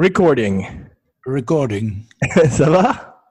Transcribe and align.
Recording. 0.00 0.66
Recording. 1.26 2.06
Ça 2.50 2.70
va? 2.70 3.22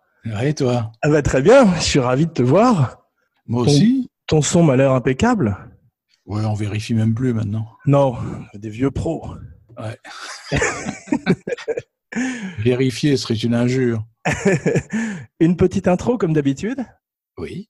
Et 0.44 0.54
toi? 0.54 0.92
Ah 1.02 1.10
bah 1.10 1.24
très 1.24 1.42
bien, 1.42 1.74
je 1.78 1.82
suis 1.82 2.00
ravi 2.00 2.28
de 2.28 2.32
te 2.32 2.44
voir. 2.44 3.08
Moi 3.48 3.64
aussi 3.64 4.08
Ton 4.28 4.44
son 4.44 4.62
m'a 4.62 4.76
l'air 4.76 4.92
impeccable. 4.92 5.58
Ouais, 6.28 6.46
on 6.46 6.54
vérifie 6.54 6.94
même 6.94 7.16
plus 7.16 7.34
maintenant. 7.34 7.66
Non, 7.88 8.18
des 8.54 8.70
vieux 8.70 8.92
pros. 8.92 9.34
Ouais. 9.80 9.98
Vérifier 12.60 13.18
serait 13.18 13.34
une 13.34 13.56
injure. 13.56 14.06
une 15.40 15.58
petite 15.58 15.88
intro 15.88 16.20
comme 16.20 16.34
d'habitude? 16.34 16.86
Oui. 17.40 17.68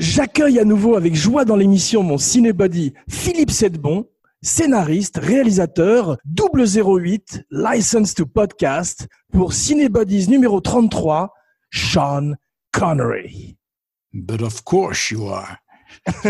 J'accueille 0.00 0.58
à 0.58 0.64
nouveau 0.64 0.96
avec 0.96 1.14
joie 1.14 1.44
dans 1.44 1.56
l'émission 1.56 2.02
mon 2.02 2.16
cinébody 2.16 2.94
Philippe 3.06 3.50
Sedbon, 3.50 4.06
scénariste, 4.40 5.18
réalisateur, 5.18 6.16
008, 6.24 7.42
license 7.50 8.14
to 8.14 8.24
podcast 8.24 9.08
pour 9.30 9.52
Cinebodies 9.52 10.28
numéro 10.28 10.62
33, 10.62 11.34
Sean 11.68 12.32
Connery. 12.72 13.58
But 14.14 14.40
of 14.40 14.64
course 14.64 15.10
you 15.10 15.28
are. 15.28 15.58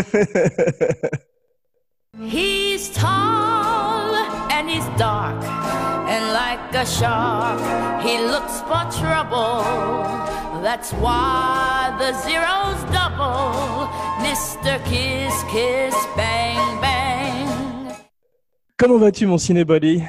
He's 2.19 2.89
tall 2.89 4.13
and 4.51 4.69
he's 4.69 4.83
dark 4.97 5.41
and 6.09 6.33
like 6.33 6.75
a 6.75 6.85
shark 6.85 8.03
he 8.03 8.17
looks 8.19 8.59
for 8.67 8.83
trouble. 8.99 10.40
That's 10.63 10.93
why 10.93 11.91
the 11.97 12.13
zeros 12.21 12.81
double. 12.93 13.89
Mr. 14.21 14.77
Kiss 14.85 15.43
Kiss 15.49 15.95
Bang 16.15 16.79
Bang. 16.79 17.95
Comment 18.77 18.99
vas-tu 18.99 19.25
mon 19.25 19.39
cinébody? 19.39 20.03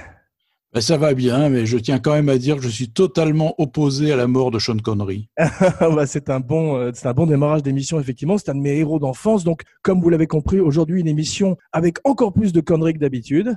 Ben, 0.74 0.80
ça 0.82 0.98
va 0.98 1.14
bien, 1.14 1.48
mais 1.48 1.64
je 1.64 1.78
tiens 1.78 1.98
quand 1.98 2.12
même 2.12 2.28
à 2.28 2.36
dire 2.36 2.56
que 2.56 2.62
je 2.62 2.68
suis 2.68 2.90
totalement 2.90 3.54
opposé 3.56 4.12
à 4.12 4.16
la 4.16 4.26
mort 4.26 4.50
de 4.50 4.58
Sean 4.58 4.76
Connery. 4.76 5.30
Bah, 5.80 6.06
c'est 6.06 6.28
un 6.28 6.40
bon, 6.40 6.76
euh, 6.76 6.90
c'est 6.94 7.06
un 7.06 7.14
bon 7.14 7.26
démarrage 7.26 7.62
d'émission 7.62 7.98
effectivement. 7.98 8.36
C'est 8.36 8.50
un 8.50 8.54
de 8.54 8.60
mes 8.60 8.76
héros 8.76 8.98
d'enfance. 8.98 9.44
Donc, 9.44 9.62
comme 9.82 10.02
vous 10.02 10.10
l'avez 10.10 10.26
compris, 10.26 10.60
aujourd'hui 10.60 11.00
une 11.00 11.08
émission 11.08 11.56
avec 11.72 11.96
encore 12.04 12.34
plus 12.34 12.52
de 12.52 12.60
conneries 12.60 12.92
que 12.92 12.98
d'habitude. 12.98 13.54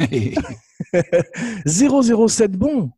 007 1.66 2.52
Bond, 2.52 2.90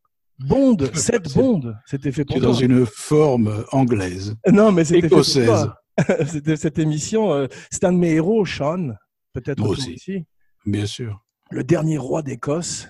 Bond, 0.46 0.76
7 0.94 1.34
Bond. 1.34 1.74
C'était 1.86 2.12
fait 2.12 2.24
pour 2.24 2.36
es 2.36 2.40
dans 2.40 2.52
toi. 2.54 2.62
une 2.64 2.86
forme 2.86 3.64
anglaise. 3.72 4.34
Non, 4.50 4.72
mais 4.72 4.84
c'était 4.84 5.02
fait 5.02 5.08
pour 5.08 5.18
écossaise. 5.18 5.46
toi. 5.46 5.76
C'était 6.26 6.56
cette 6.56 6.78
émission. 6.78 7.32
euh, 7.32 7.46
c'est 7.70 7.84
un 7.84 7.92
de 7.92 7.98
mes 7.98 8.12
héros, 8.12 8.46
Sean. 8.46 8.94
Peut-être 9.34 9.58
toi 9.58 9.68
aussi. 9.68 10.24
Bien 10.64 10.86
sûr. 10.86 11.22
Le 11.50 11.62
dernier 11.62 11.98
roi 11.98 12.22
d'Écosse. 12.22 12.88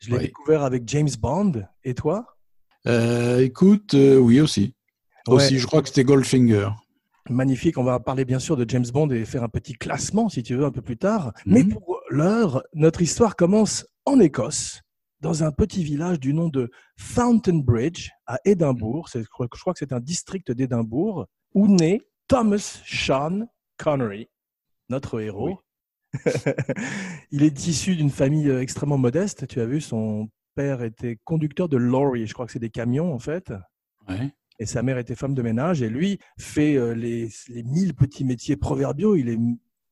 Je 0.00 0.10
l'ai 0.10 0.16
Oui. 0.16 0.22
découvert 0.24 0.62
avec 0.64 0.82
James 0.88 1.08
Bond. 1.20 1.62
Et 1.84 1.94
toi? 1.94 2.26
Euh, 2.86 3.40
écoute, 3.40 3.94
euh, 3.94 4.16
oui 4.18 4.40
aussi. 4.40 4.74
Ouais. 5.28 5.34
Aussi, 5.34 5.58
je 5.58 5.66
crois 5.66 5.82
que 5.82 5.88
c'était 5.88 6.04
Goldfinger. 6.04 6.70
Magnifique. 7.30 7.76
On 7.78 7.84
va 7.84 8.00
parler 8.00 8.24
bien 8.24 8.38
sûr 8.38 8.56
de 8.56 8.64
James 8.68 8.86
Bond 8.92 9.10
et 9.10 9.24
faire 9.24 9.42
un 9.44 9.48
petit 9.48 9.74
classement, 9.74 10.28
si 10.28 10.42
tu 10.42 10.54
veux, 10.56 10.64
un 10.64 10.70
peu 10.72 10.80
plus 10.82 10.96
tard. 10.96 11.32
Mhm. 11.46 11.52
Mais 11.54 11.64
pour 11.64 12.00
l'heure, 12.08 12.62
notre 12.74 13.02
histoire 13.02 13.36
commence 13.36 13.86
en 14.06 14.18
Écosse, 14.20 14.80
dans 15.20 15.42
un 15.44 15.50
petit 15.52 15.82
village 15.82 16.20
du 16.20 16.32
nom 16.32 16.48
de 16.48 16.70
Fountain 16.96 17.58
Bridge, 17.58 18.10
à 18.26 18.38
Édimbourg. 18.44 19.08
Je 19.12 19.20
crois, 19.28 19.48
que 19.48 19.78
c'est 19.78 19.92
un 19.92 20.00
district 20.00 20.52
d'Édimbourg, 20.52 21.26
où 21.54 21.66
naît 21.68 22.00
Thomas 22.28 22.80
Sean 22.86 23.46
Connery, 23.78 24.28
notre 24.88 25.20
héros. 25.20 25.60
Oui. 26.14 26.20
Il 27.30 27.42
est 27.42 27.66
issu 27.66 27.96
d'une 27.96 28.10
famille 28.10 28.48
euh, 28.48 28.62
extrêmement 28.62 28.98
modeste. 28.98 29.46
Tu 29.46 29.60
as 29.60 29.66
vu, 29.66 29.80
son 29.80 30.28
père 30.54 30.82
était 30.82 31.18
conducteur 31.24 31.68
de 31.68 31.76
lorry. 31.76 32.26
Je 32.26 32.32
crois 32.34 32.46
que 32.46 32.52
c'est 32.52 32.58
des 32.58 32.70
camions, 32.70 33.12
en 33.12 33.18
fait 33.18 33.52
Ouais. 34.08 34.32
et 34.58 34.64
sa 34.64 34.82
mère 34.82 34.96
était 34.96 35.14
femme 35.14 35.34
de 35.34 35.42
ménage 35.42 35.82
et 35.82 35.90
lui 35.90 36.18
fait 36.38 36.76
euh, 36.76 36.94
les, 36.94 37.28
les 37.48 37.62
mille 37.62 37.94
petits 37.94 38.24
métiers 38.24 38.56
proverbiaux. 38.56 39.16
Il 39.16 39.28
est 39.28 39.38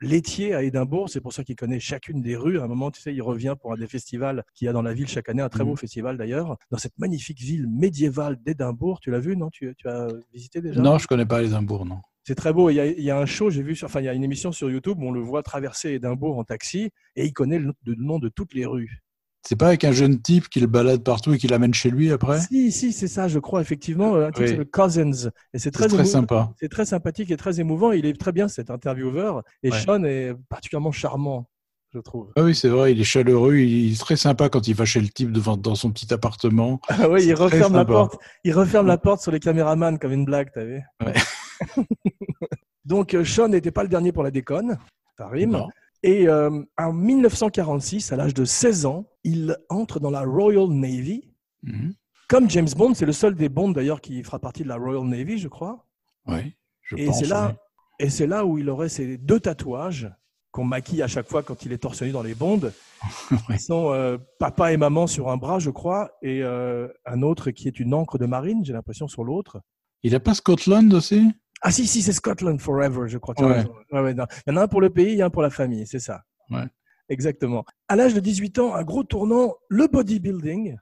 laitier 0.00 0.54
à 0.54 0.62
Édimbourg, 0.62 1.08
c'est 1.08 1.20
pour 1.20 1.32
ça 1.32 1.44
qu'il 1.44 1.56
connaît 1.56 1.80
chacune 1.80 2.20
des 2.20 2.36
rues. 2.36 2.58
À 2.58 2.64
un 2.64 2.68
moment, 2.68 2.90
tu 2.90 3.00
sais, 3.00 3.14
il 3.14 3.22
revient 3.22 3.54
pour 3.60 3.72
un 3.72 3.76
des 3.76 3.86
festivals 3.86 4.44
qu'il 4.54 4.66
y 4.66 4.68
a 4.68 4.72
dans 4.72 4.82
la 4.82 4.94
ville 4.94 5.08
chaque 5.08 5.28
année, 5.28 5.42
un 5.42 5.48
très 5.48 5.64
beau 5.64 5.70
Mhm. 5.72 5.76
festival 5.78 6.16
d'ailleurs, 6.18 6.56
dans 6.70 6.78
cette 6.78 6.98
magnifique 6.98 7.38
ville 7.40 7.66
médiévale 7.68 8.36
d'Édimbourg. 8.42 9.00
Tu 9.00 9.10
l'as 9.10 9.18
vu, 9.20 9.36
non? 9.36 9.50
Tu, 9.50 9.74
tu 9.76 9.88
as 9.88 10.08
visité 10.32 10.60
déjà? 10.60 10.80
Non, 10.80 10.98
je 10.98 11.06
connais 11.06 11.26
pas 11.26 11.42
Edimbourg, 11.42 11.86
non. 11.86 12.00
C'est 12.24 12.34
très 12.34 12.52
beau. 12.52 12.70
Il 12.70 12.74
y, 12.74 12.80
a, 12.80 12.86
il 12.86 13.02
y 13.02 13.10
a 13.10 13.18
un 13.18 13.26
show, 13.26 13.50
j'ai 13.50 13.62
vu, 13.62 13.76
sur, 13.76 13.86
enfin, 13.86 14.00
il 14.00 14.04
y 14.04 14.08
a 14.08 14.12
une 14.14 14.24
émission 14.24 14.50
sur 14.50 14.68
YouTube 14.68 14.98
où 15.00 15.06
on 15.06 15.12
le 15.12 15.20
voit 15.20 15.42
traverser 15.44 15.90
Édimbourg 15.92 16.36
en 16.38 16.44
taxi 16.44 16.90
et 17.14 17.24
il 17.24 17.32
connaît 17.32 17.58
le, 17.60 17.72
le 17.84 17.94
nom 17.94 18.18
de 18.18 18.28
toutes 18.28 18.52
les 18.52 18.66
rues. 18.66 19.02
C'est 19.48 19.54
pas 19.56 19.68
avec 19.68 19.84
un 19.84 19.92
jeune 19.92 20.20
type 20.20 20.48
qui 20.48 20.58
le 20.58 20.66
balade 20.66 21.02
partout 21.04 21.32
et 21.32 21.38
qui 21.38 21.46
l'amène 21.46 21.72
chez 21.72 21.90
lui 21.90 22.10
après? 22.10 22.40
Si, 22.40 22.72
si, 22.72 22.92
c'est 22.92 23.06
ça, 23.06 23.28
je 23.28 23.38
crois, 23.38 23.60
effectivement. 23.60 24.16
Un 24.16 24.32
type 24.32 24.38
Oui. 24.38 24.44
qui 24.44 24.50
s'appelle 24.50 24.66
Cousins. 24.70 25.30
Et 25.54 25.58
c'est 25.60 25.70
très, 25.70 25.88
C'est 25.88 26.04
sympa. 26.04 26.52
C'est 26.58 26.68
très 26.68 26.84
sympathique 26.84 27.30
et 27.30 27.36
très 27.36 27.60
émouvant. 27.60 27.92
Il 27.92 28.06
est 28.06 28.18
très 28.18 28.32
bien, 28.32 28.48
cet 28.48 28.70
intervieweur. 28.70 29.42
Et 29.62 29.70
Ouais. 29.70 29.78
Sean 29.80 30.02
est 30.02 30.34
particulièrement 30.48 30.90
charmant, 30.90 31.48
je 31.94 32.00
trouve. 32.00 32.32
Ah 32.34 32.42
oui, 32.42 32.56
c'est 32.56 32.68
vrai, 32.68 32.90
il 32.92 33.00
est 33.00 33.04
chaleureux, 33.04 33.54
il 33.58 33.92
est 33.92 34.00
très 34.00 34.16
sympa 34.16 34.48
quand 34.48 34.66
il 34.66 34.74
va 34.74 34.84
chez 34.84 35.00
le 35.00 35.08
type 35.08 35.30
devant, 35.30 35.56
dans 35.56 35.76
son 35.76 35.92
petit 35.92 36.12
appartement. 36.12 36.80
Ah 36.88 37.08
oui, 37.08 37.20
C'est 37.20 37.26
il 37.28 37.34
referme 37.34 37.74
la 37.76 37.84
porte. 37.84 38.16
Il 38.42 38.52
referme 38.52 38.88
la 38.88 38.98
porte 38.98 39.22
sur 39.22 39.30
les 39.30 39.38
caméramans 39.40 39.96
comme 40.00 40.12
une 40.12 40.24
blague, 40.24 40.50
t'as 40.52 40.64
vu 40.64 40.82
Ouais. 41.04 41.14
Donc, 42.84 43.14
euh, 43.14 43.24
Sean 43.24 43.48
n'était 43.48 43.70
pas 43.70 43.82
le 43.82 43.88
dernier 43.88 44.10
pour 44.12 44.22
la 44.22 44.30
déconne. 44.30 44.76
Ça 45.18 45.28
rime. 45.28 45.50
Non. 45.52 45.68
Et 46.06 46.28
euh, 46.28 46.62
en 46.78 46.92
1946, 46.92 48.12
à 48.12 48.16
l'âge 48.16 48.32
de 48.32 48.44
16 48.44 48.86
ans, 48.86 49.06
il 49.24 49.56
entre 49.68 49.98
dans 49.98 50.10
la 50.10 50.22
Royal 50.22 50.68
Navy. 50.68 51.34
Mhm. 51.64 51.94
Comme 52.28 52.48
James 52.48 52.68
Bond, 52.76 52.94
c'est 52.94 53.06
le 53.06 53.12
seul 53.12 53.34
des 53.34 53.48
Bonds 53.48 53.72
d'ailleurs 53.72 54.00
qui 54.00 54.22
fera 54.22 54.38
partie 54.38 54.62
de 54.62 54.68
la 54.68 54.76
Royal 54.76 55.02
Navy, 55.04 55.38
je 55.38 55.48
crois. 55.48 55.84
Oui, 56.26 56.54
je 56.82 56.96
Et 56.96 57.06
pense. 57.06 57.22
là, 57.28 57.56
et 57.98 58.08
c'est 58.08 58.28
là 58.28 58.46
où 58.46 58.56
il 58.56 58.70
aurait 58.70 58.88
ces 58.88 59.18
deux 59.18 59.40
tatouages 59.40 60.08
qu'on 60.52 60.64
maquille 60.64 61.02
à 61.02 61.08
chaque 61.08 61.28
fois 61.28 61.42
quand 61.42 61.64
il 61.66 61.72
est 61.72 61.78
torse 61.78 62.02
nu 62.02 62.12
dans 62.12 62.22
les 62.22 62.34
bondes. 62.34 62.72
Ouais. 63.30 63.56
Ils 63.56 63.60
sont 63.60 63.92
euh, 63.92 64.16
papa 64.38 64.72
et 64.72 64.76
maman 64.76 65.06
sur 65.08 65.28
un 65.28 65.36
bras, 65.36 65.58
je 65.58 65.70
crois, 65.70 66.12
et 66.22 66.42
euh, 66.42 66.88
un 67.04 67.22
autre 67.22 67.50
qui 67.50 67.66
est 67.68 67.78
une 67.80 67.92
encre 67.94 68.16
de 68.16 68.26
marine, 68.26 68.64
j'ai 68.64 68.72
l'impression, 68.72 69.06
sur 69.08 69.22
l'autre. 69.24 69.60
Il 70.02 70.14
a 70.14 70.20
pas 70.20 70.34
Scotland 70.34 70.92
aussi? 70.94 71.30
Ah 71.62 71.70
si, 71.70 71.86
si, 71.86 72.02
c'est 72.02 72.12
Scotland 72.12 72.60
Forever, 72.60 73.08
je 73.08 73.18
crois. 73.18 73.34
Ouais. 73.40 73.64
Ouais, 73.92 74.00
ouais. 74.00 74.12
Il 74.12 74.50
y 74.50 74.50
en 74.52 74.56
a 74.56 74.62
un 74.62 74.68
pour 74.68 74.80
le 74.80 74.90
pays 74.90 75.18
et 75.18 75.22
un 75.22 75.30
pour 75.30 75.42
la 75.42 75.50
famille, 75.50 75.86
c'est 75.86 75.98
ça. 76.00 76.22
Exactement. 77.08 77.64
À 77.88 77.96
l'âge 77.96 78.14
de 78.14 78.20
18 78.20 78.58
ans, 78.58 78.74
un 78.74 78.82
gros 78.82 79.04
tournant, 79.04 79.54
le 79.68 79.86
bodybuilding, 79.86 80.76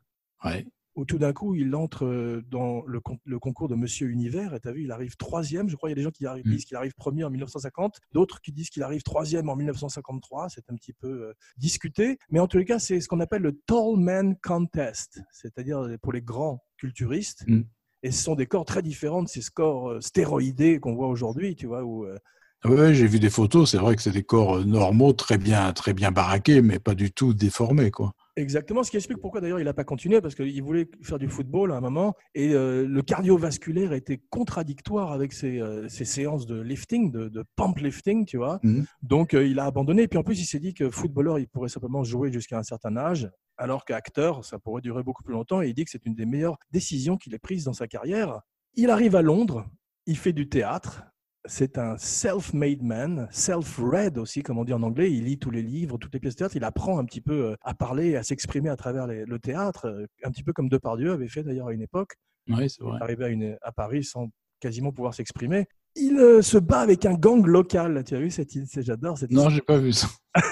Ouais. 0.45 0.67
où 0.95 1.05
tout 1.05 1.19
d'un 1.19 1.33
coup, 1.35 1.55
il 1.55 1.75
entre 1.75 2.07
euh, 2.07 2.43
dans 2.51 2.83
le, 2.87 3.01
con- 3.01 3.19
le 3.25 3.39
concours 3.39 3.69
de 3.69 3.75
Monsieur 3.75 4.09
Univers. 4.09 4.55
Et 4.55 4.61
tu 4.61 4.69
as 4.69 4.73
vu, 4.73 4.85
il 4.85 4.91
arrive 4.93 5.17
troisième. 5.17 5.69
Je 5.69 5.77
crois 5.77 5.89
qu'il 5.91 5.99
y 5.99 6.01
a 6.01 6.01
des 6.01 6.05
gens 6.05 6.11
qui 6.11 6.25
arrivent- 6.25 6.47
Mm. 6.47 6.51
disent 6.53 6.65
qu'il 6.65 6.77
arrive 6.77 6.95
premier 6.95 7.25
en 7.25 7.31
1950, 7.31 7.99
d'autres 8.13 8.41
qui 8.41 8.53
disent 8.53 8.71
qu'il 8.71 8.83
arrive 8.83 9.03
troisième 9.03 9.49
en 9.51 9.57
1953. 9.57 10.49
C'est 10.49 10.71
un 10.71 10.75
petit 10.77 10.93
peu 10.95 11.09
euh, 11.09 11.33
discuté. 11.59 12.19
Mais 12.31 12.41
en 12.41 12.47
tous 12.47 12.59
les 12.59 12.65
cas, 12.65 12.79
c'est 12.79 13.01
ce 13.01 13.09
qu'on 13.09 13.21
appelle 13.21 13.43
le 13.43 13.53
Tall 13.67 13.97
Man 13.99 14.37
Contest, 14.43 15.21
c'est-à-dire 15.33 15.85
pour 16.01 16.13
les 16.13 16.23
grands 16.23 16.63
culturistes. 16.79 17.45
Mm. 17.49 17.63
Et 18.05 18.11
ce 18.11 18.23
sont 18.23 18.35
des 18.35 18.45
corps 18.45 18.67
très 18.67 18.83
différents 18.83 19.23
de 19.23 19.29
ces 19.29 19.41
scores 19.41 19.93
euh, 19.93 20.01
stéroïdés 20.03 20.79
qu'on 20.79 20.95
voit 20.95 21.09
aujourd'hui, 21.09 21.57
tu 21.57 21.67
vois, 21.67 21.83
où 21.85 22.05
euh, 22.05 22.19
Ah 22.63 22.71
ouais, 22.71 22.93
j'ai 22.93 23.07
vu 23.07 23.19
des 23.19 23.31
photos, 23.31 23.71
c'est 23.71 23.79
vrai 23.79 23.97
que 23.97 24.03
c'est 24.03 24.13
des 24.13 24.23
corps 24.23 24.59
euh, 24.59 24.65
normaux, 24.65 25.15
très 25.15 25.39
bien, 25.39 25.73
très 25.73 25.95
bien 25.95 26.13
baraqués, 26.13 26.61
mais 26.61 26.79
pas 26.79 26.95
du 26.95 27.11
tout 27.11 27.33
déformés, 27.33 27.91
quoi. 27.91 28.13
Exactement, 28.37 28.83
ce 28.83 28.91
qui 28.91 28.97
explique 28.97 29.21
pourquoi 29.21 29.41
d'ailleurs 29.41 29.61
il 29.61 29.65
n'a 29.65 29.75
pas 29.75 29.85
continué, 29.85 30.21
parce 30.21 30.35
qu'il 30.35 30.61
voulait 30.63 30.89
faire 31.03 31.21
du 31.21 31.29
football 31.29 31.71
à 31.71 31.77
un 31.77 31.81
moment, 31.81 32.15
et 32.35 32.53
euh, 32.53 32.85
le 32.85 33.03
cardiovasculaire 33.03 33.93
était 33.93 34.21
contradictoire 34.29 35.13
avec 35.13 35.33
ses, 35.33 35.61
euh, 35.61 35.89
ses 35.89 36.05
séances 36.05 36.45
de 36.45 36.61
lifting, 36.61 37.13
de, 37.13 37.29
de 37.29 37.45
pump 37.55 37.79
lifting, 37.79 38.27
tu 38.27 38.37
vois. 38.37 38.59
Mhm. 38.65 38.87
Donc 39.03 39.35
euh, 39.35 39.47
il 39.47 39.61
a 39.61 39.67
abandonné, 39.67 40.03
et 40.03 40.09
puis 40.09 40.19
en 40.19 40.25
plus 40.25 40.41
il 40.41 40.47
s'est 40.47 40.59
dit 40.59 40.75
que 40.75 40.91
footballeur, 40.91 41.39
il 41.39 41.47
pourrait 41.47 41.69
simplement 41.69 42.03
jouer 42.03 42.33
jusqu'à 42.33 42.59
un 42.59 42.65
certain 42.65 42.97
âge, 42.97 43.31
alors 43.57 43.85
qu'acteur, 43.85 44.45
ça 44.45 44.59
pourrait 44.59 44.83
durer 44.83 45.03
beaucoup 45.03 45.23
plus 45.23 45.33
longtemps, 45.35 45.63
et 45.63 45.69
il 45.69 45.75
dit 45.75 45.85
que 45.85 45.91
c'est 45.91 46.05
une 46.07 46.15
des 46.15 46.27
meilleures 46.27 46.59
décisions 46.71 47.17
qu'il 47.17 47.35
ait 47.35 47.39
prises 47.39 47.65
dans 47.65 47.73
sa 47.73 47.87
carrière. 47.87 48.41
Il 48.75 48.91
arrive 48.91 49.15
à 49.17 49.23
Londres, 49.23 49.67
il 50.07 50.17
fait 50.17 50.33
du 50.33 50.49
théâtre, 50.49 51.03
c'est 51.47 51.77
un 51.79 51.97
self-made 51.99 52.83
man, 52.83 53.29
self-read 53.31 54.17
aussi, 54.19 54.43
comme 54.43 54.59
on 54.59 54.65
dit 54.65 54.73
en 54.73 54.83
anglais. 54.83 55.13
Il 55.13 55.25
lit 55.25 55.39
tous 55.39 55.51
les 55.51 55.63
livres, 55.63 55.99
toutes 55.99 56.15
les 56.15 56.19
pièces 56.21 56.35
de 56.35 56.39
théâtre. 56.39 56.57
Il 56.57 56.65
apprend 56.65 56.99
un 56.99 57.05
petit 57.05 57.21
peu 57.21 57.51
euh, 57.51 57.57
à 57.63 57.75
parler, 57.75 58.11
et 58.11 58.17
à 58.17 58.23
s'exprimer 58.23 58.71
à 58.71 58.77
travers 58.77 59.07
les- 59.07 59.27
le 59.27 59.39
théâtre, 59.39 59.87
euh, 59.87 60.07
un 60.25 60.31
petit 60.31 60.43
peu 60.43 60.53
comme 60.55 60.69
Depardieu 60.71 61.13
avait 61.13 61.29
fait 61.29 61.43
d'ailleurs 61.43 61.69
à 61.69 61.73
une 61.75 61.83
époque. 61.83 62.15
Oui, 62.49 62.71
c'est 62.71 62.79
Il 62.81 62.87
vrai. 62.87 62.99
est 62.99 63.03
arrivé 63.03 63.25
à, 63.27 63.29
une- 63.29 63.59
à 63.63 63.73
Paris 63.73 64.05
sans 64.05 64.31
quasiment 64.61 64.91
pouvoir 64.91 65.13
s'exprimer. 65.15 65.67
Il 65.97 66.17
euh, 66.19 66.41
se 66.43 66.57
bat 66.59 66.81
avec 66.81 67.05
un 67.07 67.15
gang 67.15 67.45
local. 67.47 68.03
Tu 68.05 68.17
as 68.17 68.21
vu 68.21 68.31
cette 68.31 68.55
idée? 68.55 68.67
J'adore 68.83 69.19
cette 69.19 69.31
Non, 69.31 69.49
j'ai 69.51 69.61
pas 69.61 69.77
vu 69.79 69.93
ça. 69.93 70.09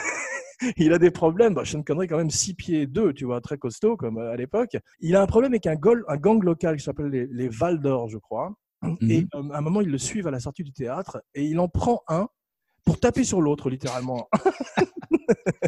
il 0.76 0.92
a 0.92 0.98
des 0.98 1.10
problèmes. 1.10 1.54
Bah, 1.54 1.64
Sean 1.64 1.82
Connery, 1.82 2.08
quand 2.08 2.18
même 2.18 2.30
6 2.30 2.54
pieds 2.54 2.86
2, 2.86 3.12
tu 3.12 3.24
vois, 3.24 3.40
très 3.40 3.58
costaud 3.58 3.96
comme 3.96 4.18
euh, 4.18 4.32
à 4.32 4.36
l'époque. 4.36 4.76
Il 5.00 5.16
a 5.16 5.22
un 5.22 5.26
problème 5.26 5.52
avec 5.52 5.66
un, 5.66 5.74
gol- 5.76 6.04
un 6.08 6.16
gang 6.16 6.42
local 6.42 6.76
qui 6.76 6.84
s'appelle 6.84 7.06
les, 7.08 7.26
les 7.26 7.48
Val 7.48 7.80
d'Or, 7.80 8.08
je 8.08 8.18
crois. 8.18 8.54
Et 9.08 9.26
euh, 9.36 9.50
à 9.52 9.58
un 9.58 9.60
moment, 9.60 9.80
ils 9.80 9.88
le 9.90 9.98
suivent 9.98 10.26
à 10.26 10.32
la 10.32 10.40
sortie 10.40 10.64
du 10.64 10.72
théâtre 10.72 11.22
et 11.34 11.44
il 11.44 11.58
en 11.60 11.68
prend 11.68 12.02
un 12.08 12.28
pour 12.84 12.98
taper 12.98 13.22
sur 13.22 13.40
l'autre, 13.40 13.70
littéralement. 13.70 14.28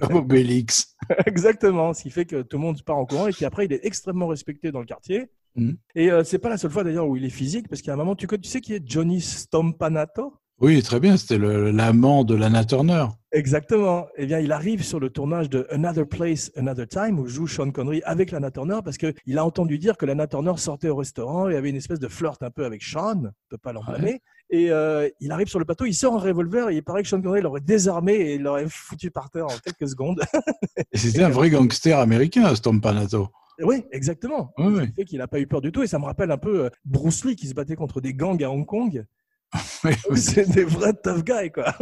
Comme 0.02 0.16
Obélix. 0.16 0.96
Exactement, 1.26 1.92
ce 1.92 2.02
qui 2.02 2.10
fait 2.10 2.24
que 2.24 2.42
tout 2.42 2.56
le 2.56 2.62
monde 2.62 2.82
part 2.82 2.96
en 2.96 3.06
courant 3.06 3.28
et 3.28 3.32
qu'après, 3.32 3.66
il 3.66 3.72
est 3.72 3.84
extrêmement 3.84 4.26
respecté 4.26 4.72
dans 4.72 4.80
le 4.80 4.86
quartier. 4.86 5.30
Mhm. 5.54 5.76
Et 5.94 6.10
euh, 6.10 6.24
c'est 6.24 6.40
pas 6.40 6.48
la 6.48 6.58
seule 6.58 6.72
fois 6.72 6.82
d'ailleurs 6.82 7.06
où 7.06 7.16
il 7.16 7.24
est 7.24 7.30
physique, 7.30 7.68
parce 7.68 7.82
qu'à 7.82 7.92
un 7.92 7.96
moment, 7.96 8.16
tu 8.16 8.26
sais 8.42 8.60
qui 8.60 8.74
est 8.74 8.82
Johnny 8.84 9.20
Stompanato 9.20 10.34
Oui, 10.64 10.82
très 10.82 10.98
bien. 10.98 11.18
C'était 11.18 11.36
l'amant 11.36 12.24
de 12.24 12.34
Lana 12.34 12.64
Turner. 12.64 13.04
Exactement. 13.32 14.06
Eh 14.16 14.24
bien, 14.24 14.38
il 14.38 14.50
arrive 14.50 14.82
sur 14.82 14.98
le 14.98 15.10
tournage 15.10 15.50
de 15.50 15.66
Another 15.70 16.08
Place, 16.08 16.50
Another 16.56 16.88
Time, 16.88 17.18
où 17.18 17.26
joue 17.26 17.46
Sean 17.46 17.70
Connery 17.70 18.00
avec 18.06 18.30
Lana 18.30 18.50
Turner, 18.50 18.78
parce 18.82 18.96
qu'il 18.96 19.36
a 19.36 19.44
entendu 19.44 19.78
dire 19.78 19.98
que 19.98 20.06
Lana 20.06 20.26
Turner 20.26 20.54
sortait 20.56 20.88
au 20.88 20.96
restaurant 20.96 21.50
et 21.50 21.56
avait 21.56 21.68
une 21.68 21.76
espèce 21.76 22.00
de 22.00 22.08
flirt 22.08 22.42
un 22.42 22.48
peu 22.50 22.64
avec 22.64 22.82
Sean, 22.82 23.24
on 23.26 23.30
peut 23.50 23.58
pas 23.58 23.74
l'en 23.74 23.84
blâmer. 23.84 24.22
Et 24.48 24.70
euh, 24.70 25.06
il 25.20 25.32
arrive 25.32 25.48
sur 25.48 25.58
le 25.58 25.66
plateau, 25.66 25.84
il 25.84 25.92
sort 25.92 26.16
un 26.16 26.18
revolver 26.18 26.70
et 26.70 26.76
il 26.76 26.82
paraît 26.82 27.02
que 27.02 27.10
Sean 27.10 27.20
Connery 27.20 27.42
l'aurait 27.42 27.60
désarmé 27.60 28.14
et 28.14 28.38
l'aurait 28.38 28.64
foutu 28.66 29.10
par 29.10 29.28
terre 29.28 29.44
en 29.44 29.58
quelques 29.62 29.90
secondes. 29.90 30.22
Et 30.92 30.96
c'était 30.96 31.24
un 31.24 31.28
vrai 31.28 31.50
gangster 31.50 31.98
américain, 31.98 32.54
Stompanato. 32.54 33.28
oui, 33.60 33.84
exactement. 33.92 34.54
Oui, 34.56 34.68
oui. 34.68 34.80
Ce 34.80 34.86
qui 34.86 34.94
fait 34.94 35.04
qu'il 35.04 35.18
n'a 35.18 35.28
pas 35.28 35.40
eu 35.40 35.46
peur 35.46 35.60
du 35.60 35.72
tout 35.72 35.82
et 35.82 35.86
ça 35.86 35.98
me 35.98 36.06
rappelle 36.06 36.30
un 36.30 36.38
peu 36.38 36.64
euh, 36.64 36.70
Bruce 36.86 37.22
Lee 37.26 37.36
qui 37.36 37.48
se 37.48 37.54
battait 37.54 37.76
contre 37.76 38.00
des 38.00 38.14
gangs 38.14 38.42
à 38.42 38.50
Hong 38.50 38.64
Kong. 38.64 39.04
C'est 40.16 40.48
des 40.50 40.64
vrais 40.64 40.92
tough 40.94 41.22
guys, 41.24 41.50
quoi. 41.50 41.74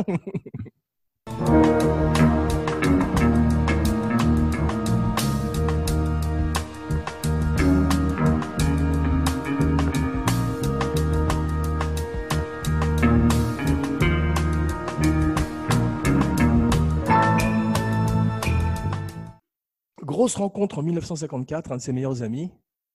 Grosse 20.02 20.34
rencontre 20.36 20.78
en 20.78 20.82
1954, 20.82 21.72
un 21.72 21.76
de 21.76 21.80
ses 21.80 21.92
meilleurs 21.92 22.22
amis, 22.22 22.50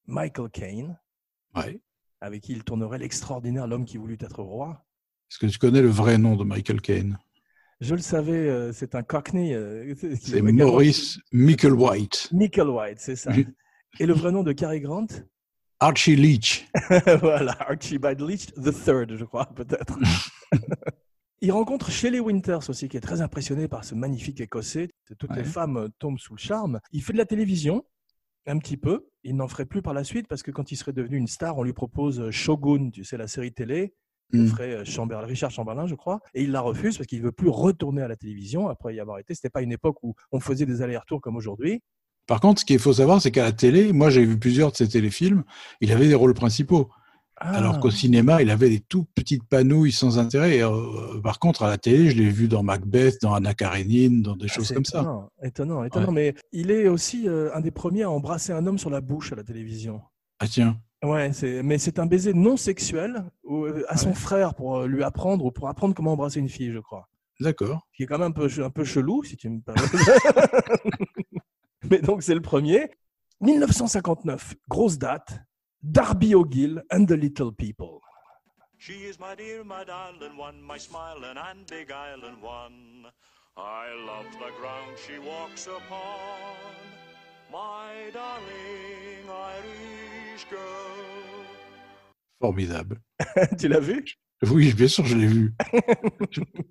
Michael 0.06 0.50
Caine, 0.50 1.00
Ouais. 1.56 1.80
Avec 2.22 2.42
qui 2.44 2.54
il 2.54 2.64
tournerait 2.64 2.98
l'extraordinaire 3.00 3.68
L'homme 3.68 3.86
qui 3.86 3.98
voulut 3.98 4.18
être 4.20 4.42
roi. 4.42 4.86
Est-ce 5.30 5.40
que 5.40 5.46
tu 5.48 5.58
connais 5.58 5.82
le 5.82 5.90
vrai 5.90 6.18
nom 6.18 6.36
de 6.36 6.44
Michael 6.44 6.82
Caine? 6.82 7.18
Je 7.80 7.94
le 7.94 8.02
savais, 8.02 8.32
euh, 8.50 8.72
c'est 8.74 8.96
un 8.96 9.04
cockney. 9.04 9.54
euh, 9.54 9.94
C'est 10.22 10.42
Maurice 10.42 11.20
Micklewhite. 11.32 12.30
Nickel 12.32 12.70
White, 12.70 12.98
c'est 13.00 13.16
ça. 13.16 13.32
Et 14.00 14.06
le 14.06 14.14
vrai 14.14 14.32
nom 14.32 14.44
de 14.44 14.52
Cary 14.52 14.80
Grant? 14.82 15.08
Archie 15.80 16.16
Leach. 16.16 16.68
Voilà, 17.22 17.56
Archibald 17.60 18.20
Leach 18.22 18.48
the 18.56 18.74
Third, 18.74 19.16
je 19.16 19.26
crois, 19.26 19.46
peut-être. 19.54 19.98
Il 21.42 21.52
rencontre 21.52 21.92
Shelley 21.92 22.20
Winters 22.20 22.68
aussi, 22.68 22.90
qui 22.90 22.98
est 22.98 23.02
très 23.02 23.22
impressionné 23.22 23.68
par 23.68 23.84
ce 23.84 23.94
magnifique 23.94 24.42
Écossais. 24.42 24.90
Toutes 25.20 25.36
les 25.36 25.44
femmes 25.44 25.90
tombent 26.00 26.18
sous 26.18 26.34
le 26.34 26.40
charme. 26.40 26.80
Il 26.94 27.04
fait 27.04 27.14
de 27.14 27.20
la 27.20 27.26
télévision, 27.28 27.86
un 28.48 28.58
petit 28.58 28.78
peu. 28.78 29.08
Il 29.24 29.36
n'en 29.36 29.48
ferait 29.48 29.66
plus 29.66 29.82
par 29.82 29.94
la 29.94 30.04
suite 30.04 30.28
parce 30.28 30.42
que 30.44 30.52
quand 30.52 30.72
il 30.72 30.76
serait 30.76 30.94
devenu 30.94 31.18
une 31.18 31.28
star, 31.28 31.58
on 31.58 31.64
lui 31.64 31.74
propose 31.74 32.20
euh, 32.20 32.32
Shogun, 32.32 32.90
tu 32.92 33.04
sais, 33.04 33.18
la 33.18 33.28
série 33.28 33.52
télé. 33.54 33.94
Mm. 34.34 34.48
ferait 34.48 34.74
euh, 34.74 34.84
Chamberlain- 34.84 35.26
Richard 35.26 35.52
Chamberlain, 35.52 35.88
je 35.88 35.96
crois, 35.96 36.20
et 36.34 36.44
il 36.44 36.52
la 36.52 36.60
refuse 36.60 36.98
parce 36.98 37.08
qu'il 37.08 37.22
veut 37.22 37.32
plus 37.32 37.48
retourner 37.48 38.02
à 38.02 38.10
la 38.10 38.18
télévision 38.18 38.68
après 38.68 38.94
y 38.94 39.00
avoir 39.00 39.20
été. 39.20 39.34
C'était 39.34 39.50
pas 39.50 39.62
une 39.62 39.72
époque 39.72 40.04
où 40.04 40.16
on 40.34 40.42
faisait 40.42 40.66
des 40.66 40.82
allers-retours 40.82 41.22
comme 41.22 41.38
aujourd'hui. 41.38 41.82
Par 42.28 42.42
contre, 42.42 42.60
ce 42.60 42.66
qu'il 42.66 42.80
faut 42.80 42.92
savoir, 42.92 43.22
c'est 43.22 43.32
qu'à 43.32 43.44
la 43.44 43.54
télé, 43.54 43.94
moi 43.94 44.10
j'ai 44.10 44.26
vu 44.26 44.38
plusieurs 44.38 44.72
de 44.72 44.76
ses 44.76 44.90
téléfilms, 44.90 45.46
il 45.80 45.94
avait 45.94 46.10
des 46.10 46.14
rôles 46.16 46.34
principaux. 46.34 46.90
Alors 47.40 47.76
Ah. 47.76 47.80
qu'au 47.80 47.92
cinéma, 47.92 48.42
il 48.42 48.50
avait 48.50 48.70
des 48.70 48.80
tout 48.80 49.06
petites 49.14 49.44
panouilles 49.44 49.92
sans 49.92 50.18
intérêt. 50.18 50.58
Et, 50.58 50.64
euh, 50.64 51.22
par 51.22 51.38
contre, 51.40 51.64
à 51.64 51.70
la 51.70 51.78
télé, 51.78 52.10
je 52.10 52.18
l'ai 52.18 52.30
vu 52.30 52.48
dans 52.48 52.64
Macbeth, 52.64 53.22
dans 53.22 53.34
Anna 53.36 53.54
Karenine, 53.54 54.24
dans 54.24 54.36
des 54.36 54.48
Ah, 54.50 54.54
choses 54.54 54.72
comme 54.72 54.86
ça. 54.86 55.00
étonnant, 55.44 55.84
Étonnant. 55.84 56.12
Mais 56.12 56.34
il 56.52 56.72
est 56.72 56.88
aussi 56.88 57.28
euh, 57.30 57.52
un 57.54 57.62
des 57.62 57.70
premiers 57.72 58.04
à 58.04 58.10
embrasser 58.10 58.54
un 58.54 58.66
homme 58.66 58.80
sur 58.80 58.90
la 58.90 59.02
bouche 59.02 59.32
à 59.34 59.36
la 59.36 59.44
télévision. 59.44 60.02
Ah 60.40 60.48
tiens, 60.48 60.80
Ouais, 61.04 61.30
mais 61.64 61.78
c'est 61.78 62.00
un 62.00 62.08
baiser 62.08 62.34
non 62.34 62.58
sexuel 62.58 63.24
euh, 63.52 63.84
à 63.88 63.98
son 63.98 64.10
Ouais. 64.10 64.16
frère 64.16 64.56
pour 64.56 64.82
lui 64.86 65.04
apprendre 65.04 65.46
ou 65.46 65.52
pour 65.52 65.68
apprendre 65.70 65.94
comment 65.94 66.14
embrasser 66.14 66.40
une 66.40 66.50
fille, 66.50 66.72
je 66.74 66.80
crois. 66.80 67.08
d'accord. 67.40 67.88
Qui 67.96 68.02
est 68.04 68.06
quand 68.08 68.18
même 68.18 68.30
un 68.30 68.32
peu, 68.32 68.50
un 68.64 68.72
peu 68.72 68.84
chelou, 68.84 69.24
si 69.24 69.38
tu 69.38 69.48
me 69.48 69.60
permets. 69.62 69.82
mais 71.92 72.00
donc, 72.00 72.24
c'est 72.24 72.34
le 72.34 72.42
premier. 72.42 72.90
1959, 73.42 74.56
grosse 74.68 74.98
date. 74.98 75.40
Darby 75.84 76.34
O'Gill 76.34 76.82
and 76.92 77.08
the 77.08 77.16
Little 77.16 77.52
People. 77.52 78.02
She 78.80 79.06
is 79.06 79.20
my 79.20 79.36
dear, 79.36 79.64
my 79.64 79.84
darling 79.84 80.36
one, 80.36 80.62
my 80.62 80.78
smiling 80.78 81.38
and 81.38 81.66
beguiling 81.68 82.42
one. 82.42 83.06
I 83.56 83.88
love 84.06 84.26
the 84.34 84.52
ground 84.60 84.98
she 84.98 85.20
walks 85.20 85.68
upon, 85.68 86.56
my 87.52 88.10
darling 88.12 89.30
Irish 89.30 90.46
girl. 90.50 91.46
Formidable. 92.42 92.98
tu 93.60 93.68
l'as 93.68 93.80
vu? 93.80 94.04
Oui, 94.52 94.74
bien 94.74 94.88
sûr, 94.88 95.06
je 95.06 95.16
l'ai 95.16 95.28
vu. 95.28 95.54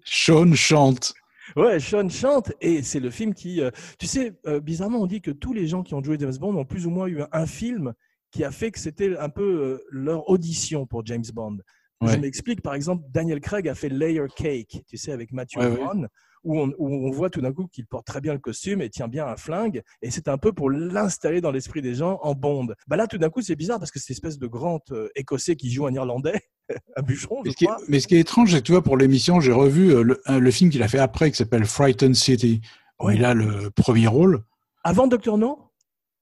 Sean 0.04 0.52
chante. 0.54 1.14
Ouais, 1.54 1.78
Sean 1.78 2.08
chante 2.08 2.52
et 2.60 2.82
c'est 2.82 3.00
le 3.00 3.10
film 3.10 3.34
qui, 3.34 3.60
euh, 3.60 3.70
tu 3.98 4.06
sais, 4.06 4.34
euh, 4.46 4.60
bizarrement 4.60 5.00
on 5.00 5.06
dit 5.06 5.20
que 5.20 5.30
tous 5.30 5.52
les 5.52 5.68
gens 5.68 5.84
qui 5.84 5.94
ont 5.94 6.02
joué 6.02 6.16
James 6.18 6.36
Bond 6.38 6.56
ont 6.56 6.64
plus 6.64 6.86
ou 6.86 6.90
moins 6.90 7.06
eu 7.06 7.22
un, 7.22 7.28
un 7.32 7.46
film 7.46 7.94
qui 8.30 8.44
a 8.44 8.50
fait 8.50 8.70
que 8.70 8.78
c'était 8.78 9.16
un 9.16 9.28
peu 9.28 9.42
euh, 9.42 9.84
leur 9.90 10.28
audition 10.28 10.86
pour 10.86 11.04
James 11.06 11.24
Bond. 11.32 11.58
Je 12.02 12.16
m'explique, 12.16 12.60
par 12.60 12.74
exemple, 12.74 13.04
Daniel 13.10 13.40
Craig 13.40 13.66
a 13.68 13.74
fait 13.74 13.88
Layer 13.88 14.26
Cake, 14.36 14.82
tu 14.86 14.98
sais, 14.98 15.12
avec 15.12 15.32
Matthew 15.32 15.56
Ouais, 15.56 16.08
où, 16.46 16.60
on, 16.60 16.72
où 16.78 17.08
on 17.08 17.10
voit 17.10 17.28
tout 17.28 17.40
d'un 17.40 17.52
coup 17.52 17.66
qu'il 17.66 17.86
porte 17.86 18.06
très 18.06 18.20
bien 18.20 18.32
le 18.32 18.38
costume 18.38 18.80
et 18.80 18.88
tient 18.88 19.08
bien 19.08 19.26
un 19.26 19.36
flingue, 19.36 19.82
et 20.00 20.10
c'est 20.10 20.28
un 20.28 20.38
peu 20.38 20.52
pour 20.52 20.70
l'installer 20.70 21.40
dans 21.40 21.50
l'esprit 21.50 21.82
des 21.82 21.94
gens 21.94 22.18
en 22.22 22.34
Bond. 22.34 22.68
Bah 22.86 22.96
là, 22.96 23.06
tout 23.06 23.18
d'un 23.18 23.30
coup, 23.30 23.42
c'est 23.42 23.56
bizarre 23.56 23.78
parce 23.78 23.90
que 23.90 23.98
c'est 23.98 24.12
espèce 24.12 24.38
de 24.38 24.46
grand 24.46 24.80
euh, 24.92 25.08
écossais 25.16 25.56
qui 25.56 25.70
joue 25.70 25.86
un 25.86 25.92
Irlandais, 25.92 26.40
un 26.96 27.02
bûcheron, 27.02 27.42
je 27.44 27.48
Mais 27.48 27.50
ce, 27.50 27.56
qui 27.56 27.64
est, 27.64 27.66
crois. 27.66 27.82
mais 27.88 28.00
ce 28.00 28.06
qui 28.06 28.14
est 28.14 28.20
étrange, 28.20 28.52
c'est 28.52 28.58
que 28.58 28.64
tu 28.64 28.72
vois, 28.72 28.82
pour 28.82 28.96
l'émission, 28.96 29.40
j'ai 29.40 29.52
revu 29.52 29.92
euh, 29.92 30.16
le, 30.38 30.50
film 30.50 30.70
qu'il 30.70 30.82
a 30.82 30.88
fait 30.88 30.98
après, 30.98 31.30
qui 31.30 31.36
s'appelle 31.36 31.64
Frightened 31.64 32.14
City, 32.14 32.60
où 33.00 33.10
il 33.10 33.24
a 33.24 33.34
le 33.34 33.70
premier 33.70 34.06
rôle, 34.06 34.44
Avant 34.84 35.08
Doctor 35.08 35.38
No, 35.38 35.65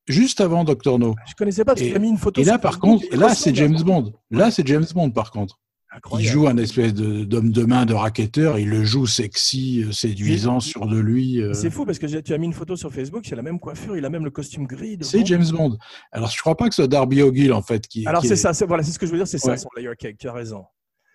juste 0.07 0.41
avant 0.41 0.65
Doctor 0.65 0.99
No. 0.99 1.15
je 1.27 1.35
connaissais 1.35 1.65
pas 1.65 1.73
parce 1.73 1.83
Et- 1.83 1.87
qu'il 1.89 1.97
a 1.97 1.99
mis 1.99 2.09
une 2.09 2.19
photo. 2.19 2.41
Et 2.41 2.45
là, 2.45 2.59
par 2.59 2.79
contre, 2.79 3.05
il 3.13 3.19
là, 3.19 3.35
c'est 3.35 3.55
James 3.55 3.81
Bond. 3.83 4.13
Là, 4.31 4.51
c'est 4.51 4.67
James 4.67 4.85
Bond, 4.95 5.11
par 5.11 5.31
contre. 5.31 5.59
Il 5.93 5.97
Incroyable. 5.99 6.33
joue 6.33 6.49
un 6.49 6.57
espèce 6.57 6.93
de- 6.93 7.23
d'homme 7.23 7.53
de 7.53 7.63
main, 7.65 7.87
de 7.87 7.95
racketteur. 7.95 8.59
Il 8.59 8.69
le 8.69 8.83
joue 8.83 9.07
sexy, 9.07 9.85
euh, 9.85 9.93
séduisant, 9.93 10.59
sûr 10.59 10.89
de 10.89 10.99
lui. 10.99 11.41
euh. 11.41 11.53
C'est 11.55 11.71
fou 11.71 11.85
parce 11.87 12.01
que 12.01 12.07
tu 12.21 12.35
as 12.35 12.39
mis 12.39 12.47
une 12.47 12.53
photo 12.53 12.75
sur 12.75 12.93
Facebook, 12.93 13.23
c'est 13.25 13.37
la 13.37 13.43
même 13.43 13.61
coiffure, 13.61 13.97
il 13.97 14.05
a 14.05 14.11
même 14.11 14.25
le 14.25 14.33
costume 14.33 14.67
gris. 14.67 14.99
C'est 15.03 15.25
James 15.25 15.47
Bond. 15.53 15.79
Alors, 16.11 16.31
je 16.31 16.41
crois 16.41 16.57
pas 16.57 16.69
que 16.69 16.75
ce 16.75 16.83
soit 16.83 16.89
Darby 16.89 17.23
O'Gill, 17.23 17.53
en 17.53 17.63
fait, 17.63 17.87
qui, 17.87 18.05
Alors 18.09 18.23
c'est 18.23 18.33
est- 18.33 18.37
ça, 18.37 18.53
c'est 18.53 18.67
voilà, 18.67 18.83
c'est 18.83 18.91
ce 18.91 18.99
que 18.99 19.07
je 19.07 19.13
veux 19.13 19.19
dire, 19.19 19.29
c'est 19.29 19.39
ça 19.39 19.57
son 19.57 19.69
layer 19.77 19.91
cake, 19.97 20.19
tu 20.19 20.29
as 20.29 20.33
raison. 20.33 20.65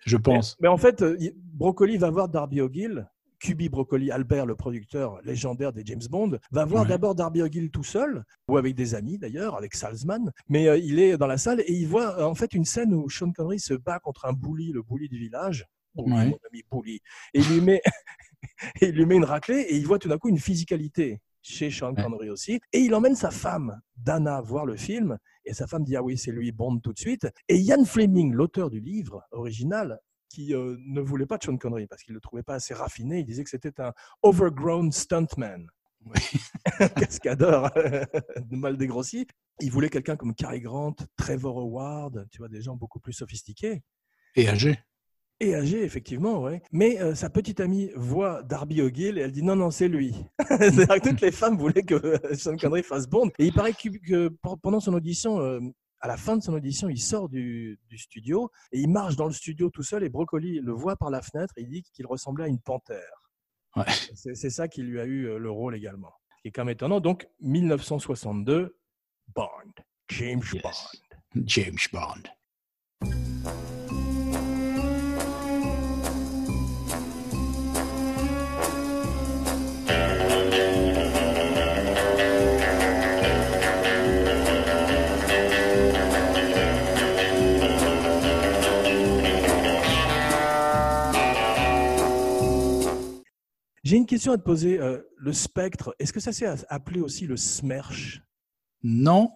je 0.06 0.16
pense. 0.16 0.56
Mais 0.62 0.68
en 0.68 0.78
fait, 0.78 1.02
euh, 1.02 1.14
il- 1.20 1.34
Broccoli 1.36 1.98
va 1.98 2.08
voir 2.08 2.30
Darby 2.30 2.62
O'Gill, 2.62 3.06
Cuby 3.40 3.68
Broccoli, 3.68 4.10
Albert, 4.10 4.46
le 4.46 4.54
producteur 4.54 5.20
légendaire 5.24 5.72
des 5.72 5.82
James 5.86 6.02
Bond, 6.10 6.38
va 6.52 6.64
voir 6.64 6.82
Ouais. 6.82 6.88
d'abord 6.90 7.14
Darby 7.14 7.42
O'Gill 7.42 7.70
tout 7.70 7.82
seul, 7.82 8.22
ou 8.48 8.56
avec 8.58 8.74
des 8.74 8.94
amis 8.94 9.18
d'ailleurs, 9.18 9.56
avec 9.56 9.74
Salzman, 9.74 10.30
mais 10.48 10.68
euh, 10.68 10.76
il 10.76 10.98
est 11.00 11.16
dans 11.16 11.26
la 11.26 11.38
salle 11.38 11.60
et 11.60 11.72
il 11.72 11.88
voit 11.88 12.18
euh, 12.20 12.24
en 12.24 12.34
fait 12.34 12.52
une 12.54 12.64
scène 12.66 12.92
où 12.94 13.08
Sean 13.08 13.32
Connery 13.32 13.58
se 13.58 13.74
bat 13.74 13.98
contre 13.98 14.26
un 14.26 14.32
bully, 14.34 14.72
le 14.72 14.82
bully 14.82 15.08
du 15.08 15.18
village. 15.18 15.66
Ouais. 15.96 16.04
mon 16.06 16.38
ami 16.50 16.62
bully. 16.70 17.00
Et 17.34 17.40
il 17.40 17.48
lui 17.54 17.60
met, 17.60 17.80
et 18.80 18.86
il 18.88 18.94
lui 18.94 19.06
met 19.06 19.16
une 19.16 19.24
raclée 19.24 19.60
et 19.62 19.76
il 19.76 19.86
voit 19.86 19.98
tout 19.98 20.08
d'un 20.08 20.18
coup 20.18 20.28
une 20.28 20.38
physicalité 20.38 21.20
chez 21.42 21.70
Sean 21.70 21.94
Ouais. 21.94 22.02
Connery 22.02 22.28
aussi. 22.30 22.60
Et 22.72 22.80
il 22.80 22.94
emmène 22.94 23.16
sa 23.16 23.30
femme, 23.30 23.80
Dana, 23.96 24.40
voir 24.42 24.66
le 24.66 24.76
film. 24.76 25.18
Et 25.46 25.54
sa 25.54 25.66
femme 25.66 25.82
dit 25.84 25.96
Ah 25.96 26.02
oui, 26.02 26.16
c'est 26.18 26.30
lui, 26.30 26.52
Bond 26.52 26.78
tout 26.80 26.92
de 26.92 26.98
suite. 26.98 27.26
Et 27.48 27.56
Ian 27.58 27.84
Fleming, 27.84 28.32
l'auteur 28.34 28.68
du 28.70 28.78
livre 28.80 29.22
original, 29.32 29.98
qui 30.30 30.54
euh, 30.54 30.76
ne 30.86 31.00
voulait 31.00 31.26
pas 31.26 31.36
de 31.36 31.42
Sean 31.42 31.56
Connery 31.58 31.86
parce 31.86 32.02
qu'il 32.02 32.12
ne 32.12 32.16
le 32.16 32.20
trouvait 32.20 32.42
pas 32.42 32.54
assez 32.54 32.72
raffiné, 32.72 33.18
il 33.18 33.26
disait 33.26 33.44
que 33.44 33.50
c'était 33.50 33.80
un 33.80 33.92
overgrown 34.22 34.90
stuntman. 34.90 35.66
Cascadeur 36.96 37.70
mal 38.50 38.78
dégrossi. 38.78 39.26
Il 39.60 39.70
voulait 39.70 39.90
quelqu'un 39.90 40.16
comme 40.16 40.34
Cary 40.34 40.60
Grant, 40.60 40.96
Trevor 41.16 41.58
Howard, 41.58 42.26
tu 42.30 42.38
vois, 42.38 42.48
des 42.48 42.62
gens 42.62 42.74
beaucoup 42.74 43.00
plus 43.00 43.12
sophistiqués. 43.12 43.82
Et 44.34 44.48
âgé. 44.48 44.78
Et 45.40 45.54
âgé, 45.54 45.82
effectivement, 45.82 46.40
ouais. 46.40 46.62
Mais 46.70 47.00
euh, 47.00 47.14
sa 47.14 47.28
petite 47.28 47.60
amie 47.60 47.90
voit 47.96 48.42
Darby 48.42 48.80
O'Gill 48.82 49.18
et 49.18 49.22
elle 49.22 49.32
dit 49.32 49.42
non, 49.42 49.56
non, 49.56 49.70
c'est 49.70 49.88
lui. 49.88 50.14
C'est-à-dire 50.48 51.00
que 51.00 51.08
toutes 51.10 51.20
les 51.20 51.32
femmes 51.32 51.56
voulaient 51.56 51.82
que 51.82 51.94
euh, 51.94 52.34
Sean 52.34 52.56
Connery 52.56 52.82
fasse 52.82 53.06
Bond. 53.08 53.30
Et 53.38 53.46
il 53.46 53.52
paraît 53.52 53.72
que, 53.72 53.88
que 53.88 54.28
pe- 54.28 54.56
pendant 54.62 54.80
son 54.80 54.94
audition, 54.94 55.40
euh, 55.40 55.60
à 56.00 56.08
la 56.08 56.16
fin 56.16 56.36
de 56.36 56.42
son 56.42 56.54
audition, 56.54 56.88
il 56.88 57.00
sort 57.00 57.28
du, 57.28 57.78
du 57.88 57.98
studio 57.98 58.50
et 58.72 58.80
il 58.80 58.88
marche 58.88 59.16
dans 59.16 59.26
le 59.26 59.32
studio 59.32 59.70
tout 59.70 59.82
seul 59.82 60.02
et 60.02 60.08
Broccoli 60.08 60.60
le 60.60 60.72
voit 60.72 60.96
par 60.96 61.10
la 61.10 61.20
fenêtre 61.22 61.52
et 61.56 61.62
il 61.62 61.68
dit 61.68 61.82
qu'il 61.82 62.06
ressemblait 62.06 62.44
à 62.44 62.48
une 62.48 62.60
panthère. 62.60 63.20
Ouais. 63.76 63.84
C'est 64.14 64.50
ça 64.50 64.66
qui 64.68 64.82
lui 64.82 65.00
a 65.00 65.04
eu 65.04 65.26
euh, 65.28 65.38
le 65.38 65.50
rôle 65.50 65.76
également. 65.76 66.12
Ce 66.36 66.42
qui 66.42 66.48
est 66.48 66.50
quand 66.52 66.64
même 66.64 66.72
étonnant. 66.72 67.00
Donc, 67.00 67.28
1962, 67.40 68.76
Bond. 69.34 69.46
James 70.08 70.42
Yes. 70.52 70.62
Bond. 70.62 71.42
James 71.46 71.78
Bond. 71.92 72.22
J'ai 93.82 93.96
une 93.96 94.06
question 94.06 94.32
à 94.32 94.36
te 94.38 94.42
poser. 94.42 94.80
euh, 94.80 95.00
le 95.16 95.32
spectre, 95.32 95.94
est-ce 95.98 96.12
que 96.12 96.20
ça 96.20 96.32
s'est 96.32 96.46
appelé 96.68 97.00
aussi 97.00 97.26
le 97.26 97.36
SMERSH? 97.36 98.22
Non, 98.82 99.30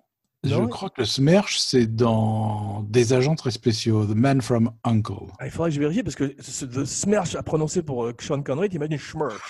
je 0.45 0.61
crois 0.67 0.91
que 0.91 1.01
le 1.01 1.07
Smersh, 1.07 1.59
c'est 1.59 1.87
dans 1.87 2.83
des 2.83 3.13
agents 3.15 3.35
très 3.35 3.51
spéciaux, 3.51 4.05
The 4.05 4.15
Man 4.15 4.43
from 4.43 4.73
Uncle. 4.85 5.15
Ah, 5.39 5.47
Il 5.47 5.51
faudrait 5.51 5.71
que 5.71 5.75
je 5.77 5.81
vérifie 5.81 6.03
parce 6.03 6.17
que 6.17 6.35
ce 6.39 6.67
le 6.67 6.85
SMERSH 6.85 7.35
à 7.37 7.43
prononcer 7.43 7.83
pour 7.83 8.05
euh, 8.05 8.13
Sean 8.21 8.43
Connery, 8.43 8.69
t'imagines 8.69 8.99
SMERSH. 8.99 9.41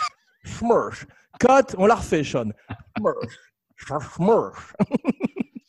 SMERSH. 0.45 1.07
Cut, 1.41 1.75
on 1.79 1.87
l'a 1.87 1.97
refait, 1.97 2.23
Sean. 2.23 2.51
SMERSH. 2.97 3.39
SMERSH. 4.17 4.73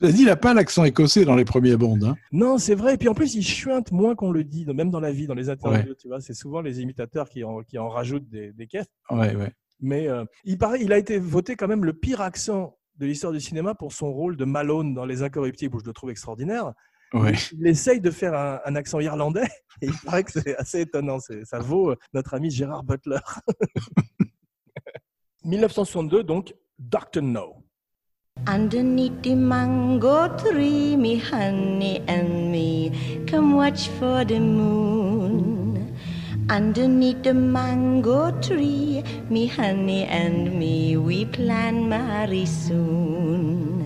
Il 0.09 0.25
n'a 0.25 0.35
pas 0.35 0.53
l'accent 0.53 0.83
écossais 0.83 1.25
dans 1.25 1.35
les 1.35 1.45
premiers 1.45 1.75
Bonds. 1.77 2.00
Hein. 2.05 2.15
Non, 2.31 2.57
c'est 2.57 2.75
vrai. 2.75 2.95
Et 2.95 2.97
puis 2.97 3.07
en 3.09 3.13
plus, 3.13 3.35
il 3.35 3.43
chuinte 3.43 3.91
moins 3.91 4.15
qu'on 4.15 4.31
le 4.31 4.43
dit, 4.43 4.65
même 4.65 4.89
dans 4.91 5.00
la 5.00 5.12
vie, 5.12 5.27
dans 5.27 5.33
les 5.33 5.50
interviews. 5.50 5.93
Tu 5.95 6.07
vois, 6.07 6.21
c'est 6.21 6.33
souvent 6.33 6.62
les 6.62 6.81
imitateurs 6.81 7.29
qui 7.29 7.43
en, 7.43 7.62
qui 7.63 7.77
en 7.77 7.89
rajoutent 7.89 8.29
des, 8.29 8.51
des 8.53 8.67
caisses. 8.67 8.88
Ouais, 9.09 9.35
ouais. 9.35 9.51
Mais 9.81 10.07
euh, 10.07 10.24
il 10.43 10.57
paraît, 10.57 10.79
il 10.81 10.93
a 10.93 10.97
été 10.97 11.17
voté 11.19 11.55
quand 11.55 11.67
même 11.67 11.83
le 11.85 11.93
pire 11.93 12.21
accent 12.21 12.77
de 12.97 13.05
l'histoire 13.05 13.33
du 13.33 13.41
cinéma 13.41 13.75
pour 13.75 13.91
son 13.91 14.12
rôle 14.13 14.38
de 14.38 14.45
Malone 14.45 14.93
dans 14.93 15.05
Les 15.05 15.21
Incorruptibles, 15.21 15.75
où 15.75 15.79
je 15.81 15.85
le 15.85 15.91
trouve 15.93 16.12
extraordinaire. 16.12 16.71
ouais. 17.13 17.33
Il 17.51 17.67
essaye 17.67 18.00
de 18.00 18.09
faire 18.09 18.33
un, 18.33 18.59
un 18.65 18.75
accent 18.75 19.00
irlandais 19.01 19.43
et 19.81 19.88
il 19.88 19.97
paraît 20.05 20.24
que 20.24 20.31
c'est 20.31 20.55
assez 20.55 20.79
étonnant. 20.81 21.19
C'est- 21.19 21.43
Ça 21.43 21.59
vaut 21.59 21.91
euh, 21.91 21.95
notre 22.13 22.33
ami 22.35 22.50
Gérard 22.51 22.83
Butler. 22.83 23.19
1962, 25.43 26.24
donc, 26.24 26.53
Dr. 26.79 27.21
No. 27.21 27.64
Underneath 28.47 29.21
the 29.23 29.35
mango 29.35 30.27
tree, 30.37 30.95
me 30.95 31.17
honey 31.19 32.01
and 32.07 32.51
me 32.51 32.91
come 33.27 33.55
watch 33.55 33.89
for 33.99 34.23
the 34.25 34.39
moon. 34.39 35.91
Underneath 36.49 37.23
the 37.23 37.33
mango 37.33 38.29
tree, 38.41 39.01
me 39.31 39.47
honey 39.47 40.03
and 40.05 40.59
me 40.59 40.95
we 40.95 41.25
plan 41.25 41.87
marry 41.89 42.45
soon. 42.45 43.83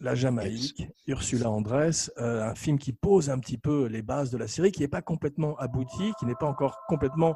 La 0.00 0.14
Jamaïque, 0.14 0.86
Ursula 1.08 1.50
Andress, 1.50 2.12
euh, 2.18 2.48
un 2.50 2.54
film 2.54 2.78
qui 2.78 2.92
pose 2.92 3.30
un 3.30 3.38
petit 3.40 3.58
peu 3.58 3.86
les 3.86 4.02
bases 4.02 4.30
de 4.30 4.36
la 4.38 4.46
série, 4.46 4.70
qui 4.70 4.82
n'est 4.82 4.88
pas 4.88 5.02
complètement 5.02 5.56
abouti, 5.56 6.12
qui 6.20 6.26
n'est 6.26 6.34
pas 6.38 6.46
encore 6.46 6.78
complètement 6.88 7.34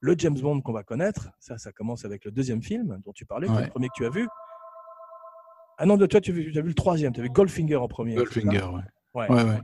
le 0.00 0.14
James 0.18 0.38
Bond 0.38 0.60
qu'on 0.62 0.72
va 0.72 0.82
connaître. 0.82 1.28
Ça, 1.38 1.56
ça 1.58 1.70
commence 1.72 2.04
avec 2.04 2.24
le 2.24 2.30
deuxième 2.32 2.62
film 2.62 3.00
dont 3.04 3.12
tu 3.12 3.26
parlais, 3.26 3.48
Ouais. 3.48 3.64
le 3.64 3.68
premier 3.68 3.88
que 3.88 3.94
tu 3.94 4.06
as 4.06 4.10
vu. 4.10 4.26
Ah 5.78 5.86
non, 5.86 5.96
de 5.96 6.06
toi, 6.06 6.20
tu 6.20 6.30
as 6.30 6.34
vu, 6.34 6.52
tu 6.52 6.58
as 6.58 6.62
vu 6.62 6.68
le 6.68 6.74
troisième, 6.74 7.12
tu 7.12 7.20
as 7.20 7.22
vu 7.22 7.30
Goldfinger 7.30 7.76
en 7.76 7.88
premier. 7.88 8.14
Goldfinger, 8.14 8.64
ouais. 8.64 8.82
Ouais. 9.14 9.30
Ouais, 9.30 9.44
ouais. 9.44 9.60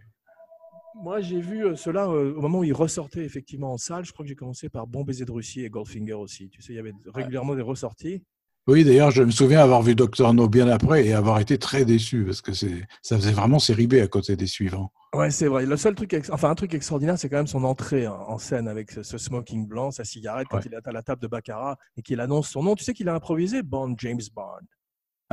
Moi, 1.03 1.21
j'ai 1.23 1.41
vu 1.41 1.65
euh, 1.65 1.75
cela 1.75 2.07
euh, 2.07 2.35
au 2.37 2.41
moment 2.43 2.59
où 2.59 2.65
il 2.65 2.73
ressortait 2.75 3.25
effectivement 3.25 3.73
en 3.73 3.79
salle. 3.79 4.05
Je 4.05 4.13
crois 4.13 4.25
que 4.25 4.29
j'ai 4.29 4.35
commencé 4.35 4.69
par 4.69 4.87
Bon 4.87 5.05
baiser 5.05 5.25
de 5.25 5.33
Russie 5.33 5.63
et 5.65 5.71
Goldfinger 5.71 6.13
aussi. 6.15 6.51
Tu 6.51 6.61
sais, 6.61 6.75
il 6.75 6.77
y 6.77 6.79
avait 6.79 6.93
régulièrement 7.15 7.55
des 7.55 7.63
ressorties. 7.63 8.23
Oui, 8.69 8.85
d'ailleurs, 8.85 9.11
je 9.11 9.23
me 9.25 9.31
souviens 9.33 9.61
avoir 9.61 9.83
vu 9.83 9.95
Doctor 9.97 10.33
No 10.35 10.49
bien 10.49 10.69
après 10.69 11.05
et 11.07 11.15
avoir 11.15 11.41
été 11.41 11.59
très 11.59 11.85
déçu 11.85 12.25
parce 12.25 12.41
que 12.43 12.53
c'est, 12.53 12.87
ça 13.01 13.17
faisait 13.17 13.33
vraiment 13.33 13.59
série 13.59 13.87
B 13.89 13.95
à 13.95 14.07
côté 14.07 14.37
des 14.37 14.47
suivants. 14.47 14.93
Ouais, 15.15 15.31
c'est 15.31 15.49
vrai. 15.49 15.67
Le 15.67 15.77
seul 15.77 15.95
truc, 15.97 16.13
ex- 16.13 16.31
enfin 16.31 16.51
un 16.51 16.55
truc 16.55 16.73
extraordinaire, 16.75 17.19
c'est 17.19 17.29
quand 17.29 17.39
même 17.39 17.49
son 17.49 17.65
entrée 17.65 18.07
en 18.07 18.39
scène 18.39 18.69
avec 18.69 18.93
ce, 18.93 19.03
ce 19.03 19.19
smoking 19.19 19.67
blanc, 19.67 19.91
sa 19.91 20.05
cigarette 20.05 20.47
quand 20.49 20.59
Ouais. 20.59 20.63
il 20.67 20.75
est 20.75 20.87
à 20.87 20.93
la 20.93 21.03
table 21.03 21.21
de 21.21 21.27
Baccarat 21.27 21.77
et 21.97 22.03
qu'il 22.03 22.21
annonce 22.21 22.51
son 22.51 22.63
nom. 22.63 22.77
Tu 22.77 22.85
sais 22.85 22.95
qu'il 22.95 23.09
a 23.09 23.15
improvisé 23.15 23.63
Bond, 23.63 23.95
James 23.99 24.21
Bond. 24.33 24.61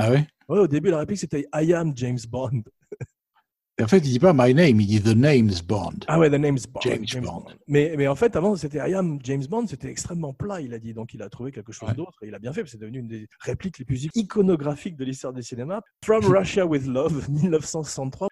Ah 0.02 0.10
ouais? 0.10 0.26
Ouais, 0.48 0.58
au 0.60 0.66
début, 0.66 0.88
la 0.90 0.98
réplique 0.98 1.18
c'était 1.18 1.46
I 1.54 1.74
am 1.74 1.92
James 1.94 2.18
Bond. 2.28 2.62
Et 3.78 3.82
en 3.82 3.86
fait, 3.88 3.98
il 3.98 4.10
dit 4.10 4.18
pas 4.18 4.32
My 4.34 4.54
name, 4.54 4.80
il 4.80 4.86
dit 4.86 5.00
The 5.02 5.14
name's 5.14 5.60
Bond. 5.62 6.00
Ah 6.06 6.18
ouais, 6.18 6.28
the 6.30 6.34
name's 6.40 6.66
Bond. 6.66 6.80
James 6.82 7.04
Bond. 7.22 7.44
Mais, 7.68 7.94
mais 7.98 8.08
en 8.08 8.14
fait, 8.14 8.34
avant, 8.34 8.56
c'était 8.56 8.78
I 8.78 8.94
am 8.94 9.18
James 9.22 9.44
Bond, 9.48 9.66
c'était 9.66 9.88
extrêmement 9.90 10.32
plat, 10.32 10.60
il 10.62 10.72
a 10.74 10.78
dit. 10.78 10.94
Donc, 10.94 11.12
il 11.14 11.22
a 11.22 11.28
trouvé 11.28 11.50
quelque 11.52 11.72
chose 11.72 11.88
Ouais. 11.90 11.94
d'autre 11.94 12.18
et 12.22 12.28
il 12.28 12.34
a 12.34 12.38
bien 12.38 12.52
fait, 12.54 12.60
parce 12.62 12.72
que 12.72 12.78
c'est 12.78 12.82
devenu 12.82 12.98
une 13.00 13.08
des 13.08 13.26
répliques 13.40 13.78
les 13.78 13.84
plus 13.84 14.08
iconographiques 14.14 14.96
de 14.96 15.04
l'histoire 15.04 15.32
du 15.34 15.42
cinéma. 15.42 15.82
From 16.04 16.24
Russia 16.26 16.64
with 16.66 16.86
Love, 16.86 17.28
1963. 17.28 18.28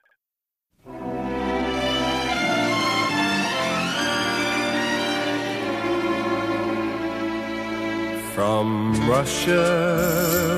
From 8.35 8.93
Russia 9.11 10.58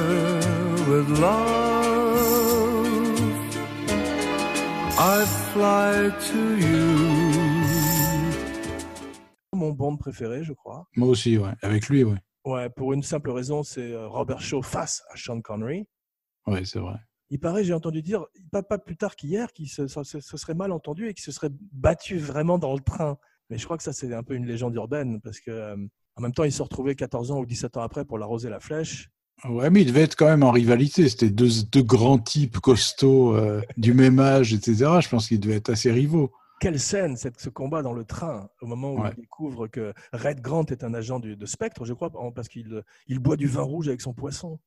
with 0.91 1.09
love, 1.21 2.19
I 4.99 5.25
fly 5.53 6.11
to 6.31 6.57
you. 6.57 6.97
Mon 9.55 9.71
Bond 9.73 9.97
préféré, 9.99 10.43
je 10.43 10.53
crois. 10.53 10.87
Moi 10.97 11.09
aussi, 11.09 11.39
ouais. 11.39 11.53
Avec 11.63 11.89
lui, 11.89 12.03
ouais. 12.05 12.19
Ouais, 12.45 12.69
pour 12.71 12.93
une 12.93 13.03
simple 13.03 13.31
raison, 13.31 13.63
c'est 13.63 13.93
euh, 13.93 14.09
Robert 14.09 14.41
Shaw 14.41 14.63
face 14.63 15.03
à 15.11 15.17
Sean 15.17 15.41
Connery. 15.43 15.87
Ouais, 16.47 16.65
c'est 16.65 16.79
vrai. 16.81 16.97
Il 17.29 17.39
paraît, 17.39 17.63
j'ai 17.63 17.75
entendu 17.75 18.03
dire, 18.03 18.25
pas, 18.51 18.63
pas 18.63 18.79
plus 18.79 18.97
tard 18.97 19.15
qu'hier, 19.15 19.53
qu'il 19.53 19.69
se, 19.69 19.87
se- 19.87 20.03
se 20.21 20.37
serait 20.37 20.55
mal 20.55 20.73
entendu 20.73 21.07
et 21.09 21.15
qu'il 21.15 21.23
se 21.23 21.31
serait 21.33 21.51
battu 21.73 22.17
vraiment 22.19 22.59
dans 22.59 22.73
le 22.75 22.81
train. 22.81 23.17
Mais 23.51 23.59
je 23.59 23.65
crois 23.65 23.77
que 23.77 23.83
ça, 23.85 23.93
c'est 23.93 24.13
un 24.15 24.23
peu 24.25 24.35
une 24.35 24.47
légende 24.47 24.75
urbaine 24.75 25.21
parce 25.21 25.39
que, 25.41 25.51
euh, 25.51 25.77
en 26.17 26.23
même 26.23 26.33
temps, 26.33 26.45
ils 26.45 26.53
se 26.53 26.63
retrouvaient 26.63 26.95
14 26.97 27.31
ans 27.31 27.39
ou 27.39 27.47
17 27.47 27.77
ans 27.77 27.83
après 27.83 28.05
pour 28.05 28.19
l'arroser 28.19 28.49
la 28.51 28.59
flèche. 28.61 29.09
Ouais, 29.49 29.71
mais 29.71 29.83
il 29.83 29.87
devait 29.87 30.03
être 30.03 30.17
quand 30.17 30.27
même 30.29 30.43
en 30.43 30.51
rivalité. 30.51 31.09
C'était 31.09 31.31
deux, 31.31 31.49
deux 31.73 31.83
grands 31.83 32.19
types 32.19 32.59
costauds 32.59 33.35
euh, 33.37 33.63
du 33.77 33.95
même 33.95 34.19
âge, 34.21 34.53
etc. 34.53 34.75
Je 35.01 35.09
pense 35.09 35.29
qu'ils 35.29 35.41
devaient 35.41 35.57
être 35.57 35.71
assez 35.71 35.91
rivaux. 35.91 36.31
Quelle 36.61 36.79
scène, 36.79 37.17
cette- 37.17 37.41
ce 37.41 37.49
combat 37.49 37.81
dans 37.81 37.95
le 37.95 38.05
train, 38.05 38.51
au 38.61 38.67
moment 38.67 38.93
où 38.93 39.01
Ouais. 39.01 39.11
il 39.17 39.23
découvre 39.23 39.67
que 39.67 39.95
Red 40.13 40.43
Grant 40.43 40.67
est 40.67 40.85
un 40.85 40.93
agent 40.93 41.19
du- 41.19 41.37
de 41.37 41.47
Spectre, 41.47 41.87
je 41.87 41.95
crois, 41.95 42.11
parce 42.35 42.49
qu'il 42.49 42.83
il 43.07 43.19
boit 43.19 43.37
du 43.37 43.47
vin 43.47 43.63
rouge 43.63 43.89
avec 43.89 44.03
son 44.03 44.13
poisson. 44.13 44.61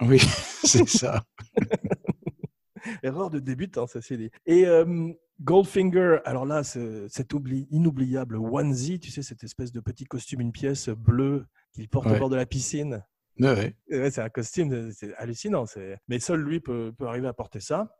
Oui, 0.00 0.18
c'est 0.64 0.88
ça. 0.88 1.24
Erreur 3.02 3.30
de 3.30 3.40
débutant, 3.40 3.86
ceci 3.86 4.16
dit. 4.16 4.30
Et 4.46 4.64
euh, 4.66 5.08
Goldfinger, 5.42 6.18
alors 6.24 6.46
là, 6.46 6.62
c'est- 6.62 7.08
cet 7.08 7.34
oubli, 7.34 7.66
inoubliable 7.70 8.36
onesie, 8.36 9.00
tu 9.00 9.10
sais, 9.10 9.22
cette 9.22 9.42
espèce 9.44 9.72
de 9.72 9.80
petit 9.80 10.04
costume, 10.04 10.40
une 10.40 10.52
pièce 10.52 10.88
bleue 10.88 11.46
qu'il 11.72 11.88
porte 11.88 12.06
au 12.06 12.10
Ouais. 12.10 12.18
bord 12.18 12.30
de 12.30 12.36
la 12.36 12.46
piscine. 12.46 13.02
Ouais, 13.40 13.52
ouais. 13.54 13.74
Et 13.88 13.98
ouais, 13.98 14.10
c'est 14.10 14.20
un 14.22 14.28
costume, 14.28 14.92
c'est 14.92 15.14
hallucinant. 15.16 15.64
c'est- 15.66 15.96
Mais 16.08 16.18
seul 16.20 16.40
lui 16.40 16.60
peut, 16.60 16.92
peut 16.96 17.06
arriver 17.06 17.28
à 17.28 17.32
porter 17.32 17.60
ça. 17.60 17.96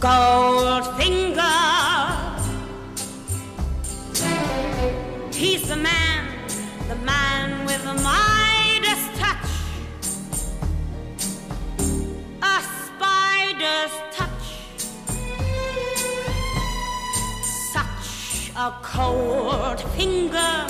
Goldfinger. 0.00 1.40
He's 5.32 5.62
the 5.68 5.76
man, 5.76 6.26
the 6.88 6.96
man 7.04 7.64
with 7.66 7.82
the 7.84 7.94
Midas 8.02 9.02
touch. 9.18 9.50
A 12.42 12.60
spider's 12.84 13.94
touch. 14.12 14.46
Such 17.72 18.52
a 18.56 18.72
cold 18.82 19.80
finger. 19.96 20.66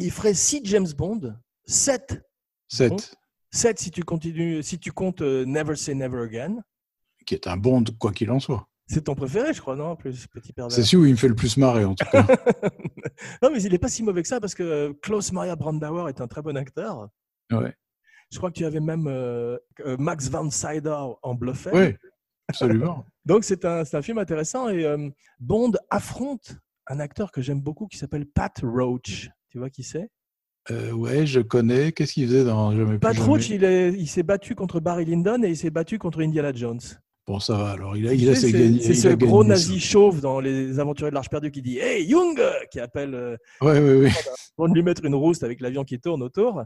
Il 0.00 0.10
ferait 0.10 0.34
6 0.34 0.62
James 0.64 0.88
Bond, 0.96 1.36
7. 1.64 2.22
7, 2.68 3.16
7 3.50 3.78
si 3.78 3.90
tu 3.90 4.02
continues, 4.02 4.62
si 4.62 4.78
tu 4.78 4.92
comptes 4.92 5.22
euh, 5.22 5.44
Never 5.44 5.76
Say 5.76 5.94
Never 5.94 6.22
Again. 6.22 6.62
qui 7.26 7.34
est 7.34 7.46
un 7.46 7.56
Bond, 7.56 7.84
quoi 7.98 8.12
qu'il 8.12 8.30
en 8.30 8.40
soit. 8.40 8.68
C'est 8.86 9.04
ton 9.04 9.14
préféré, 9.14 9.54
je 9.54 9.60
crois, 9.60 9.76
non 9.76 9.96
plus, 9.96 10.26
petit. 10.26 10.52
C'est 10.68 10.82
celui 10.82 11.02
où 11.02 11.06
il 11.06 11.12
me 11.12 11.16
fait 11.16 11.28
le 11.28 11.34
plus 11.34 11.56
marrer, 11.56 11.84
en 11.84 11.94
tout 11.94 12.04
cas. 12.10 12.26
non, 13.42 13.50
mais 13.50 13.62
il 13.62 13.72
n'est 13.72 13.78
pas 13.78 13.88
si 13.88 14.02
mauvais 14.02 14.20
que 14.20 14.28
ça 14.28 14.40
parce 14.40 14.54
que 14.54 14.62
euh, 14.62 14.92
Klaus 15.00 15.32
Maria 15.32 15.56
Brandauer 15.56 16.10
est 16.10 16.20
un 16.20 16.26
très 16.26 16.42
bon 16.42 16.56
acteur. 16.56 17.08
Ouais, 17.50 17.74
Je 18.30 18.36
crois 18.36 18.50
que 18.50 18.56
tu 18.56 18.64
avais 18.66 18.80
même 18.80 19.06
euh, 19.06 19.56
Max 19.98 20.28
van 20.28 20.50
Sydow 20.50 21.18
en 21.22 21.34
Bluffet. 21.34 21.72
ouais 21.72 21.98
absolument. 22.48 23.04
Donc 23.24 23.44
c'est 23.44 23.64
un, 23.64 23.84
film 24.02 24.18
intéressant 24.18 24.68
et 24.68 24.84
euh, 24.84 25.08
Bond 25.40 25.72
affronte 25.90 26.56
un 26.86 27.00
acteur 27.00 27.32
que 27.32 27.40
j'aime 27.40 27.60
beaucoup 27.60 27.86
qui 27.86 27.96
s'appelle 27.96 28.26
Pat 28.26 28.54
Roach. 28.62 29.30
Tu 29.54 29.58
vois 29.60 29.70
qui 29.70 29.84
c'est? 29.84 30.08
Euh, 30.72 30.90
ouais, 30.90 31.26
je 31.26 31.38
connais. 31.38 31.92
Qu'est-ce 31.92 32.14
qu'il 32.14 32.26
faisait 32.26 32.42
dans 32.44 32.72
Jamais 32.72 32.92
plus 32.94 32.98
Pat 32.98 33.14
jamais? 33.14 33.24
Roach, 33.28 33.50
il 33.50 33.62
est- 33.62 33.92
il 33.92 34.08
s'est 34.08 34.24
battu 34.24 34.56
contre 34.56 34.80
Barry 34.80 35.04
Lyndon 35.04 35.44
et 35.44 35.50
il 35.50 35.56
s'est 35.56 35.70
battu 35.70 35.96
contre 35.96 36.20
Indiana 36.22 36.52
Jones. 36.52 36.80
Bon, 37.28 37.38
ça 37.38 37.56
va. 37.56 37.70
Alors, 37.70 37.96
il 37.96 38.08
a, 38.08 38.14
il 38.14 38.28
a 38.28 38.34
ses 38.34 38.50
C'est 38.50 38.52
gagné- 38.52 38.80
c'est 38.82 38.88
il 38.88 38.96
ce 38.96 39.08
gagné 39.10 39.26
gros 39.28 39.42
ça. 39.44 39.50
nazi 39.50 39.78
chauve 39.78 40.20
dans 40.20 40.40
Les 40.40 40.80
Aventuriers 40.80 41.10
de 41.10 41.14
l'Arche 41.14 41.30
perdue 41.30 41.52
qui 41.52 41.62
dit 41.62 41.78
Hey, 41.78 42.04
Young 42.04 42.36
qui 42.72 42.80
appelle 42.80 43.14
euh, 43.14 43.36
Ouais, 43.60 43.78
ouais, 43.78 43.94
ouais. 44.00 44.10
pour 44.56 44.66
lui 44.66 44.82
mettre 44.82 45.04
une 45.04 45.14
rouste 45.14 45.44
avec 45.44 45.60
l'avion 45.60 45.84
qui 45.84 46.00
tourne 46.00 46.20
autour. 46.24 46.64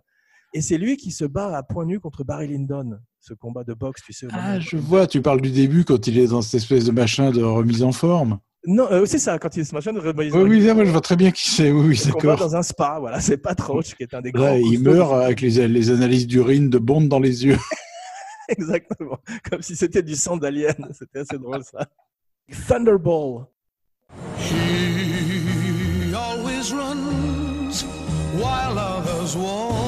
Et 0.54 0.62
c'est 0.62 0.78
lui 0.78 0.96
qui 0.96 1.10
se 1.10 1.26
bat 1.26 1.54
à 1.54 1.62
point 1.62 1.84
nu 1.84 2.00
contre 2.00 2.24
Barry 2.24 2.48
Lyndon, 2.48 2.98
ce 3.20 3.34
combat 3.34 3.64
de 3.64 3.74
boxe, 3.74 4.00
tu 4.02 4.14
sais. 4.14 4.28
Ah, 4.32 4.58
je 4.58 4.78
vois, 4.78 5.06
tu 5.06 5.20
parles 5.20 5.42
du 5.42 5.50
début 5.50 5.84
quand 5.84 6.06
il 6.06 6.18
est 6.18 6.28
dans 6.28 6.40
cette 6.40 6.54
espèce 6.62 6.86
de 6.86 6.90
machin 6.92 7.32
de 7.32 7.42
remise 7.42 7.82
en 7.82 7.92
forme. 7.92 8.38
Non, 8.66 8.88
euh, 8.90 9.06
c'est 9.06 9.18
ça, 9.18 9.38
quand 9.38 9.56
il 9.56 9.64
se 9.64 9.74
machin 9.74 9.92
Oui, 9.94 10.30
oui, 10.32 10.66
ça, 10.66 10.74
moi, 10.74 10.84
je 10.84 10.90
vois 10.90 11.00
très 11.00 11.16
bien 11.16 11.30
qui 11.30 11.48
c'est. 11.48 11.70
Oui, 11.70 11.88
oui, 11.88 12.02
d'accord. 12.04 12.36
dans 12.36 12.56
un 12.56 12.62
spa, 12.62 12.98
voilà, 12.98 13.20
c'est 13.20 13.36
Pat 13.36 13.58
Roach 13.60 13.94
qui 13.94 14.02
est 14.02 14.14
un 14.14 14.20
des 14.20 14.32
grands. 14.32 14.54
Il 14.54 14.82
meurt 14.82 15.12
avec 15.14 15.40
les, 15.40 15.68
les 15.68 15.90
analyses 15.90 16.26
d'urine 16.26 16.68
de 16.68 16.78
bonde 16.78 17.08
dans 17.08 17.20
les 17.20 17.46
yeux. 17.46 17.58
Exactement, 18.48 19.18
comme 19.48 19.62
si 19.62 19.76
c'était 19.76 20.02
du 20.02 20.16
sang 20.16 20.36
d'alien. 20.36 20.74
C'était 20.92 21.20
assez 21.20 21.38
drôle 21.38 21.62
ça. 21.64 21.86
Thunderball. 22.66 23.46
He 24.38 26.14
always 26.14 26.72
runs 26.72 27.84
while 28.34 28.78
others 28.78 29.36
walk. 29.36 29.87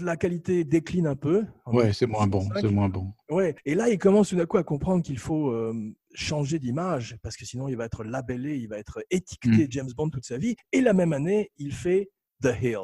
La 0.00 0.16
qualité 0.16 0.64
décline 0.64 1.06
un 1.06 1.14
peu. 1.14 1.44
Ouais, 1.66 1.92
c'est 1.92 2.06
moins 2.06 2.26
bon, 2.26 2.38
1965. 2.40 2.60
c'est 2.60 2.74
moins 2.74 2.88
bon. 2.88 3.12
Ouais, 3.30 3.54
et 3.64 3.76
là, 3.76 3.88
il 3.88 3.98
commence 3.98 4.30
tout 4.30 4.36
d'un 4.36 4.46
coup 4.46 4.56
à 4.56 4.64
comprendre 4.64 5.04
qu'il 5.04 5.18
faut 5.18 5.50
euh, 5.50 5.72
changer 6.12 6.58
d'image 6.58 7.16
parce 7.22 7.36
que 7.36 7.44
sinon, 7.44 7.68
il 7.68 7.76
va 7.76 7.84
être 7.84 8.02
labellé, 8.02 8.56
il 8.56 8.66
va 8.66 8.78
être 8.78 9.04
étiqueté 9.10 9.68
James 9.70 9.90
Bond 9.96 10.10
toute 10.10 10.24
sa 10.24 10.38
vie. 10.38 10.56
Et 10.72 10.80
la 10.80 10.92
même 10.92 11.12
année, 11.12 11.52
il 11.58 11.72
fait 11.72 12.10
The 12.42 12.50
Hill. 12.60 12.78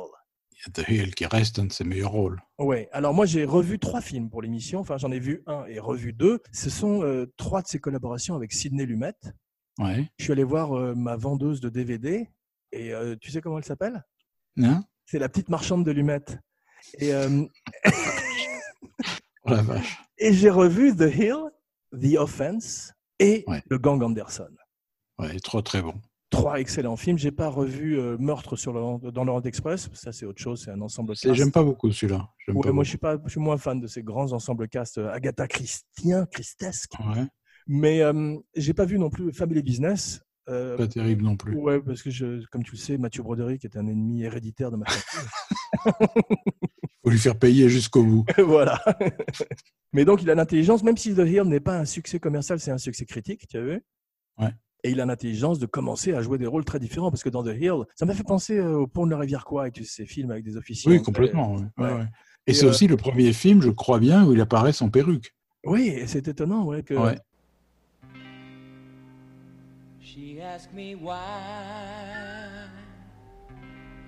The 0.74 0.88
Hill 0.88 1.14
qui 1.16 1.26
reste 1.26 1.58
un 1.58 1.64
de 1.64 1.72
ses 1.72 1.82
meilleurs 1.82 2.12
rôles. 2.12 2.40
Ouais, 2.58 2.88
alors 2.92 3.14
moi, 3.14 3.26
j'ai 3.26 3.44
revu 3.44 3.80
trois 3.80 4.00
films 4.00 4.30
pour 4.30 4.42
l'émission. 4.42 4.78
Enfin, 4.78 4.96
j'en 4.96 5.10
ai 5.10 5.18
vu 5.18 5.42
un 5.46 5.64
et 5.66 5.80
revu 5.80 6.12
deux. 6.12 6.40
Ce 6.52 6.70
sont 6.70 7.02
euh, 7.02 7.26
trois 7.36 7.62
de 7.62 7.66
ses 7.66 7.80
collaborations 7.80 8.36
avec 8.36 8.52
Sidney 8.52 8.86
Lumet. 8.86 9.14
Ouais. 9.78 10.08
Je 10.18 10.24
suis 10.24 10.32
allé 10.32 10.44
voir 10.44 10.76
euh, 10.76 10.94
ma 10.94 11.16
vendeuse 11.16 11.60
de 11.60 11.68
DVD 11.68 12.28
et 12.72 12.92
euh, 12.92 13.16
tu 13.20 13.30
sais 13.30 13.40
comment 13.40 13.58
elle 13.58 13.64
s'appelle? 13.64 14.04
Hein 14.60 14.84
C'est 15.06 15.18
la 15.18 15.28
petite 15.28 15.48
marchande 15.48 15.84
de 15.84 15.92
Lumet. 15.92 16.24
Et, 16.98 17.14
euh, 17.14 17.44
oh 19.44 19.50
la 19.50 19.62
vache. 19.62 19.98
et 20.18 20.32
j'ai 20.32 20.50
revu 20.50 20.94
The 20.96 21.14
Hill, 21.14 21.36
The 21.92 22.18
Offense 22.18 22.92
et 23.20 23.44
Ouais. 23.46 23.62
Le 23.68 23.78
Gang 23.78 24.02
Anderson. 24.02 24.50
Ouais, 25.18 25.38
trop 25.40 25.62
très 25.62 25.80
bon. 25.80 25.94
Trois 26.30 26.60
excellents 26.60 26.96
films. 26.96 27.16
J'ai 27.16 27.32
pas 27.32 27.48
revu 27.48 27.98
Meurtre 28.18 28.54
sur 28.54 28.72
le, 28.72 29.10
dans 29.10 29.24
l'Orient 29.24 29.42
Express. 29.42 29.88
Ça, 29.94 30.12
c'est 30.12 30.26
autre 30.26 30.40
chose. 30.40 30.62
C'est 30.62 30.70
un 30.70 30.80
ensemble 30.82 31.14
cast. 31.16 31.34
J'aime 31.34 31.50
pas 31.50 31.64
beaucoup 31.64 31.90
celui-là. 31.90 32.28
Ouais, 32.48 32.70
moi, 32.70 32.84
je 32.84 32.90
suis 32.90 32.98
pas, 32.98 33.16
je 33.24 33.30
suis 33.30 33.40
moins 33.40 33.56
fan 33.56 33.80
de 33.80 33.86
ces 33.86 34.02
grands 34.02 34.32
ensembles 34.32 34.68
cast 34.68 34.98
Agatha 34.98 35.48
Christien, 35.48 36.26
Christesque. 36.26 36.92
Ouais, 37.00 37.24
Mais 37.68 38.02
j'ai 38.56 38.74
pas 38.74 38.84
vu 38.86 38.98
non 38.98 39.10
plus 39.10 39.32
Family 39.32 39.62
Business. 39.62 40.22
euh, 40.48 40.76
pas 40.76 40.88
terrible 40.88 41.22
non 41.22 41.36
plus. 41.36 41.54
ouais, 41.54 41.80
parce 41.80 42.02
que 42.02 42.10
je, 42.10 42.44
comme 42.50 42.62
tu 42.64 42.72
le 42.72 42.78
sais, 42.78 42.96
Mathieu 42.98 43.22
Broderick 43.22 43.64
est 43.64 43.76
un 43.76 43.86
ennemi 43.86 44.22
héréditaire 44.22 44.70
de 44.70 44.76
ma 44.76 44.86
famille. 44.86 45.28
Faut 47.04 47.10
lui 47.10 47.18
faire 47.18 47.38
payer 47.38 47.68
jusqu'au 47.68 48.02
bout. 48.02 48.24
voilà. 48.38 48.82
Mais 49.92 50.04
donc, 50.04 50.22
il 50.22 50.30
a 50.30 50.34
l'intelligence, 50.34 50.82
même 50.82 50.96
si 50.96 51.14
The 51.14 51.18
Hill 51.20 51.42
n'est 51.44 51.60
pas 51.60 51.78
un 51.78 51.84
succès 51.84 52.18
commercial, 52.18 52.58
c'est 52.58 52.70
un 52.70 52.78
succès 52.78 53.04
critique, 53.04 53.46
tu 53.48 53.56
as 53.58 53.62
vu? 53.62 53.80
Ouais. 54.38 54.50
Et 54.84 54.90
il 54.90 55.00
a 55.00 55.06
l'intelligence 55.06 55.58
de 55.58 55.66
commencer 55.66 56.12
à 56.14 56.22
jouer 56.22 56.38
des 56.38 56.46
rôles 56.46 56.64
très 56.64 56.78
différents, 56.78 57.10
parce 57.10 57.22
que 57.22 57.28
dans 57.28 57.42
The 57.44 57.54
Hill, 57.58 57.84
ça 57.94 58.06
m'a 58.06 58.14
fait 58.14 58.24
penser 58.24 58.58
euh, 58.58 58.78
au 58.78 58.86
Pont 58.86 59.06
de 59.06 59.10
la 59.10 59.18
Rivière 59.18 59.44
Kwai, 59.44 59.70
tu 59.70 59.84
sais, 59.84 60.02
ces 60.02 60.06
films 60.06 60.30
avec 60.30 60.44
des 60.44 60.56
officiers. 60.56 60.90
Oui, 60.92 61.02
complètement. 61.02 61.54
ouais. 61.56 61.62
Ouais. 61.78 62.04
Et, 62.46 62.52
Et, 62.52 62.54
c'est 62.54 62.66
euh, 62.66 62.70
aussi 62.70 62.86
le 62.86 62.96
premier 62.96 63.32
film, 63.32 63.60
je 63.60 63.70
crois 63.70 63.98
bien, 64.00 64.24
où 64.26 64.32
il 64.32 64.40
apparaît 64.40 64.72
sans 64.72 64.88
perruque. 64.88 65.34
Oui, 65.64 65.88
et 65.88 66.06
c'est 66.06 66.28
étonnant, 66.28 66.64
ouais, 66.64 66.82
que... 66.82 66.94
She 70.18 70.40
asked 70.42 70.72
me 70.74 70.96
why 70.96 71.16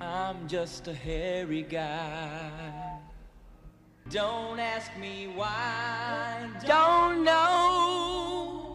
I'm 0.01 0.49
just 0.49 0.89
a 0.89 0.93
hairy 0.93 1.63
guy. 1.63 2.99
Don't 4.11 4.59
ask 4.59 4.91
me 4.99 5.29
why, 5.37 6.49
don't 6.67 7.23
know. 7.25 8.67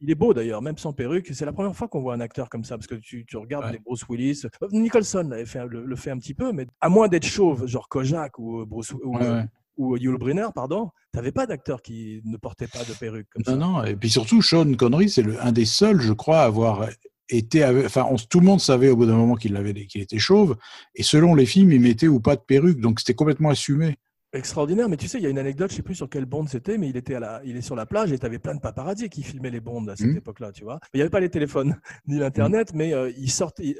Il 0.00 0.10
est 0.10 0.14
beau 0.14 0.34
d'ailleurs, 0.34 0.60
même 0.60 0.76
sans 0.76 0.92
perruque. 0.92 1.28
C'est 1.32 1.46
la 1.46 1.52
première 1.52 1.74
fois 1.74 1.88
qu'on 1.88 2.00
voit 2.02 2.12
un 2.14 2.20
acteur 2.20 2.50
comme 2.50 2.62
ça, 2.62 2.76
parce 2.76 2.86
que 2.86 2.94
tu, 2.96 3.24
tu 3.24 3.36
regardes 3.38 3.64
Ouais. 3.64 3.72
les 3.72 3.78
Bruce 3.78 4.04
Willis. 4.08 4.42
Euh, 4.44 4.68
Nicholson 4.70 5.26
l'avait 5.30 5.46
fait, 5.46 5.64
le, 5.66 5.84
le 5.86 5.96
fait 5.96 6.10
un 6.10 6.18
petit 6.18 6.34
peu, 6.34 6.52
mais 6.52 6.66
à 6.82 6.90
moins 6.90 7.08
d'être 7.08 7.24
chauve, 7.26 7.66
genre 7.66 7.88
Kojak 7.88 8.38
ou 8.38 8.66
Bruce 8.66 8.92
ou, 8.92 9.16
Ouais, 9.16 9.28
ouais. 9.28 9.44
Ou 9.78 9.96
Yul 9.96 10.18
Brynner, 10.18 10.48
pardon, 10.54 10.90
t'avais 11.12 11.32
pas 11.32 11.46
d'acteur 11.46 11.80
qui 11.80 12.20
ne 12.24 12.36
portait 12.36 12.66
pas 12.66 12.84
de 12.84 12.92
perruque 12.92 13.28
comme 13.32 13.44
ça. 13.44 13.56
Non, 13.56 13.72
non. 13.78 13.84
Et 13.84 13.96
puis 13.96 14.10
surtout, 14.10 14.42
Sean 14.42 14.70
Connery, 14.74 15.08
c'est 15.08 15.24
un 15.40 15.52
des 15.52 15.64
seuls, 15.64 16.00
je 16.00 16.12
crois, 16.12 16.40
à 16.40 16.44
avoir 16.44 16.86
été. 17.30 17.64
Enfin, 17.64 18.06
on- 18.10 18.16
tout 18.16 18.40
le 18.40 18.46
monde 18.46 18.60
savait 18.60 18.90
au 18.90 18.96
bout 18.96 19.06
d'un 19.06 19.16
moment 19.16 19.36
qu'il 19.36 19.54
qu'il 19.86 20.02
était 20.02 20.18
chauve. 20.18 20.56
Et 20.94 21.02
selon 21.02 21.34
les 21.34 21.46
films, 21.46 21.72
il 21.72 21.80
mettait 21.80 22.08
ou 22.08 22.20
pas 22.20 22.36
de 22.36 22.42
perruque. 22.42 22.80
Donc 22.80 23.00
c'était 23.00 23.14
complètement 23.14 23.50
assumé. 23.50 23.96
Extraordinaire, 24.34 24.90
mais 24.90 24.98
tu 24.98 25.08
sais, 25.08 25.16
il 25.16 25.24
y 25.24 25.26
a 25.26 25.30
une 25.30 25.38
anecdote, 25.38 25.70
je 25.70 25.76
sais 25.76 25.82
plus 25.82 25.94
sur 25.94 26.10
quelle 26.10 26.26
bande 26.26 26.50
c'était, 26.50 26.76
mais 26.76 26.90
il 26.90 26.98
était 26.98 27.14
à 27.14 27.20
la, 27.20 27.40
il 27.46 27.56
est 27.56 27.62
sur 27.62 27.74
la 27.74 27.86
plage 27.86 28.12
et 28.12 28.18
tu 28.18 28.26
avais 28.26 28.38
plein 28.38 28.54
de 28.54 28.60
paparazzi 28.60 29.08
qui 29.08 29.22
filmaient 29.22 29.48
les 29.48 29.60
bondes 29.60 29.88
à 29.88 29.96
cette 29.96 30.08
Mhm. 30.08 30.18
époque-là, 30.18 30.52
tu 30.52 30.64
vois. 30.64 30.80
Il 30.92 30.98
n'y 30.98 31.00
avait 31.00 31.08
pas 31.08 31.20
les 31.20 31.30
téléphones 31.30 31.80
ni 32.06 32.18
l'internet, 32.18 32.72
mais 32.74 32.92
euh, 32.92 33.10
il- 33.16 33.30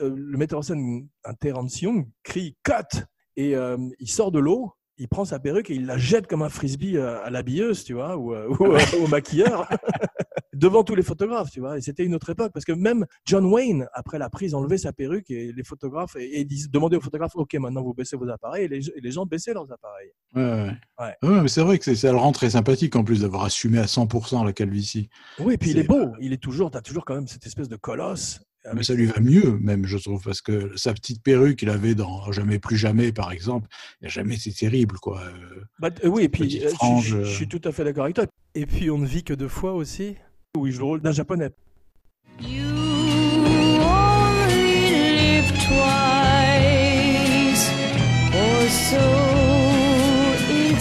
euh, 0.00 0.14
le 0.16 0.38
metteur 0.38 0.60
en 0.60 0.62
scène, 0.62 1.06
un 1.24 1.34
Terence 1.34 1.82
Young, 1.82 2.08
crie 2.22 2.56
cut 2.64 2.98
et 3.36 3.54
euh, 3.56 3.76
il 4.00 4.08
sort 4.08 4.32
de 4.32 4.38
l'eau, 4.38 4.72
il 4.98 5.08
prend 5.08 5.24
sa 5.24 5.38
perruque 5.38 5.70
et 5.70 5.74
il 5.74 5.86
la 5.86 5.96
jette 5.96 6.26
comme 6.26 6.42
un 6.42 6.48
frisbee 6.48 6.96
euh, 6.96 7.22
à 7.24 7.30
l'habilleuse, 7.30 7.84
tu 7.84 7.94
vois, 7.94 8.16
ou, 8.16 8.34
euh, 8.34 8.48
ou, 8.60 8.64
euh, 8.64 8.80
au 9.02 9.06
maquilleur. 9.06 9.68
devant 10.54 10.82
tous 10.82 10.96
les 10.96 11.02
photographes, 11.02 11.50
tu 11.50 11.60
vois. 11.60 11.78
Et 11.78 11.80
c'était 11.80 12.04
une 12.04 12.14
autre 12.14 12.30
époque 12.30 12.52
parce 12.52 12.64
que 12.64 12.72
même 12.72 13.06
John 13.24 13.44
Wayne, 13.46 13.86
après 13.92 14.18
la 14.18 14.28
prise, 14.28 14.54
enlevait 14.54 14.78
sa 14.78 14.92
perruque 14.92 15.30
et 15.30 15.52
les 15.52 15.62
photographes 15.62 16.16
et, 16.16 16.40
et 16.40 16.48
demandaient 16.70 16.96
aux 16.96 17.00
photographes, 17.00 17.36
ok, 17.36 17.54
maintenant 17.54 17.82
vous 17.82 17.94
baissez 17.94 18.16
vos 18.16 18.28
appareils 18.28 18.64
et 18.64 18.68
les, 18.68 18.88
et 18.88 19.00
les 19.00 19.10
gens 19.12 19.24
baissaient 19.24 19.54
leurs 19.54 19.70
appareils. 19.70 20.10
Ouais, 20.34 20.42
ouais. 20.42 20.76
Ouais. 20.98 21.28
Ouais, 21.28 21.42
mais 21.42 21.48
c'est 21.48 21.62
vrai 21.62 21.78
que 21.78 21.94
ça 21.94 22.10
le 22.10 22.18
rend 22.18 22.32
très 22.32 22.50
sympathique 22.50 22.96
en 22.96 23.04
plus 23.04 23.20
d'avoir 23.20 23.44
assumé 23.44 23.78
à 23.78 23.84
100% 23.84 24.44
la 24.44 24.52
calvitie. 24.52 25.08
Oui, 25.38 25.54
et 25.54 25.58
puis 25.58 25.70
il 25.70 25.78
est 25.78 25.86
beau. 25.86 26.12
Il 26.20 26.32
est 26.32 26.42
toujours, 26.42 26.70
tu 26.70 26.78
as 26.78 26.82
toujours 26.82 27.04
quand 27.04 27.14
même 27.14 27.28
cette 27.28 27.46
espèce 27.46 27.68
de 27.68 27.76
colosse. 27.76 28.40
Mais 28.68 28.72
avec- 28.72 28.84
ça 28.84 28.94
lui 28.94 29.06
va 29.06 29.20
mieux, 29.20 29.58
même, 29.60 29.84
je 29.86 29.98
trouve, 29.98 30.22
parce 30.22 30.40
que 30.40 30.72
sa 30.76 30.92
petite 30.94 31.22
perruque 31.22 31.58
qu'il 31.58 31.70
avait 31.70 31.94
dans 31.94 32.30
Jamais 32.32 32.58
plus 32.58 32.76
jamais, 32.76 33.12
par 33.12 33.32
exemple, 33.32 33.68
il 34.00 34.04
n'y 34.04 34.08
a 34.08 34.10
jamais 34.10 34.34
été 34.36 34.52
terrible, 34.52 34.96
quoi. 35.00 35.20
Euh, 35.22 35.62
Bah, 35.80 35.90
euh, 36.04 36.08
oui, 36.08 36.24
et 36.24 36.28
puis 36.28 36.60
euh, 36.64 36.70
je- 37.02 37.08
je, 37.08 37.24
je 37.24 37.34
suis 37.34 37.48
tout 37.48 37.60
à 37.64 37.72
fait 37.72 37.84
d'accord 37.84 38.04
avec 38.04 38.16
toi. 38.16 38.26
Et 38.54 38.66
puis 38.66 38.90
on 38.90 38.98
ne 38.98 39.06
vit 39.06 39.24
que 39.24 39.34
deux 39.34 39.48
fois 39.48 39.72
aussi, 39.74 40.16
où 40.56 40.66
il 40.66 40.72
joue 40.72 40.80
le 40.80 40.84
rôle 40.84 41.00
d'un 41.00 41.12
japonais. 41.12 41.50
You 42.40 42.66
only 43.80 44.90
live 44.90 45.50
twice, 45.68 47.70
or 48.34 48.68
so 48.68 49.04
it 50.50 50.80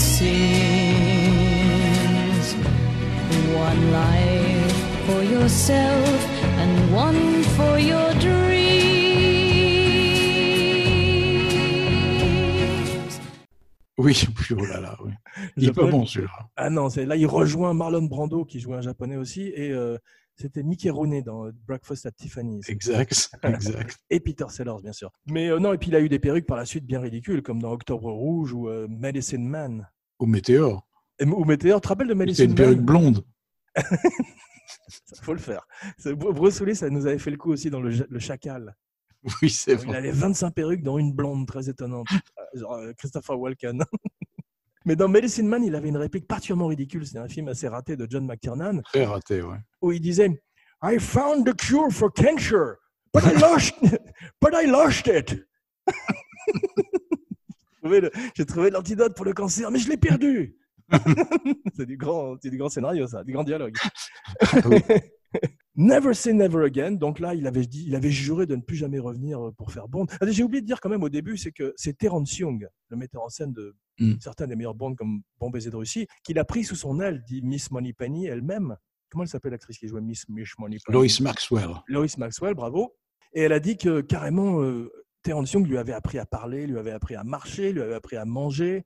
seems. 1.17 2.55
One 3.55 3.91
life 3.91 4.73
for 5.07 5.23
yourself 5.23 6.19
and 6.59 6.93
one 6.93 7.36
for 7.57 7.77
your 7.79 8.13
dreams. 8.19 8.37
Oui, 13.99 14.15
oh 14.51 14.63
là 14.65 14.79
là, 14.79 14.95
oui. 15.03 15.11
Il 15.57 15.69
est 15.69 15.73
pas 15.73 15.89
bon, 15.89 16.05
celui-là. 16.05 16.31
Ah 16.55 16.69
non, 16.69 16.87
c'est 16.91 17.03
là 17.07 17.15
il 17.15 17.25
rejoint 17.25 17.73
Marlon 17.73 18.03
Brando 18.03 18.45
qui 18.45 18.59
jouait 18.59 18.77
un 18.77 18.81
japonais 18.81 19.17
aussi, 19.17 19.51
et 19.55 19.71
euh, 19.71 19.97
c'était 20.35 20.61
Mickey 20.61 20.91
Rooney 20.91 21.23
dans 21.23 21.49
Breakfast 21.67 22.05
at 22.05 22.11
Tiffany's. 22.11 22.69
Exact, 22.69 23.31
exact. 23.43 23.97
Et 24.11 24.19
Peter 24.19 24.45
Sellers, 24.49 24.83
bien 24.83 24.91
sûr. 24.93 25.11
Mais 25.25 25.49
euh, 25.49 25.57
non, 25.57 25.73
et 25.73 25.79
puis 25.79 25.89
il 25.89 25.95
a 25.95 25.99
eu 25.99 26.09
des 26.09 26.19
perruques 26.19 26.45
par 26.45 26.57
la 26.57 26.65
suite 26.65 26.85
bien 26.85 26.99
ridicules, 26.99 27.41
comme 27.41 27.59
dans 27.59 27.71
Octobre 27.71 28.11
Rouge 28.11 28.53
ou 28.53 28.69
euh, 28.69 28.85
Medicine 28.87 29.43
Man. 29.47 29.89
Au 30.19 30.27
météore. 30.27 30.87
Et- 31.19 31.25
ou 31.25 31.43
Météor, 31.43 31.81
tu 31.81 31.85
te 31.85 31.87
rappelles 31.89 32.05
de 32.07 32.13
C'est 32.13 32.19
Medicine 32.19 32.45
une 32.45 32.49
Man? 32.51 32.55
perruque 32.57 32.81
blonde. 32.81 33.25
Ça 35.05 35.15
faut 35.23 35.33
le 35.33 35.39
faire. 35.39 35.65
Willis, 36.05 36.75
ça 36.75 36.89
nous 36.89 37.05
avait 37.07 37.19
fait 37.19 37.31
le 37.31 37.37
coup 37.37 37.51
aussi 37.51 37.69
dans 37.69 37.81
le, 37.81 37.89
le 37.91 38.19
Chacal. 38.19 38.75
Oui, 39.41 39.49
c'est 39.49 39.73
Il 39.73 39.77
vrai. 39.79 39.97
avait 39.97 40.11
25 40.11 40.51
perruques, 40.51 40.83
dont 40.83 40.97
une 40.97 41.11
blonde 41.13 41.47
très 41.47 41.69
étonnante, 41.69 42.07
Euh, 42.37 42.59
genre 42.59 42.73
euh, 42.75 42.93
Christopher 42.97 43.37
Walken. 43.39 43.83
Mais 44.85 44.95
dans 44.95 45.09
Medicine 45.09 45.47
Man, 45.47 45.63
il 45.65 45.75
avait 45.75 45.89
une 45.89 45.97
réplique 45.97 46.27
particulièrement 46.27 46.67
ridicule. 46.67 47.05
C'est 47.05 47.17
un 47.17 47.27
film 47.27 47.49
assez 47.49 47.67
raté 47.67 47.97
de 47.97 48.07
John 48.09 48.25
McTiernan 48.25 48.81
Très 48.83 49.05
raté, 49.05 49.41
ouais. 49.41 49.57
où 49.81 49.91
il 49.91 49.99
disait 49.99 50.41
I 50.81 50.97
found 50.99 51.45
the 51.45 51.53
cure 51.55 51.91
for 51.91 52.09
cancer, 52.13 52.75
but 53.13 53.23
I 53.25 53.33
lost, 53.39 53.75
but 54.41 54.53
I 54.53 54.65
lost 54.67 55.07
it. 55.07 55.43
J'ai 58.35 58.45
trouvé 58.45 58.69
l'antidote 58.69 59.15
pour 59.15 59.25
le 59.25 59.33
cancer, 59.33 59.69
mais 59.71 59.79
je 59.79 59.89
l'ai 59.89 59.97
perdu. 59.97 60.55
c'est 61.75 61.85
du 61.85 61.97
grand, 61.97 62.35
c'est 62.41 62.49
du 62.49 62.57
grand 62.57 62.69
scénario, 62.69 63.07
ça, 63.07 63.23
du 63.23 63.33
grand 63.33 63.43
dialogue. 63.43 63.75
Oui. 64.65 64.77
Never 65.75 66.13
Say 66.15 66.33
Never 66.33 66.65
Again. 66.65 66.93
Donc 66.93 67.19
là, 67.19 67.35
il 67.35 67.45
avait 67.45 67.65
dit, 67.65 67.83
il 67.85 67.95
avait 67.95 68.09
juré 68.09 68.47
de 68.47 68.55
ne 68.55 68.61
plus 68.61 68.77
jamais 68.77 68.97
revenir 68.97 69.39
euh, 69.39 69.51
pour 69.51 69.71
faire 69.71 69.87
Bond. 69.87 70.07
Ah, 70.19 70.25
J'ai 70.27 70.43
oublié 70.43 70.61
de 70.61 70.65
dire 70.65 70.79
quand 70.81 70.89
même 70.89 71.03
au 71.03 71.09
début, 71.09 71.37
c'est 71.37 71.51
que 71.51 71.73
c'est 71.75 71.97
Terence 71.97 72.35
Young, 72.39 72.67
le 72.89 72.97
metteur 72.97 73.21
en 73.21 73.29
scène 73.29 73.53
de 73.53 73.75
Mm. 73.99 74.15
certains 74.19 74.47
des 74.47 74.55
meilleurs 74.55 74.75
Bonds 74.75 74.95
comme 74.95 75.21
Bon 75.39 75.49
baiser 75.49 75.69
de 75.69 75.75
Russie, 75.75 76.07
qu'il 76.23 76.37
a 76.39 76.45
pris 76.45 76.63
sous 76.63 76.75
son 76.75 76.99
aile, 76.99 77.23
dit 77.27 77.41
Miss 77.41 77.71
Moneypenny 77.71 78.27
elle-même. 78.27 78.75
Comment 79.09 79.23
elle 79.23 79.29
s'appelle 79.29 79.51
l'actrice 79.51 79.77
qui 79.77 79.87
jouait 79.87 80.01
Miss, 80.01 80.27
Miss 80.29 80.49
Moneypenny 80.59 80.93
Lois 80.93 81.07
Maxwell. 81.21 81.69
Lois 81.87 82.05
Maxwell, 82.17 82.53
bravo. 82.53 82.95
Et 83.33 83.41
elle 83.41 83.53
a 83.53 83.59
dit 83.59 83.77
que 83.77 84.01
carrément, 84.01 84.61
euh, 84.61 84.91
Terence 85.23 85.51
Young 85.53 85.65
lui 85.67 85.77
avait 85.77 85.93
appris 85.93 86.19
à 86.19 86.25
parler, 86.25 86.67
lui 86.67 86.77
avait 86.77 86.91
appris 86.91 87.15
à 87.15 87.23
marcher, 87.23 87.71
lui 87.71 87.81
avait 87.81 87.95
appris 87.95 88.17
à 88.17 88.25
manger. 88.25 88.85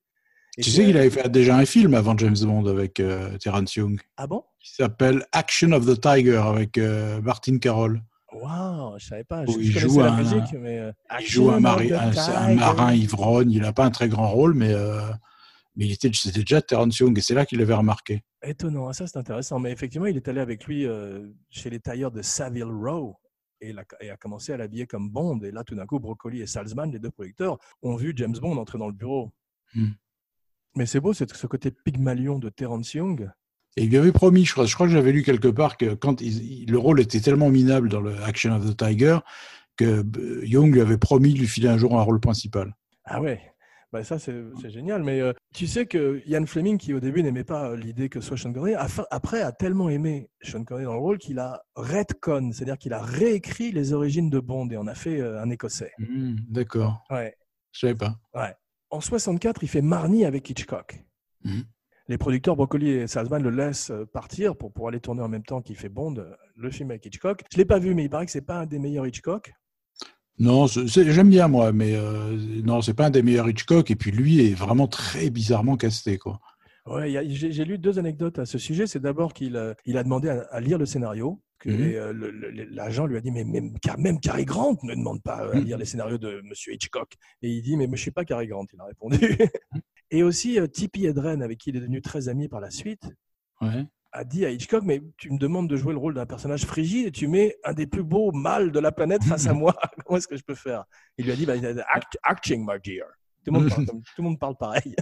Et 0.58 0.62
Tu 0.62 0.70
sais 0.70 0.86
qu'il 0.86 0.98
avait 0.98 1.10
fait 1.10 1.30
déjà 1.30 1.58
un 1.58 1.66
film 1.66 1.94
avant 1.94 2.18
James 2.18 2.36
Bond 2.42 2.66
avec 2.68 3.00
euh, 3.00 3.38
Terence 3.38 3.76
Young, 3.76 4.00
Ah 4.18 4.28
bon? 4.28 4.44
Qui 4.60 4.74
s'appelle 4.76 5.26
Action 5.32 5.72
of 5.72 5.86
the 5.86 6.00
Tiger 6.00 6.38
avec 6.38 6.78
euh, 6.78 7.22
Martin 7.22 7.58
Carroll. 7.58 8.02
Waouh, 8.34 8.98
je 9.00 9.06
savais 9.08 9.24
pas. 9.24 9.46
Je, 9.46 9.58
il 9.58 9.72
je 9.72 9.80
joue 9.80 10.02
un- 10.02 10.16
musique, 10.18 10.54
mais. 10.60 10.80
euh, 10.80 10.92
Il 11.20 11.26
joue 11.26 11.52
un, 11.52 11.60
mari- 11.60 11.90
marin 11.90 12.94
ivrogne. 12.94 13.52
Il 13.52 13.62
n'a 13.62 13.74
pas 13.74 13.86
un 13.86 13.92
très 13.92 14.08
grand 14.10 14.30
rôle, 14.30 14.54
mais, 14.54 14.74
euh, 14.74 15.02
mais 15.76 15.86
il 15.86 15.92
était, 15.94 16.12
c'était 16.14 16.40
déjà 16.42 16.62
Terence 16.62 16.98
Young 17.00 17.18
et 17.18 17.22
c'est 17.22 17.34
là 17.34 17.46
qu'il 17.46 17.60
l'avait 17.60 17.74
remarqué. 17.74 18.24
Étonnant, 18.44 18.92
ça 18.94 19.08
c'est 19.08 19.18
intéressant. 19.18 19.60
Mais 19.60 19.72
effectivement, 19.72 20.08
il 20.08 20.16
est 20.18 20.28
allé 20.28 20.40
avec 20.42 20.66
lui 20.66 20.86
euh, 20.86 21.28
chez 21.50 21.70
les 21.70 21.80
tailleurs 21.80 22.12
de 22.12 22.22
Savile 22.22 22.66
Row 22.66 23.16
et, 23.62 23.70
il 23.72 23.80
a, 23.80 23.84
et 24.00 24.10
a 24.10 24.18
commencé 24.18 24.54
à 24.54 24.58
l'habiller 24.58 24.86
comme 24.88 25.10
Bond. 25.10 25.40
Et 25.44 25.52
là, 25.52 25.64
tout 25.64 25.76
d'un 25.76 25.86
coup, 25.86 26.00
Broccoli 26.00 26.42
et 26.42 26.48
Salzman, 26.48 26.92
les 26.92 27.00
deux 27.00 27.12
producteurs, 27.12 27.58
ont 27.82 27.96
vu 27.96 28.14
James 28.16 28.36
Bond 28.42 28.58
entrer 28.58 28.78
dans 28.78 28.88
le 28.88 28.94
bureau. 28.94 29.32
Hmm. 29.76 29.90
Mais 30.76 30.86
c'est 30.86 31.00
beau, 31.00 31.14
c'est 31.14 31.32
ce 31.34 31.48
côté 31.48 31.72
Pygmalion 31.72 32.40
de 32.40 32.50
Terence 32.50 32.94
Young. 32.94 33.30
Et 33.78 33.84
il 33.84 33.90
lui 33.90 33.98
avait 33.98 34.12
promis, 34.12 34.46
je 34.46 34.52
crois, 34.54 34.66
je 34.66 34.76
crois 34.76 34.88
que 34.88 34.94
j'avais 34.94 35.12
lu 35.12 35.24
quelque 35.24 35.48
part 35.48 35.78
que 35.78 35.94
quand 35.94 36.22
il- 36.22 36.70
le 36.70 36.78
rôle 36.78 37.00
était 37.00 37.20
tellement 37.22 37.50
minable 37.50 37.90
dans 37.90 38.02
le 38.02 38.22
Action 38.24 38.54
of 38.56 38.66
the 38.70 38.76
Tiger 38.78 39.20
que 39.78 40.04
euh, 40.20 40.46
Young 40.46 40.74
lui 40.74 40.82
avait 40.82 40.98
promis 40.98 41.34
de 41.34 41.40
lui 41.40 41.48
filer 41.48 41.70
un 41.70 41.78
jour 41.78 41.98
un 41.98 42.04
rôle 42.04 42.20
principal. 42.20 42.76
Ah 43.06 43.22
ouais, 43.22 43.40
bah 43.94 44.04
ça 44.04 44.20
c'est 44.20 44.34
génial. 44.70 45.04
Mais 45.04 45.22
euh, 45.22 45.32
tu 45.54 45.68
sais 45.68 45.86
que 45.86 46.22
Ian 46.26 46.46
Fleming, 46.46 46.78
qui 46.78 46.94
au 46.94 47.00
début 47.00 47.24
n'aimait 47.24 47.46
pas 47.46 47.70
euh, 47.72 47.78
l'idée 47.78 48.10
que 48.10 48.20
ce 48.20 48.28
soit 48.28 48.38
Sean 48.38 48.52
Connery, 48.54 48.76
a 48.76 48.88
fa- 48.90 49.08
après 49.10 49.42
a 49.42 49.54
tellement 49.54 49.88
aimé 49.90 50.30
Sean 50.42 50.64
Connery 50.66 50.84
dans 50.86 50.94
le 50.94 51.00
rôle 51.00 51.18
qu'il 51.18 51.40
a 51.40 51.62
retcon, 51.76 52.52
c'est-à-dire 52.54 52.78
qu'il 52.78 52.92
a 52.94 53.02
réécrit 53.02 53.72
les 53.72 53.94
origines 53.94 54.30
de 54.30 54.40
Bond 54.40 54.68
et 54.70 54.78
en 54.78 54.88
a 54.88 54.96
fait 54.96 55.20
euh, 55.22 55.42
un 55.42 55.50
Écossais. 55.50 55.92
Hmm, 55.98 56.36
D'accord, 56.50 57.04
Ouais. 57.10 57.36
je 57.72 57.80
savais 57.80 57.96
pas. 57.96 58.18
En 58.92 59.02
64, 59.02 59.64
il 59.64 59.68
fait 59.68 59.82
Marnie 59.82 60.26
avec 60.26 60.50
Hitchcock. 60.50 61.04
Mhm. 61.44 61.64
Les 62.08 62.18
producteurs 62.18 62.56
Broccoli 62.56 62.90
et 62.90 63.08
Salzman 63.08 63.42
le 63.42 63.50
laissent 63.50 63.90
euh, 63.90 64.06
partir 64.06 64.56
pour, 64.56 64.74
pour 64.74 64.90
aller 64.90 65.00
tourner 65.00 65.22
en 65.22 65.30
même 65.30 65.44
temps 65.44 65.62
qu'il 65.62 65.78
fait 65.78 65.90
Bond, 65.90 66.16
euh, 66.18 66.30
le 66.56 66.70
film 66.70 66.92
avec 66.92 67.06
Hitchcock. 67.06 67.44
Je 67.52 67.58
l'ai 67.58 67.66
pas 67.66 67.80
vu, 67.80 67.96
mais 67.96 68.04
il 68.04 68.10
paraît 68.10 68.26
que 68.26 68.32
c'est 68.32 68.42
pas 68.42 68.60
un 68.60 68.66
des 68.66 68.80
meilleurs 68.80 69.08
Hitchcock. 69.08 69.54
Non, 70.40 70.66
j'aime 70.66 71.30
bien 71.30 71.48
moi, 71.48 71.72
mais 71.72 71.96
euh, 71.96 72.36
non, 72.64 72.82
c'est 72.82 72.96
pas 72.96 73.06
un 73.06 73.10
des 73.12 73.22
meilleurs 73.22 73.48
Hitchcock. 73.48 73.92
Et 73.92 73.96
puis 73.96 74.12
lui 74.12 74.46
est 74.46 74.56
vraiment 74.56 74.88
très 74.88 75.30
bizarrement 75.30 75.78
casté, 75.78 76.18
quoi. 76.18 76.40
Ouais, 76.88 77.28
j'ai 77.30 77.64
lu 77.64 77.78
deux 77.78 78.00
anecdotes 78.00 78.40
à 78.40 78.46
ce 78.46 78.58
sujet. 78.58 78.88
C'est 78.88 79.00
d'abord 79.00 79.34
qu'il 79.34 79.56
euh, 79.56 79.76
il 79.86 79.98
a 79.98 80.04
demandé 80.04 80.30
à, 80.30 80.42
à 80.50 80.60
lire 80.60 80.80
le 80.80 80.88
scénario. 80.88 81.40
Que, 81.62 81.70
et, 81.70 81.96
euh, 81.96 82.12
l'agent 82.72 83.06
lui 83.06 83.18
a 83.18 83.22
dit 83.22 83.30
mais 83.32 83.44
même, 83.44 83.74
même 84.00 84.20
Cary 84.20 84.46
Grant 84.46 84.78
ne 84.84 84.96
demande 84.96 85.22
pas 85.22 85.44
euh, 85.46 85.52
à 85.52 85.56
Mhm. 85.56 85.64
lire 85.64 85.78
les 85.78 85.86
scénarios 85.86 86.18
de 86.18 86.42
Monsieur 86.44 86.74
Hitchcock. 86.74 87.14
Et 87.44 87.50
il 87.50 87.62
dit 87.62 87.78
mais 87.78 87.88
je 87.94 88.02
suis 88.02 88.12
pas 88.12 88.26
Cary 88.26 88.48
Grant. 88.48 88.66
Il 88.74 88.82
a 88.82 88.86
répondu. 88.86 89.18
et 90.12 90.24
aussi 90.24 90.60
euh, 90.60 90.66
Tippi 90.68 91.06
Hedren, 91.06 91.42
avec 91.44 91.60
qui 91.60 91.70
il 91.70 91.78
est 91.78 91.80
devenu 91.80 92.02
très 92.02 92.30
ami 92.30 92.48
par 92.48 92.60
la 92.62 92.72
suite, 92.72 93.04
Ouais. 93.62 93.86
a 94.12 94.24
dit 94.24 94.44
à 94.44 94.50
Hitchcock 94.50 94.84
mais 94.84 95.04
tu 95.18 95.32
me 95.32 95.38
demandes 95.38 95.70
de 95.70 95.76
jouer 95.78 95.94
le 95.94 96.00
rôle 96.00 96.16
d'un 96.16 96.26
personnage 96.26 96.66
frigide 96.66 97.06
et 97.08 97.12
tu 97.12 97.28
mets 97.28 97.56
un 97.64 97.74
des 97.74 97.86
plus 97.86 98.04
beaux 98.04 98.32
mâles 98.32 98.72
de 98.72 98.80
la 98.80 98.92
planète 98.92 99.24
face 99.24 99.46
à 99.46 99.54
moi. 99.54 99.76
Comment 100.06 100.18
est-ce 100.18 100.28
que 100.28 100.36
je 100.38 100.44
peux 100.44 100.56
faire? 100.56 100.86
Il 101.20 101.26
lui 101.26 101.32
a 101.32 101.36
dit 101.36 101.46
bah, 101.46 101.54
Act- 101.94 102.18
acting 102.24 102.62
my 102.68 102.80
dear. 102.84 103.06
Tout 103.46 103.54
le 103.54 103.60
monde 103.60 103.70
parle, 103.70 103.86
comme- 103.86 104.02
tout 104.02 104.12
le 104.18 104.24
monde 104.24 104.40
parle 104.40 104.56
pareil. 104.58 104.96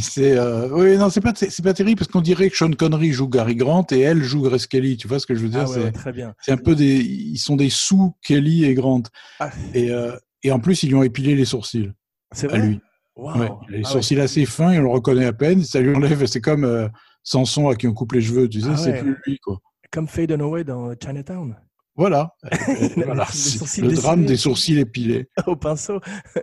C'est 0.00 0.36
euh, 0.36 0.68
oui, 0.70 0.96
non, 0.96 1.10
c'est 1.10 1.20
pas 1.20 1.32
c'est 1.34 1.62
pas 1.62 1.74
terrible 1.74 1.98
parce 1.98 2.10
qu'on 2.10 2.20
dirait 2.20 2.48
que 2.50 2.56
Sean 2.56 2.70
Connery 2.70 3.12
joue 3.12 3.28
Gary 3.28 3.56
Grant 3.56 3.86
et 3.90 4.00
elle 4.00 4.22
joue 4.22 4.42
Grace 4.42 4.66
Kelly. 4.66 4.96
Tu 4.96 5.08
vois 5.08 5.18
ce 5.18 5.26
que 5.26 5.34
je 5.34 5.40
veux 5.42 5.48
dire? 5.48 5.64
Ah 5.66 5.68
ouais, 5.68 5.74
C'est- 5.74 5.84
ouais, 5.84 5.92
très 5.92 6.12
bien. 6.12 6.34
C'est 6.40 6.52
un 6.52 6.56
peu 6.56 6.74
des, 6.74 6.96
ils 6.96 7.38
sont 7.38 7.56
des 7.56 7.70
sous 7.70 8.14
Kelly 8.22 8.64
et 8.64 8.74
Grant. 8.74 9.02
Ah. 9.40 9.50
Et, 9.74 9.90
euh, 9.90 10.16
et 10.42 10.50
en 10.52 10.60
plus, 10.60 10.82
ils 10.82 10.88
lui 10.88 10.94
ont 10.94 11.02
épilé 11.02 11.34
les 11.36 11.44
sourcils 11.44 11.92
C'est 12.32 12.46
à 12.46 12.56
vrai? 12.56 12.66
lui. 12.66 12.80
Ouais, 13.16 13.32
il 13.68 13.74
a 13.74 13.78
les 13.78 13.82
Ah 13.84 13.88
sourcils 13.90 14.18
assez 14.20 14.46
fins, 14.46 14.72
et 14.72 14.78
on 14.78 14.82
le 14.82 14.88
reconnaît 14.88 15.26
à 15.26 15.32
peine. 15.34 15.62
Ça 15.62 15.80
lui 15.80 15.94
enlève, 15.94 16.24
c'est 16.26 16.40
comme 16.40 16.64
euh, 16.64 16.88
Samson 17.22 17.68
à 17.68 17.76
qui 17.76 17.86
on 17.86 17.92
coupe 17.92 18.12
les 18.12 18.22
cheveux, 18.22 18.48
tu 18.48 18.60
sais, 18.62 18.74
c'est 18.76 18.98
plus 19.00 19.16
lui, 19.26 19.38
quoi. 19.38 19.58
Comme 19.90 20.08
Fade 20.08 20.32
Away 20.32 20.64
dans 20.64 20.94
Chinatown, 20.98 21.54
Voilà. 21.94 22.30
Le 22.50 23.94
drame 23.94 24.24
des 24.24 24.38
sourcils 24.38 24.78
épilés. 24.78 25.28
au 25.46 25.56
pinceau. 25.56 26.00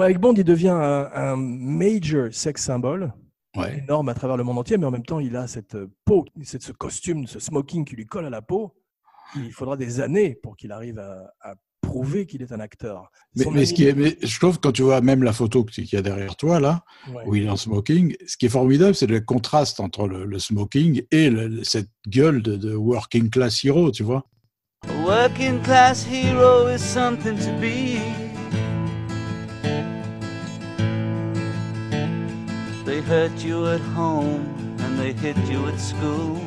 Avec 0.00 0.18
Bond, 0.18 0.34
il 0.36 0.42
devient 0.44 0.70
un, 0.70 1.08
un 1.14 1.36
major 1.36 2.28
sex 2.32 2.62
symbol, 2.64 3.12
Ouais. 3.56 3.78
énorme 3.78 4.08
à 4.08 4.14
travers 4.14 4.36
le 4.36 4.42
monde 4.42 4.58
entier, 4.58 4.76
mais 4.76 4.86
en 4.86 4.90
même 4.90 5.04
temps, 5.04 5.20
il 5.20 5.36
a 5.36 5.46
cette 5.46 5.76
peau, 6.04 6.24
cette, 6.42 6.64
ce 6.64 6.72
costume, 6.72 7.28
ce 7.28 7.38
smoking 7.38 7.84
qui 7.84 7.94
lui 7.94 8.04
colle 8.04 8.26
à 8.26 8.30
la 8.30 8.42
peau. 8.42 8.74
Il 9.36 9.52
faudra 9.52 9.76
des 9.76 10.00
années 10.00 10.34
pour 10.42 10.56
qu'il 10.56 10.72
arrive 10.72 10.98
à, 10.98 11.32
à 11.40 11.54
prouver 11.80 12.26
qu'il 12.26 12.42
est 12.42 12.50
un 12.50 12.58
acteur. 12.58 13.08
Mais, 13.36 13.44
Son 13.44 13.52
mais 13.52 13.58
ami- 13.60 13.66
ce 13.68 13.74
qui 13.74 13.86
est, 13.86 13.94
mais 13.94 14.16
je 14.20 14.38
trouve 14.40 14.58
quand 14.58 14.72
tu 14.72 14.82
vois 14.82 15.00
même 15.00 15.22
la 15.22 15.32
photo 15.32 15.62
qu'il 15.62 15.84
y 15.86 15.94
a 15.94 16.02
derrière 16.02 16.34
toi 16.34 16.58
là, 16.58 16.82
Ouais. 17.14 17.22
où 17.26 17.36
il 17.36 17.44
est 17.44 17.48
en 17.48 17.56
smoking, 17.56 18.16
ce 18.26 18.36
qui 18.36 18.46
est 18.46 18.48
formidable, 18.48 18.96
c'est 18.96 19.06
le 19.06 19.20
contraste 19.20 19.78
entre 19.78 20.08
le, 20.08 20.24
le 20.24 20.38
smoking 20.40 21.04
et 21.12 21.30
le- 21.30 21.62
cette 21.62 21.90
gueule 22.08 22.42
de, 22.42 22.56
de 22.56 22.74
working 22.74 23.30
class 23.30 23.64
hero, 23.64 23.92
tu 23.92 24.02
vois. 24.02 24.24
A 24.88 25.04
working 25.06 25.60
class 25.62 26.04
hero 26.10 26.68
is 26.74 26.80
something 26.80 27.36
to 27.38 27.52
be. 27.60 28.00
Hurt 33.08 33.42
you 33.44 33.66
at 33.66 33.80
home 33.96 34.40
and 34.80 34.96
they 34.98 35.12
hit 35.12 35.36
you 35.50 35.66
at 35.68 35.78
school. 35.78 36.38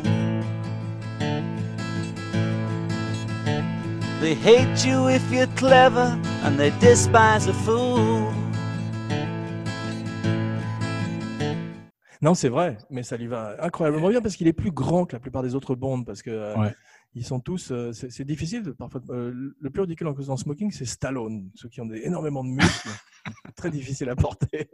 They 4.22 4.34
hate 4.34 4.84
you 4.86 5.08
if 5.10 5.22
you're 5.32 5.48
clever 5.56 6.18
and 6.44 6.58
they 6.58 6.72
despise 6.80 7.48
a 7.48 7.54
fool. 7.54 8.34
Non, 12.20 12.34
c'est 12.34 12.50
vrai, 12.50 12.78
mais 12.90 13.04
ça 13.04 13.16
lui 13.16 13.28
va 13.28 13.56
incroyablement 13.64 14.10
bien 14.10 14.22
parce 14.22 14.36
qu'il 14.36 14.48
est 14.48 14.54
plus 14.54 14.72
grand 14.72 15.06
que 15.06 15.16
la 15.16 15.20
plupart 15.20 15.44
des 15.44 15.54
autres 15.54 15.76
Bonds 15.76 16.04
parce 16.04 16.24
que 16.24 16.32
euh, 16.32 16.56
Ouais. 16.58 16.74
ils 17.14 17.24
sont 17.24 17.40
tous. 17.40 17.70
euh, 17.72 17.92
c'est 17.94 18.10
c'est 18.12 18.26
difficile 18.26 18.64
de- 18.64 18.72
parfois. 18.72 19.02
euh, 19.12 19.32
le 19.60 19.70
plus 19.70 19.82
ridicule 19.82 20.08
en 20.08 20.16
cause 20.16 20.34
smoking, 20.36 20.72
c'est 20.72 20.86
Stallone, 20.86 21.52
ceux 21.54 21.70
qui 21.70 21.80
ont 21.80 21.86
des, 21.86 22.00
énormément 22.00 22.44
de 22.44 22.50
muscles, 22.50 22.90
très 23.56 23.70
difficile 23.70 24.10
à 24.10 24.16
porter. 24.16 24.68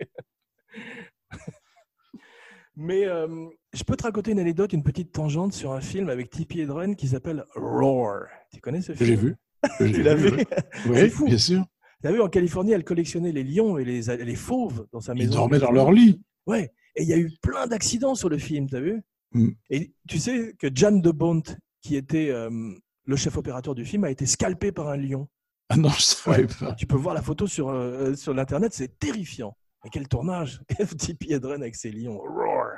Mais 2.76 3.06
euh, 3.06 3.28
je 3.74 3.84
peux 3.84 3.96
te 3.96 4.04
raconter 4.04 4.32
une 4.32 4.40
anecdote, 4.40 4.74
une 4.74 4.84
petite 4.84 5.12
tangente 5.12 5.54
sur 5.54 5.72
un 5.74 5.82
film 5.82 6.10
avec 6.10 6.30
Tippi 6.30 6.62
Hedren 6.62 6.96
qui 6.96 7.08
s'appelle 7.08 7.44
Roar. 7.56 8.26
Tu 8.52 8.60
connais 8.62 8.82
ce 8.82 8.94
film? 8.94 9.08
j'ai 9.08 9.16
vu. 9.16 9.36
Tu 9.80 10.04
l'as 10.04 10.16
vu? 10.16 10.30
oui. 10.36 10.44
C'est 10.84 11.04
Oui, 11.04 11.10
fou. 11.10 11.26
bien 11.26 11.38
sûr. 11.38 11.64
Tu 12.02 12.08
as 12.08 12.12
vu 12.12 12.22
en 12.22 12.28
Californie, 12.30 12.72
elle 12.72 12.84
collectionnait 12.84 13.32
les 13.32 13.44
lions 13.44 13.78
et 13.78 13.86
les, 13.86 14.02
les 14.18 14.36
fauves 14.36 14.86
dans 14.92 15.00
sa 15.00 15.14
Ils 15.14 15.20
maison. 15.20 15.36
dormaient 15.36 15.60
dans 15.60 15.72
leur 15.72 15.92
lit. 15.92 16.22
Ouais, 16.48 16.72
et 16.96 17.04
il 17.04 17.08
y 17.08 17.14
a 17.14 17.18
eu 17.18 17.32
plein 17.42 17.68
d'accidents 17.68 18.16
sur 18.16 18.28
le 18.30 18.38
film, 18.38 18.70
t'as 18.70 18.82
vu? 18.82 19.02
Mm. 19.32 19.50
Et 19.70 19.94
tu 20.10 20.20
sais 20.20 20.54
que 20.60 20.68
Jan 20.74 20.92
de 20.98 21.12
Bont, 21.12 21.42
qui 21.82 21.96
était 21.96 22.30
euh, 22.30 22.50
le 23.06 23.16
chef 23.16 23.38
opérateur 23.38 23.74
du 23.74 23.86
film, 23.86 24.04
a 24.04 24.12
été 24.12 24.26
scalpé 24.26 24.72
par 24.74 24.90
un 24.90 24.98
lion. 24.98 25.30
Ah 25.70 25.78
non, 25.78 25.90
je 25.90 26.02
savais 26.02 26.46
pas. 26.48 26.74
Tu 26.74 26.86
peux 26.86 26.98
voir 26.98 27.16
la 27.16 27.22
photo 27.22 27.48
sur, 27.48 27.70
euh, 27.70 28.14
sur 28.16 28.34
l'internet, 28.34 28.74
c'est 28.74 29.00
terrifiant. 29.00 29.56
Et 29.86 29.90
quel 29.92 30.08
tournage 30.08 30.62
petit 30.78 31.14
Piedren 31.14 31.62
avec 31.62 31.76
ses 31.76 31.92
lions. 31.92 32.18
Roar 32.20 32.78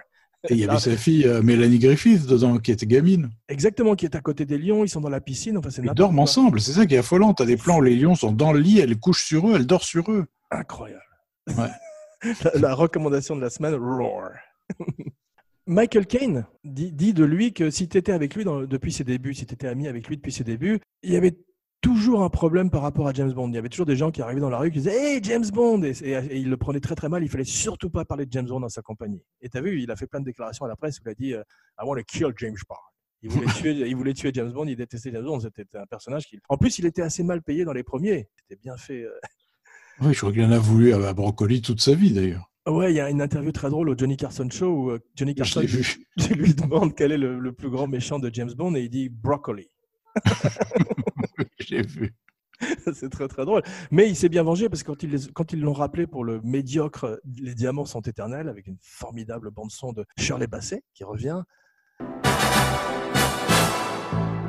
Et 0.50 0.54
il 0.54 0.60
y 0.60 0.65
avait 0.65 0.80
sa 0.80 0.96
fille 0.98 1.26
euh, 1.28 1.41
Mélanie 1.41 1.80
Griffith 1.80 2.26
dedans, 2.26 2.58
qui 2.58 2.72
était 2.72 2.86
gamine. 2.88 3.30
Exactement, 3.48 3.96
qui 3.96 4.06
est 4.06 4.15
à 4.15 4.22
côté 4.22 4.46
des 4.46 4.58
lions, 4.58 4.84
ils 4.84 4.89
sont 4.89 5.02
dans 5.02 5.10
la 5.10 5.22
piscine, 5.22 5.58
enfin 5.58 5.70
Ils 5.70 5.91
dorment 5.94 6.15
quoi. 6.15 6.24
ensemble, 6.24 6.60
c'est 6.62 6.74
ça 6.74 6.86
qui 6.86 6.96
est 6.96 7.00
affolant. 7.00 7.34
T'as 7.34 7.46
des 7.46 7.58
plans 7.58 7.78
où 7.78 7.82
les 7.82 7.96
lions 7.96 8.15
sont 8.15 8.32
dans 8.32 8.52
le 8.54 8.60
lit, 8.60 8.80
elle 8.80 8.98
couche 9.00 9.24
sur 9.26 9.48
eux, 9.50 9.54
elle 9.56 9.65
dort 9.68 9.84
sur 9.84 10.12
eux. 10.12 10.26
Incroyable. 10.52 11.02
Ouais. 11.50 11.70
la, 12.44 12.60
la 12.60 12.74
recommandation 12.74 13.36
de 13.36 13.41
la 13.41 13.50
semaine, 13.50 13.76
Roar. 13.76 14.32
Michael 15.68 16.06
Caine 16.06 16.46
dit, 16.63 16.91
dit 16.91 17.13
de 17.13 17.24
lui 17.24 17.52
que 17.54 17.72
si 17.72 17.88
tu 17.89 17.98
étais 17.98 18.12
avec 18.12 18.36
lui 18.36 18.44
dans- 18.44 18.62
depuis 18.62 18.91
ses 18.91 19.04
débuts, 19.04 19.34
si 19.34 19.46
tu 19.48 19.54
étais 19.56 19.68
ami 19.68 19.88
avec 19.88 20.08
lui 20.08 20.18
depuis 20.18 20.32
ses 20.32 20.44
débuts, 20.44 20.80
il 21.02 21.12
y 21.12 21.15
avait 21.18 21.36
toujours 21.86 22.24
un 22.24 22.30
problème 22.30 22.69
par 22.71 22.82
rapport 22.82 23.08
à 23.08 23.13
James 23.13 23.32
Bond. 23.32 23.48
Il 23.50 23.54
y 23.56 23.58
avait 23.60 23.69
toujours 23.69 23.86
des 23.86 23.95
gens 23.95 24.10
qui 24.10 24.21
arrivaient 24.21 24.41
dans 24.41 24.50
la 24.50 24.58
rue 24.58 24.71
qui 24.71 24.80
disaient 24.80 24.95
Hey 25.15 25.19
James 25.24 25.45
Bond 25.54 25.84
et, 25.84 25.91
et- 26.02 26.13
et 26.13 26.38
il 26.38 26.50
le 26.50 26.58
prenait 26.58 26.80
très 26.80 26.95
très 26.95 27.10
mal. 27.10 27.24
Il 27.24 27.30
fallait 27.30 27.43
surtout 27.43 27.89
pas 27.91 28.06
parler 28.06 28.26
de 28.26 28.32
James 28.32 28.48
Bond 28.48 28.60
dans 28.62 28.69
sa 28.69 28.82
compagnie. 28.82 29.21
Et 29.41 29.50
tu 29.50 29.58
as 29.58 29.62
vu, 29.62 29.82
il 29.82 29.91
a 29.91 29.95
fait 29.95 30.08
plein 30.08 30.19
de 30.19 30.26
déclarations 30.26 30.65
à 30.65 30.67
la 30.67 30.76
presse 30.76 30.98
où 31.00 31.04
il 31.06 31.10
a 31.10 31.13
dit 31.13 31.34
euh, 31.34 31.41
I 31.80 31.84
want 31.86 31.95
to 31.98 32.04
kill 32.08 32.34
James 32.38 32.56
Bond. 32.67 32.76
Il 33.21 33.30
voulait, 33.30 33.45
tuer, 33.54 33.71
il 33.89 33.95
voulait 33.95 34.13
tuer 34.13 34.32
James 34.34 34.52
Bond, 34.52 34.65
il 34.65 34.76
détestait 34.76 35.12
James 35.12 35.24
Bond. 35.26 35.39
C'était 35.39 35.78
un 35.78 35.86
personnage 35.86 36.26
qui. 36.26 36.39
En 36.50 36.58
plus, 36.58 36.80
il 36.80 36.86
était 36.88 37.02
assez 37.04 37.24
mal 37.24 37.41
payé 37.43 37.65
dans 37.65 37.74
les 37.74 37.84
premiers. 37.84 38.30
C'était 38.39 38.60
bien 38.62 38.78
fait. 38.78 39.04
euh. 39.04 39.12
Oui, 40.02 40.13
je 40.13 40.19
crois 40.19 40.34
qu'il 40.34 40.43
en 40.43 40.52
a 40.52 40.60
voulu 40.60 40.91
à 40.93 41.13
Brocoli 41.13 41.62
toute 41.62 41.80
sa 41.82 41.93
vie 41.93 42.12
d'ailleurs. 42.12 42.52
Ouais, 42.67 42.91
il 42.91 42.95
y 42.95 43.00
a 43.00 43.10
une 43.12 43.21
interview 43.21 43.52
très 43.54 43.69
drôle 43.69 43.89
au 43.89 43.95
Johnny 43.98 44.17
Carson 44.17 44.50
Show 44.50 44.67
où 44.67 44.89
euh, 44.89 45.00
Johnny 45.15 45.36
Carson 45.36 45.62
vu. 45.62 46.00
je 46.17 46.34
lui 46.34 46.54
demande 46.56 46.95
quel 46.95 47.12
est 47.13 47.17
le, 47.17 47.39
le 47.39 47.52
plus 47.54 47.69
grand 47.69 47.88
méchant 47.88 48.17
de 48.19 48.30
James 48.34 48.52
Bond 48.58 48.76
et 48.76 48.82
il 48.82 48.89
dit 48.89 49.08
Broccoli. 49.08 49.69
J'ai 51.60 51.82
vu. 51.82 52.15
C'est 52.93 53.10
très 53.10 53.28
très 53.28 53.43
drôle. 53.45 53.62
Mais 53.91 54.08
il 54.08 54.15
s'est 54.15 54.30
bien 54.30 54.43
vengé 54.43 54.69
parce 54.69 54.82
que 54.84 54.88
quand 54.88 55.04
ils 55.04 55.10
les- 55.12 55.32
quand 55.34 55.51
ils 55.51 55.60
l'ont 55.60 55.73
rappelé 55.73 56.08
pour 56.08 56.23
le 56.23 56.39
médiocre 56.41 57.19
Les 57.25 57.54
Diamants 57.54 57.86
sont 57.86 58.01
éternels 58.01 58.47
avec 58.47 58.67
une 58.67 58.78
formidable 58.82 59.51
bande-son 59.51 59.91
de 59.91 60.06
Shirley 60.17 60.47
Bassey 60.47 60.84
qui 60.93 61.04
revient. 61.04 61.41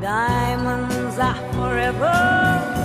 Diamonds 0.00 1.18
are 1.18 1.36
forever. 1.52 2.75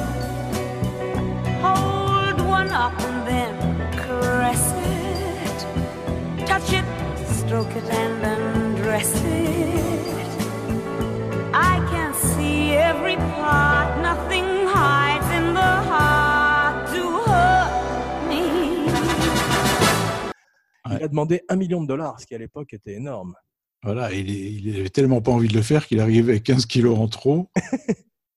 Il 21.01 21.05
a 21.05 21.07
demandé 21.07 21.41
un 21.49 21.55
million 21.55 21.81
de 21.81 21.87
dollars, 21.87 22.19
ce 22.19 22.27
qui 22.27 22.35
à 22.35 22.37
l'époque 22.37 22.73
était 22.75 22.93
énorme. 22.93 23.33
Voilà, 23.81 24.13
il, 24.13 24.29
il 24.29 24.79
avait 24.79 24.89
tellement 24.91 25.19
pas 25.19 25.31
envie 25.31 25.47
de 25.47 25.55
le 25.55 25.63
faire 25.63 25.87
qu'il 25.87 25.99
arrivait 25.99 26.33
avec 26.33 26.43
15 26.43 26.67
kilos 26.67 26.95
en 26.95 27.07
trop. 27.07 27.49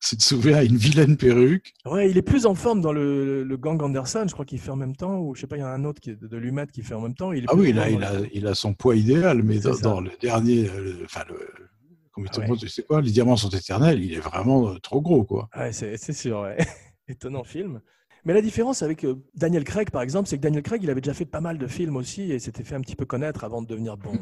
C'est 0.00 0.16
de 0.16 0.22
souvenir 0.22 0.56
à 0.56 0.64
une 0.64 0.78
vilaine 0.78 1.18
perruque. 1.18 1.74
Ouais, 1.84 2.10
il 2.10 2.16
est 2.16 2.22
plus 2.22 2.46
en 2.46 2.54
forme 2.54 2.80
dans 2.80 2.94
le, 2.94 3.44
le 3.44 3.56
gang 3.58 3.82
Anderson, 3.82 4.24
je 4.26 4.32
crois 4.32 4.46
qu'il 4.46 4.58
fait 4.60 4.70
en 4.70 4.76
même 4.76 4.96
temps, 4.96 5.18
ou 5.18 5.34
je 5.34 5.42
sais 5.42 5.46
pas, 5.46 5.58
il 5.58 5.60
y 5.60 5.62
en 5.62 5.66
a 5.66 5.72
un 5.72 5.84
autre 5.84 6.00
qui 6.00 6.08
est 6.08 6.16
de, 6.16 6.36
Lumet 6.38 6.66
qui 6.72 6.82
fait 6.82 6.94
en 6.94 7.02
même 7.02 7.12
temps. 7.14 7.32
Il 7.32 7.44
est 7.44 7.46
Ah 7.50 7.54
oui, 7.54 7.74
là, 7.74 7.90
il 7.90 8.02
a, 8.02 8.20
le- 8.20 8.28
il 8.34 8.46
a 8.46 8.54
son 8.54 8.72
poids 8.72 8.96
idéal, 8.96 9.42
mais 9.42 9.58
dans, 9.58 10.00
le 10.00 10.10
dernier, 10.18 10.70
euh, 10.70 10.84
le- 11.00 11.04
enfin, 11.04 11.24
le, 11.28 11.38
comment 12.12 12.28
Ah 12.34 12.38
ouais. 12.48 12.56
tu 12.56 12.68
sais 12.68 12.82
quoi, 12.82 13.02
les 13.02 13.10
diamants 13.10 13.36
sont 13.36 13.50
éternels, 13.50 14.02
il 14.02 14.14
est 14.14 14.20
vraiment 14.20 14.70
euh, 14.70 14.78
trop 14.78 15.02
gros, 15.02 15.24
quoi. 15.24 15.50
Ouais, 15.54 15.70
c'est 15.72 15.98
c'est 15.98 16.14
sûr, 16.14 16.40
ouais. 16.40 16.56
Étonnant 17.08 17.44
film. 17.44 17.82
Mais 18.24 18.32
la 18.32 18.40
différence 18.40 18.82
avec 18.82 19.04
euh, 19.04 19.16
Daniel 19.34 19.64
Craig, 19.64 19.90
par 19.90 20.02
exemple, 20.02 20.28
c'est 20.28 20.36
que 20.38 20.42
Daniel 20.42 20.62
Craig, 20.62 20.82
il 20.82 20.90
avait 20.90 21.00
déjà 21.00 21.14
fait 21.14 21.26
pas 21.26 21.40
mal 21.40 21.58
de 21.58 21.66
films 21.66 21.96
aussi 21.96 22.32
et 22.32 22.38
s'était 22.38 22.64
fait 22.64 22.74
un 22.74 22.80
petit 22.80 22.96
peu 22.96 23.04
connaître 23.04 23.44
avant 23.44 23.60
de 23.62 23.66
devenir 23.66 23.96
Bond. 23.96 24.18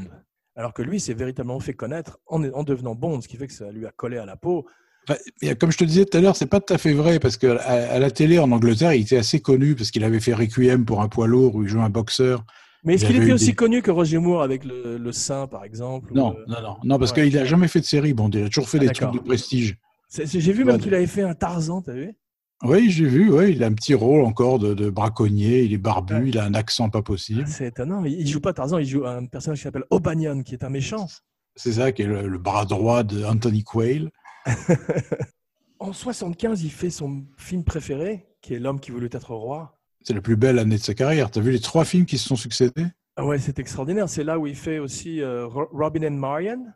Alors 0.56 0.74
que 0.74 0.82
lui, 0.82 0.98
s'est 1.00 1.14
véritablement 1.14 1.60
fait 1.60 1.74
connaître 1.74 2.18
en, 2.26 2.42
en 2.52 2.62
devenant 2.64 2.94
Bond, 2.94 3.20
ce 3.20 3.28
qui 3.28 3.36
fait 3.36 3.46
que 3.46 3.52
ça 3.52 3.70
lui 3.70 3.86
a 3.86 3.90
collé 3.90 4.18
à 4.18 4.26
la 4.26 4.36
peau. 4.36 4.66
Enfin, 5.08 5.18
mais 5.40 5.54
comme 5.56 5.72
je 5.72 5.78
te 5.78 5.84
disais 5.84 6.04
tout 6.04 6.16
à 6.16 6.20
l'heure, 6.20 6.36
c'est 6.36 6.46
pas 6.46 6.60
tout 6.60 6.74
à 6.74 6.78
fait 6.78 6.92
vrai 6.92 7.18
parce 7.20 7.36
que 7.36 7.46
à, 7.58 7.92
à 7.94 7.98
la 7.98 8.10
télé 8.10 8.38
en 8.38 8.50
Angleterre, 8.52 8.92
il 8.94 9.02
était 9.02 9.16
assez 9.16 9.40
connu 9.40 9.74
parce 9.74 9.90
qu'il 9.90 10.04
avait 10.04 10.20
fait 10.20 10.34
Requiem 10.34 10.84
pour 10.84 11.00
un 11.00 11.08
poids 11.08 11.26
lourd 11.26 11.54
où 11.56 11.62
il 11.62 11.68
jouait 11.68 11.82
un 11.82 11.90
boxeur. 11.90 12.44
Mais 12.84 12.94
est-ce 12.94 13.04
Il 13.04 13.06
qu'il 13.12 13.22
était 13.22 13.32
aussi 13.32 13.46
des- 13.46 13.54
connu 13.54 13.82
que 13.82 13.90
Roger 13.92 14.18
Moore 14.18 14.42
avec 14.42 14.64
le, 14.64 14.98
le 14.98 15.12
sein, 15.12 15.46
par 15.46 15.64
exemple 15.64 16.12
Non, 16.14 16.34
le- 16.36 16.44
non, 16.52 16.60
non, 16.60 16.76
non, 16.84 16.98
parce 16.98 17.12
Ouais. 17.12 17.24
qu'il 17.28 17.38
a 17.38 17.44
jamais 17.44 17.68
fait 17.68 17.80
de 17.80 17.84
série. 17.84 18.12
Bon, 18.12 18.28
il 18.28 18.44
a 18.44 18.48
toujours 18.48 18.68
fait 18.68 18.78
Ah, 18.80 18.86
des 18.86 18.90
trucs 18.90 19.12
de 19.12 19.18
prestige. 19.20 19.76
J'ai 20.12 20.52
vu 20.52 20.64
même 20.64 20.76
Ouais. 20.76 20.80
qu'il 20.82 20.94
avait 20.94 21.06
fait 21.06 21.22
un 21.22 21.34
Tarzan, 21.34 21.80
t'as 21.82 21.92
vu? 21.94 22.12
Oui, 22.62 22.90
j'ai 22.90 23.06
vu. 23.06 23.30
Ouais, 23.30 23.52
il 23.52 23.62
a 23.64 23.66
un 23.66 23.72
petit 23.72 23.94
rôle 23.94 24.22
encore 24.24 24.58
de, 24.58 24.72
de 24.74 24.88
braconnier. 24.90 25.62
Il 25.62 25.72
est 25.72 25.78
barbu. 25.78 26.14
Ouais. 26.14 26.28
Il 26.28 26.38
a 26.38 26.44
un 26.44 26.54
accent 26.54 26.88
pas 26.90 27.02
possible. 27.02 27.44
C'est 27.46 27.66
étonnant. 27.68 28.04
Il, 28.04 28.12
il 28.20 28.26
joue 28.28 28.40
pas 28.40 28.52
Tarzan, 28.52 28.78
il 28.78 28.86
joue 28.86 29.04
un 29.04 29.26
personnage 29.26 29.58
qui 29.58 29.64
s'appelle 29.64 29.84
O'Banion, 29.90 30.42
qui 30.42 30.54
est 30.54 30.64
un 30.64 30.70
méchant. 30.70 31.06
C'est 31.56 31.72
ça 31.72 31.92
qui 31.92 32.02
est 32.02 32.06
le, 32.06 32.28
le 32.28 32.38
bras 32.38 32.64
droit 32.64 33.02
de 33.02 33.24
Anthony 33.24 33.64
Quayle. 33.64 34.10
En 35.78 35.92
75, 35.92 36.62
il 36.62 36.70
fait 36.70 36.90
son 36.90 37.24
film 37.36 37.64
préféré, 37.64 38.28
qui 38.40 38.54
est 38.54 38.60
L'homme 38.60 38.78
qui 38.78 38.92
voulut 38.92 39.08
être 39.10 39.34
roi. 39.34 39.80
C'est 40.02 40.14
la 40.14 40.20
plus 40.20 40.36
belle 40.36 40.60
année 40.60 40.76
de 40.76 40.80
sa 40.80 40.94
carrière. 40.94 41.28
T'as 41.28 41.40
vu 41.40 41.50
les 41.50 41.58
trois 41.60 41.84
films 41.84 42.06
qui 42.06 42.18
se 42.18 42.28
sont 42.28 42.36
succédés? 42.36 42.86
Ah 43.16 43.26
ouais, 43.26 43.38
c'est 43.40 43.58
extraordinaire. 43.58 44.08
C'est 44.08 44.22
là 44.22 44.38
où 44.38 44.46
il 44.46 44.54
fait 44.54 44.78
aussi 44.78 45.20
euh, 45.20 45.44
Ro- 45.46 45.68
Robin 45.72 46.06
and 46.06 46.12
Marian. 46.16 46.66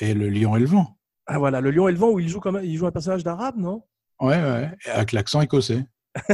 et 0.00 0.14
Le 0.14 0.30
Lion 0.30 0.56
et 0.56 0.60
le 0.60 0.66
Vent. 0.66 0.96
Ah 1.26 1.38
voilà, 1.38 1.60
Le 1.60 1.70
Lion 1.70 1.88
et 1.88 1.92
le 1.92 1.98
Vent, 1.98 2.10
où 2.10 2.20
il 2.20 2.28
joue, 2.30 2.40
comme, 2.40 2.58
il 2.64 2.74
joue 2.74 2.86
un 2.86 2.90
personnage 2.90 3.22
d'arabe, 3.22 3.58
non? 3.58 3.82
Ouais, 4.20 4.36
ouais. 4.42 4.70
Avec 4.86 5.12
l'accent 5.12 5.40
écossais. 5.40 5.84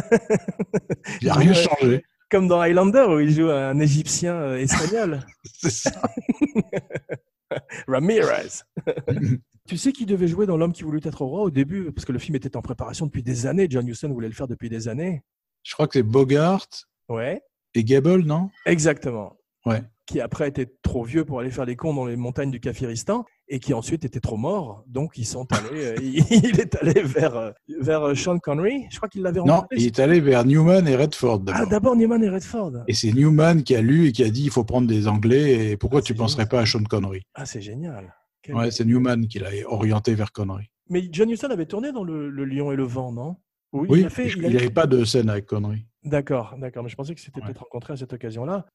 Il 1.21 1.25
n'y 1.25 1.29
a 1.31 1.35
rien 1.35 1.53
Ouais. 1.53 1.55
changé. 1.55 2.05
Comme 2.31 2.49
dans 2.49 2.61
Highlander, 2.61 3.05
où 3.09 3.21
il 3.21 3.31
joue 3.31 3.51
un 3.51 3.79
Égyptien 3.79 4.35
euh, 4.35 4.57
espagnol, 4.57 5.21
C'est 5.45 5.71
ça. 5.71 5.93
Ramirez. 7.87 8.49
tu 9.69 9.77
sais 9.77 9.93
qui 9.93 10.07
devait 10.07 10.27
jouer 10.27 10.47
dans 10.47 10.57
L'homme 10.57 10.73
qui 10.73 10.83
voulut 10.83 11.01
être 11.05 11.23
roi 11.25 11.43
au 11.43 11.51
début? 11.51 11.93
Parce 11.93 12.05
que 12.05 12.13
le 12.13 12.19
film 12.19 12.35
était 12.37 12.57
en 12.57 12.63
préparation 12.63 13.07
depuis 13.07 13.23
des 13.23 13.47
années. 13.47 13.67
John 13.71 13.87
Huston 13.87 14.09
voulait 14.13 14.29
le 14.29 14.35
faire 14.35 14.49
depuis 14.49 14.69
des 14.69 14.89
années. 14.89 15.23
Je 15.63 15.75
crois 15.75 15.87
que 15.87 15.93
c'est 15.95 16.03
Bogart 16.03 16.67
Ouais, 17.09 17.43
et 17.75 17.85
Gable, 17.85 18.23
non? 18.25 18.51
Exactement. 18.67 19.37
Ouais. 19.67 19.83
Qui 20.07 20.21
après 20.21 20.49
était 20.49 20.71
trop 20.83 21.03
vieux 21.03 21.25
pour 21.25 21.41
aller 21.41 21.51
faire 21.51 21.65
les 21.65 21.77
cons 21.77 21.95
dans 21.95 22.05
les 22.05 22.17
montagnes 22.17 22.51
du 22.51 22.61
Kafiristan 22.61 23.25
et 23.49 23.59
qui 23.59 23.73
ensuite 23.73 24.05
était 24.05 24.21
trop 24.21 24.37
mort. 24.37 24.85
Donc 24.87 25.17
ils 25.17 25.25
sont 25.25 25.47
allés, 25.51 25.85
euh, 25.87 25.97
il, 26.03 26.61
est 26.61 26.75
allé 26.77 27.03
vers, 27.03 27.35
euh, 27.37 27.51
vers 27.81 28.03
euh, 28.03 28.15
Sean 28.15 28.39
Connery. 28.39 28.85
Je 28.91 28.97
crois 28.99 29.09
qu'il 29.09 29.23
l'avait 29.23 29.41
Non, 29.41 29.55
rencontré. 29.55 29.77
il 29.79 29.87
est 29.87 29.99
allé 29.99 30.21
vers 30.21 30.45
Newman 30.45 30.87
et 30.87 30.95
Redford 30.97 31.43
Ah, 31.53 31.65
d'abord. 31.65 31.97
Newman 31.97 32.23
et 32.23 32.29
Redford. 32.29 32.73
et 32.87 32.93
c'est 32.93 33.13
Newman 33.13 33.63
qui 33.63 33.75
a 33.75 33.81
lu 33.81 34.07
et 34.09 34.13
qui 34.13 34.23
a 34.25 34.29
dit 34.29 34.45
il 34.45 34.51
faut 34.51 34.65
prendre 34.65 34.87
des 34.87 35.09
Anglais 35.09 35.71
et 35.71 35.77
pourquoi 35.79 36.01
Ah, 36.01 36.03
tu 36.03 36.13
c'est 36.13 36.19
penserais 36.19 36.47
pas 36.47 36.61
à 36.61 36.67
Sean 36.67 36.85
Connery? 36.85 37.23
Ah, 37.35 37.47
c'est 37.47 37.63
génial. 37.63 38.15
Quel- 38.43 38.57
Ouais, 38.57 38.71
c'est 38.71 38.85
Newman 38.85 39.27
qui 39.27 39.39
l'a 39.39 39.49
orienté 39.67 40.15
vers 40.15 40.33
Connery. 40.33 40.67
Mais 40.91 41.09
John 41.11 41.31
Huston 41.31 41.49
avait 41.49 41.65
tourné 41.65 41.93
dans 41.93 42.05
le, 42.05 42.29
le 42.29 42.45
Lion 42.45 42.71
et 42.73 42.77
le 42.77 42.85
Vent, 42.85 43.11
non? 43.11 43.37
Oui, 43.73 43.87
Oui, 43.89 44.01
il 44.01 44.07
a 44.07 44.11
fait. 44.11 44.27
il 44.29 44.37
il 44.37 44.47
a- 44.47 44.51
n'avait 44.51 44.69
pas 44.71 44.87
de 44.87 45.03
scène 45.07 45.31
avec 45.31 45.47
Connery. 45.47 45.87
D'accord, 46.05 46.55
d'accord. 46.59 46.83
Mais 46.85 46.91
je 46.91 46.95
pensais 46.97 47.15
que 47.15 47.21
c'était 47.23 47.41
Ouais. 47.41 47.47
peut-être 47.47 47.63
rencontré 47.63 47.95
à 47.95 47.97
cette 47.97 48.13
occasion-là. 48.13 48.67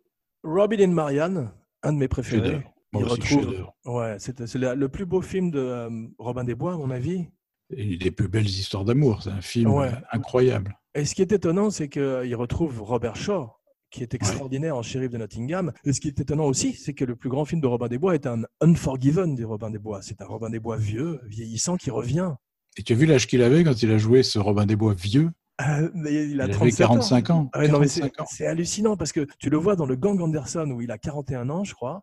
Robin 0.43 0.83
and 0.89 0.93
Marianne, 0.93 1.51
un 1.83 1.93
de 1.93 1.97
mes 1.97 2.07
préférés. 2.07 2.61
Il 2.93 3.03
retrouve-. 3.03 3.67
Ouais, 3.85 4.15
c'est 4.19 4.39
le 4.55 4.87
plus 4.87 5.05
beau 5.05 5.21
film 5.21 5.51
de 5.51 5.59
euh, 5.59 5.89
Robin 6.17 6.43
des 6.43 6.55
Bois, 6.55 6.73
à 6.73 6.77
mon 6.77 6.89
avis. 6.89 7.27
Et 7.71 7.83
Une 7.93 7.99
des 7.99 8.11
plus 8.11 8.27
belles 8.27 8.47
histoires 8.47 8.83
d'amour. 8.83 9.21
C'est 9.21 9.29
un 9.29 9.41
film 9.41 9.71
Ouais. 9.71 9.91
incroyable. 10.11 10.75
Et 10.95 11.05
ce 11.05 11.13
qui 11.13 11.21
est 11.21 11.31
étonnant, 11.31 11.69
c'est 11.69 11.87
qu'il 11.87 12.35
retrouve 12.35 12.81
Robert 12.81 13.15
Shaw, 13.15 13.51
qui 13.91 14.01
est 14.01 14.13
extraordinaire 14.15 14.75
en 14.75 14.81
shérif 14.81 15.11
de 15.11 15.17
Nottingham. 15.19 15.71
Et 15.83 15.93
ce 15.93 16.01
qui 16.01 16.07
est 16.07 16.19
étonnant 16.19 16.45
aussi, 16.45 16.73
c'est 16.73 16.93
que 16.95 17.05
le 17.05 17.15
plus 17.15 17.29
grand 17.29 17.45
film 17.45 17.61
de 17.61 17.67
Robin 17.67 17.87
des 17.87 17.99
Bois 17.99 18.15
est 18.15 18.25
un 18.25 18.41
Unforgiven 18.61 19.35
des 19.35 19.43
Robin 19.43 19.69
des 19.69 19.77
Bois. 19.77 20.01
C'est 20.01 20.19
un 20.21 20.25
Robin 20.25 20.49
des 20.49 20.59
Bois 20.59 20.77
vieux, 20.77 21.19
vieillissant, 21.25 21.77
qui 21.77 21.91
revient. 21.91 22.31
Et 22.77 22.81
tu 22.83 22.93
as 22.93 22.95
vu 22.95 23.05
l'âge 23.05 23.27
qu'il 23.27 23.43
avait 23.43 23.63
quand 23.63 23.83
il 23.83 23.91
a 23.91 23.97
joué 23.99 24.23
ce 24.23 24.39
Robin 24.39 24.65
des 24.65 24.75
Bois 24.75 24.95
vieux? 24.95 25.29
Euh, 25.61 25.89
mais 25.93 26.13
il 26.13 26.31
Il 26.31 26.41
a 26.41 26.47
37 26.47 26.85
ans. 26.85 26.89
45 26.93 27.29
ans. 27.31 27.49
Ah 27.53 27.59
ouais, 27.59 27.67
non, 27.67 27.79
mais 27.79 27.87
c'est 27.87 28.01
45 28.01 28.21
ans. 28.21 28.27
c'est 28.31 28.47
hallucinant 28.47 28.95
parce 28.97 29.11
que 29.11 29.27
tu 29.39 29.49
le 29.49 29.57
vois 29.57 29.75
dans 29.75 29.85
le 29.85 29.95
Gang 29.95 30.19
Anderson 30.21 30.69
où 30.71 30.81
il 30.81 30.89
a 30.91 30.97
41 30.97 31.49
ans, 31.49 31.63
je 31.63 31.73
crois. 31.73 32.01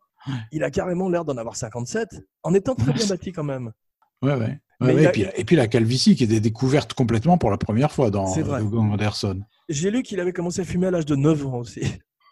Il 0.53 0.65
a 0.65 0.71
carrément 0.71 1.09
l'air 1.09 1.25
d'en 1.25 1.37
avoir 1.37 1.55
57, 1.57 2.09
en 2.43 2.53
étant 2.53 2.75
très 2.75 2.93
bien 2.93 3.07
bâti 3.07 3.31
quand 3.33 3.45
même. 3.45 3.71
Ouais, 4.23 4.35
ouais. 4.35 4.59
Il 4.81 4.89
a- 4.89 5.03
et, 5.09 5.13
puis, 5.13 5.25
et 5.37 5.45
puis 5.45 5.57
la 5.57 5.69
calvitie 5.69 6.17
qui 6.17 6.25
était 6.25 6.41
découverte 6.41 6.95
complètement 6.95 7.39
pour 7.39 7.51
la 7.51 7.57
première 7.59 7.93
fois 7.93 8.11
dans 8.11 8.35
le 8.37 8.43
Gang 8.65 8.93
Anderson. 8.93 9.41
J'ai 9.69 9.91
lu 9.91 10.03
qu'il 10.03 10.19
avait 10.21 10.33
commencé 10.33 10.61
à 10.63 10.65
fumer 10.65 10.89
à 10.89 10.91
l'âge 10.91 11.07
de 11.07 11.17
9 11.17 11.47
ans 11.47 11.59
aussi. 11.59 11.81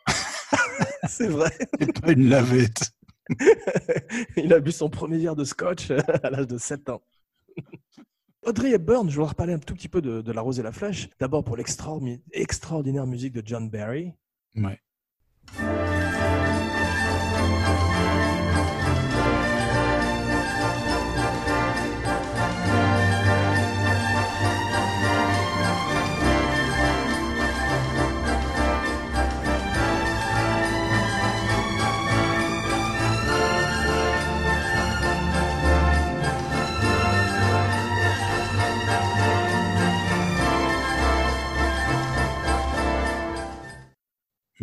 c'est 1.08 1.28
vrai. 1.28 1.50
C'est 1.80 2.00
pas 2.00 2.12
une 2.12 2.28
lavette. 2.28 2.90
Il 4.36 4.52
a 4.52 4.60
bu 4.60 4.72
son 4.72 4.90
premier 4.90 5.18
verre 5.18 5.36
de 5.36 5.44
scotch 5.44 5.90
à 5.90 6.30
l'âge 6.30 6.46
de 6.48 6.58
7 6.58 6.90
ans. 6.90 7.02
Audrey 8.46 8.72
Hepburn, 8.72 9.08
je 9.08 9.14
voudrais 9.16 9.30
reparler 9.30 9.52
un 9.54 9.58
tout 9.58 9.74
petit 9.74 9.88
peu 9.88 10.02
de, 10.02 10.20
de 10.20 10.32
La 10.32 10.40
Rose 10.40 10.58
et 10.60 10.62
la 10.62 10.72
Flèche. 10.72 11.08
D'abord 11.18 11.44
pour 11.44 11.56
l'extraordi- 11.56 12.20
l'extraordinaire 12.34 13.06
musique 13.06 13.32
de 13.32 13.42
John 13.44 13.68
Barry. 13.70 14.12
Ouais. 14.56 14.78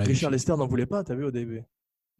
Magnifique. 0.01 0.17
Richard 0.17 0.31
Lester 0.31 0.55
n'en 0.57 0.67
voulait 0.67 0.85
pas, 0.85 1.03
t'as 1.03 1.15
vu 1.15 1.25
au 1.25 1.31
début 1.31 1.63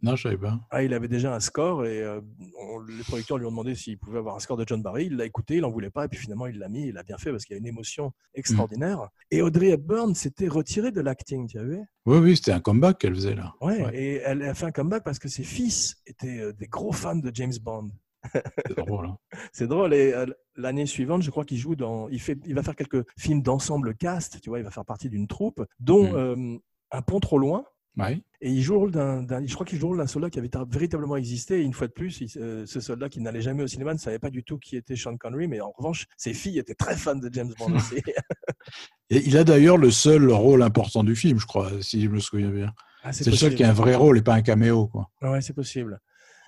Non, 0.04 0.16
je 0.16 0.24
savais 0.24 0.38
pas. 0.38 0.60
Ah, 0.72 0.82
il 0.84 0.94
avait 0.94 1.08
déjà 1.08 1.36
un 1.36 1.40
score 1.40 1.86
et 1.86 2.02
euh, 2.02 2.22
on- 2.60 2.80
les 2.82 3.04
producteurs 3.04 3.38
lui 3.38 3.46
ont 3.46 3.52
demandé 3.52 3.76
s'il 3.76 3.98
pouvait 4.00 4.18
avoir 4.18 4.36
un 4.36 4.40
score 4.40 4.58
de 4.58 4.66
John 4.68 4.82
Barry. 4.82 5.06
Il 5.06 5.16
l'a 5.18 5.26
écouté, 5.26 5.56
il 5.58 5.62
n'en 5.62 5.70
voulait 5.70 5.92
pas 5.92 6.06
et 6.06 6.08
puis 6.08 6.18
finalement 6.20 6.48
il 6.48 6.58
l'a 6.58 6.70
mis. 6.70 6.88
Il 6.88 6.94
l'a 6.96 7.04
bien 7.04 7.18
fait 7.20 7.30
parce 7.32 7.46
qu'il 7.46 7.54
y 7.56 7.58
a 7.58 7.60
une 7.60 7.68
émotion 7.68 8.12
extraordinaire. 8.34 9.10
Et 9.30 9.42
Audrey 9.44 9.70
Hepburn 9.70 10.16
s'était 10.16 10.48
retirée 10.48 10.92
de 10.92 11.02
l'acting, 11.02 11.48
tu 11.48 11.60
as 11.60 11.64
vu? 11.64 11.80
Oui, 12.08 12.18
oui, 12.18 12.36
c'était 12.36 12.52
un 12.52 12.60
comeback 12.60 12.98
qu'elle 12.98 13.14
faisait 13.16 13.36
là. 13.36 13.54
ouais, 13.62 13.84
Ouais. 13.86 13.96
Et 13.96 14.14
elle 14.26 14.42
a 14.44 14.54
fait 14.56 14.66
un 14.66 14.72
comeback 14.72 15.04
parce 15.04 15.20
que 15.20 15.28
ses 15.30 15.44
fils 15.44 15.98
étaient 16.08 16.40
euh, 16.40 16.54
des 16.54 16.68
gros 16.68 16.92
fans 16.92 17.16
de 17.16 17.30
James 17.34 17.54
Bond. 17.62 17.92
C'est 18.68 18.78
drôle. 18.78 19.06
hein. 19.08 19.18
C'est 19.54 19.68
drôle. 19.68 19.94
Et 19.96 20.14
euh, 20.14 20.26
l'année 20.56 20.86
suivante, 20.86 21.22
je 21.24 21.32
crois 21.32 21.44
qu'il 21.46 21.58
joue 21.58 21.76
dans. 21.76 22.08
Il, 22.10 22.20
fait, 22.22 22.38
il 22.46 22.54
va 22.54 22.62
faire 22.64 22.76
quelques 22.76 23.04
films 23.18 23.42
d'ensemble 23.42 23.96
cast. 23.96 24.40
Tu 24.42 24.50
vois, 24.50 24.60
il 24.60 24.64
va 24.64 24.70
faire 24.72 24.86
partie 24.86 25.10
d'une 25.10 25.28
troupe, 25.28 25.64
dont 25.80 26.04
Mm. 26.12 26.16
euh, 26.16 26.58
Un 26.92 27.02
pont 27.02 27.20
trop 27.20 27.38
loin. 27.40 27.64
Ouais. 27.98 28.22
Et 28.40 28.50
il 28.50 28.62
joue 28.62 28.74
le 28.74 28.80
rôle 28.80 28.92
d'un, 28.92 29.26
je 29.46 29.54
crois 29.54 29.66
qu'il 29.66 29.78
joue 29.78 29.88
le 29.88 29.90
rôle 29.90 29.98
d'un 29.98 30.08
soldat 30.08 30.30
qui 30.30 30.40
avait 30.40 30.48
ta- 30.50 30.66
véritablement 30.70 31.18
existé. 31.18 31.60
Et 31.60 31.64
une 31.64 31.74
fois 31.74 31.88
de 31.88 31.92
plus, 31.92 32.22
il- 32.22 32.32
euh, 32.42 32.66
ce 32.66 32.80
soldat 32.80 33.10
qui 33.10 33.20
n'allait 33.20 33.42
jamais 33.42 33.64
au 33.64 33.68
cinéma 33.68 33.94
ne 33.94 34.00
savait 34.00 34.18
pas 34.20 34.30
du 34.30 34.44
tout 34.44 34.58
qui 34.58 34.78
était 34.78 34.96
Sean 34.96 35.18
Connery, 35.18 35.48
mais 35.48 35.60
en 35.62 35.72
revanche, 35.78 36.06
ses 36.18 36.34
filles 36.34 36.58
étaient 36.60 36.74
très 36.76 36.96
fans 36.96 37.16
de 37.16 37.30
James 37.34 37.54
Bond 37.60 37.74
aussi. 37.76 38.02
Et 39.10 39.22
il 39.28 39.38
a 39.38 39.44
d'ailleurs 39.44 39.78
le 39.78 39.92
seul 39.92 40.32
rôle 40.32 40.64
important 40.64 41.04
du 41.04 41.16
film, 41.16 41.38
je 41.40 41.46
crois, 41.46 41.70
si 41.82 42.02
je 42.04 42.10
me 42.10 42.20
souviens 42.20 42.50
bien. 42.50 42.72
Ah, 43.04 43.12
C'est 43.12 43.26
le 43.30 43.36
seul 43.36 43.56
qui 43.56 43.64
a 43.64 43.70
un 43.70 43.74
vrai 43.74 43.96
rôle 43.96 44.18
et 44.18 44.22
pas 44.22 44.36
un 44.36 44.42
caméo, 44.42 44.88
quoi. 44.88 45.10
Ouais, 45.22 45.42
c'est 45.42 45.54
possible. 45.54 46.00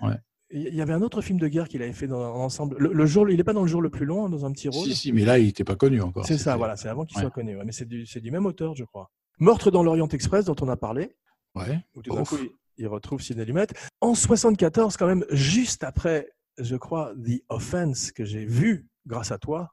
Ouais. 0.02 0.16
Il 0.56 0.74
y 0.76 0.82
avait 0.82 0.94
un 0.94 1.02
autre 1.02 1.22
film 1.22 1.40
de 1.40 1.48
guerre 1.48 1.68
qu'il 1.68 1.82
avait 1.82 1.94
fait 1.94 2.06
dans 2.08 2.22
ensemble. 2.36 2.76
Le, 2.78 2.94
le 2.94 3.06
jour, 3.08 3.28
il 3.28 3.38
n'est 3.38 3.44
pas 3.44 3.54
dans 3.54 3.64
le 3.64 3.68
jour 3.68 3.82
le 3.82 3.90
plus 3.90 4.06
long, 4.06 4.30
dans 4.30 4.46
un 4.46 4.52
petit 4.52 4.70
rôle. 4.70 4.86
Si, 4.88 4.96
si, 4.96 5.12
mais 5.12 5.26
là, 5.26 5.40
il 5.40 5.48
n'était 5.48 5.64
pas 5.64 5.76
connu 5.76 6.00
encore. 6.00 6.26
C'est 6.28 6.38
ça, 6.38 6.56
voilà, 6.58 6.76
c'est 6.76 6.88
avant 6.90 7.06
qu'il 7.06 7.18
Ouais. 7.18 7.24
soit 7.24 7.32
connu. 7.32 7.58
ouais, 7.58 7.64
mais 7.66 7.72
c'est 7.72 7.88
du, 7.88 8.06
c'est 8.06 8.22
du 8.22 8.30
même 8.30 8.46
auteur, 8.46 8.76
je 8.76 8.84
crois. 8.84 9.10
Meurtre 9.40 9.72
dans 9.72 9.82
l'Orient 9.82 10.08
Express, 10.10 10.46
dont 10.46 10.56
on 10.62 10.70
a 10.70 10.78
parlé, 10.78 11.16
Ouais. 11.56 11.80
où 11.96 12.02
tout 12.02 12.14
d'un 12.16 12.22
Ouf. 12.22 12.30
coup, 12.30 12.38
il, 12.42 12.50
il 12.78 12.88
retrouve 12.88 13.22
Sidney 13.22 13.46
Lumet. 13.46 13.68
En 14.02 14.16
74, 14.16 14.98
quand 14.98 15.08
même, 15.08 15.26
juste 15.30 15.84
après, 15.84 16.30
je 16.58 16.76
crois, 16.76 17.14
The 17.16 17.42
Offense, 17.50 18.12
que 18.12 18.26
j'ai 18.26 18.46
vu 18.46 18.88
grâce 19.06 19.32
à 19.32 19.38
toi. 19.38 19.70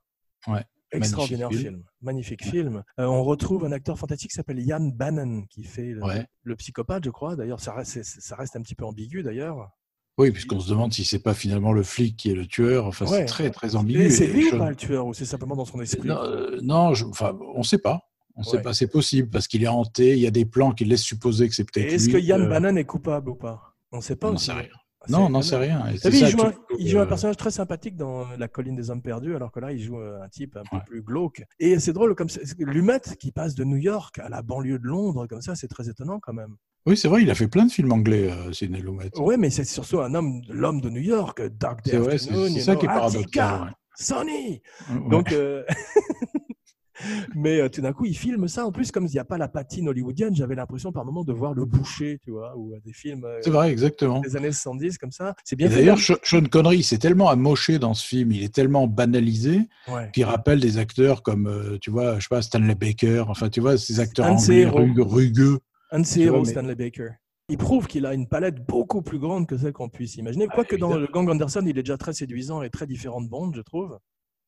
Ouais, 0.47 0.64
Extraordinaire 0.93 1.49
magnifique 1.49 1.62
film. 1.66 1.75
film. 1.77 1.85
Magnifique 2.03 2.45
film. 2.45 2.83
Euh, 2.99 3.05
on 3.07 3.23
retrouve 3.23 3.64
un 3.64 3.73
acteur 3.73 3.99
fantastique 3.99 4.31
qui 4.31 4.35
s'appelle 4.37 4.59
Ian 4.59 4.81
Bannon, 4.95 5.45
qui 5.49 5.62
fait 5.64 5.93
le, 5.93 6.03
Ouais. 6.03 6.27
le 6.43 6.57
psychopathe, 6.57 7.05
je 7.05 7.11
crois. 7.11 7.37
D'ailleurs, 7.37 7.61
ça 7.61 7.73
reste, 7.73 7.93
c'est- 7.93 8.21
ça 8.21 8.37
reste 8.37 8.57
un 8.57 8.62
petit 8.62 8.75
peu 8.75 8.85
ambigu, 8.85 9.23
d'ailleurs. 9.23 9.71
Oui, 10.19 10.33
puisqu'on 10.33 10.61
se 10.61 10.69
demande 10.69 10.93
si 10.93 11.05
c'est 11.05 11.21
pas 11.23 11.33
finalement 11.33 11.73
le 11.73 11.83
flic 11.83 12.16
qui 12.16 12.31
est 12.31 12.35
le 12.35 12.47
tueur. 12.47 12.87
Enfin, 12.87 13.07
Ouais. 13.07 13.19
c'est 13.21 13.25
très, 13.27 13.51
très 13.51 13.77
ambigu. 13.77 14.11
C'est 14.11 14.27
lui 14.27 14.53
ou 14.53 14.59
pas 14.59 14.69
le 14.69 14.77
tueur, 14.77 15.07
ou 15.07 15.14
c'est 15.14 15.25
simplement 15.25 15.57
dans 15.57 15.64
son 15.64 15.81
esprit? 15.81 16.09
Non, 16.09 16.19
euh, 16.23 16.59
non, 16.62 16.93
je- 16.93 17.07
enfin, 17.07 17.38
on 17.55 17.59
ne 17.59 17.64
sait 17.64 17.79
pas. 17.79 18.10
On 18.37 18.43
sait 18.43 18.57
Ouais. 18.59 18.62
pas, 18.62 18.73
c'est 18.75 18.87
possible 18.87 19.29
parce 19.29 19.47
qu'il 19.49 19.62
est 19.62 19.69
hanté. 19.69 20.12
Il 20.12 20.19
y 20.21 20.27
a 20.27 20.31
des 20.31 20.45
plans 20.45 20.73
qui 20.73 20.85
laissent 20.85 21.03
supposer 21.03 21.49
que 21.49 21.55
c'est 21.55 21.64
peut-être 21.71 21.93
est-ce 21.93 22.09
que 22.09 22.16
Yann 22.16 22.43
euh, 22.43 22.49
Bannon 22.49 22.77
est 22.77 22.85
coupable 22.85 23.31
ou 23.31 23.35
pas? 23.35 23.75
On 23.93 23.99
ne 23.99 24.03
sait 24.03 24.16
pas. 24.16 24.29
on 24.29 24.33
n'en 24.33 24.38
sait 24.38 24.53
rien. 24.53 24.69
Non, 25.09 25.27
on 25.27 25.31
n'en 25.31 25.40
sait 25.43 25.57
rien. 25.57 25.87
Et 25.88 25.93
vu, 26.11 26.16
il, 26.16 26.19
ça 26.21 26.29
joue 26.29 26.43
un, 26.43 26.53
il 26.79 26.87
joue 26.88 26.99
un 27.01 27.07
personnage 27.07 27.38
très 27.38 27.51
sympathique 27.51 27.97
dans 27.97 28.27
La 28.38 28.49
colline 28.49 28.77
des 28.77 28.90
hommes 28.90 29.01
perdus, 29.01 29.35
alors 29.35 29.51
que 29.51 29.59
là, 29.59 29.73
il 29.73 29.83
joue 29.83 29.97
un 29.99 30.29
type 30.29 30.57
un 30.57 30.62
peu 30.71 30.77
Ouais. 30.77 30.83
plus 30.87 31.03
glauque. 31.03 31.43
Et 31.59 31.79
c'est 31.79 31.95
drôle, 31.95 32.14
comme 32.14 32.29
c'est- 32.29 32.55
Lumet 32.59 33.01
qui 33.19 33.33
passe 33.33 33.55
de 33.55 33.64
New 33.64 33.79
York 33.79 34.19
à 34.19 34.29
la 34.29 34.43
banlieue 34.43 34.79
de 34.79 34.85
Londres, 34.87 35.27
comme 35.27 35.40
ça, 35.40 35.55
c'est 35.55 35.69
très 35.69 35.88
étonnant 35.88 36.21
quand 36.21 36.35
même. 36.35 36.55
Oui, 36.87 36.97
c'est 36.99 37.09
vrai, 37.09 37.23
il 37.23 37.31
a 37.31 37.35
fait 37.35 37.49
plein 37.49 37.64
de 37.66 37.71
films 37.73 37.93
anglais, 37.93 38.31
euh, 38.31 38.53
Sidney 38.53 38.81
Lumet. 38.81 39.11
Ouais, 39.19 39.37
mais 39.38 39.49
c'est 39.51 39.64
surtout 39.64 40.01
un 40.01 40.14
homme, 40.14 40.43
l'homme 40.51 40.81
de 40.83 40.90
New 40.90 41.01
York, 41.03 41.43
Dark 41.59 41.83
Day 41.85 41.93
C'est 42.19 42.19
ça 42.61 42.75
know, 42.75 42.79
qui 42.79 42.85
est 42.85 42.88
paradoxal, 42.88 43.61
ouais. 43.62 43.71
Sonny. 43.97 44.62
Ouais. 44.90 45.11
Donc, 45.11 45.33
euh, 45.33 45.62
mais 47.35 47.61
euh, 47.61 47.69
tout 47.69 47.81
d'un 47.81 47.93
coup, 47.93 48.05
il 48.05 48.17
filme 48.17 48.49
ça. 48.49 48.67
En 48.67 48.73
plus, 48.73 48.91
comme 48.91 49.07
il 49.07 49.11
n'y 49.13 49.19
a 49.19 49.25
pas 49.25 49.39
la 49.39 49.49
patine 49.49 49.89
hollywoodienne, 49.89 50.35
j'avais 50.35 50.55
l'impression 50.55 50.93
par 50.93 51.05
moment 51.05 51.25
de 51.25 51.33
voir 51.33 51.55
Le 51.55 51.65
Boucher, 51.65 52.19
tu 52.23 52.31
vois, 52.31 52.57
ou 52.57 52.73
euh, 52.75 52.81
des 52.85 52.93
films 52.93 53.25
euh, 53.25 53.39
C'est 53.43 53.51
vrai, 53.51 53.71
exactement. 53.71 54.21
des 54.21 54.37
années 54.37 54.53
70 54.53 54.99
comme 54.99 55.11
ça. 55.13 55.35
C'est 55.45 55.57
bien 55.57 55.69
d'ailleurs, 55.69 55.99
Sean 55.99 56.45
Connery, 56.51 56.83
c'est 56.83 56.99
tellement 56.99 57.29
amoché 57.31 57.79
dans 57.79 57.95
ce 57.95 58.07
film, 58.07 58.33
il 58.33 58.43
est 58.43 58.55
tellement 58.55 58.87
banalisé 58.87 59.61
Ouais. 59.89 60.11
qu'il 60.13 60.25
rappelle 60.25 60.61
des 60.61 60.79
acteurs 60.79 61.23
comme, 61.23 61.47
euh, 61.47 61.79
tu 61.81 61.91
vois, 61.91 62.17
je 62.17 62.23
sais 62.23 62.29
pas, 62.31 62.43
Stanley 62.43 62.75
Baker, 62.75 63.25
enfin, 63.29 63.49
tu 63.49 63.61
vois, 63.61 63.77
ces 63.79 64.01
acteurs 64.01 64.27
anglais 64.27 64.67
rugueux, 64.67 65.03
rugueux. 65.03 65.59
Un 65.91 66.01
de 66.01 66.07
ses 66.07 66.21
héros, 66.23 66.41
mais- 66.43 66.51
Stanley 66.51 66.75
Baker. 66.75 67.09
Il 67.49 67.59
prouve 67.59 67.89
qu'il 67.89 68.07
a 68.07 68.15
une 68.15 68.29
palette 68.29 68.65
beaucoup 68.65 69.03
plus 69.03 69.19
grande 69.19 69.49
que 69.49 69.59
celle 69.59 69.73
qu'on 69.73 69.89
puisse 69.89 70.15
imaginer. 70.15 70.47
Quoique 70.47 70.77
dans 70.77 70.87
Ah, 70.93 70.97
évidemment. 70.99 71.07
le 71.09 71.13
Gang 71.13 71.31
Anderson, 71.35 71.63
il 71.67 71.71
est 71.79 71.83
déjà 71.83 71.97
très 71.99 72.13
séduisant 72.13 72.63
et 72.63 72.71
très 72.71 72.87
différent 72.87 73.21
de 73.21 73.29
Bond, 73.29 73.51
je 73.53 73.61
trouve. 73.63 73.99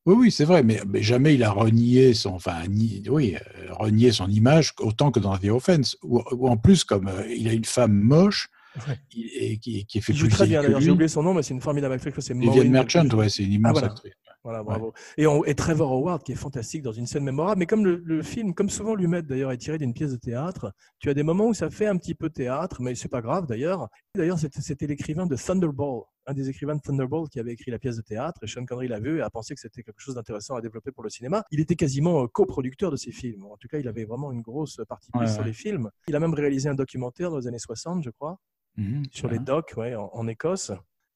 Oui, 0.05 0.15
oui, 0.19 0.31
c'est 0.33 0.45
vrai, 0.45 0.63
mais, 0.65 0.81
mais 0.89 1.01
jamais 1.03 1.35
il 1.35 1.45
a 1.45 1.51
renié 1.53 2.13
son, 2.15 2.31
enfin, 2.31 2.67
ni- 2.69 3.05
oui, 3.09 3.37
euh, 3.37 3.73
renié 3.75 4.11
son 4.11 4.29
image 4.29 4.73
autant 4.81 5.13
que 5.13 5.21
dans 5.21 5.37
The 5.39 5.45
Offense, 5.51 5.97
où, 6.03 6.21
où 6.33 6.49
en 6.49 6.57
plus, 6.57 6.83
comme 6.85 7.07
euh, 7.09 7.27
il 7.33 7.47
a 7.49 7.53
une 7.53 7.65
femme 7.65 7.93
moche, 7.93 8.49
Ouais. 8.89 8.99
et 9.15 9.59
qui, 9.59 9.85
qui 9.85 10.01
fait 10.01 10.15
Il 10.15 10.19
joue 10.19 10.27
plus 10.29 10.35
très 10.35 10.47
bien 10.47 10.63
d'ailleurs. 10.63 10.81
J'ai 10.81 10.91
oublié 10.91 11.07
son 11.07 11.23
nom, 11.23 11.35
mais 11.35 11.43
c'est 11.43 11.53
une 11.53 11.61
formidable 11.61 11.93
actrice. 11.93 12.15
C'est 12.21 12.33
Vivienne 12.35 12.71
Merchant, 12.71 13.07
ouais, 13.11 13.29
c'est 13.29 13.45
une 13.45 13.53
immense 13.53 13.73
voilà. 13.73 13.89
actrice. 13.89 14.15
Voilà, 14.43 14.63
bravo. 14.63 14.95
Et, 15.19 15.27
on- 15.27 15.45
et 15.45 15.55
Trevor 15.55 15.93
Howard 15.93 16.23
qui 16.25 16.33
est 16.33 16.37
fantastique 16.37 16.83
dans 16.83 16.91
une 16.91 17.07
scène 17.07 17.23
mémorable. 17.23 17.59
Mais 17.59 17.67
comme 17.67 17.85
le, 17.85 18.03
le 18.03 18.23
film, 18.23 18.55
comme 18.55 18.71
souvent 18.71 18.95
Lumet 18.95 19.21
d'ailleurs, 19.23 19.53
est 19.53 19.59
tiré 19.59 19.77
d'une 19.77 19.93
pièce 19.93 20.11
de 20.13 20.17
théâtre, 20.17 20.73
tu 20.99 21.11
as 21.11 21.15
des 21.15 21.23
moments 21.23 21.49
où 21.49 21.55
ça 21.55 21.69
fait 21.71 21.87
un 21.87 21.97
petit 21.99 22.15
peu 22.15 22.31
théâtre, 22.31 22.81
mais 22.81 22.95
c'est 22.95 23.11
pas 23.11 23.21
grave 23.21 23.47
d'ailleurs. 23.47 23.89
D'ailleurs, 24.17 24.39
c'était 24.39 24.87
l'écrivain 24.87 25.27
de 25.27 25.37
Thunderball, 25.37 26.05
un 26.27 26.35
des 26.35 26.49
écrivains 26.49 26.77
de 26.77 26.81
Thunderball 26.81 27.29
qui 27.29 27.41
avait 27.41 27.53
écrit 27.53 27.71
la 27.71 27.79
pièce 27.79 27.97
de 27.97 28.03
théâtre. 28.03 28.43
Et 28.43 28.47
Sean 28.47 28.65
Connery 28.65 28.89
l'a 28.89 29.01
vu 29.01 29.19
et 29.19 29.23
a 29.23 29.31
pensé 29.31 29.55
que 29.55 29.61
c'était 29.61 29.83
quelque 29.83 30.01
chose 30.01 30.15
d'intéressant 30.15 30.55
à 30.55 30.61
développer 30.61 30.93
pour 30.93 31.03
le 31.03 31.11
cinéma. 31.11 31.45
Il 31.51 31.61
était 31.61 31.77
quasiment 31.77 32.23
euh, 32.23 32.27
coproducteur 32.29 32.91
de 32.91 32.97
ces 32.97 33.13
films. 33.13 33.45
En 33.45 33.57
tout 33.57 33.69
cas, 33.69 33.79
il 33.79 33.89
avait 33.89 34.05
vraiment 34.05 34.33
une 34.33 34.43
grosse 34.43 34.81
partie 34.89 35.11
prise 35.11 35.29
Ouais, 35.29 35.35
sur 35.35 35.45
les 35.45 35.53
films. 35.53 35.91
Il 36.09 36.17
a 36.17 36.21
même 36.21 36.35
réalisé 36.35 36.69
un 36.69 36.75
documentaire 36.75 37.31
dans 37.31 37.39
les 37.39 37.47
années 37.47 37.59
60, 37.59 38.03
je 38.05 38.11
crois 38.11 38.39
Mhm, 38.77 39.05
sur 39.13 39.29
les 39.29 39.39
docks 39.39 39.75
ouais, 39.77 39.95
en, 39.95 40.09
en 40.15 40.27
Écosse. 40.27 40.73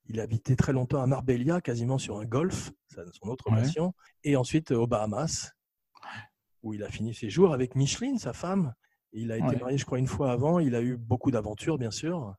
Il 0.08 0.20
a 0.20 0.24
habité 0.24 0.56
très 0.56 0.74
longtemps 0.74 1.00
à 1.00 1.06
Marbella, 1.06 1.62
quasiment 1.62 1.96
sur 1.96 2.18
un 2.18 2.26
golf, 2.26 2.70
c'est 2.88 3.00
son 3.14 3.28
autre 3.28 3.48
passion. 3.50 3.94
Et 4.24 4.36
ensuite 4.36 4.72
euh, 4.72 4.76
aux 4.76 4.86
Bahamas, 4.86 5.52
où 6.62 6.74
il 6.74 6.82
a 6.82 6.90
fini 6.90 7.14
ses 7.14 7.30
jours 7.30 7.54
avec 7.54 7.74
Micheline, 7.74 8.18
sa 8.18 8.32
femme. 8.34 8.74
Il 9.12 9.32
a 9.32 9.38
été 9.38 9.56
marié, 9.58 9.78
je 9.78 9.86
crois, 9.86 9.98
une 9.98 10.06
fois 10.06 10.30
avant. 10.32 10.58
Il 10.58 10.74
a 10.74 10.82
eu 10.82 10.96
beaucoup 10.98 11.30
d'aventures, 11.30 11.78
bien 11.78 11.90
sûr. 11.90 12.34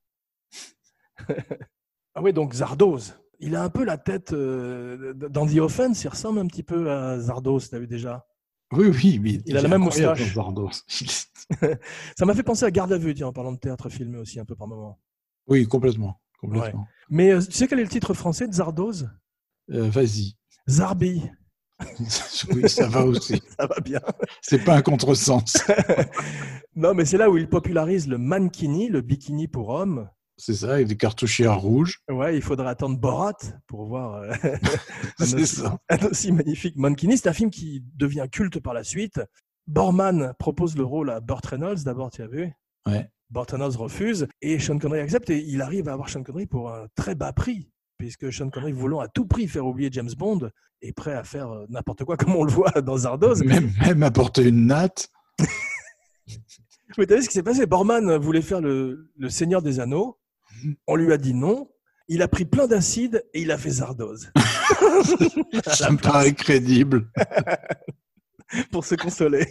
ah 2.18 2.22
oui, 2.24 2.34
donc 2.34 2.56
Zardoz. 2.56 3.14
Il 3.40 3.56
a 3.56 3.62
un 3.62 3.70
peu 3.70 3.86
la 3.86 4.00
tête 4.00 4.34
euh, 4.34 5.14
dans 5.14 5.46
The 5.46 5.58
Offense, 5.60 6.04
il 6.04 6.08
ressemble 6.08 6.40
un 6.40 6.48
petit 6.48 6.64
peu 6.64 6.90
à 6.90 7.20
Zardoz, 7.20 7.70
tu 7.70 7.78
vu 7.78 7.86
déjà? 7.86 8.26
Oui, 8.72 8.88
oui, 8.88 9.20
mais 9.22 9.40
Il 9.46 9.56
a 9.56 9.62
la 9.62 9.68
même 9.68 9.84
moustache. 9.84 10.34
Zardos. 10.34 10.72
Ça 12.18 12.26
m'a 12.26 12.34
fait 12.34 12.42
penser 12.42 12.66
à 12.66 12.72
Garde 12.72 12.92
à 12.92 12.98
vue, 12.98 13.14
tiens, 13.14 13.28
en 13.28 13.34
parlant 13.34 13.52
de 13.52 13.60
théâtre 13.60 13.90
filmé 13.90 14.18
aussi 14.18 14.40
un 14.40 14.46
peu 14.46 14.56
par 14.56 14.68
moment. 14.68 15.00
oui, 15.46 15.68
complètement. 15.68 16.20
complètement. 16.42 16.88
Mais 17.08 17.34
euh, 17.34 17.40
tu 17.40 17.52
sais 17.52 17.68
quel 17.68 17.80
est 17.80 17.84
le 17.84 17.90
titre 17.90 18.16
français 18.16 18.48
de 18.48 18.54
Zardoz? 18.54 19.12
Euh, 19.72 19.88
Vas-y. 19.88 20.38
Zarbi. 20.68 21.22
oui, 22.52 22.68
ça 22.68 22.88
va 22.88 23.06
aussi. 23.06 23.40
Ça 23.60 23.68
va 23.68 23.80
bien. 23.80 24.02
C'est 24.42 24.64
pas 24.64 24.76
un 24.76 24.82
contresens. 24.82 25.64
Non, 26.76 26.96
mais 26.96 27.06
c'est 27.06 27.18
là 27.18 27.30
où 27.30 27.38
il 27.38 27.48
popularise 27.48 28.08
le 28.08 28.18
mankini, 28.18 28.88
le 28.90 29.02
bikini 29.02 29.48
pour 29.48 29.70
hommes. 29.70 30.10
C'est 30.40 30.54
ça, 30.54 30.76
avec 30.76 30.88
des 30.88 30.98
cartouchières 30.98 31.60
rouges. 31.60 32.00
Ouais, 32.10 32.36
il 32.36 32.44
faudra 32.44 32.70
attendre 32.70 33.00
Borat 33.00 33.38
pour 33.66 33.86
voir 33.86 34.22
euh, 34.22 34.32
un, 35.20 35.26
C'est 35.26 35.36
aussi, 35.36 35.56
ça. 35.56 35.80
un 35.90 35.98
aussi 36.06 36.32
magnifique. 36.32 36.76
C'est 37.18 37.28
un 37.28 37.34
film 37.34 37.50
qui 37.50 37.84
devient 37.96 38.28
culte 38.32 38.60
par 38.60 38.76
la 38.76 38.84
suite. 38.84 39.20
Borman 39.66 40.34
propose 40.38 40.78
le 40.78 40.84
rôle 40.84 41.10
à 41.10 41.20
Burt 41.20 41.46
Reynolds, 41.46 41.84
d'abord, 41.84 42.12
tu 42.12 42.22
as 42.22 42.28
vu? 42.28 42.52
Ouais. 42.86 43.10
Burt 43.32 43.50
Reynolds 43.50 43.78
refuse 43.78 44.28
et 44.42 44.60
Sean 44.60 44.78
Connery 44.78 45.00
accepte 45.00 45.30
et 45.32 45.40
il 45.40 45.62
arrive 45.62 45.90
à 45.90 45.94
avoir 45.94 46.08
Sean 46.08 46.24
Connery 46.24 46.46
pour 46.46 46.72
un 46.72 46.88
très 46.96 47.16
bas 47.16 47.34
prix, 47.34 47.72
puisque 47.98 48.32
Sean 48.32 48.50
Connery, 48.50 48.72
voulant 48.72 49.00
à 49.00 49.08
tout 49.08 49.26
prix 49.26 49.48
faire 49.48 49.66
oublier 49.66 49.90
James 49.92 50.12
Bond, 50.16 50.52
est 50.84 50.94
prêt 50.94 51.14
à 51.14 51.24
faire 51.24 51.50
euh, 51.50 51.66
n'importe 51.70 52.06
quoi, 52.06 52.16
comme 52.18 52.36
on 52.36 52.44
le 52.44 52.52
voit 52.52 52.72
dans 52.82 52.98
Zardoz. 52.98 53.44
Même, 53.44 53.72
même 53.82 54.04
apporter 54.04 54.44
une 54.48 54.68
natte. 54.68 55.10
Mais 56.98 57.06
t'as 57.06 57.16
vu 57.16 57.24
ce 57.24 57.28
qui 57.28 57.34
s'est 57.34 57.44
passé? 57.44 57.66
Borman 57.66 58.16
voulait 58.18 58.42
faire 58.42 58.62
le, 58.62 59.12
le 59.18 59.30
Seigneur 59.30 59.62
des 59.62 59.80
Anneaux. 59.80 60.20
On 60.88 60.96
lui 60.96 61.12
a 61.14 61.18
dit 61.18 61.34
non. 61.34 61.70
Il 62.10 62.22
a 62.22 62.28
pris 62.30 62.46
plein 62.46 62.68
d'acide 62.68 63.26
et 63.34 63.42
il 63.42 63.52
a 63.52 63.58
fait 63.58 63.70
Zardoz 63.70 64.32
Ça 65.68 65.92
me 65.92 65.98
paraît 65.98 66.34
crédible. 66.34 67.12
pour 68.72 68.86
se 68.86 68.96
consoler. 68.96 69.48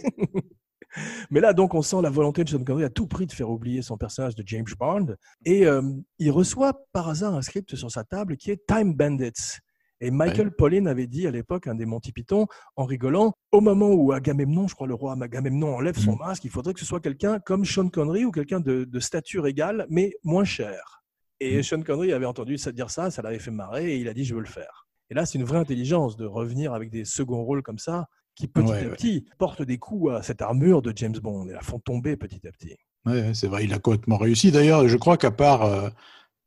Mais 1.29 1.39
là, 1.39 1.53
donc, 1.53 1.73
on 1.73 1.81
sent 1.81 2.01
la 2.01 2.09
volonté 2.09 2.43
de 2.43 2.49
Sean 2.49 2.63
Connery 2.63 2.83
à 2.83 2.89
tout 2.89 3.07
prix 3.07 3.27
de 3.27 3.31
faire 3.31 3.49
oublier 3.49 3.81
son 3.81 3.97
personnage 3.97 4.35
de 4.35 4.43
James 4.45 4.65
Bond. 4.79 5.15
Et 5.45 5.65
euh, 5.65 5.81
il 6.17 6.31
reçoit 6.31 6.73
par 6.91 7.07
hasard 7.09 7.35
un 7.35 7.41
script 7.41 7.75
sur 7.75 7.91
sa 7.91 8.03
table 8.03 8.37
qui 8.37 8.51
est 8.51 8.65
Time 8.67 8.93
Bandits. 8.93 9.59
Et 9.99 10.11
Michael 10.11 10.51
Pollan 10.51 10.85
avait 10.85 11.07
dit 11.07 11.25
à 11.27 11.31
l'époque, 11.31 11.67
un 11.67 11.75
des 11.75 11.85
Monty 11.85 12.11
Python, 12.11 12.45
en 12.75 12.85
rigolant, 12.85 13.33
au 13.51 13.61
moment 13.61 13.89
où 13.89 14.11
Agamemnon, 14.11 14.67
je 14.67 14.75
crois 14.75 14.87
le 14.87 14.93
roi 14.93 15.15
Agamemnon 15.19 15.75
enlève 15.75 15.97
son 15.97 16.13
Mm. 16.15 16.19
masque, 16.19 16.43
il 16.45 16.51
faudrait 16.51 16.73
que 16.73 16.79
ce 16.79 16.85
soit 16.85 16.99
quelqu'un 16.99 17.39
comme 17.39 17.65
Sean 17.65 17.89
Connery 17.89 18.23
ou 18.25 18.31
quelqu'un 18.31 18.59
de, 18.59 18.83
de 18.83 18.99
stature 18.99 19.47
égale, 19.47 19.87
mais 19.89 20.13
moins 20.23 20.43
cher. 20.45 21.03
Et 21.39 21.59
Mm. 21.59 21.63
Sean 21.63 21.81
Connery 21.81 22.13
avait 22.13 22.25
entendu 22.25 22.57
ça 22.57 22.71
dire 22.71 22.89
ça, 22.91 23.09
ça 23.11 23.21
l'avait 23.23 23.39
fait 23.39 23.51
marrer, 23.51 23.93
et 23.93 23.97
il 23.97 24.07
a 24.07 24.13
dit 24.13 24.23
je 24.23 24.35
veux 24.35 24.41
le 24.41 24.47
faire. 24.47 24.87
Et 25.09 25.13
là, 25.15 25.25
c'est 25.25 25.37
une 25.39 25.45
vraie 25.45 25.57
intelligence 25.59 26.15
de 26.17 26.25
revenir 26.25 26.73
avec 26.73 26.89
des 26.91 27.05
seconds 27.05 27.43
rôles 27.43 27.63
comme 27.63 27.79
ça, 27.79 28.07
qui 28.35 28.47
petit 28.47 28.69
Ouais, 28.69 28.77
à 28.77 28.81
ouais. 28.83 28.89
petit 28.89 29.25
portent 29.39 29.63
des 29.63 29.79
coups 29.79 30.11
à 30.13 30.21
cette 30.21 30.43
armure 30.43 30.83
de 30.83 30.93
James 30.95 31.17
Bond 31.23 31.47
et 31.49 31.53
la 31.53 31.61
font 31.61 31.79
tomber 31.79 32.17
petit 32.17 32.45
à 32.47 32.51
petit. 32.51 32.75
Ouais, 33.05 33.13
ouais, 33.13 33.33
c'est 33.33 33.47
vrai, 33.47 33.63
il 33.63 33.73
a 33.73 33.79
complètement 33.79 34.17
réussi. 34.17 34.51
D'ailleurs, 34.51 34.87
je 34.87 34.97
crois 34.97 35.17
qu'à 35.17 35.31
part 35.31 35.63
euh, 35.63 35.89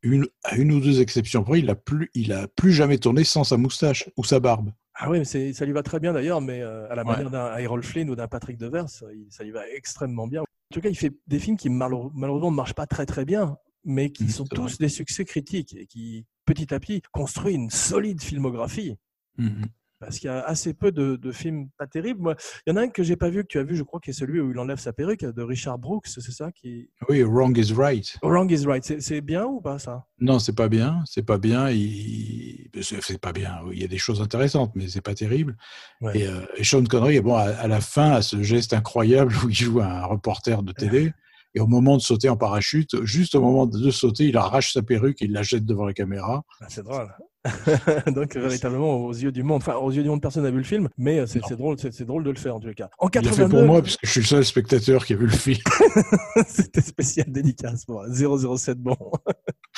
une, 0.03 0.27
à 0.45 0.57
une 0.57 0.73
ou 0.73 0.81
deux 0.81 1.01
exceptions 1.01 1.43
près, 1.45 1.59
il 1.61 1.71
a 1.71 1.75
plus, 1.75 2.11
il 2.15 2.33
a 2.33 2.49
plus 2.49 2.73
jamais 2.73 2.99
tourné 2.99 3.25
sans 3.25 3.45
sa 3.45 3.57
moustache 3.57 4.09
ou 4.17 4.25
sa 4.25 4.41
barbe. 4.41 4.73
Ah 4.95 5.11
oui, 5.11 5.19
mais 5.21 5.53
ça 5.53 5.65
lui 5.65 5.73
va 5.73 5.83
très 5.83 5.99
bien 6.01 6.13
d'ailleurs, 6.13 6.41
mais 6.41 6.61
euh, 6.61 6.91
à 6.91 6.95
la 6.95 7.03
Ouais. 7.05 7.13
manière 7.13 7.31
d'un 7.31 7.57
Errol 7.57 7.83
Flynn 7.83 8.11
ou 8.11 8.17
d'un 8.17 8.29
Patrick 8.29 8.59
Devers, 8.59 8.89
ça 8.89 9.07
lui 9.45 9.51
va 9.51 9.67
extrêmement 9.71 10.27
bien. 10.27 10.43
En 10.43 10.75
tout 10.75 10.81
cas, 10.81 10.89
il 10.91 10.95
fait 10.97 11.13
des 11.27 11.39
films 11.39 11.57
qui 11.57 11.69
malheure- 11.71 12.11
malheureusement 12.15 12.51
ne 12.51 12.57
marchent 12.57 12.75
pas 12.75 12.87
très 12.87 13.07
très 13.07 13.25
bien, 13.25 13.57
mais 13.85 14.11
qui 14.11 14.31
sont 14.31 14.45
tous 14.45 14.79
des 14.79 14.89
succès 14.91 15.25
critiques 15.25 15.75
et 15.75 15.87
qui, 15.87 16.27
petit 16.45 16.73
à 16.75 16.79
petit, 16.81 17.03
construisent 17.13 17.55
une 17.57 17.71
solide 17.71 18.23
filmographie. 18.23 18.97
Mhm. 19.39 19.65
Parce 20.01 20.19
qu'il 20.19 20.29
y 20.29 20.33
a 20.33 20.41
assez 20.41 20.73
peu 20.73 20.93
de, 20.93 21.17
de 21.17 21.31
films 21.31 21.69
pas 21.77 21.87
terribles. 21.87 22.23
Moi, 22.23 22.35
il 22.67 22.71
y 22.71 22.73
en 22.73 22.77
a 22.77 22.83
un 22.83 22.89
que 22.89 23.03
j'ai 23.03 23.17
pas 23.17 23.29
vu, 23.29 23.43
que 23.43 23.49
tu 23.49 23.59
as 23.59 23.63
vu, 23.63 23.77
je 23.77 23.83
crois, 23.83 24.01
qui 24.01 24.11
est 24.11 24.15
celui 24.15 24.41
où 24.41 24.51
il 24.51 24.59
enlève 24.59 24.79
sa 24.79 24.95
perruque, 24.95 25.21
de 25.25 25.43
Richard 25.43 25.79
Brooks, 25.79 26.07
c'est 26.07 26.23
ça 26.23 26.51
qui... 26.51 26.89
Oui, 27.11 27.23
Wrong 27.23 27.57
is 27.59 27.73
Right. 27.75 28.17
Wrong 28.23 28.51
is 28.51 28.65
Right. 28.67 28.83
C'est- 28.83 29.21
bien 29.21 29.45
ou 29.45 29.61
pas 29.61 29.79
ça? 29.79 30.07
Non, 30.19 30.39
c'est 30.39 30.55
pas 30.55 30.69
bien. 30.71 31.03
C'est 31.05 31.23
pas 31.23 31.37
bien. 31.37 31.69
Il... 31.71 32.71
C'est 32.81 33.21
pas 33.21 33.33
bien. 33.33 33.59
Il 33.73 33.79
y 33.79 33.85
a 33.85 33.89
des 33.89 33.99
choses 33.99 34.23
intéressantes, 34.23 34.73
mais 34.75 34.89
c'est 34.89 35.03
pas 35.03 35.15
terrible. 35.15 35.57
Ouais. 36.01 36.19
Et, 36.19 36.27
euh, 36.27 36.41
et 36.57 36.65
Sean 36.65 36.83
Connery, 36.85 37.21
bon, 37.21 37.35
à, 37.35 37.43
à 37.43 37.69
la 37.69 37.83
fin, 37.83 38.13
à 38.13 38.23
ce 38.23 38.43
geste 38.43 38.73
incroyable 38.73 39.35
où 39.45 39.51
il 39.51 39.55
joue 39.55 39.81
un 39.81 40.05
reporter 40.07 40.63
de 40.63 40.73
télé, 40.73 41.13
et 41.55 41.61
au 41.61 41.67
moment 41.67 41.97
de 41.99 42.03
sauter 42.03 42.29
en 42.31 42.37
parachute, 42.39 43.05
juste 43.05 43.35
au 43.35 43.43
moment 43.43 43.67
de 43.67 43.91
sauter, 43.91 44.25
il 44.29 44.37
arrache 44.39 44.73
sa 44.73 44.83
perruque 44.83 45.21
et 45.21 45.27
il 45.27 45.33
la 45.33 45.43
jette 45.43 45.67
devant 45.67 45.85
la 45.85 45.93
caméra. 45.93 46.43
Ah, 46.61 46.67
C'est 46.71 46.83
drôle. 46.85 47.13
Donc 48.15 48.37
véritablement 48.37 48.97
aux 48.97 49.13
yeux 49.13 49.33
du 49.33 49.43
monde, 49.43 49.63
enfin 49.63 49.75
aux 49.77 49.91
yeux 49.91 50.03
du 50.03 50.09
monde, 50.09 50.21
personne 50.21 50.43
n'a 50.43 50.51
vu 50.51 50.59
le 50.59 50.65
film, 50.65 50.89
mais 50.99 51.21
euh, 51.21 51.27
c'est 51.27 51.41
drôle, 51.57 51.77
c'est 51.79 52.05
drôle 52.05 52.23
de 52.23 52.31
le 52.31 52.37
faire 52.37 52.57
en 52.57 52.61
tous 52.61 52.69
les 52.69 52.75
cas. 52.75 52.91
En 52.99 53.09
Il 53.09 53.15
l'a 53.17 53.23
fait 53.23 53.29
82, 53.29 53.57
pour 53.57 53.67
moi, 53.67 53.83
puisque 53.83 54.05
je 54.05 54.11
suis 54.11 54.21
le 54.21 54.27
seul 54.27 54.45
spectateur 54.45 55.07
qui 55.07 55.15
a 55.15 55.17
vu 55.17 55.27
le 55.27 55.33
film. 55.33 55.59
c'était 56.47 56.83
spécial 56.83 57.31
dédicace 57.31 57.87
pour 57.87 58.05
007 58.07 58.79
bon. 58.79 58.97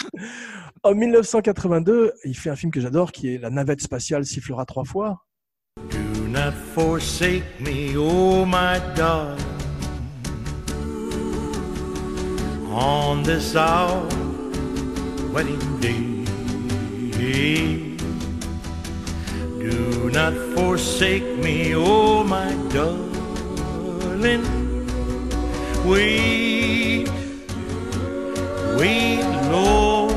en 0.82 0.94
1982, 0.94 2.12
il 2.24 2.36
fait 2.36 2.50
un 2.50 2.56
film 2.56 2.72
que 2.72 2.80
j'adore 2.80 3.12
qui 3.12 3.32
est 3.32 3.38
La 3.38 3.50
navette 3.50 3.80
spatiale 3.80 4.24
sifflera 4.24 4.64
trois 4.66 4.84
fois. 4.84 5.24
Do 5.76 6.28
not 6.28 6.52
forsake 6.74 7.44
me, 7.60 7.96
oh 7.96 8.44
my 8.44 8.80
darling, 8.96 9.38
on 12.70 13.22
this 13.22 13.54
our 13.54 14.08
wedding 15.32 15.58
day. 15.80 16.21
Do 19.58 20.10
not 20.10 20.34
forsake 20.54 21.38
me, 21.38 21.74
oh 21.74 22.24
my 22.24 22.54
darling. 22.72 24.42
We, 25.86 27.06
we, 28.78 29.18
Lord. 29.50 30.12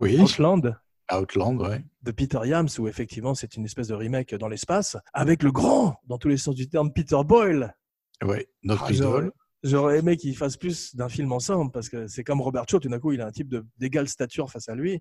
Oui, 0.00 0.18
Outland 0.20 0.76
Outland, 1.12 1.60
ouais. 1.60 1.84
de 2.02 2.12
Peter 2.12 2.40
Yams, 2.44 2.68
où 2.78 2.88
effectivement 2.88 3.34
c'est 3.34 3.56
une 3.56 3.64
espèce 3.64 3.88
de 3.88 3.94
remake 3.94 4.34
dans 4.34 4.48
l'espace, 4.48 4.96
avec 5.12 5.42
le 5.42 5.52
grand, 5.52 5.96
dans 6.06 6.18
tous 6.18 6.28
les 6.28 6.36
sens 6.36 6.54
du 6.54 6.68
terme, 6.68 6.92
Peter 6.92 7.18
Boyle. 7.24 7.74
Ouais, 8.22 8.48
notre 8.62 8.90
idole. 8.92 9.32
J'aurais 9.62 9.98
aimé 9.98 10.16
qu'ils 10.16 10.36
fassent 10.36 10.56
plus 10.56 10.94
d'un 10.96 11.08
film 11.08 11.32
ensemble, 11.32 11.70
parce 11.70 11.88
que 11.88 12.06
c'est 12.06 12.24
comme 12.24 12.40
Robert 12.40 12.64
Shaw, 12.68 12.78
tout 12.80 12.88
d'un 12.88 12.98
coup, 12.98 13.12
il 13.12 13.20
a 13.20 13.26
un 13.26 13.30
type 13.30 13.54
d'égale 13.78 14.08
stature 14.08 14.50
face 14.50 14.68
à 14.68 14.74
lui. 14.74 15.00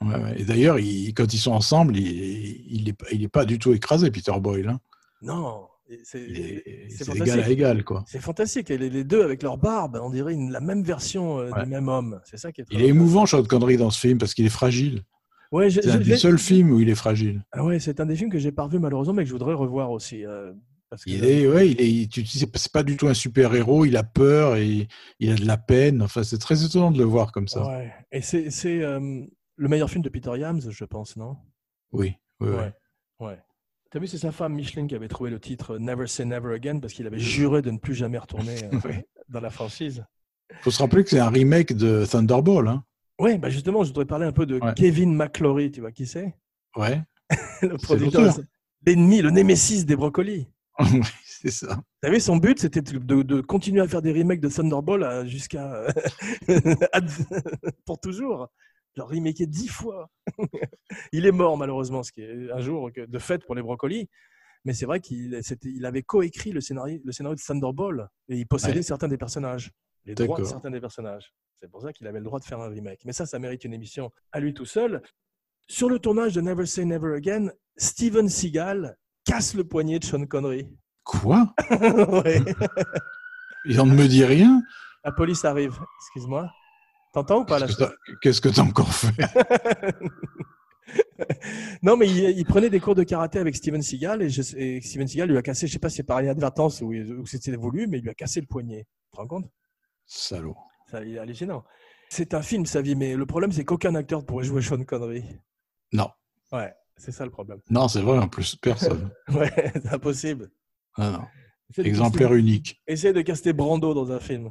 Ouais, 0.00 0.14
ouais. 0.22 0.40
Et 0.40 0.44
d'ailleurs, 0.44 0.78
il- 0.78 1.12
quand 1.14 1.32
ils 1.34 1.38
sont 1.38 1.52
ensemble, 1.52 1.96
il, 1.96 2.06
il, 2.70 2.88
est, 2.88 2.92
pas- 2.92 3.06
il 3.12 3.22
est 3.24 3.28
pas 3.28 3.44
du 3.44 3.58
tout 3.58 3.72
écrasé, 3.72 4.10
Peter 4.10 4.32
Boyle. 4.40 4.68
hein. 4.68 4.80
Non, 5.22 5.62
c'est 6.04 6.22
Il 6.22 6.38
est- 6.38 6.86
c'est 6.90 7.04
C'est 7.04 7.16
égal 7.16 7.40
à 7.40 7.48
égal, 7.48 7.82
quoi. 7.84 8.04
C'est 8.06 8.20
fantastique. 8.20 8.70
Et 8.70 8.78
les, 8.78 8.90
les 8.90 9.02
deux 9.04 9.22
avec 9.22 9.42
leur 9.42 9.56
barbe, 9.58 9.98
on 10.02 10.10
dirait 10.10 10.34
une- 10.34 10.52
la 10.52 10.60
même 10.60 10.82
version 10.82 11.38
euh, 11.40 11.50
Ouais. 11.50 11.64
du 11.64 11.70
même 11.70 11.88
homme. 11.88 12.20
C'est 12.24 12.36
ça 12.36 12.52
qui 12.52 12.60
est 12.60 12.64
Il 12.70 12.82
est 12.82 12.88
émouvant, 12.88 13.24
Sean 13.26 13.42
Connery, 13.42 13.76
dans 13.76 13.90
ce 13.90 13.98
film, 13.98 14.18
parce 14.18 14.34
qu'il 14.34 14.44
est 14.46 14.50
fragile. 14.50 15.02
Ouais, 15.52 15.70
C'est 15.70 15.88
un 15.88 15.96
des 15.98 16.16
seuls 16.16 16.38
films 16.38 16.72
où 16.72 16.80
il 16.80 16.88
est 16.90 16.94
fragile. 16.96 17.44
Ah 17.52 17.64
ouais, 17.64 17.78
c'est 17.80 17.98
un 18.00 18.06
des 18.06 18.16
films 18.16 18.30
que 18.30 18.38
j'ai 18.38 18.52
pas 18.52 18.64
revu 18.64 18.78
malheureusement, 18.78 19.14
mais 19.14 19.22
que 19.22 19.28
je 19.28 19.32
voudrais 19.32 19.54
revoir 19.54 19.90
aussi. 19.90 20.24
euh, 20.26 20.52
parce 20.90 21.04
que, 21.04 21.10
Il 21.10 21.24
est, 21.24 21.46
ouais, 21.48 21.70
il 21.70 21.80
est, 21.80 22.10
tu 22.10 22.24
sais, 22.24 22.46
c'est 22.54 22.72
pas 22.72 22.82
du 22.82 22.96
tout 22.96 23.08
un 23.08 23.14
super-héros, 23.14 23.84
il 23.84 23.96
a 23.96 24.04
peur 24.04 24.56
et 24.56 24.88
il 25.18 25.30
a 25.30 25.34
de 25.34 25.44
la 25.46 25.56
peine. 25.56 26.02
Enfin, 26.02 26.22
c'est 26.22 26.38
très 26.38 26.64
étonnant 26.64 26.90
de 26.90 26.98
le 26.98 27.04
voir 27.04 27.32
comme 27.32 27.48
ça. 27.48 27.66
Ouais. 27.66 27.92
Et 28.12 28.20
c'est 28.22 28.50
c'est, 28.50 28.82
euh, 28.82 29.24
le 29.56 29.68
meilleur 29.68 29.90
film 29.90 30.02
de 30.02 30.08
Peter 30.08 30.30
Yams, 30.38 30.60
je 30.70 30.84
pense, 30.84 31.16
non? 31.16 31.36
Oui, 31.92 32.14
oui, 32.40 32.48
oui. 32.50 32.56
Ouais. 32.56 32.72
Ouais. 33.20 33.38
T'as 33.90 33.98
vu, 34.00 34.06
c'est 34.06 34.18
sa 34.18 34.32
femme 34.32 34.54
Micheline 34.54 34.86
qui 34.88 34.94
avait 34.94 35.08
trouvé 35.08 35.30
le 35.30 35.40
titre 35.40 35.78
Never 35.78 36.06
Say 36.06 36.24
Never 36.24 36.54
Again 36.54 36.80
parce 36.80 36.92
qu'il 36.92 37.06
avait 37.06 37.18
juré 37.18 37.62
de 37.62 37.70
ne 37.70 37.78
plus 37.78 37.94
jamais 37.94 38.18
retourner 38.18 38.56
euh, 38.74 38.78
Oui. 38.84 38.94
dans 39.28 39.40
la 39.40 39.48
franchise. 39.50 40.04
faut 40.60 40.70
se 40.70 40.82
rappeler 40.82 41.04
que 41.04 41.10
c'est 41.10 41.18
un 41.20 41.30
remake 41.30 41.72
de 41.72 42.04
Thunderball. 42.04 42.68
Hein. 42.68 42.84
Ouais, 43.18 43.38
bah 43.38 43.48
justement, 43.48 43.82
je 43.84 43.88
voudrais 43.88 44.04
parler 44.04 44.26
un 44.26 44.32
peu 44.32 44.44
de 44.44 44.58
Ouais. 44.60 44.74
Kevin 44.76 45.14
McClory. 45.14 45.70
Tu 45.70 45.80
vois 45.80 45.92
qui 45.92 46.06
c'est? 46.06 46.34
Ouais, 46.76 47.00
Le 47.62 47.76
producteur, 47.78 48.36
l'ennemi, 48.84 49.22
le 49.22 49.30
némésis 49.30 49.86
des 49.86 49.96
brocolis. 49.96 50.48
C'est 51.24 51.50
ça. 51.50 51.80
T'as 52.00 52.10
vu, 52.10 52.20
son 52.20 52.36
but, 52.36 52.58
c'était 52.58 52.82
de, 52.82 53.40
continuer 53.40 53.80
à 53.80 53.88
faire 53.88 54.02
des 54.02 54.12
remakes 54.12 54.40
de 54.40 54.48
Thunderball 54.48 55.02
euh, 55.02 55.24
jusqu'à. 55.26 55.86
ad- 56.92 57.10
pour 57.84 58.00
toujours. 58.00 58.48
Genre 58.96 59.08
remaké 59.08 59.46
dix 59.46 59.68
fois. 59.68 60.10
il 61.12 61.26
est 61.26 61.32
mort, 61.32 61.56
malheureusement, 61.58 62.02
ce 62.02 62.12
qui 62.12 62.22
est 62.22 62.50
un 62.50 62.60
jour 62.60 62.90
de 62.96 63.18
fête 63.18 63.44
pour 63.44 63.54
les 63.54 63.62
brocolis. 63.62 64.08
Mais 64.64 64.72
c'est 64.72 64.86
vrai 64.86 65.00
qu'il 65.00 65.38
il 65.62 65.86
avait 65.86 66.02
coécrit 66.02 66.50
le 66.50 66.60
scénario, 66.60 66.98
le 67.04 67.12
scénario 67.12 67.36
de 67.36 67.40
Thunderball 67.40 68.08
et 68.28 68.36
il 68.36 68.46
possédait 68.46 68.78
Ouais. 68.78 68.82
certains 68.82 69.06
des 69.06 69.18
personnages, 69.18 69.70
les 70.04 70.14
droits 70.14 70.38
de 70.38 70.44
certains 70.44 70.70
des 70.70 70.80
personnages. 70.80 71.32
C'est 71.60 71.70
pour 71.70 71.82
ça 71.82 71.92
qu'il 71.92 72.06
avait 72.06 72.18
le 72.18 72.24
droit 72.24 72.40
de 72.40 72.44
faire 72.44 72.60
un 72.60 72.68
remake. 72.68 73.00
Mais 73.04 73.12
ça, 73.12 73.26
ça 73.26 73.38
mérite 73.38 73.64
une 73.64 73.74
émission 73.74 74.10
à 74.32 74.40
lui 74.40 74.54
tout 74.54 74.64
seul. 74.64 75.02
Sur 75.68 75.88
le 75.88 75.98
tournage 75.98 76.34
de 76.34 76.40
Never 76.40 76.66
Say 76.66 76.84
Never 76.84 77.14
Again, 77.14 77.50
Steven 77.76 78.28
Seagal 78.28 78.96
casse 79.26 79.54
le 79.54 79.64
poignet 79.64 79.98
de 79.98 80.04
Sean 80.04 80.24
Connery. 80.24 80.66
Quoi 81.04 81.52
Ouais. 81.70 82.40
Il 83.66 83.80
en 83.80 83.86
ne 83.86 83.94
me 83.94 84.06
dit 84.08 84.24
rien 84.24 84.62
La 85.04 85.12
police 85.12 85.44
arrive. 85.44 85.78
Excuse-moi. 86.00 86.50
T'entends 87.12 87.40
ou 87.40 87.44
pas 87.44 87.58
la 87.58 87.66
Qu'est-ce 87.66 87.84
Qu'est-ce 88.22 88.40
que 88.40 88.48
t'as 88.48 88.62
encore 88.62 88.92
fait? 88.92 89.12
Non, 91.82 91.96
mais 91.96 92.06
il, 92.08 92.38
il 92.38 92.44
prenait 92.44 92.70
des 92.70 92.78
cours 92.80 92.94
de 92.94 93.02
karaté 93.02 93.38
avec 93.40 93.56
Steven 93.56 93.82
Seagal 93.82 94.22
et, 94.22 94.30
je- 94.30 94.56
et 94.56 94.80
Steven 94.80 95.08
Seagal 95.08 95.28
lui 95.28 95.36
a 95.36 95.42
cassé, 95.42 95.66
je 95.66 95.72
sais 95.72 95.78
pas 95.78 95.88
si 95.88 95.96
c'est 95.96 96.02
par 96.04 96.22
inadvertance 96.22 96.80
ou, 96.80 96.92
ou 96.92 97.26
c'était 97.26 97.54
voulu, 97.56 97.86
mais 97.88 97.98
il 97.98 98.02
lui 98.02 98.10
a 98.10 98.14
cassé 98.14 98.40
le 98.40 98.46
poignet. 98.46 98.86
Tu 99.06 99.10
te 99.12 99.16
rends 99.16 99.26
compte? 99.26 99.50
Salaud. 100.06 100.56
Ça, 100.90 101.02
il 101.02 101.16
est 101.16 101.18
hallucinant. 101.18 101.64
C'est 102.08 102.34
un 102.34 102.42
film, 102.42 102.66
sa 102.66 102.82
vie, 102.82 102.94
mais 102.94 103.16
le 103.16 103.26
problème, 103.26 103.50
c'est 103.50 103.64
qu'aucun 103.64 103.94
acteur 103.96 104.24
pourrait 104.24 104.44
jouer 104.44 104.62
Sean 104.62 104.82
Connery. 104.84 105.24
Non, 105.92 106.10
Ouais, 106.52 106.72
c'est 106.96 107.12
ça 107.12 107.24
le 107.24 107.30
problème. 107.30 107.58
non, 107.70 107.88
c'est 107.88 108.00
vrai, 108.00 108.18
en 108.18 108.28
plus, 108.28 108.56
personne. 108.56 109.10
Ouais, 109.32 109.52
c'est 109.74 109.92
impossible. 109.92 110.50
Ah, 110.96 111.10
non. 111.10 111.84
Exemplaire 111.84 112.28
caster- 112.30 112.38
unique. 112.40 112.82
Essaye 112.86 113.12
de 113.12 113.22
caster 113.22 113.52
Brando 113.52 113.92
dans 113.94 114.12
un 114.12 114.20
film. 114.20 114.50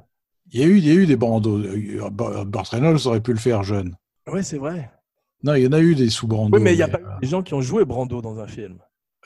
Il 0.52 0.60
y 0.60 0.64
a 0.64 0.68
eu, 0.68 0.78
il 0.78 0.86
y 0.86 0.92
a 0.92 0.94
eu 0.94 1.06
des 1.08 1.16
bandeaux. 1.16 1.60
Burt 1.60 2.68
Reynolds 2.70 3.08
aurait 3.08 3.22
pu 3.22 3.32
le 3.32 3.40
faire 3.40 3.64
jeune. 3.64 3.96
Ouais, 4.28 4.44
c'est 4.44 4.58
vrai. 4.58 4.92
Non, 5.44 5.54
il 5.56 5.64
y 5.64 5.68
en 5.68 5.72
a 5.72 5.80
eu 5.80 5.96
des 5.96 6.10
sous-bandeaux. 6.10 6.58
Oui, 6.58 6.64
mais 6.64 6.74
il 6.74 6.78
n'y 6.78 6.84
a 6.84 6.88
mais, 6.88 6.94
pas 6.94 7.00
eu 7.00 7.20
des 7.22 7.28
gens 7.28 7.42
qui 7.42 7.54
ont 7.54 7.62
joué 7.62 7.86
Brando 7.86 8.22
dans 8.22 8.40
un 8.40 8.48
film. 8.48 8.80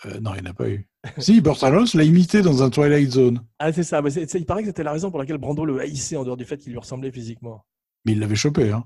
euh, 0.05 0.19
non, 0.21 0.31
il 0.35 0.41
n'y 0.43 0.47
en 0.47 0.51
a 0.51 0.53
pas 0.53 0.69
eu. 0.69 0.87
si, 1.17 1.41
Burt 1.41 1.59
Reynolds 1.59 1.87
l'a 1.93 2.03
imité 2.03 2.41
dans 2.41 2.61
un 2.63 2.69
Twilight 2.69 3.11
Zone. 3.11 3.41
Ah, 3.57 3.73
c'est 3.73 3.83
ça. 3.83 4.01
mais 4.01 4.11
il 4.13 4.45
paraît 4.45 4.61
que 4.61 4.67
c'était 4.67 4.83
la 4.83 4.91
raison 4.93 5.09
pour 5.09 5.19
laquelle 5.19 5.37
Brando 5.37 5.65
le 5.65 5.79
haïssait 5.79 6.15
en 6.15 6.23
dehors 6.23 6.37
du 6.37 6.45
fait 6.45 6.57
qu'il 6.57 6.71
lui 6.71 6.79
ressemblait 6.79 7.11
physiquement. 7.11 7.65
Mais 8.05 8.13
il 8.13 8.19
l'avait 8.19 8.35
chopé. 8.35 8.71
Hein. 8.71 8.83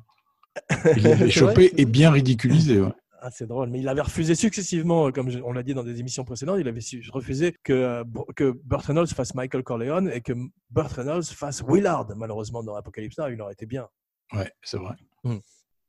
Il 0.97 1.03
l'avait 1.03 1.31
chopé 1.31 1.73
et 1.77 1.85
bien 1.85 2.11
ridiculisé. 2.11 2.79
ouais. 2.79 2.91
Ah, 3.25 3.29
c'est 3.31 3.47
drôle. 3.47 3.69
Mais 3.69 3.79
il 3.79 3.87
avait 3.87 4.01
refusé 4.01 4.35
successivement, 4.35 5.07
euh, 5.07 5.11
comme 5.11 5.29
on 5.45 5.53
l'a 5.53 5.63
dit 5.63 5.73
dans 5.73 5.85
des 5.85 5.97
émissions 5.97 6.25
précédentes, 6.25 6.57
il 6.59 6.67
avait 6.67 6.81
refusé 7.09 7.55
que, 7.63 7.71
euh, 7.71 8.03
que 8.35 8.51
Burt 8.65 8.83
Reynolds 8.83 9.07
fasse 9.07 9.33
Michael 9.33 9.63
Corleone 9.63 10.11
et 10.13 10.19
que 10.19 10.33
Burt 10.71 10.91
Reynolds 10.91 11.23
fasse 11.23 11.63
Willard. 11.65 12.05
Malheureusement, 12.17 12.63
dans 12.63 12.75
Apocalypse 12.75 13.17
Now, 13.17 13.29
il 13.29 13.41
aurait 13.41 13.53
été 13.53 13.65
bien. 13.65 13.87
Ouais, 14.33 14.51
c'est 14.61 14.75
vrai. 14.75 14.95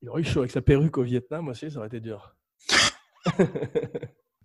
Il 0.00 0.08
aurait 0.08 0.20
eu 0.20 0.24
chaud 0.24 0.40
avec 0.40 0.52
sa 0.52 0.62
perruque 0.62 0.96
au 0.96 1.02
Vietnam 1.02 1.48
aussi, 1.48 1.72
ça 1.72 1.78
aurait 1.78 1.88
été 1.88 1.98
dur. 1.98 2.36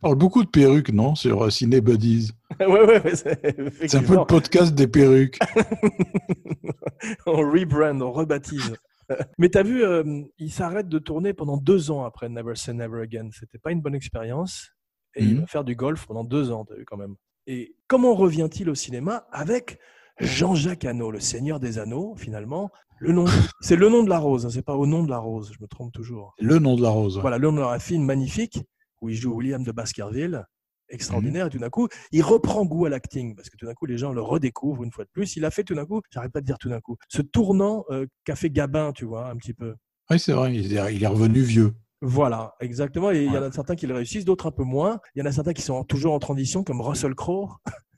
On 0.01 0.07
parle 0.07 0.15
beaucoup 0.15 0.43
de 0.43 0.49
perruques, 0.49 0.91
non, 0.91 1.13
sur 1.13 1.43
euh, 1.43 1.49
Ciné 1.51 1.81
Buddies. 1.81 2.31
ouais, 2.59 2.65
ouais, 2.65 3.03
ouais, 3.03 3.15
c'est 3.15 3.95
un 3.95 4.01
peu 4.01 4.15
le 4.15 4.25
podcast 4.25 4.73
des 4.73 4.87
perruques. 4.87 5.37
on 7.27 7.51
rebrand, 7.51 8.01
on 8.01 8.11
rebaptise. 8.11 8.73
Mais 9.37 9.49
t'as 9.49 9.63
vu, 9.63 9.83
euh, 9.83 10.23
il 10.37 10.51
s'arrête 10.51 10.87
de 10.87 10.99
tourner 10.99 11.33
pendant 11.33 11.57
deux 11.57 11.91
ans 11.91 12.03
après 12.05 12.29
Never 12.29 12.55
Say 12.55 12.73
Never 12.73 13.01
Again. 13.01 13.29
C'était 13.31 13.57
pas 13.59 13.71
une 13.71 13.81
bonne 13.81 13.95
expérience. 13.95 14.71
Et 15.15 15.23
il 15.23 15.35
Mhm. 15.35 15.41
va 15.41 15.47
faire 15.47 15.63
du 15.63 15.75
golf 15.75 16.05
pendant 16.05 16.23
deux 16.23 16.51
ans, 16.51 16.65
t'as 16.65 16.75
vu 16.75 16.85
quand 16.85 16.97
même. 16.97 17.15
Et 17.47 17.75
comment 17.87 18.13
revient-il 18.13 18.69
au 18.69 18.75
cinéma 18.75 19.27
avec 19.31 19.79
Jean-Jacques 20.19 20.85
Hano, 20.85 21.09
le 21.09 21.19
Seigneur 21.19 21.59
des 21.59 21.79
Anneaux, 21.79 22.13
finalement? 22.15 22.69
Le 22.99 23.11
nom, 23.13 23.25
C'est 23.61 23.75
le 23.75 23.89
nom 23.89 24.03
de 24.03 24.09
la 24.09 24.19
rose, 24.19 24.45
hein, 24.45 24.49
c'est 24.51 24.61
pas 24.61 24.75
au 24.75 24.85
nom 24.85 25.03
de 25.03 25.09
la 25.09 25.17
rose, 25.17 25.51
je 25.57 25.61
me 25.63 25.67
trompe 25.67 25.91
toujours. 25.93 26.35
Le 26.39 26.59
nom 26.59 26.75
de 26.75 26.81
la 26.83 26.89
rose. 26.89 27.17
Voilà, 27.19 27.37
le 27.37 27.49
nom 27.49 27.55
de 27.55 27.61
la 27.61 27.79
film 27.79 28.03
magnifique 28.05 28.59
où 29.01 29.09
il 29.09 29.15
joue 29.15 29.33
William 29.33 29.63
de 29.63 29.71
Baskerville, 29.71 30.43
extraordinaire. 30.89 31.47
Et 31.47 31.49
tout 31.49 31.59
d'un 31.59 31.69
coup, 31.69 31.87
il 32.11 32.21
reprend 32.23 32.65
goût 32.65 32.85
à 32.85 32.89
l'acting 32.89 33.35
parce 33.35 33.49
que 33.49 33.57
tout 33.57 33.65
d'un 33.65 33.73
coup, 33.73 33.85
les 33.85 33.97
gens 33.97 34.11
le 34.11 34.21
redécouvrent 34.21 34.83
une 34.83 34.91
fois 34.91 35.05
de 35.05 35.09
plus. 35.09 35.35
Il 35.35 35.45
a 35.45 35.51
fait 35.51 35.63
tout 35.63 35.75
d'un 35.75 35.85
coup, 35.85 36.01
j'arrête 36.11 36.31
pas 36.31 36.41
de 36.41 36.45
dire 36.45 36.57
tout 36.57 36.69
d'un 36.69 36.79
coup, 36.79 36.97
ce 37.07 37.21
tournant 37.21 37.85
euh, 37.89 38.05
qu'a 38.23 38.35
fait 38.35 38.49
Gabin, 38.49 38.91
tu 38.91 39.05
vois, 39.05 39.29
un 39.29 39.35
petit 39.35 39.53
peu. 39.53 39.75
Oui, 40.09 40.19
c'est 40.19 40.33
vrai. 40.33 40.55
Il 40.55 40.73
est, 40.73 41.07
revenu 41.07 41.41
vieux. 41.41 41.73
Voilà, 42.01 42.55
exactement. 42.61 43.11
Et 43.11 43.25
il 43.25 43.31
y 43.31 43.37
en 43.37 43.43
a 43.43 43.51
certains 43.51 43.75
qui 43.75 43.85
le 43.85 43.93
réussissent, 43.93 44.25
d'autres 44.25 44.47
un 44.47 44.51
peu 44.51 44.63
moins. 44.63 44.99
Il 45.15 45.19
y 45.19 45.21
en 45.21 45.25
a 45.25 45.31
certains 45.31 45.53
qui 45.53 45.61
sont 45.61 45.83
toujours 45.83 46.13
en 46.13 46.19
transition, 46.19 46.63
comme 46.63 46.81
Russell 46.81 47.15
Crowe. 47.15 47.49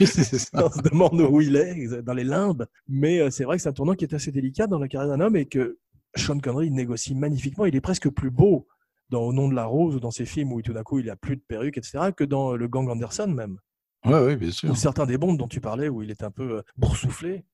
Oui, 0.00 0.06
c'est 0.06 0.24
ça. 0.24 0.48
On 0.64 0.70
se 0.70 0.80
demande 0.80 1.20
où 1.20 1.42
il 1.42 1.54
est, 1.54 2.02
dans 2.02 2.14
les 2.14 2.24
limbes. 2.24 2.66
Mais 2.88 3.20
euh, 3.20 3.28
c'est 3.28 3.44
vrai 3.44 3.58
que 3.58 3.62
c'est 3.62 3.68
un 3.68 3.74
tournant 3.74 3.92
qui 3.92 4.06
est 4.06 4.14
assez 4.14 4.32
délicat 4.32 4.66
dans 4.66 4.78
la 4.78 4.88
carrière 4.88 5.14
d'un 5.14 5.22
homme 5.22 5.36
et 5.36 5.44
que 5.44 5.76
Sean 6.16 6.38
Connery 6.38 6.70
négocie 6.70 7.14
magnifiquement. 7.14 7.66
Il 7.66 7.76
est 7.76 7.82
presque 7.82 8.08
plus 8.08 8.30
beau 8.30 8.66
dans 9.10 9.22
Au 9.22 9.32
nom 9.32 9.48
de 9.48 9.54
la 9.54 9.64
rose 9.64 9.96
ou 9.96 10.00
dans 10.00 10.10
ces 10.10 10.26
films 10.26 10.52
où 10.52 10.62
tout 10.62 10.72
d'un 10.72 10.82
coup 10.82 10.98
il 10.98 11.04
n'y 11.04 11.10
a 11.10 11.16
plus 11.16 11.36
de 11.36 11.42
perruque, 11.46 11.78
etc., 11.78 12.10
que 12.16 12.24
dans 12.24 12.54
Le 12.54 12.68
Gang 12.68 12.88
Anderson 12.88 13.28
même. 13.28 13.58
Ouais, 14.04 14.20
ouais, 14.20 14.36
bien 14.36 14.50
sûr. 14.50 14.70
Ou 14.70 14.74
certains 14.74 15.06
des 15.06 15.18
bombes 15.18 15.38
dont 15.38 15.48
tu 15.48 15.60
parlais 15.60 15.88
où 15.88 16.02
il 16.02 16.10
est 16.10 16.22
un 16.22 16.30
peu 16.30 16.58
euh, 16.58 16.62
boursouflé. 16.76 17.44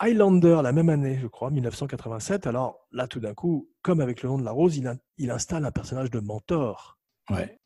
Highlander, 0.00 0.60
la 0.62 0.72
même 0.72 0.88
année, 0.88 1.18
je 1.20 1.28
crois, 1.28 1.50
1987. 1.50 2.48
Alors 2.48 2.88
là, 2.90 3.06
tout 3.06 3.20
d'un 3.20 3.34
coup, 3.34 3.68
comme 3.82 4.00
avec 4.00 4.22
Le 4.22 4.30
nom 4.30 4.38
de 4.38 4.44
la 4.44 4.50
rose, 4.50 4.76
il, 4.76 4.92
il 5.16 5.30
installe 5.30 5.64
un 5.64 5.70
personnage 5.70 6.10
de 6.10 6.18
mentor. 6.18 6.98
Ouais. 7.30 7.60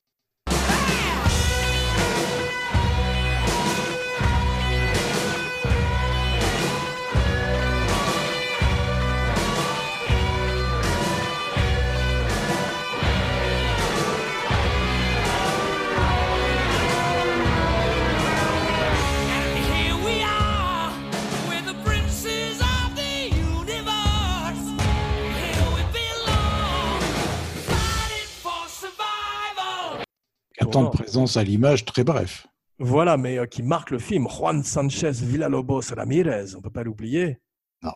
Un 30.61 30.67
temps 30.67 30.85
de 30.85 30.91
présence 30.91 31.37
à 31.37 31.45
l'image 31.45 31.85
très 31.85 32.05
bref. 32.05 32.47
Voilà, 32.79 33.17
mais 33.17 33.39
euh, 33.39 33.47
qui 33.47 33.63
marque 33.63 33.91
le 33.91 33.99
film. 33.99 34.27
Juan 34.29 34.63
Sanchez 34.63 35.13
Villalobos 35.13 35.95
Ramirez, 35.97 36.55
on 36.57 36.61
peut 36.61 36.71
pas 36.71 36.83
l'oublier. 36.83 37.41
Non. 37.83 37.93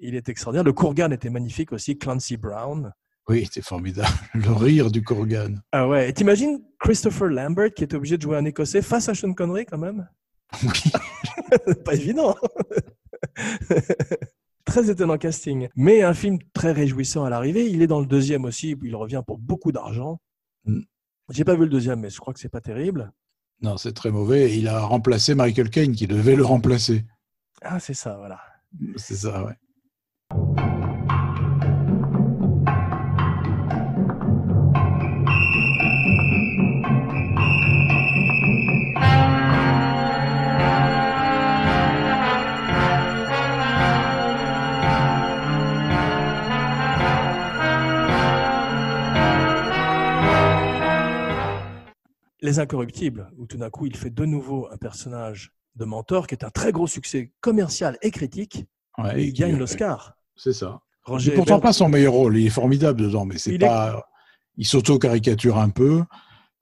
Il 0.00 0.14
est 0.14 0.28
extraordinaire. 0.28 0.64
Le 0.64 0.72
Kurgan 0.72 1.12
était 1.12 1.30
magnifique 1.30 1.72
aussi, 1.72 1.98
Clancy 1.98 2.36
Brown. 2.36 2.92
Oui, 3.28 3.48
c'est 3.50 3.64
formidable. 3.64 4.08
Le 4.34 4.52
rire 4.52 4.90
du 4.90 5.02
Kurgan. 5.02 5.62
Ah 5.72 5.88
ouais, 5.88 6.10
et 6.10 6.12
t'imagines 6.12 6.62
Christopher 6.78 7.28
Lambert 7.28 7.72
qui 7.72 7.84
était 7.84 7.96
obligé 7.96 8.16
de 8.16 8.22
jouer 8.22 8.36
un 8.36 8.44
Écossais 8.44 8.82
face 8.82 9.08
à 9.08 9.14
Sean 9.14 9.32
Connery 9.32 9.64
quand 9.66 9.78
même? 9.78 10.08
Oui. 10.62 10.92
Pas 11.84 11.94
évident. 11.94 12.34
très 14.64 14.90
étonnant 14.90 15.18
casting. 15.18 15.68
Mais 15.76 16.02
un 16.02 16.14
film 16.14 16.38
très 16.52 16.72
réjouissant 16.72 17.24
à 17.24 17.30
l'arrivée. 17.30 17.70
Il 17.70 17.82
est 17.82 17.86
dans 17.86 18.00
le 18.00 18.06
deuxième 18.06 18.44
aussi. 18.44 18.76
Il 18.82 18.96
revient 18.96 19.22
pour 19.26 19.38
beaucoup 19.38 19.72
d'argent. 19.72 20.20
Mm. 20.64 20.80
J'ai 21.30 21.44
pas 21.44 21.54
vu 21.54 21.62
le 21.62 21.70
deuxième, 21.70 22.00
mais 22.00 22.10
je 22.10 22.18
crois 22.18 22.34
que 22.34 22.40
c'est 22.40 22.48
pas 22.48 22.60
terrible. 22.60 23.12
Non, 23.62 23.76
c'est 23.76 23.92
très 23.92 24.10
mauvais. 24.10 24.56
Il 24.56 24.68
a 24.68 24.80
remplacé 24.80 25.34
Michael 25.34 25.70
Caine 25.70 25.92
qui 25.92 26.06
devait 26.06 26.36
le 26.36 26.44
remplacer. 26.44 27.04
Ah, 27.62 27.80
c'est 27.80 27.94
ça, 27.94 28.16
voilà. 28.16 28.40
C'est 28.96 29.16
ça, 29.16 29.44
ouais. 29.44 29.54
Les 52.42 52.58
Incorruptibles, 52.58 53.30
où 53.38 53.46
tout 53.46 53.56
d'un 53.56 53.70
coup 53.70 53.86
il 53.86 53.96
fait 53.96 54.10
de 54.10 54.24
nouveau 54.24 54.68
un 54.72 54.76
personnage 54.76 55.52
de 55.76 55.84
mentor 55.84 56.26
qui 56.26 56.34
est 56.34 56.44
un 56.44 56.50
très 56.50 56.72
gros 56.72 56.86
succès 56.86 57.32
commercial 57.40 57.96
et 58.02 58.10
critique. 58.10 58.66
Ouais, 58.98 59.20
et 59.22 59.24
il 59.26 59.32
gagne 59.32 59.56
l'Oscar. 59.56 60.16
C'est 60.36 60.52
ça. 60.52 60.80
Roger 61.04 61.30
C'est 61.30 61.36
pourtant 61.36 61.56
Ebert- 61.58 61.62
pas 61.62 61.72
son 61.72 61.88
meilleur 61.88 62.12
rôle. 62.12 62.36
Il 62.38 62.46
est 62.46 62.50
formidable 62.50 63.00
dedans, 63.00 63.24
mais 63.24 63.38
c'est 63.38 63.50
Il 63.50 63.62
est- 63.62 63.66
pas. 63.66 64.04
Il 64.56 64.66
s'auto-caricature 64.66 65.58
un 65.58 65.70
peu. 65.70 66.04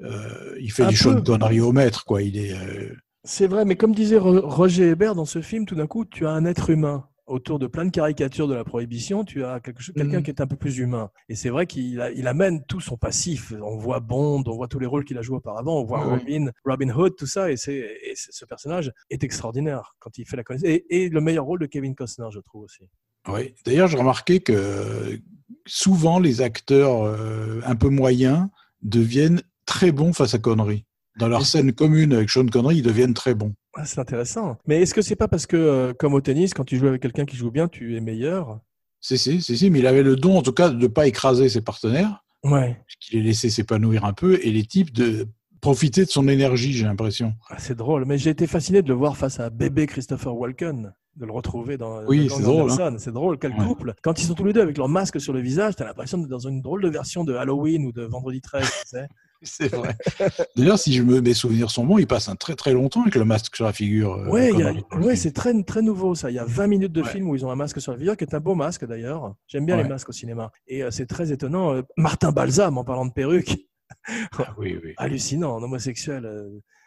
Euh, 0.01 0.57
il 0.61 0.73
fait 0.73 0.85
Un 0.85 0.89
du 0.89 0.97
Sean 0.97 1.15
peu. 1.17 1.23
Connery 1.23 1.61
au 1.61 1.73
maître, 1.73 2.05
quoi. 2.05 2.23
Il 2.23 2.37
est. 2.39 2.53
euh, 2.55 2.95
C'est 3.25 3.47
vrai, 3.47 3.65
mais 3.65 3.77
comme 3.77 3.95
disait 3.95 4.19
Ro- 4.19 4.41
Roger 4.49 4.89
Hébert 4.91 5.15
dans 5.15 5.27
ce 5.27 5.43
film, 5.43 5.65
tout 5.67 5.75
d'un 5.77 5.87
coup, 5.87 6.05
tu 6.05 6.27
as 6.27 6.31
un 6.31 6.45
être 6.45 6.71
humain. 6.71 7.07
Autour 7.33 7.59
de 7.59 7.67
plein 7.67 7.87
de 7.87 7.91
caricatures 7.91 8.47
de 8.47 8.55
la 8.55 8.63
prohibition, 8.63 9.25
tu 9.25 9.43
as 9.43 9.59
quelqu'un 9.59 10.19
Mhm. 10.19 10.23
qui 10.23 10.31
est 10.31 10.43
un 10.43 10.47
peu 10.47 10.57
plus 10.57 10.77
humain. 10.77 11.09
Et 11.31 11.35
c'est 11.35 11.49
vrai 11.49 11.67
qu'il 11.67 12.13
il 12.15 12.27
amène 12.27 12.63
tout 12.67 12.81
son 12.81 12.99
passif. 12.99 13.55
On 13.63 13.79
voit 13.79 14.01
Bond, 14.01 14.43
on 14.47 14.55
voit 14.55 14.69
tous 14.69 14.79
les 14.79 14.85
rôles 14.87 15.05
qu'il 15.07 15.17
a 15.17 15.23
joués 15.23 15.39
auparavant, 15.39 15.81
on 15.81 15.85
voit. 15.85 16.05
Robin, 16.05 16.51
Robin 16.67 16.91
Hood, 16.91 17.17
tout 17.17 17.27
ça. 17.27 17.51
Et, 17.51 17.57
ce 17.57 18.45
personnage 18.45 18.93
est 19.09 19.25
extraordinaire 19.25 19.95
quand 19.99 20.19
il 20.19 20.27
fait 20.27 20.37
la 20.37 20.45
connaissance. 20.45 20.69
Et, 20.69 20.85
et 20.91 21.09
le 21.09 21.21
meilleur 21.23 21.47
rôle 21.47 21.61
de 21.61 21.67
Kevin 21.67 21.95
Costner, 21.95 22.27
je 22.31 22.41
trouve 22.41 22.65
aussi. 22.65 22.85
Oui. 23.29 23.55
D'ailleurs, 23.65 23.89
j'ai 23.89 23.97
remarqué 23.97 24.41
que 24.41 25.19
souvent 25.67 26.19
les 26.19 26.43
acteurs 26.43 27.03
euh, 27.05 27.61
un 27.65 27.77
peu 27.77 27.89
moyens 27.89 28.47
deviennent 28.83 29.41
très 29.65 29.91
bons 29.91 30.13
face 30.13 30.35
à 30.35 30.39
Connery. 30.39 30.85
Dans 31.19 31.29
leur 31.29 31.47
scène 31.47 31.73
commune 31.73 32.13
avec 32.13 32.29
Sean 32.29 32.47
Connery, 32.47 32.79
ils 32.79 32.83
deviennent 32.83 33.15
très 33.15 33.35
bons. 33.35 33.55
Ah, 33.75 33.85
c'est 33.87 33.99
intéressant. 34.01 34.59
Mais 34.67 34.83
est-ce 34.83 34.93
que 34.95 35.03
c'est 35.03 35.17
pas 35.17 35.29
parce 35.29 35.47
que, 35.47 35.57
euh, 35.57 35.93
comme 35.95 36.15
au 36.15 36.21
tennis, 36.21 36.53
quand 36.55 36.65
tu 36.65 36.77
joues 36.77 36.89
avec 36.89 37.01
quelqu'un 37.03 37.25
qui 37.25 37.37
joue 37.37 37.51
bien, 37.51 37.69
tu 37.69 37.97
es 37.97 38.01
meilleur? 38.01 38.61
Si, 39.01 39.17
si, 39.19 39.41
si, 39.41 39.57
si, 39.57 39.71
mais 39.71 39.79
il 39.81 39.87
avait 39.87 40.03
le 40.03 40.17
don, 40.17 40.37
en 40.37 40.43
tout 40.43 40.53
cas, 40.53 40.69
de 40.69 40.77
ne 40.77 40.87
pas 40.87 41.07
écraser 41.07 41.49
ses 41.49 41.61
partenaires, 41.63 42.23
Ouais. 42.45 42.77
qu'il 43.01 43.19
les 43.21 43.25
laissé 43.29 43.49
s'épanouir 43.51 44.05
un 44.05 44.13
peu, 44.13 44.39
et 44.43 44.51
les 44.51 44.65
types 44.65 44.93
de 44.93 45.27
profiter 45.61 46.05
de 46.05 46.11
son 46.11 46.29
énergie, 46.29 46.73
j'ai 46.73 46.85
l'impression. 46.85 47.33
Ah, 47.49 47.57
c'est 47.59 47.77
drôle, 47.77 48.05
mais 48.05 48.19
j'ai 48.19 48.31
été 48.31 48.47
fasciné 48.47 48.83
de 48.83 48.89
le 48.89 48.95
voir 48.95 49.17
face 49.17 49.41
à 49.41 49.49
bébé 49.49 49.87
Christopher 49.87 50.35
Walken, 50.37 50.93
de 51.17 51.25
le 51.27 51.33
retrouver 51.33 51.79
dans 51.79 52.05
Oui, 52.07 52.29
c'est 52.31 52.43
drôle, 52.43 52.71
hein. 52.73 52.97
C'est 52.99 53.13
drôle, 53.13 53.39
quel 53.39 53.53
Ouais. 53.53 53.65
couple. 53.67 53.95
Quand 54.03 54.21
ils 54.21 54.27
sont 54.27 54.35
tous 54.35 54.45
les 54.45 54.53
deux 54.53 54.61
avec 54.63 54.77
leur 54.77 54.89
masque 54.89 55.21
sur 55.21 55.33
le 55.33 55.41
visage, 55.41 55.77
t'as 55.77 55.85
l'impression 55.87 56.19
d'être 56.19 56.31
dans 56.31 56.39
une 56.41 56.61
drôle 56.61 56.83
de 56.83 56.89
version 56.89 57.25
de 57.25 57.35
Halloween 57.35 57.87
ou 57.87 57.93
de 57.93 58.03
Vendredi 58.03 58.41
13. 58.41 58.65
tu 58.65 58.71
sais. 58.87 59.07
C'est 59.45 59.75
vrai. 59.75 59.97
D'ailleurs, 60.57 60.79
si 60.79 60.93
je 60.93 61.03
me, 61.03 61.21
mes 61.21 61.35
souvenirs 61.35 61.71
sont 61.71 61.85
bons, 61.85 61.99
il 61.99 62.07
passe 62.07 62.29
un 62.29 62.37
très 62.37 62.55
très 62.55 62.73
longtemps 62.73 63.03
avec 63.03 63.15
le 63.17 63.25
masque 63.25 63.57
sur 63.57 63.65
la 63.65 63.73
figure. 63.73 64.15
euh, 64.15 64.29
ouais, 64.29 64.53
film. 64.53 65.17
c'est 65.17 65.33
très, 65.33 65.61
très 65.65 65.83
nouveau 65.83 66.15
ça. 66.15 66.31
Il 66.31 66.35
y 66.35 66.39
a 66.39 66.45
20 66.45 66.67
minutes 66.69 66.93
de 66.93 67.03
Ouais. 67.03 67.09
film 67.09 67.29
où 67.29 67.35
ils 67.37 67.45
ont 67.45 67.51
un 67.51 67.57
masque 67.57 67.81
sur 67.81 67.93
la 67.93 67.99
figure, 67.99 68.17
qui 68.17 68.25
est 68.25 68.35
un 68.35 68.41
beau 68.41 68.55
masque 68.55 68.85
d'ailleurs. 68.87 69.35
J'aime 69.49 69.67
bien 69.67 69.77
les 69.77 69.85
masques 69.89 70.09
au 70.09 70.13
cinéma. 70.13 70.51
Et 70.69 70.83
euh, 70.85 70.91
c'est 70.91 71.07
très 71.07 71.33
étonnant. 71.33 71.75
Euh, 71.75 71.83
Martin 71.97 72.31
Balsam, 72.33 72.79
en 72.79 72.85
parlant 72.85 73.07
de 73.07 73.13
perruque, 73.13 73.57
Ah, 74.39 74.55
oui, 74.59 74.79
oui. 74.83 74.95
hallucinant, 74.97 75.55
en 75.57 75.63
homosexuel. 75.63 76.31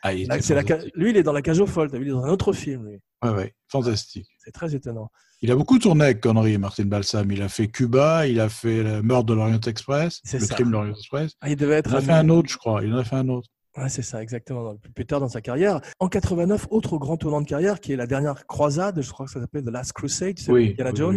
Ah, 0.01 0.13
il 0.13 0.27
là, 0.27 0.37
la 0.37 0.63
ca-. 0.63 0.79
Lui, 0.93 1.09
il 1.09 1.17
est 1.17 1.23
dans 1.23 1.33
La 1.33 1.41
Cage 1.41 1.59
aux 1.59 1.65
Folles. 1.65 1.89
Vu, 1.91 2.01
il 2.03 2.07
est 2.07 2.11
dans 2.11 2.23
un 2.23 2.29
autre 2.29 2.53
film. 2.53 2.87
Lui. 2.87 2.99
Ouais, 3.23 3.31
ouais, 3.35 3.53
fantastique. 3.67 4.27
C'est 4.45 4.51
très 4.51 4.75
étonnant. 4.75 5.09
Il 5.41 5.51
a 5.51 5.55
beaucoup 5.55 5.79
tourné 5.79 6.05
avec 6.05 6.21
Connery, 6.21 6.57
Martin 6.59 6.85
Balsam. 6.85 7.31
Il 7.31 7.41
a 7.41 7.49
fait 7.49 7.67
Cuba, 7.67 8.27
il 8.27 8.39
a 8.39 8.47
fait 8.47 8.83
le 8.83 9.01
meurtre 9.01 9.25
de 9.25 9.33
l'Orient 9.33 9.59
Express, 9.59 10.21
le 10.31 10.39
ça. 10.39 10.53
crime 10.53 10.67
de 10.67 10.71
l'Orient 10.73 10.93
Express. 10.93 11.33
Ah, 11.41 11.49
il 11.49 11.55
devait 11.55 11.75
être 11.75 11.89
Il 11.89 11.95
en 11.95 11.97
a 11.97 12.01
fait 12.01 12.11
un 12.11 12.29
autre, 12.29 12.49
je 12.49 12.57
crois. 12.57 12.83
Il 12.83 12.93
en 12.93 12.97
a 12.97 13.03
fait 13.03 13.15
un 13.15 13.27
autre. 13.29 13.49
Ouais, 13.75 13.89
c'est 13.89 14.03
ça, 14.03 14.21
exactement. 14.21 14.75
Plus 14.95 15.05
tard 15.05 15.19
dans 15.19 15.27
sa 15.27 15.41
carrière. 15.41 15.81
En 15.99 16.07
89, 16.07 16.67
autre 16.69 16.97
grand 16.97 17.17
tournant 17.17 17.41
de 17.41 17.47
carrière 17.47 17.79
qui 17.81 17.91
est 17.91 17.95
la 17.97 18.07
dernière 18.07 18.45
croisade, 18.47 19.01
je 19.01 19.11
crois 19.11 19.25
que 19.25 19.31
ça 19.33 19.41
s'appelait 19.41 19.63
The 19.63 19.69
Last 19.69 19.91
Crusade, 19.93 20.37
c'est 20.39 20.51
Oui, 20.51 20.69
Indiana 20.71 20.91
oui, 20.91 20.95
Jones. 20.97 21.15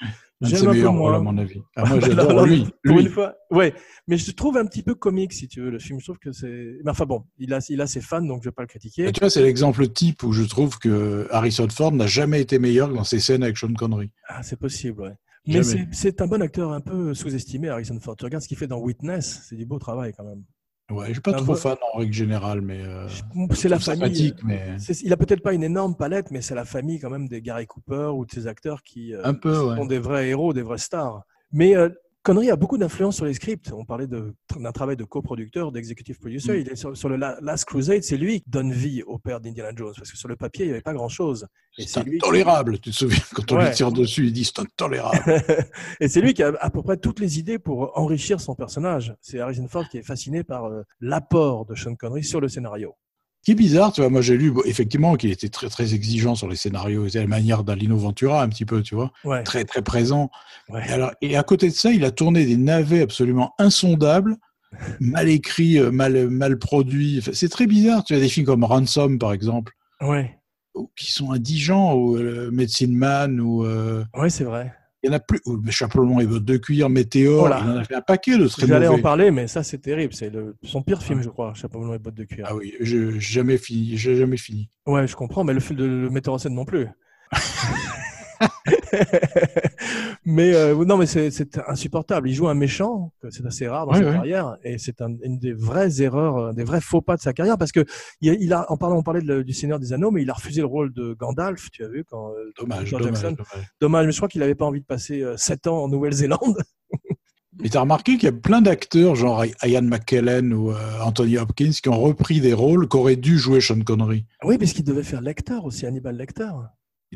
oui, 0.00 0.08
Un 0.42 0.48
J'aime 0.48 0.68
un 0.68 0.72
peu 0.72 0.88
rôles, 0.88 0.96
moins. 0.96 1.14
à 1.16 1.18
mon 1.20 1.36
avis. 1.38 1.60
Ah, 1.76 1.84
moi, 1.84 1.98
Bah, 1.98 2.06
j'adore 2.08 2.46
lui. 2.46 2.66
Une 2.84 3.08
fois, 3.10 3.34
ouais. 3.50 3.74
Mais 4.08 4.16
je 4.16 4.30
trouve 4.32 4.56
un 4.56 4.64
petit 4.64 4.82
peu 4.82 4.94
comique, 4.94 5.32
si 5.34 5.48
tu 5.48 5.60
veux, 5.60 5.70
le 5.70 5.78
film. 5.78 6.00
Je 6.00 6.04
trouve 6.06 6.18
que 6.18 6.32
c'est. 6.32 6.78
Mais 6.84 6.90
enfin 6.90 7.04
bon, 7.04 7.24
il 7.38 7.52
a, 7.52 7.58
il 7.68 7.80
a 7.80 7.86
ses 7.86 8.00
fans, 8.00 8.22
donc 8.22 8.42
je 8.42 8.48
vais 8.48 8.52
pas 8.52 8.62
le 8.62 8.68
critiquer. 8.68 9.06
Et 9.08 9.12
tu 9.12 9.20
vois, 9.20 9.28
c'est 9.28 9.42
l'exemple 9.42 9.86
type 9.88 10.22
où 10.22 10.32
je 10.32 10.42
trouve 10.44 10.78
que 10.78 11.28
Harrison 11.30 11.68
Ford 11.68 11.92
n'a 11.92 12.06
jamais 12.06 12.40
été 12.40 12.58
meilleur 12.58 12.88
que 12.88 12.94
dans 12.94 13.04
ses 13.04 13.20
scènes 13.20 13.42
avec 13.42 13.58
Sean 13.58 13.74
Connery. 13.74 14.10
Ah, 14.28 14.42
c'est 14.42 14.58
possible, 14.58 15.02
ouais. 15.02 15.12
Mais 15.46 15.62
c'est 15.92 16.20
un 16.22 16.26
bon 16.26 16.40
acteur 16.42 16.72
un 16.72 16.80
peu 16.80 17.12
sous-estimé, 17.14 17.68
Harrison 17.68 17.98
Ford. 18.00 18.16
Tu 18.16 18.24
regardes 18.24 18.42
ce 18.42 18.48
qu'il 18.48 18.56
fait 18.58 18.66
dans 18.66 18.78
Witness, 18.78 19.42
c'est 19.48 19.56
du 19.56 19.66
beau 19.66 19.78
travail 19.78 20.12
quand 20.16 20.24
même. 20.24 20.42
Ouais, 20.90 21.06
je 21.08 21.12
suis 21.14 21.20
pas 21.22 21.32
trop 21.34 21.54
fan 21.54 21.76
en 21.94 21.98
règle 21.98 22.12
générale, 22.12 22.60
mais 22.60 22.82
euh, 22.82 23.06
C'est 23.52 23.68
la 23.68 23.78
famille. 23.78 24.34
mais 24.44 24.78
C'est- 24.78 25.02
Il 25.02 25.12
a 25.12 25.16
peut-être 25.16 25.42
pas 25.42 25.52
une 25.52 25.62
énorme 25.62 25.94
palette, 25.96 26.30
mais 26.30 26.40
c'est 26.42 26.54
la 26.54 26.64
famille 26.64 26.98
quand 26.98 27.10
même 27.10 27.28
des 27.28 27.40
Gary 27.42 27.66
Cooper 27.66 28.10
ou 28.14 28.26
de 28.26 28.30
ces 28.30 28.46
acteurs 28.46 28.82
qui 28.82 29.14
euh, 29.14 29.20
un 29.24 29.34
peu, 29.34 29.54
sont 29.54 29.76
ouais. 29.78 29.86
des 29.86 29.98
vrais 29.98 30.28
héros, 30.28 30.52
des 30.52 30.62
vraies 30.62 30.78
stars. 30.78 31.22
Mais 31.52 31.76
euh, 31.76 31.88
Connery 32.22 32.50
a 32.50 32.56
beaucoup 32.56 32.76
d'influence 32.76 33.16
sur 33.16 33.24
les 33.24 33.32
scripts. 33.32 33.72
On 33.72 33.86
parlait 33.86 34.06
d'un 34.06 34.72
travail 34.72 34.94
de 34.96 35.04
coproducteur, 35.04 35.72
d'executive 35.72 36.18
producer. 36.18 36.52
Mm. 36.52 36.60
Il 36.60 36.68
est 36.68 36.76
sur, 36.76 36.94
sur 36.94 37.08
le 37.08 37.16
La- 37.16 37.38
Last 37.40 37.64
Crusade, 37.64 38.02
c'est 38.02 38.18
lui 38.18 38.42
qui 38.42 38.50
donne 38.50 38.72
vie 38.72 39.02
au 39.04 39.18
père 39.18 39.40
d'Indiana 39.40 39.70
Jones, 39.74 39.94
parce 39.96 40.10
que 40.12 40.18
sur 40.18 40.28
le 40.28 40.36
papier, 40.36 40.66
il 40.66 40.68
n'y 40.68 40.72
avait 40.72 40.82
pas 40.82 40.92
grand-chose. 40.92 41.46
C'est 41.76 41.88
c'est 41.88 42.02
lui 42.04 42.18
qui- 42.18 42.26
intolérable. 42.26 42.78
Tu 42.78 42.90
te 42.90 42.94
souviens 42.96 43.18
quand 43.34 43.50
on 43.52 43.56
Ouais. 43.56 43.68
lui 43.68 43.74
tire 43.74 43.90
dessus, 43.90 44.26
il 44.26 44.32
dit 44.34 44.44
c'est 44.44 44.58
intolérable. 44.58 45.16
et 46.00 46.08
c'est 46.08 46.20
lui 46.20 46.34
qui 46.34 46.42
a 46.42 46.52
à 46.60 46.68
peu 46.68 46.82
près 46.82 46.98
toutes 46.98 47.20
les 47.20 47.38
idées 47.38 47.58
pour 47.58 47.96
enrichir 47.98 48.38
son 48.40 48.54
personnage. 48.54 49.14
C'est 49.22 49.40
Harrison 49.40 49.66
Ford 49.68 49.88
qui 49.88 49.96
est 49.98 50.02
fasciné 50.02 50.44
par 50.44 50.66
euh, 50.66 50.82
l'apport 51.00 51.64
de 51.64 51.74
Sean 51.74 51.94
Connery 51.94 52.22
sur 52.22 52.40
le 52.42 52.48
scénario. 52.48 52.94
Qui 53.42 53.52
est 53.52 53.54
bizarre, 53.54 53.90
tu 53.92 54.02
vois, 54.02 54.10
moi 54.10 54.20
j'ai 54.20 54.36
lu 54.36 54.52
effectivement 54.66 55.16
qu'il 55.16 55.30
était 55.30 55.48
très 55.48 55.68
très 55.70 55.94
exigeant 55.94 56.34
sur 56.34 56.46
les 56.48 56.56
scénarios, 56.56 57.08
c'est 57.08 57.20
la 57.20 57.26
manière 57.26 57.64
d'Alino 57.64 57.96
Ventura 57.96 58.42
un 58.42 58.48
petit 58.50 58.66
peu, 58.66 58.82
tu 58.82 58.94
vois, 58.94 59.12
Ouais. 59.24 59.42
très 59.44 59.64
très 59.64 59.80
présent. 59.82 60.30
Ouais. 60.68 60.82
Et, 60.86 60.90
alors, 60.92 61.12
et 61.22 61.36
à 61.36 61.42
côté 61.42 61.68
de 61.70 61.74
ça, 61.74 61.90
il 61.90 62.04
a 62.04 62.10
tourné 62.10 62.44
des 62.44 62.58
navets 62.58 63.00
absolument 63.00 63.54
insondables, 63.58 64.36
mal 65.00 65.28
écrits, 65.30 65.78
euh, 65.78 65.90
mal 65.90 66.28
mal 66.28 66.58
produits. 66.58 67.16
Enfin, 67.20 67.30
c'est 67.34 67.48
très 67.48 67.66
bizarre. 67.66 68.04
Tu 68.04 68.14
as 68.14 68.20
des 68.20 68.28
films 68.28 68.46
comme 68.46 68.62
Ransom 68.64 69.18
par 69.18 69.32
exemple, 69.32 69.72
Ouais. 70.02 70.38
ou- 70.74 70.90
qui 70.94 71.10
sont 71.10 71.32
indigents, 71.32 71.94
ou 71.94 72.16
euh, 72.18 72.50
Medicine 72.52 72.94
Man, 72.94 73.40
ou 73.40 73.64
euh, 73.64 74.04
Ouais, 74.14 74.28
c'est 74.28 74.44
vrai. 74.44 74.72
Il 75.02 75.06
y 75.06 75.10
en 75.10 75.16
a 75.16 75.20
plus. 75.20 75.40
ou 75.46 75.56
le 75.56 75.70
Chapeau 75.70 76.04
melon 76.04 76.20
et 76.20 76.26
bottes 76.26 76.44
de 76.44 76.56
cuir, 76.58 76.90
Météor, 76.90 77.40
Voilà. 77.40 77.62
il 77.64 77.70
en 77.70 77.76
a 77.78 77.84
fait 77.84 77.94
un 77.94 78.00
paquet 78.02 78.36
de 78.36 78.46
très 78.48 78.66
J'allais 78.66 78.86
en 78.86 78.98
parler, 79.00 79.30
mais 79.30 79.46
ça, 79.46 79.62
c'est 79.62 79.78
terrible. 79.78 80.12
C'est 80.14 80.28
le- 80.30 80.56
son 80.62 80.82
pire 80.82 81.02
film, 81.02 81.22
je 81.22 81.28
crois, 81.30 81.54
Chapeau 81.54 81.78
melon 81.80 81.94
et 81.94 81.98
bottes 81.98 82.14
de 82.14 82.24
cuir. 82.24 82.46
Ah 82.48 82.54
oui, 82.54 82.74
je 82.80 83.18
jamais 83.18 83.56
fini. 83.56 83.96
J'ai 83.96 84.16
jamais 84.16 84.36
fini. 84.36 84.68
Ouais, 84.86 85.06
je 85.06 85.16
comprends, 85.16 85.42
mais 85.44 85.54
le 85.54 85.60
film 85.60 85.78
de 85.78 85.84
le 85.86 86.10
metteur 86.10 86.34
en 86.34 86.38
scène 86.38 86.54
non 86.54 86.64
plus. 86.66 86.86
mais 90.24 90.54
euh, 90.54 90.84
non, 90.84 90.96
mais 90.96 91.06
c'est 91.06 91.30
insupportable. 91.68 92.28
Il 92.28 92.34
joue 92.34 92.48
un 92.48 92.54
méchant, 92.54 93.12
c'est 93.30 93.44
assez 93.46 93.68
rare 93.68 93.86
dans 93.86 93.92
Ouais, 93.92 93.98
sa 94.00 94.06
ouais. 94.06 94.12
carrière, 94.14 94.56
et 94.64 94.78
c'est 94.78 95.00
un- 95.00 95.16
une 95.22 95.38
des 95.38 95.52
vraies 95.52 96.00
erreurs, 96.02 96.36
euh, 96.36 96.52
des 96.52 96.64
vrais 96.64 96.80
faux 96.80 97.00
pas 97.00 97.16
de 97.16 97.20
sa 97.20 97.32
carrière, 97.32 97.58
parce 97.58 97.72
que 97.72 97.84
il 98.20 98.30
a, 98.30 98.34
il 98.34 98.52
a- 98.52 98.70
en 98.70 98.76
parlant, 98.76 98.96
on 98.96 99.02
parlait 99.02 99.22
de 99.22 99.42
du 99.42 99.52
Seigneur 99.52 99.78
des 99.78 99.92
Anneaux, 99.92 100.10
mais 100.10 100.22
il 100.22 100.30
a 100.30 100.34
refusé 100.34 100.60
le 100.60 100.66
rôle 100.66 100.92
de 100.92 101.14
Gandalf. 101.14 101.70
Tu 101.70 101.84
as 101.84 101.88
vu 101.88 102.04
quand 102.04 102.30
euh, 102.30 102.52
Dommage, 102.58 102.90
dommage, 102.90 103.04
Jackson- 103.06 103.30
dommage. 103.36 103.66
Dommage, 103.80 104.06
mais 104.06 104.12
je 104.12 104.16
crois 104.18 104.28
qu'il 104.28 104.40
n'avait 104.40 104.54
pas 104.54 104.66
envie 104.66 104.80
de 104.80 104.86
passer 104.86 105.22
euh, 105.22 105.36
sept 105.36 105.66
ans 105.66 105.84
en 105.84 105.88
Nouvelle-Zélande. 105.88 106.56
Mais 107.62 107.68
t'as 107.68 107.80
remarqué 107.80 108.14
qu'il 108.14 108.22
y 108.24 108.28
a 108.28 108.32
plein 108.32 108.62
d'acteurs, 108.62 109.16
genre 109.16 109.44
Ian 109.64 109.82
McKellen 109.82 110.54
ou 110.54 110.72
Anthony 111.04 111.36
Hopkins, 111.36 111.72
qui 111.82 111.88
ont 111.90 112.00
repris 112.00 112.40
des 112.40 112.54
rôles 112.54 112.88
qu'aurait 112.88 113.16
dû 113.16 113.38
jouer 113.38 113.60
Sean 113.60 113.80
Connery. 113.80 114.24
oui, 114.44 114.56
parce 114.56 114.72
qu'il 114.72 114.84
devait 114.84 115.02
faire 115.02 115.20
lecteur 115.20 115.66
aussi, 115.66 115.84
Hannibal 115.84 116.16
Lecter. 116.16 116.48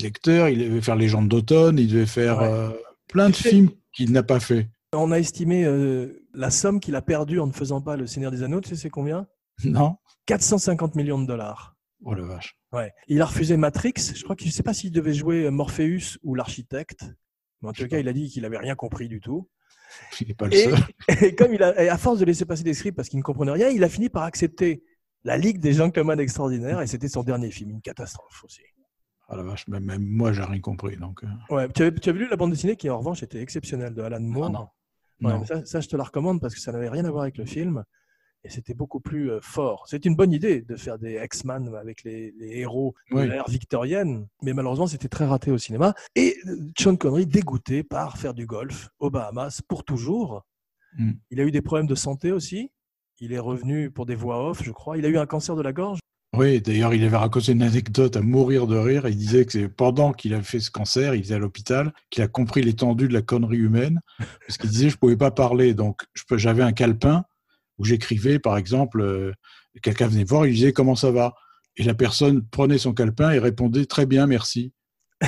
Acteur, 0.03 0.49
il 0.49 0.59
devait 0.59 0.81
faire 0.81 0.97
Légende 0.97 1.29
d'automne, 1.29 1.79
il 1.79 1.89
devait 1.89 2.07
faire 2.07 2.39
Ouais. 2.39 2.49
euh, 2.51 2.71
plein 3.09 3.31
de 3.31 3.35
sais- 3.35 3.49
films 3.51 3.71
qu'il 3.93 4.13
n'a 4.13 4.23
pas 4.23 4.41
fait. 4.41 4.69
On 4.93 5.11
a 5.13 5.19
estimé 5.19 5.65
euh, 5.65 6.25
la 6.35 6.51
somme 6.51 6.81
qu'il 6.81 6.95
a 6.97 7.03
perdue 7.03 7.39
en 7.41 7.47
ne 7.47 7.53
faisant 7.53 7.81
pas 7.81 7.97
le 7.97 8.07
Seigneur 8.07 8.31
des 8.31 8.43
Anneaux. 8.43 8.61
Tu 8.61 8.71
sais, 8.71 8.77
c'est 8.77 8.91
combien? 8.91 9.27
Non 9.65 9.97
450 10.27 10.95
millions 10.97 11.21
de 11.21 11.27
dollars. 11.27 11.77
Oh 12.05 12.15
la 12.15 12.23
vache. 12.25 12.57
Ouais. 12.73 12.93
Il 13.09 13.21
a 13.23 13.27
refusé 13.27 13.57
Matrix. 13.57 13.93
Je 14.15 14.23
crois 14.25 14.35
qu'il 14.37 14.49
ne 14.49 14.53
sait 14.53 14.63
pas 14.63 14.75
s'il 14.75 14.91
devait 14.91 15.15
jouer 15.15 15.49
Morpheus 15.51 16.19
ou 16.23 16.35
l'architecte. 16.35 17.05
Mais 17.63 17.69
en 17.69 17.73
tout 17.73 17.83
sais 17.83 17.89
cas, 17.89 17.99
il 17.99 18.09
a 18.09 18.13
dit 18.13 18.29
qu'il 18.31 18.43
n'avait 18.43 18.59
rien 18.59 18.75
compris 18.75 19.09
du 19.09 19.21
tout. 19.21 19.49
Il 20.21 20.27
n'est 20.29 20.35
pas 20.35 20.47
le 20.47 20.55
Et, 20.55 20.65
seul. 20.65 20.75
et 21.23 21.35
comme 21.37 21.55
il 21.55 21.63
a, 21.63 21.69
à 21.93 21.99
force 21.99 22.19
de 22.19 22.25
laisser 22.25 22.45
passer 22.47 22.65
des 22.65 22.75
scripts 22.75 22.97
parce 22.97 23.09
qu'il 23.09 23.19
ne 23.19 23.23
comprenait 23.23 23.53
rien, 23.53 23.69
il 23.69 23.85
a 23.85 23.89
fini 23.89 24.09
par 24.09 24.25
accepter 24.25 24.83
la 25.25 25.37
Ligue 25.37 25.61
des 25.61 25.73
Gentlemen 25.73 26.19
Extraordinaires 26.19 26.81
et 26.81 26.87
c'était 26.89 27.09
son 27.09 27.23
dernier 27.23 27.51
film, 27.51 27.71
une 27.71 27.81
catastrophe 27.81 28.43
aussi. 28.45 28.61
Ah 29.29 29.37
la 29.37 29.43
vache, 29.43 29.67
même, 29.69 29.85
même 29.85 30.05
moi, 30.07 30.33
j'ai 30.33 30.43
rien 30.43 30.61
compris. 30.61 30.97
Donc, 30.97 31.25
euh, 31.25 31.55
Ouais. 31.55 31.69
Tu, 31.71 31.83
avais, 31.83 31.95
tu 31.99 32.11
avais 32.11 32.19
lu 32.19 32.29
la 32.29 32.37
bande 32.37 32.51
dessinée 32.51 32.77
qui, 32.77 32.91
en 32.91 32.99
revanche, 32.99 33.23
était 33.23 33.41
exceptionnelle 33.41 33.95
de 33.95 34.03
Alan 34.03 34.21
Moore. 34.21 34.47
Ah 34.47 34.51
non. 34.51 34.69
Ouais, 35.29 35.33
non. 35.35 35.41
mais 35.41 35.47
ça, 35.47 35.65
ça, 35.65 35.81
je 35.81 35.89
te 35.89 35.97
la 35.97 36.05
recommande 36.05 36.41
parce 36.41 36.55
que 36.55 36.61
ça 36.61 36.73
n'avait 36.73 36.89
rien 36.91 37.05
à 37.05 37.11
voir 37.11 37.23
avec 37.23 37.39
le 37.39 37.45
film. 37.47 37.85
Et 38.47 38.51
c'était 38.51 38.75
beaucoup 38.75 39.01
plus 39.01 39.31
euh, 39.31 39.41
fort. 39.41 39.87
C'est 39.89 40.05
une 40.05 40.15
bonne 40.17 40.31
idée 40.33 40.61
de 40.61 40.77
faire 40.77 40.99
des 40.99 41.19
X-Men 41.25 41.75
avec 41.77 42.03
les, 42.05 42.33
les 42.39 42.59
héros 42.59 42.95
de 43.11 43.17
Oui. 43.17 43.27
l'ère 43.29 43.49
victorienne, 43.49 44.29
mais 44.43 44.53
malheureusement, 44.53 44.87
c'était 44.87 45.09
très 45.09 45.25
raté 45.25 45.51
au 45.51 45.57
cinéma. 45.57 45.95
Et 46.15 46.37
euh, 46.47 46.71
Sean 46.79 46.97
Connery, 46.97 47.27
dégoûté 47.27 47.83
par 47.83 48.19
faire 48.19 48.35
du 48.35 48.45
golf 48.45 48.91
aux 48.99 49.09
Bahamas 49.09 49.63
pour 49.67 49.83
toujours. 49.85 50.43
Mm. 50.99 51.13
Il 51.31 51.41
a 51.41 51.45
eu 51.45 51.51
des 51.51 51.63
problèmes 51.63 51.87
de 51.87 51.95
santé 51.95 52.33
aussi. 52.33 52.71
Il 53.21 53.33
est 53.33 53.39
revenu 53.39 53.91
pour 53.91 54.05
des 54.05 54.15
voix 54.15 54.51
off, 54.51 54.63
je 54.63 54.73
crois. 54.73 54.99
Il 54.99 55.07
a 55.07 55.09
eu 55.09 55.17
un 55.17 55.25
cancer 55.27 55.57
de 55.57 55.63
la 55.63 55.73
gorge. 55.73 56.01
Oui, 56.37 56.61
d'ailleurs, 56.61 56.95
il 56.95 57.05
avait 57.05 57.17
raconté 57.17 57.53
une 57.53 57.63
anecdote 57.63 58.17
à 58.17 58.21
mourir 58.21 58.67
de 58.67 58.77
rire. 58.77 59.07
Il 59.07 59.17
disait 59.17 59.45
que 59.45 59.53
c'est 59.53 59.69
pendant 59.69 60.13
qu'il 60.13 60.35
a 60.35 60.43
fait 60.43 60.61
ce 60.61 60.71
cancer, 60.71 61.15
il 61.15 61.25
était 61.25 61.35
à 61.35 61.39
l'hôpital, 61.39 61.93
qu'il 62.11 62.23
a 62.23 62.29
compris 62.29 62.63
l'étendue 62.63 63.09
de 63.09 63.13
la 63.13 63.23
connerie 63.23 63.59
humaine. 63.59 64.01
Parce 64.47 64.59
qu'il 64.59 64.71
disait, 64.71 64.91
je 64.91 64.97
pouvais 64.97 65.17
pas 65.17 65.31
parler. 65.31 65.75
Donc, 65.75 66.03
j'avais 66.33 66.63
un 66.63 66.73
calepin 66.73 67.25
où 67.79 67.85
j'écrivais, 67.85 68.39
par 68.39 68.57
exemple, 68.57 69.01
euh, 69.01 69.33
quelqu'un 69.83 70.09
venait 70.09 70.25
voir, 70.25 70.47
il 70.47 70.55
disait, 70.55 70.73
comment 70.73 70.97
ça 70.97 71.11
va? 71.11 71.35
Et 71.77 71.83
la 71.83 71.95
personne 71.95 72.45
prenait 72.47 72.79
son 72.79 72.93
calepin 72.93 73.33
et 73.33 73.39
répondait, 73.39 73.87
très 73.87 74.07
bien, 74.07 74.27
merci. 74.27 74.73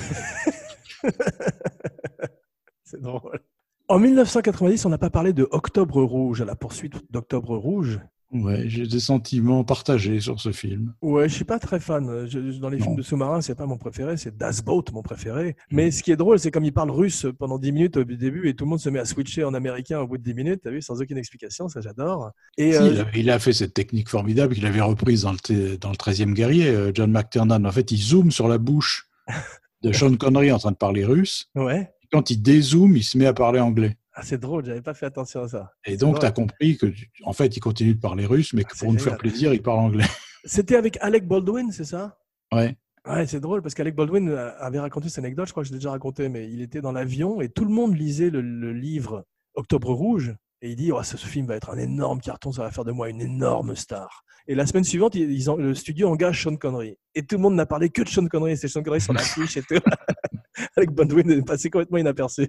C'est 2.85 3.01
drôle. 3.01 3.41
En 3.89 3.99
1990, 3.99 4.85
on 4.85 4.91
n'a 4.91 4.99
pas 4.99 5.11
parlé 5.11 5.33
de 5.33 5.47
Octobre 5.51 6.03
Rouge, 6.03 6.41
à 6.41 6.45
la 6.45 6.57
poursuite 6.57 6.95
d'Octobre 7.11 7.57
Rouge. 7.57 8.01
Ouais, 8.33 8.65
j'ai 8.69 8.87
des 8.89 8.99
sentiments 8.99 9.63
partagés 9.63 10.19
sur 10.19 10.41
ce 10.41 10.51
film. 10.51 10.95
Ouais, 11.01 11.29
je 11.29 11.35
suis 11.35 11.45
pas 11.45 11.61
très 11.61 11.79
fan. 11.79 12.27
Je- 12.29 12.59
dans 12.59 12.69
les 12.69 12.79
Non. 12.79 12.85
films 12.85 12.97
de 12.97 13.03
sous-marins, 13.03 13.41
c'est 13.41 13.55
pas 13.55 13.67
mon 13.67 13.79
préféré, 13.79 14.17
c'est 14.17 14.37
Das 14.37 14.63
Boat, 14.65 14.83
mon 14.93 15.03
préféré. 15.03 15.57
Mais 15.71 15.93
ce 15.93 16.03
qui 16.03 16.11
est 16.11 16.17
drôle, 16.17 16.39
c'est 16.41 16.51
comme 16.51 16.65
il 16.65 16.73
parle 16.73 16.91
russe 16.91 17.27
pendant 17.39 17.59
10 17.59 17.71
minutes 17.71 17.97
au 17.97 18.05
début 18.05 18.49
et 18.49 18.55
tout 18.55 18.65
le 18.65 18.71
monde 18.71 18.81
se 18.81 18.91
met 18.91 18.99
à 18.99 19.05
switcher 19.05 19.45
en 19.45 19.55
américain 19.55 20.01
au 20.01 20.09
bout 20.09 20.19
de 20.19 20.25
10 20.25 20.35
minutes, 20.35 20.61
t'as 20.65 20.71
vu, 20.71 20.83
sans 20.83 21.01
aucune 21.01 21.19
explication, 21.19 21.69
ça 21.69 21.81
j'adore. 21.81 22.33
Et 22.59 22.73
Si, 22.73 22.79
euh, 22.79 22.89
il, 22.93 23.01
a, 23.01 23.07
il 23.17 23.31
a 23.31 23.39
fait 23.39 23.53
cette 23.53 23.75
technique 23.75 24.09
formidable 24.09 24.55
qu'il 24.55 24.67
avait 24.67 24.81
reprise 24.81 25.23
dans 25.23 25.33
le, 25.33 25.77
dans 25.79 25.91
le 25.91 25.97
13e 25.97 26.35
guerrier, 26.35 26.67
euh, 26.69 26.91
John 26.93 27.13
McTiernan. 27.13 27.65
En 27.65 27.73
fait, 27.73 27.93
il 27.93 27.99
zoome 27.99 28.33
sur 28.33 28.49
la 28.49 28.59
bouche 28.59 29.09
de 29.83 29.93
Sean 29.93 30.17
Connery 30.17 30.51
en 30.51 30.59
train 30.59 30.73
de 30.73 30.77
parler 30.77 31.05
russe. 31.05 31.49
ouais, 31.55 31.91
Quand 32.11 32.29
il 32.31 32.43
dézoome, 32.43 32.97
il 32.97 33.05
se 33.05 33.17
met 33.19 33.27
à 33.27 33.33
parler 33.35 33.61
anglais. 33.61 33.97
Ah, 34.19 34.23
c'est 34.23 34.39
drôle, 34.39 34.65
j'avais 34.65 34.81
pas 34.81 34.95
fait 34.95 35.05
attention 35.05 35.43
à 35.43 35.49
ça. 35.49 35.73
Et 35.85 35.99
donc, 35.99 36.19
tu 36.21 36.25
as 36.25 36.33
compris 36.33 36.79
que, 36.79 36.87
tu- 36.87 37.11
en 37.25 37.35
fait, 37.35 37.55
il 37.55 37.61
continue 37.61 37.95
de 37.95 38.01
parler 38.01 38.25
russe, 38.25 38.55
mais 38.55 38.65
que 38.65 38.71
Ah, 38.73 38.79
pour 38.79 38.91
nous 38.93 38.99
faire 38.99 39.19
plaisir, 39.19 39.53
il 39.53 39.61
parle 39.63 39.81
anglais. 39.81 40.05
C'était 40.45 40.77
avec 40.77 40.97
Alec 41.03 41.27
Baldwin, 41.29 41.71
c'est 41.71 41.85
ça? 41.85 42.19
Ouais. 42.53 42.77
Ouais, 43.07 43.27
c'est 43.27 43.41
drôle 43.41 43.61
parce 43.63 43.75
qu'Alec 43.75 43.95
Baldwin 43.95 44.29
euh, 44.31 44.51
avait 44.59 44.81
raconté 44.81 45.09
cette 45.11 45.19
anecdote, 45.19 45.47
je 45.47 45.53
crois 45.53 45.63
que 45.63 45.69
je 45.69 45.73
l'ai 45.73 45.79
déjà 45.79 45.91
raconté, 45.91 46.29
mais 46.31 46.49
il 46.51 46.63
était 46.63 46.81
dans 46.81 46.93
l'avion 46.93 47.41
et 47.43 47.49
tout 47.51 47.65
le 47.65 47.71
monde 47.71 47.95
lisait 47.97 48.31
le, 48.31 48.41
le 48.41 48.73
livre 48.73 49.25
Octobre 49.55 49.93
Rouge 49.93 50.35
et 50.63 50.71
il 50.71 50.77
dit 50.77 50.91
oh, 50.93 51.03
ce, 51.03 51.17
ce 51.17 51.27
film 51.27 51.47
va 51.47 51.55
être 51.57 51.71
un 51.71 51.79
énorme 51.79 52.21
carton, 52.21 52.51
ça 52.53 52.63
va 52.63 52.71
faire 52.71 52.85
de 52.85 52.91
moi 52.93 53.09
une 53.11 53.21
énorme 53.21 53.77
star. 53.77 54.25
Et 54.49 54.55
la 54.57 54.67
semaine 54.67 54.83
suivante, 54.85 55.15
ils, 55.15 55.31
ils 55.31 55.51
ont- 55.51 55.57
le 55.57 55.75
studio 55.75 56.09
engage 56.09 56.43
Sean 56.43 56.57
Connery 56.57 56.97
et 57.15 57.25
tout 57.27 57.37
le 57.37 57.43
monde 57.43 57.55
n'a 57.55 57.67
parlé 57.67 57.91
que 57.91 58.03
de 58.03 58.09
Sean 58.09 58.27
Connery, 58.27 58.57
c'est 58.57 58.67
Sean 58.69 58.83
Connery 58.83 59.01
sur 59.01 59.13
l'affiche 59.13 59.57
et 59.57 59.63
tout. 59.63 59.77
Alec 60.77 60.91
Baldwin 60.91 61.31
est 61.31 61.43
passé 61.47 61.71
complètement 61.71 61.99
inaperçu. 61.99 62.49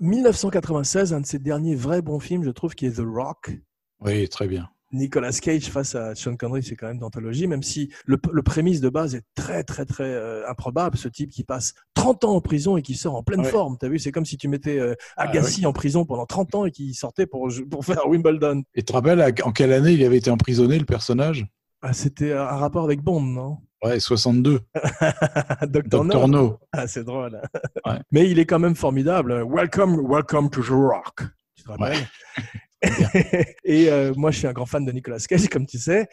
1996, 0.00 1.12
un 1.12 1.20
de 1.20 1.26
ses 1.26 1.38
derniers 1.38 1.74
vrais 1.74 2.02
bons 2.02 2.20
films, 2.20 2.44
je 2.44 2.50
trouve, 2.50 2.74
qui 2.74 2.86
est 2.86 2.96
The 2.96 3.04
Rock. 3.04 3.52
Oui, 4.00 4.28
très 4.28 4.48
bien. 4.48 4.68
Nicolas 4.92 5.30
Cage 5.40 5.66
face 5.70 5.94
à 5.94 6.16
Sean 6.16 6.34
Connery, 6.36 6.64
c'est 6.64 6.74
quand 6.74 6.88
même 6.88 6.98
d'anthologie, 6.98 7.46
même 7.46 7.62
si 7.62 7.92
le, 8.06 8.18
le 8.32 8.42
prémisse 8.42 8.80
de 8.80 8.88
base 8.88 9.14
est 9.14 9.22
très, 9.36 9.62
très, 9.62 9.84
très 9.84 10.02
euh, 10.02 10.42
improbable. 10.48 10.98
Ce 10.98 11.06
type 11.06 11.30
qui 11.30 11.44
passe 11.44 11.74
30 11.94 12.24
ans 12.24 12.34
en 12.34 12.40
prison 12.40 12.76
et 12.76 12.82
qui 12.82 12.94
sort 12.96 13.14
en 13.14 13.22
pleine 13.22 13.42
Ouais. 13.42 13.50
forme. 13.50 13.76
T'as 13.78 13.88
vu, 13.88 14.00
c'est 14.00 14.10
comme 14.10 14.24
si 14.24 14.36
tu 14.36 14.48
mettais 14.48 14.80
euh, 14.80 14.94
Ah, 15.16 15.28
Agassi 15.28 15.64
en 15.64 15.72
prison 15.72 16.04
pendant 16.04 16.26
30 16.26 16.54
ans 16.56 16.64
et 16.64 16.72
qui 16.72 16.92
sortait 16.94 17.26
pour, 17.26 17.48
pour 17.70 17.84
faire 17.84 18.08
Wimbledon. 18.08 18.62
Et 18.74 18.80
tu 18.80 18.86
te 18.86 18.92
rappelles 18.92 19.22
en 19.44 19.52
quelle 19.52 19.72
année 19.72 19.92
il 19.92 20.04
avait 20.04 20.18
été 20.18 20.30
emprisonné, 20.30 20.76
le 20.78 20.86
personnage? 20.86 21.46
Ah, 21.82 21.92
C'était 21.92 22.32
un 22.32 22.44
rapport 22.44 22.82
avec 22.84 23.00
Bond, 23.00 23.20
non? 23.20 23.58
Ouais, 23.82 23.98
62. 23.98 24.60
Docteur 25.68 26.04
Dr. 26.04 26.28
No. 26.28 26.58
Ah, 26.72 26.86
c'est 26.86 27.04
drôle. 27.04 27.40
Ouais. 27.86 27.98
Mais 28.10 28.30
il 28.30 28.38
est 28.38 28.46
quand 28.46 28.58
même 28.58 28.74
formidable. 28.74 29.42
Welcome, 29.48 30.06
welcome 30.06 30.50
to 30.50 30.62
the 30.62 30.68
rock. 30.70 31.22
Tu 31.56 31.64
te 31.64 31.70
rappelles? 31.70 32.06
Et 33.64 33.90
euh, 33.90 34.12
moi, 34.16 34.30
je 34.30 34.38
suis 34.38 34.46
un 34.46 34.52
grand 34.52 34.66
fan 34.66 34.84
de 34.84 34.92
Nicolas 34.92 35.18
Cage, 35.18 35.48
comme 35.48 35.66
tu 35.66 35.78
sais. 35.78 36.08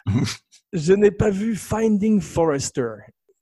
je 0.72 0.92
n'ai 0.92 1.10
pas 1.10 1.30
vu 1.30 1.56
Finding 1.56 2.20
Forrester, 2.20 2.90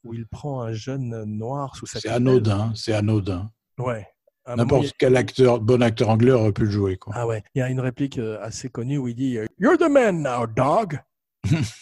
où 0.04 0.14
il 0.14 0.26
prend 0.26 0.62
un 0.62 0.72
jeune 0.72 1.24
noir 1.24 1.74
sous 1.76 1.86
sa 1.86 2.00
C'est 2.00 2.08
anodin, 2.08 2.72
c'est 2.74 2.92
anodin. 2.92 3.50
Ouais. 3.78 4.06
N'importe 4.46 4.92
quel 4.96 5.16
acteur, 5.16 5.60
bon 5.60 5.82
acteur 5.82 6.08
anglais 6.08 6.30
aurait 6.30 6.52
pu 6.52 6.64
le 6.66 6.70
jouer. 6.70 6.96
Quoi. 6.96 7.12
Ah 7.16 7.26
ouais. 7.26 7.42
Il 7.54 7.58
y 7.58 7.62
a 7.62 7.68
une 7.68 7.80
réplique 7.80 8.18
euh, 8.18 8.38
assez 8.40 8.68
connue 8.68 8.96
où 8.96 9.08
il 9.08 9.16
dit 9.16 9.38
euh, 9.38 9.46
You're 9.58 9.76
the 9.76 9.90
man 9.90 10.22
now, 10.22 10.46
dog. 10.46 11.00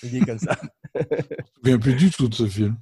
il 0.02 0.10
dit 0.10 0.20
comme 0.20 0.38
ça. 0.38 0.56
Je 0.94 1.00
me 1.00 1.54
souviens 1.56 1.78
plus 1.78 1.94
du 1.94 2.10
tout 2.10 2.28
de 2.28 2.34
ce 2.34 2.46
film. 2.46 2.76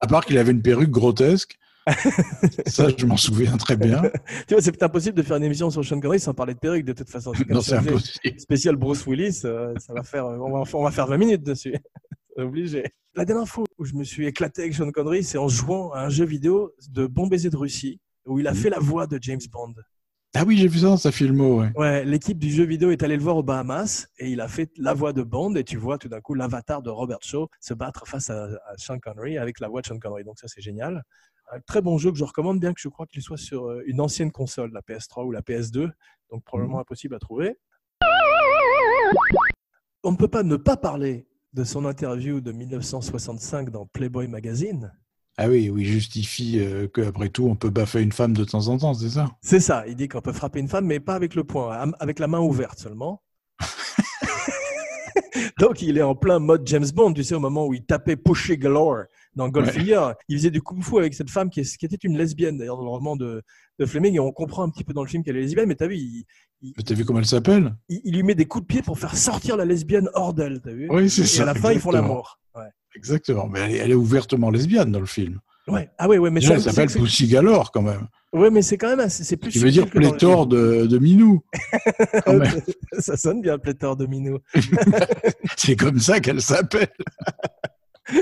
À 0.00 0.06
part 0.06 0.24
qu'il 0.24 0.38
avait 0.38 0.52
une 0.52 0.62
perruque 0.62 0.90
grotesque. 0.90 1.58
Ça, 2.66 2.88
je 2.96 3.06
m'en 3.06 3.16
souviens 3.16 3.56
très 3.56 3.76
bien. 3.76 4.02
tu 4.46 4.54
vois, 4.54 4.62
c'est 4.62 4.82
impossible 4.82 5.16
de 5.16 5.22
faire 5.22 5.36
une 5.36 5.44
émission 5.44 5.68
sur 5.70 5.84
Sean 5.84 5.98
Connery 5.98 6.20
sans 6.20 6.32
parler 6.32 6.54
de 6.54 6.58
perruque 6.58 6.84
de 6.84 6.92
toute 6.92 7.10
façon. 7.10 7.32
Non, 7.48 7.60
c'est 7.60 7.74
impossible. 7.74 8.38
spécial 8.38 8.76
Bruce 8.76 9.04
Willis, 9.06 9.40
euh, 9.44 9.74
ça 9.78 9.92
va 9.92 10.04
faire, 10.04 10.26
on 10.26 10.50
va, 10.52 10.62
on 10.72 10.84
va 10.84 10.90
faire 10.92 11.08
20 11.08 11.16
minutes 11.16 11.42
dessus. 11.42 11.74
Obligé. 12.36 12.84
La 13.14 13.24
dernière 13.24 13.48
fois 13.48 13.64
où 13.78 13.84
je 13.84 13.94
me 13.94 14.04
suis 14.04 14.26
éclaté 14.26 14.62
avec 14.62 14.74
Sean 14.74 14.90
Connery, 14.90 15.24
c'est 15.24 15.38
en 15.38 15.48
jouant 15.48 15.92
à 15.92 16.02
un 16.02 16.08
jeu 16.08 16.24
vidéo 16.24 16.72
de 16.88 17.06
Bon 17.06 17.26
baiser 17.26 17.50
de 17.50 17.56
Russie, 17.56 18.00
où 18.26 18.38
il 18.38 18.46
a 18.46 18.54
fait 18.54 18.70
la 18.70 18.78
voix 18.78 19.06
de 19.06 19.18
James 19.20 19.40
Bond. 19.50 19.74
Ah 20.34 20.44
oui, 20.46 20.56
j'ai 20.56 20.66
vu 20.66 20.78
ça 20.78 20.86
dans 20.86 20.96
sa 20.96 21.12
filmo, 21.12 21.60
ouais. 21.60 21.70
Ouais, 21.76 22.04
l'équipe 22.06 22.38
du 22.38 22.50
jeu 22.50 22.64
vidéo 22.64 22.90
est 22.90 23.02
allée 23.02 23.16
le 23.18 23.22
voir 23.22 23.36
aux 23.36 23.42
Bahamas 23.42 24.08
et 24.18 24.30
il 24.30 24.40
a 24.40 24.48
fait 24.48 24.70
la 24.78 24.94
voix 24.94 25.12
de 25.12 25.22
Bond 25.22 25.54
et 25.56 25.64
tu 25.64 25.76
vois 25.76 25.98
tout 25.98 26.08
d'un 26.08 26.22
coup 26.22 26.32
l'avatar 26.32 26.80
de 26.80 26.88
Robert 26.88 27.18
Shaw 27.20 27.50
se 27.60 27.74
battre 27.74 28.06
face 28.06 28.30
à, 28.30 28.44
à 28.44 28.76
Sean 28.78 28.98
Connery 28.98 29.36
avec 29.36 29.60
la 29.60 29.68
voix 29.68 29.82
de 29.82 29.86
Sean 29.86 29.98
Connery. 29.98 30.24
Donc 30.24 30.38
ça 30.38 30.48
c'est 30.48 30.62
génial. 30.62 31.04
Un 31.52 31.60
très 31.60 31.82
bon 31.82 31.98
jeu 31.98 32.10
que 32.10 32.16
je 32.16 32.24
recommande 32.24 32.60
bien 32.60 32.72
que 32.72 32.80
je 32.80 32.88
crois 32.88 33.06
qu'il 33.06 33.20
soit 33.20 33.36
sur 33.36 33.66
euh, 33.68 33.82
une 33.84 34.00
ancienne 34.00 34.32
console, 34.32 34.72
la 34.72 34.80
PS3 34.80 35.26
ou 35.26 35.32
la 35.32 35.42
PS2, 35.42 35.90
donc 36.30 36.42
probablement 36.44 36.80
impossible 36.80 37.14
à 37.14 37.18
trouver. 37.18 37.58
On 40.02 40.12
ne 40.12 40.16
peut 40.16 40.28
pas 40.28 40.42
ne 40.42 40.56
pas 40.56 40.78
parler 40.78 41.26
de 41.52 41.62
son 41.62 41.84
interview 41.84 42.40
de 42.40 42.52
1965 42.52 43.68
dans 43.68 43.84
Playboy 43.84 44.28
Magazine. 44.28 44.94
Ah 45.38 45.48
oui, 45.48 45.70
oui, 45.70 45.82
il 45.82 45.86
justifie 45.88 46.58
euh, 46.60 46.86
qu'après 46.88 47.30
tout, 47.30 47.46
on 47.46 47.56
peut 47.56 47.70
baffer 47.70 48.02
une 48.02 48.12
femme 48.12 48.34
de 48.34 48.44
temps 48.44 48.68
en 48.68 48.76
temps, 48.78 48.92
c'est 48.94 49.08
ça? 49.08 49.30
C'est 49.40 49.60
ça, 49.60 49.84
il 49.86 49.96
dit 49.96 50.08
qu'on 50.08 50.20
peut 50.20 50.32
frapper 50.32 50.60
une 50.60 50.68
femme, 50.68 50.84
mais 50.86 51.00
pas 51.00 51.14
avec 51.14 51.34
le 51.34 51.44
poing, 51.44 51.72
am- 51.72 51.96
avec 52.00 52.18
la 52.18 52.26
main 52.26 52.40
ouverte 52.40 52.78
seulement. 52.78 53.22
Donc 55.58 55.80
il 55.82 55.96
est 55.98 56.02
en 56.02 56.14
plein 56.14 56.38
mode 56.38 56.62
James 56.66 56.86
Bond, 56.94 57.12
tu 57.14 57.24
sais, 57.24 57.34
au 57.34 57.40
moment 57.40 57.66
où 57.66 57.74
il 57.74 57.84
tapait 57.84 58.16
Pushy 58.16 58.56
Galore 58.58 59.04
dans 59.34 59.48
Goldfinger. 59.48 60.12
Il 60.28 60.36
faisait 60.36 60.50
du 60.50 60.60
kung-fu 60.60 60.98
avec 60.98 61.14
cette 61.14 61.30
femme 61.30 61.48
qui, 61.50 61.60
est- 61.60 61.76
qui 61.76 61.86
était 61.86 61.96
une 62.02 62.16
lesbienne, 62.18 62.58
d'ailleurs, 62.58 62.76
dans 62.76 62.84
le 62.84 62.90
roman 62.90 63.16
de, 63.16 63.42
de 63.78 63.86
Fleming. 63.86 64.14
Et 64.14 64.20
on 64.20 64.32
comprend 64.32 64.62
un 64.64 64.70
petit 64.70 64.84
peu 64.84 64.92
dans 64.92 65.02
le 65.02 65.08
film 65.08 65.22
qu'elle 65.24 65.36
est 65.36 65.40
lesbienne, 65.42 65.68
mais 65.68 65.74
t'as 65.74 65.86
vu, 65.86 65.96
il, 65.96 66.24
T'as 66.84 66.94
vu 66.94 67.04
comment 67.04 67.18
elle 67.20 67.26
s'appelle? 67.26 67.74
il- 67.88 68.00
il 68.04 68.14
lui 68.14 68.22
met 68.22 68.34
des 68.34 68.46
coups 68.46 68.64
de 68.64 68.66
pied 68.66 68.82
pour 68.82 68.98
faire 68.98 69.16
sortir 69.16 69.56
la 69.56 69.64
lesbienne 69.64 70.08
hors 70.14 70.34
d'elle, 70.34 70.60
t'as 70.60 70.72
vu? 70.72 70.88
Oui, 70.90 71.08
c'est 71.08 71.22
Et 71.22 71.26
ça. 71.26 71.42
à 71.42 71.46
la 71.46 71.54
fin, 71.54 71.72
ils 71.72 71.80
font 71.80 71.90
exactement. 71.90 72.08
l'amour. 72.08 72.38
Ouais. 72.54 72.70
Exactement. 72.94 73.48
Mais 73.48 73.60
elle 73.60 73.70
est, 73.72 73.76
elle 73.78 73.90
est 73.92 73.94
ouvertement 73.94 74.50
lesbienne 74.50 74.92
dans 74.92 75.00
le 75.00 75.06
film. 75.06 75.40
Ouais. 75.68 75.88
Ah 75.98 76.08
ouais, 76.08 76.18
ouais, 76.18 76.30
mais 76.30 76.40
Déjà, 76.40 76.58
ça, 76.58 76.70
elle 76.70 76.74
s'appelle 76.74 76.90
Pussy 77.02 77.28
Galore 77.28 77.70
quand 77.70 77.82
même. 77.82 78.08
Ouais, 78.32 78.50
mais 78.50 78.62
c'est 78.62 78.78
quand 78.78 78.88
même 78.88 79.00
assez- 79.00 79.24
c'est 79.24 79.36
plus. 79.36 79.50
Qui 79.50 79.58
veut 79.58 79.70
dire 79.70 79.88
pléthore 79.88 80.46
de, 80.46 80.86
de 80.86 80.98
minou. 80.98 81.42
ça 82.98 83.16
sonne 83.16 83.42
bien, 83.42 83.58
pléthore 83.58 83.96
de 83.96 84.06
minou. 84.06 84.38
C'est 85.56 85.76
comme 85.76 85.98
ça 86.00 86.18
qu'elle 86.18 86.40
s'appelle. 86.40 86.88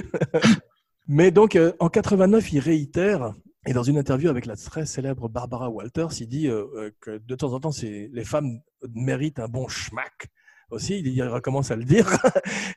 Mais 1.08 1.30
donc, 1.30 1.56
euh, 1.56 1.72
en 1.80 1.88
89, 1.88 2.52
il 2.52 2.58
réitère, 2.60 3.32
et 3.66 3.72
dans 3.72 3.82
une 3.82 3.98
interview 3.98 4.28
avec 4.30 4.46
la 4.46 4.56
très 4.56 4.86
célèbre 4.86 5.28
Barbara 5.28 5.70
Walters, 5.70 6.20
il 6.20 6.28
dit 6.28 6.48
euh, 6.48 6.64
euh, 6.76 6.90
que 7.00 7.18
de 7.18 7.34
temps 7.34 7.52
en 7.52 7.60
temps, 7.60 7.70
les 7.82 8.24
femmes 8.24 8.60
méritent 8.94 9.38
un 9.40 9.48
bon 9.48 9.66
schmack 9.68 10.28
aussi. 10.70 10.98
Il, 10.98 11.08
il 11.08 11.22
recommence 11.22 11.70
à 11.70 11.76
le 11.76 11.84
dire. 11.84 12.06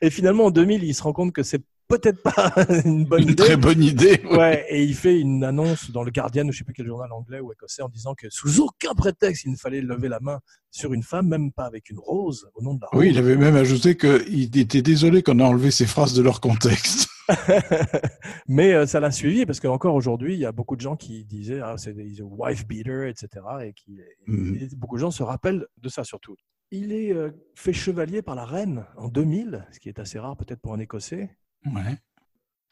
Et 0.00 0.10
finalement, 0.10 0.46
en 0.46 0.50
2000, 0.50 0.82
il 0.84 0.94
se 0.94 1.02
rend 1.02 1.12
compte 1.12 1.32
que 1.32 1.42
c'est 1.42 1.62
peut-être 1.88 2.22
pas 2.22 2.52
une 2.84 3.04
bonne 3.04 3.22
Une 3.22 3.28
idée. 3.30 3.42
très 3.42 3.56
bonne 3.56 3.82
idée. 3.82 4.20
Ouais, 4.30 4.64
et 4.68 4.82
il 4.82 4.94
fait 4.94 5.18
une 5.20 5.44
annonce 5.44 5.90
dans 5.90 6.02
le 6.02 6.10
Guardian, 6.10 6.46
ou 6.48 6.52
je 6.52 6.58
sais 6.58 6.64
plus 6.64 6.74
quel 6.74 6.86
journal 6.86 7.10
anglais 7.12 7.40
ou 7.40 7.52
écossais, 7.52 7.82
en 7.82 7.88
disant 7.88 8.14
que 8.14 8.26
sous 8.30 8.60
aucun 8.60 8.94
prétexte, 8.94 9.44
il 9.44 9.52
ne 9.52 9.56
fallait 9.56 9.80
lever 9.80 10.08
la 10.08 10.20
main 10.20 10.40
sur 10.70 10.92
une 10.92 11.02
femme, 11.02 11.28
même 11.28 11.52
pas 11.52 11.64
avec 11.64 11.90
une 11.90 11.98
rose, 11.98 12.48
au 12.54 12.62
nom 12.62 12.74
de 12.74 12.80
la 12.80 12.88
rose. 12.88 13.00
Oui, 13.00 13.10
il 13.10 13.18
avait 13.18 13.36
même 13.36 13.56
ajouté 13.56 13.96
qu'il 13.96 14.56
était 14.58 14.82
désolé 14.82 15.22
qu'on 15.22 15.38
a 15.40 15.44
enlevé 15.44 15.70
ces 15.70 15.86
phrases 15.86 16.14
de 16.14 16.22
leur 16.22 16.40
contexte. 16.40 17.08
Mais 18.48 18.74
euh, 18.74 18.86
ça 18.86 19.00
l'a 19.00 19.10
suivi 19.10 19.46
parce 19.46 19.60
qu'encore 19.60 19.94
aujourd'hui, 19.94 20.34
il 20.34 20.40
y 20.40 20.44
a 20.44 20.52
beaucoup 20.52 20.76
de 20.76 20.80
gens 20.82 20.96
qui 20.96 21.24
disaient 21.24 21.60
ah, 21.62 21.76
c'est 21.78 21.94
des 21.94 22.20
wife 22.20 22.66
beater, 22.66 23.08
etc. 23.08 23.28
Et, 23.64 23.72
qui, 23.72 23.98
Mhm. 24.26 24.68
beaucoup 24.76 24.96
de 24.96 25.00
gens 25.00 25.10
se 25.10 25.22
rappellent 25.22 25.66
de 25.80 25.88
ça 25.88 26.04
surtout. 26.04 26.36
Il 26.70 26.92
est 26.92 27.12
euh, 27.12 27.30
fait 27.54 27.72
chevalier 27.72 28.20
par 28.22 28.34
la 28.34 28.44
reine 28.44 28.84
en 28.96 29.08
2000, 29.08 29.66
ce 29.72 29.78
qui 29.80 29.88
est 29.88 29.98
assez 29.98 30.18
rare 30.18 30.36
peut-être 30.36 30.60
pour 30.60 30.74
un 30.74 30.78
Écossais. 30.80 31.30
Ouais. 31.66 31.96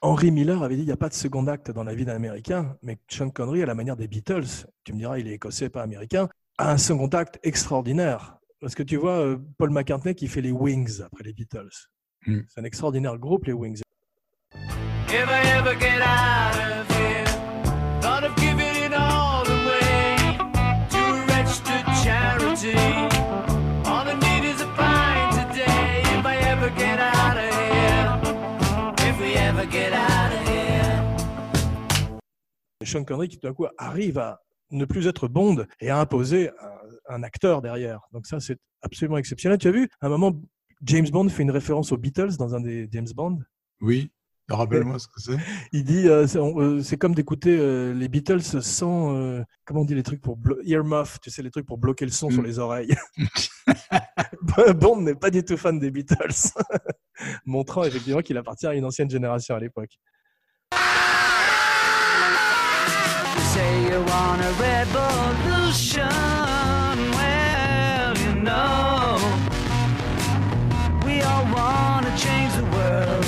Henry 0.01 0.33
Miller 0.33 0.63
avait 0.63 0.75
dit 0.75 0.83
il 0.83 0.87
n'y 0.87 0.93
a 0.93 0.97
pas 0.97 1.09
de 1.09 1.15
second 1.15 1.47
acte 1.47 1.71
dans 1.71 1.85
la 1.85 1.95
vie 1.95 2.05
d'un 2.05 2.17
Américain, 2.17 2.77
mais 2.83 2.99
Sean 3.09 3.31
Connery, 3.31 3.63
à 3.63 3.67
la 3.67 3.75
manière 3.75 3.97
des 3.97 4.09
Beatles, 4.09 4.67
tu 4.85 4.93
me 4.93 4.99
diras, 4.99 5.19
il 5.19 5.29
est 5.29 5.35
écossais, 5.35 5.69
pas 5.69 5.83
américain, 5.83 6.29
a 6.59 6.73
un 6.73 6.79
second 6.79 7.07
acte 7.09 7.39
extraordinaire. 7.45 8.37
Parce 8.61 8.75
que 8.75 8.83
tu 8.83 8.97
vois, 8.97 9.21
euh, 9.21 9.39
Paul 9.59 9.71
McCartney 9.71 10.15
qui 10.15 10.29
fait 10.29 10.41
les 10.41 10.53
Wings 10.53 11.03
après 11.03 11.25
les 11.25 11.33
Beatles. 11.33 11.71
Mm. 12.27 12.41
C'est 12.49 12.61
un 12.61 12.65
extraordinaire 12.65 13.17
groupe, 13.19 13.47
les 13.47 13.53
Wings. 13.53 13.81
If 15.09 15.29
I 15.29 15.59
ever 15.59 15.79
get 15.79 16.01
out 16.01 16.57
of 16.57 16.92
Sean 32.85 33.05
Connery 33.05 33.29
qui 33.29 33.39
tout 33.39 33.47
d'un 33.47 33.55
coup 33.55 33.67
arrive 33.79 34.19
à 34.19 34.41
ne 34.71 34.85
plus 34.85 35.07
être 35.07 35.29
Bond 35.29 35.67
et 35.81 35.91
à 35.91 35.99
imposer 35.99 36.51
un, 37.09 37.15
un 37.17 37.23
acteur 37.23 37.63
derrière. 37.63 38.01
Donc 38.13 38.27
ça, 38.27 38.41
c'est 38.41 38.59
absolument 38.83 39.19
exceptionnel. 39.19 39.59
Tu 39.59 39.69
as 39.69 39.73
vu, 39.73 39.89
à 40.01 40.07
un 40.07 40.09
moment, 40.11 40.33
James 40.83 41.09
Bond 41.11 41.29
fait 41.29 41.43
une 41.43 41.51
référence 41.51 41.93
aux 41.93 41.97
Beatles 41.97 42.37
dans 42.39 42.55
un 42.55 42.61
des 42.61 42.89
James 42.91 43.09
Bond. 43.15 43.39
Oui. 43.81 44.11
Rappelle-moi 44.49 44.99
ce 44.99 45.07
que 45.07 45.21
c'est. 45.21 45.37
Il 45.73 45.85
dit, 45.85 46.09
euh, 46.09 46.27
c'est 46.27 46.39
euh, 46.39 46.83
c'est 46.83 46.97
comme 46.97 47.15
d'écouter 47.15 47.57
euh, 47.59 47.95
les 47.95 48.09
Beatles 48.09 48.43
sans, 48.43 49.43
comment 49.65 49.81
on 49.81 49.85
dit 49.85 49.95
les 49.95 50.03
trucs 50.03 50.21
pour 50.21 50.37
earmuff, 50.65 51.21
tu 51.21 51.31
sais 51.31 51.43
les 51.43 51.51
trucs 51.51 51.67
pour 51.67 51.79
bloquer 51.79 52.05
le 52.05 52.11
son 52.11 52.31
sur 52.31 52.43
Mm. 52.43 52.47
les 52.47 52.59
oreilles. 52.59 52.95
Bond 54.77 55.01
n'est 55.01 55.15
pas 55.15 55.31
du 55.31 55.45
tout 55.45 55.57
fan 55.57 55.79
des 55.79 55.91
Beatles, 55.91 56.51
montrant 57.47 57.85
effectivement 57.85 58.21
qu'il 58.21 58.37
appartient 58.37 58.67
à 58.67 58.75
une 58.75 58.85
ancienne 58.85 59.09
génération 59.09 59.55
à 59.55 59.61
l'époque. 59.61 59.99
Want 64.05 64.41
a 64.41 64.53
revolution. 64.61 66.09
Well, 67.17 68.17
you 68.19 68.35
know, 68.43 69.19
we 71.07 71.23
all 71.23 71.45
want 71.53 72.07
to 72.07 72.13
change 72.17 72.53
the 72.57 72.65
world. 72.77 73.25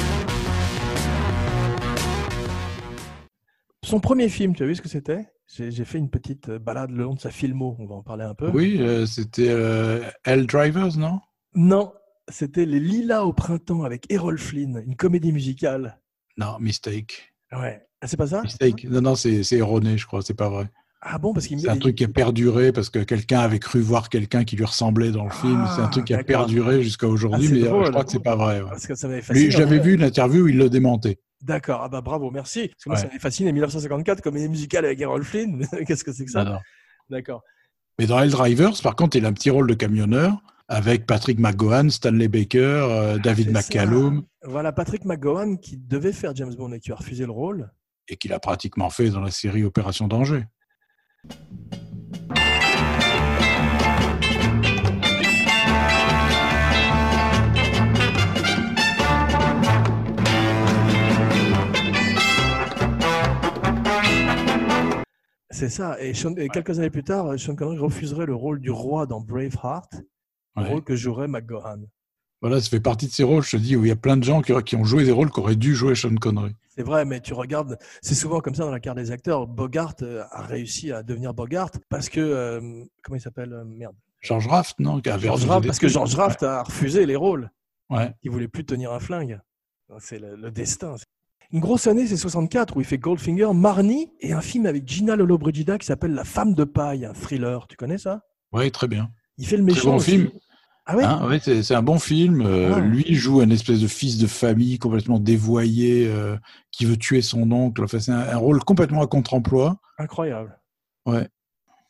Son 3.85 4.01
premier 4.01 4.29
film, 4.29 4.55
tu 4.55 4.63
as 4.63 4.67
vu 4.67 4.75
ce 4.75 4.83
que 4.83 4.89
c'était? 4.89 5.27
J'ai 5.47 5.85
fait 5.85 5.99
une 5.99 6.11
petite 6.11 6.49
euh, 6.49 6.59
balade 6.59 6.91
le 6.91 7.05
long 7.05 7.15
de 7.15 7.21
sa 7.21 7.31
filmo, 7.31 7.77
on 7.79 7.87
va 7.87 7.95
en 7.97 8.03
parler 8.03 8.25
un 8.25 8.35
peu. 8.35 8.49
Oui, 8.49 8.79
euh, 8.81 9.07
c'était 9.07 9.51
euh, 9.51 10.01
Hell 10.25 10.47
Drivers, 10.47 10.97
non? 10.97 11.21
Non, 11.55 11.93
c'était 12.29 12.65
Les 12.65 12.81
Lilas 12.81 13.25
au 13.25 13.33
printemps 13.33 13.85
avec 13.85 14.11
Errol 14.11 14.39
Flynn, 14.39 14.83
une 14.87 14.97
comédie 14.97 15.33
musicale. 15.33 16.01
Non, 16.39 16.59
mistake. 16.59 17.34
Ouais. 17.59 17.81
Ah, 18.01 18.07
c'est 18.07 18.17
pas 18.17 18.27
ça? 18.27 18.43
Mistake. 18.43 18.85
Non, 18.91 19.01
non, 19.01 19.15
c'est 19.15 19.43
c'est 19.43 19.57
erroné, 19.57 19.97
je 19.99 20.07
crois. 20.07 20.23
C'est 20.23 20.35
pas 20.35 20.49
vrai. 20.49 20.69
Ah 21.07 21.19
bon, 21.19 21.35
parce 21.35 21.47
qu'il 21.47 21.61
C'est 21.61 21.69
un 21.69 21.77
truc 21.77 21.97
qui 21.97 22.05
a 22.05 22.09
perduré 22.09 22.73
parce 22.73 22.89
que 22.89 22.99
quelqu'un 23.01 23.41
avait 23.41 23.59
cru 23.59 23.81
voir 23.81 24.09
quelqu'un 24.09 24.45
qui 24.45 24.57
lui 24.57 24.65
ressemblait 24.65 25.11
dans 25.11 25.25
le 25.25 25.31
film. 25.31 25.63
C'est 25.75 25.83
un 25.83 25.85
Ah, 25.85 25.89
truc 25.89 26.07
qui 26.07 26.15
a 26.15 26.19
d'accord. 26.19 26.47
perduré 26.47 26.83
jusqu'à 26.83 27.07
aujourd'hui, 27.07 27.47
Ah, 27.47 27.49
c'est 27.55 27.61
mais 27.61 27.67
euh, 27.67 27.71
drôle. 27.71 27.85
je 27.87 27.91
crois 27.91 28.05
que 28.05 28.11
c'est 28.11 28.23
pas 28.23 28.37
vrai. 28.37 28.63
ouais. 28.63 28.69
Parce 28.71 28.87
que 28.87 28.95
ça 28.95 29.07
m'avait 29.09 29.21
fasciné. 29.21 29.45
Lui, 29.47 29.51
j'avais 29.53 29.79
vu 29.79 29.95
une 29.95 30.03
interview 30.03 30.45
où 30.45 30.49
il 30.49 30.57
le 30.57 30.71
démentait. 30.71 31.19
D'accord, 31.43 31.83
ah 31.85 31.89
bah 31.91 32.01
bravo, 32.01 32.31
merci. 32.31 32.69
Parce 32.69 32.85
que 32.85 32.89
moi, 32.89 32.97
ça 32.97 33.07
m'avait 33.07 33.19
fasciné 33.19 33.53
1954, 33.53 34.23
comédie 34.23 34.49
musicale 34.49 34.87
avec 34.87 34.99
Errol 35.01 35.23
Flynn. 35.25 35.67
Qu'est-ce 35.87 36.05
que 36.05 36.13
c'est 36.13 36.25
que 36.25 36.31
ça? 36.31 36.63
D'accord. 37.11 37.43
Mais 37.99 38.07
dans 38.07 38.19
Hell 38.19 38.31
Drivers, 38.31 38.81
par 38.83 38.97
contre, 38.97 39.17
il 39.19 39.27
a 39.27 39.29
un 39.29 39.33
petit 39.35 39.51
rôle 39.51 39.67
de 39.69 39.75
camionneur 39.75 40.39
avec 40.69 41.07
Patrick 41.07 41.39
McGowan, 41.39 41.91
Stanley 41.91 42.29
Baker, 42.29 42.59
euh, 42.59 43.19
David 43.19 43.49
Ah, 43.55 43.61
ça. 43.63 43.69
McCallum, 43.69 44.25
Voilà, 44.43 44.73
Patrick 44.73 45.05
McGowan 45.05 45.59
qui 45.59 45.77
devait 45.77 46.13
faire 46.13 46.35
James 46.35 46.55
Bond 46.55 46.73
et 46.73 46.81
qui 46.81 46.91
a 46.93 46.95
refusé 46.97 47.25
le 47.27 47.33
rôle. 47.33 47.71
et 48.09 48.17
qu'il 48.19 48.33
a 48.35 48.39
pratiquement 48.39 48.91
fait 48.91 49.09
dans 49.11 49.21
la 49.21 49.31
série 49.31 49.65
Opération 49.65 50.07
Danger. 50.09 50.45
C'est 65.51 65.69
ça. 65.69 66.01
Et, 66.01 66.15
Sean- 66.15 66.37
et 66.37 66.49
quelques 66.49 66.79
années 66.79 66.91
plus 66.91 67.05
tard, 67.05 67.39
Sean 67.39 67.55
Connery 67.55 67.79
refuserait 67.79 68.27
le 68.27 68.35
rôle 68.35 68.61
du 68.61 68.71
roi 68.71 69.07
dans 69.07 69.21
Braveheart, 69.21 70.03
Ouais. 70.63 70.69
rôle 70.69 70.85
que 70.85 70.95
jouerait 70.97 71.29
McGowan. 71.29 71.87
Voilà, 72.41 72.61
ça 72.61 72.69
fait 72.69 72.81
partie 72.81 73.07
de 73.07 73.13
ces 73.13 73.23
rôles, 73.25 73.43
je 73.43 73.53
te 73.53 73.57
dis, 73.57 73.75
où 73.75 73.85
il 73.85 73.89
y 73.89 73.93
a 73.93 73.97
plein 73.97 74.17
de 74.19 74.23
gens 74.25 74.43
qui, 74.43 74.53
qui 74.65 74.77
ont 74.77 74.85
joué 74.85 75.05
des 75.05 75.13
rôles 75.13 75.31
qu'aurait 75.31 75.57
dû 75.57 75.75
jouer 75.75 75.95
Sean 75.95 76.15
Connery. 76.17 76.55
C'est 76.69 76.83
vrai, 76.83 77.05
mais 77.07 77.21
tu 77.21 77.33
regardes, 77.33 77.79
c'est 78.03 78.15
souvent 78.15 78.41
comme 78.41 78.55
ça 78.55 78.65
dans 78.65 78.71
la 78.71 78.81
carte 78.81 78.99
des 78.99 79.11
acteurs. 79.11 79.47
Bogart 79.47 79.95
euh, 80.03 80.23
a 80.31 80.43
réussi 80.43 80.93
à 80.93 81.03
devenir 81.03 81.33
Bogart 81.33 81.71
parce 81.89 82.09
que, 82.09 82.21
euh, 82.21 82.61
comment 83.03 83.17
il 83.17 83.21
s'appelle 83.21 83.53
euh, 83.53 83.65
Merde. 83.65 83.95
George 84.21 84.47
Raft, 84.47 84.79
non 84.81 85.01
George 85.05 85.47
Raft, 85.47 85.67
parce 85.67 85.79
que. 85.79 85.89
George 85.89 86.15
Raft 86.15 86.43
a 86.43 86.63
refusé 86.65 87.07
les 87.07 87.17
rôles. 87.17 87.51
Ouais. 87.91 88.13
Il 88.23 88.31
voulait 88.31 88.49
plus 88.49 88.65
tenir 88.65 88.93
un 88.93 89.01
flingue. 89.01 89.41
C'est 89.99 90.19
le, 90.19 90.35
le 90.37 90.51
destin. 90.51 90.97
Une 91.53 91.61
grosse 91.61 91.87
année, 91.87 92.07
c'est 92.07 92.17
64, 92.17 92.77
où 92.77 92.81
il 92.81 92.87
fait 92.87 92.99
Goldfinger, 92.99 93.51
Marnie 93.55 94.11
et 94.21 94.33
un 94.33 94.41
film 94.41 94.67
avec 94.67 94.89
Gina 94.89 95.15
Lollobrigida 95.15 95.79
qui 95.79 95.87
s'appelle 95.87 96.13
La 96.15 96.25
femme 96.25 96.55
de 96.55 96.65
paille, 96.65 97.05
un 97.05 97.13
thriller. 97.13 97.67
Tu 97.69 97.77
connais 97.77 97.99
ça? 97.99 98.23
Ouais, 98.53 98.71
très 98.71 98.89
bien. 98.89 99.11
Il 99.39 99.47
fait 99.47 99.57
le 99.57 99.65
Très 99.67 99.75
méchant. 99.75 99.91
bon 99.91 99.97
aussi. 99.97 100.11
film. 100.13 100.31
Ah 100.87 100.97
ouais 100.97 101.05
Hein, 101.05 101.29
ouais, 101.29 101.41
c'est 101.41 101.75
un 101.75 101.83
bon 101.83 101.99
film. 101.99 102.43
Euh, 102.43 102.75
Ah. 102.77 102.81
Lui 102.81 103.15
joue 103.15 103.41
un 103.41 103.51
espèce 103.51 103.81
de 103.81 103.87
fils 103.89 104.19
de 104.19 104.27
famille 104.27 104.79
complètement 104.79 105.19
dévoyé 105.19 106.07
euh, 106.09 106.37
qui 106.71 106.85
veut 106.85 106.97
tuer 106.99 107.23
son 107.23 107.51
oncle. 107.53 107.83
Enfin, 107.85 108.01
c'est 108.01 108.13
un, 108.13 108.19
un 108.19 108.37
rôle 108.37 108.63
complètement 108.65 109.03
à 109.03 109.07
contre-emploi. 109.07 109.79
Incroyable. 109.99 110.59
Ouais. 111.07 111.29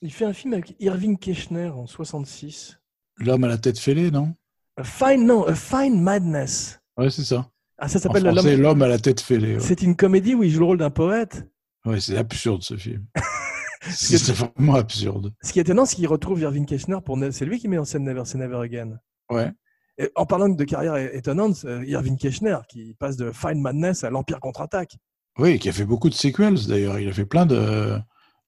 Il 0.03 0.13
fait 0.13 0.25
un 0.27 0.33
film 0.33 0.53
avec 0.53 0.77
Irving 0.81 1.19
Kirchner 1.19 1.69
en 1.69 1.87
66. 1.87 2.79
L'homme 3.19 3.45
à 3.45 3.49
la 3.49 3.59
tête 3.59 3.79
fêlée, 3.79 4.11
non? 4.11 4.35
A 4.77 4.85
Fine, 4.85 5.25
non, 5.27 5.47
A 5.47 5.55
Fine 5.55 6.01
Madness. 6.01 6.81
Ouais, 6.97 7.11
c'est 7.11 7.25
ça. 7.25 7.49
Ah, 7.79 7.89
ça 7.89 7.99
En 7.99 8.03
s'appelle 8.03 8.25
français, 8.33 8.53
L'homme. 8.53 8.63
l'homme 8.63 8.83
à 8.83 8.89
la 8.89 8.99
tête 8.99 9.21
fêlée. 9.21 9.55
Ouais, 9.55 9.61
C'est 9.61 9.83
une 9.83 9.97
comédie 9.97 10.35
où 10.35 10.43
il 10.45 10.51
joue 10.51 10.61
le 10.61 10.67
rôle 10.67 10.79
d'un 10.79 10.91
poète? 10.91 11.49
Ouais, 11.85 12.01
c'est 12.01 12.17
absurde 12.17 12.63
ce 12.63 12.77
film. 12.77 13.05
c'est 13.91 14.18
c'est 14.18 14.32
vraiment 14.32 14.74
absurde. 14.74 15.32
Ce 15.43 15.53
qui 15.53 15.59
est 15.59 15.62
étonnant, 15.62 15.85
c'est 15.87 15.97
qu'il 15.97 16.07
retrouve 16.07 16.41
Irving 16.41 16.66
Kirchner 16.66 16.99
pour. 17.05 17.16
Ne- 17.16 17.30
C'est 17.30 17.45
lui 17.45 17.59
qui 17.59 17.68
met 17.68 17.78
en 17.78 17.85
scène 17.85 18.05
Never 18.05 18.24
Say 18.24 18.39
Never 18.39 18.57
Again. 18.59 18.99
Ouais. 19.30 19.51
Et 19.99 20.11
en 20.16 20.26
parlant 20.26 20.49
de 20.49 20.64
carrière 20.64 20.97
étonnante, 20.97 21.64
euh, 21.64 21.85
Irving 21.87 22.16
Kirchner 22.16 22.59
qui 22.68 22.95
passe 22.99 23.16
de 23.16 23.30
Fine 23.32 23.61
Madness 23.61 24.03
à 24.05 24.11
l'Empire 24.11 24.41
contre-attaque. 24.41 24.97
Oui, 25.39 25.59
qui 25.59 25.68
a 25.68 25.72
fait 25.72 25.85
beaucoup 25.85 26.09
de 26.09 26.14
sequels 26.14 26.66
d'ailleurs. 26.66 26.99
Il 26.99 27.09
a 27.09 27.12
fait 27.12 27.26
plein 27.26 27.47
de 27.47 27.99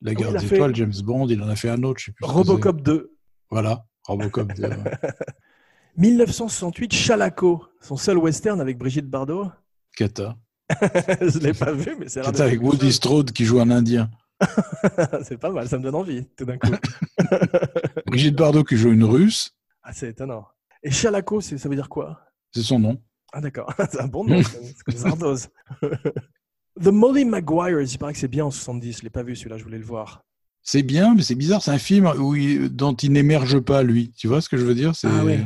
La 0.03 0.15
guerre 0.15 0.33
des 0.33 0.39
fait- 0.41 0.57
étoiles, 0.57 0.75
James 0.75 0.93
Bond. 1.05 1.29
Il 1.29 1.43
en 1.43 1.49
a 1.49 1.57
fait 1.57 1.69
un 1.69 1.83
autre, 1.83 2.01
je 2.01 2.07
sais 2.07 2.13
plus. 2.13 2.25
Robocop 2.25 2.81
2. 2.83 3.11
c'est. 3.11 3.17
Voilà, 3.51 3.85
Robocop. 4.05 4.53
2, 4.55 4.63
ouais. 4.65 4.75
1968, 5.97 6.93
Chalaco, 6.93 7.65
son 7.81 7.97
seul 7.97 8.19
western 8.19 8.61
avec 8.61 8.77
Brigitte 8.79 9.09
Bardot. 9.09 9.47
Cata. 9.97 10.37
je 11.21 11.39
l'ai 11.39 11.55
pas 11.55 11.73
vu, 11.73 11.97
mais 11.99 12.09
c'est 12.09 12.21
d'être 12.23 12.41
avec 12.41 12.61
Woody. 12.63 12.93
Strode 12.93 13.33
qui 13.33 13.45
joue 13.45 13.61
un 13.61 13.71
Indien. 13.71 14.11
c'est 15.23 15.39
pas 15.39 15.51
mal, 15.51 15.69
ça 15.69 15.79
me 15.79 15.83
donne 15.83 15.95
envie 15.95 16.27
tout 16.37 16.45
d'un 16.45 16.59
coup. 16.59 16.71
Brigitte 18.07 18.37
Bardot 18.37 18.65
qui 18.65 18.77
joue 18.77 18.93
une 18.93 19.05
Russe, 19.05 19.55
ah, 19.83 19.93
c'est 19.93 20.09
étonnant. 20.11 20.47
Et 20.83 20.91
Chalaco, 20.91 21.41
c'est- 21.41 21.59
ça 21.59 21.69
veut 21.69 21.77
dire 21.77 21.89
quoi? 21.89 22.21
C'est 22.53 22.63
son 22.63 22.79
nom. 22.79 23.01
Ah 23.33 23.41
d'accord, 23.41 23.73
c'est 23.91 24.01
un 24.01 24.07
bon 24.09 24.25
nom, 24.25 24.41
c'est 24.43 24.99
comme. 25.01 25.37
The 26.81 26.89
Molly 26.89 27.25
Maguires, 27.25 27.81
il 27.81 27.99
paraît 27.99 28.13
que 28.13 28.19
c'est 28.19 28.29
bien 28.29 28.45
en 28.45 28.51
70, 28.51 28.99
je 28.99 29.03
l'ai 29.03 29.11
pas 29.11 29.23
vu 29.23 29.35
celui-là, 29.35 29.57
je 29.59 29.65
voulais 29.65 29.79
le 29.79 29.85
voir. 29.85 30.23
C'est 30.63 30.83
bien, 30.83 31.15
mais 31.15 31.23
c'est 31.23 31.35
bizarre. 31.37 31.63
C'est 31.63 31.71
un 31.71 31.79
film 31.79 32.07
où 32.19 32.35
il- 32.35 32.69
dont 32.69 32.93
il 32.95 33.13
n'émerge 33.13 33.61
pas, 33.61 33.83
lui. 33.85 34.11
Tu 34.17 34.27
vois 34.27 34.41
ce 34.41 34.49
que 34.49 34.57
je 34.57 34.65
veux 34.65 34.75
dire? 34.75 34.93
Ah 35.05 35.25
oui, 35.25 35.39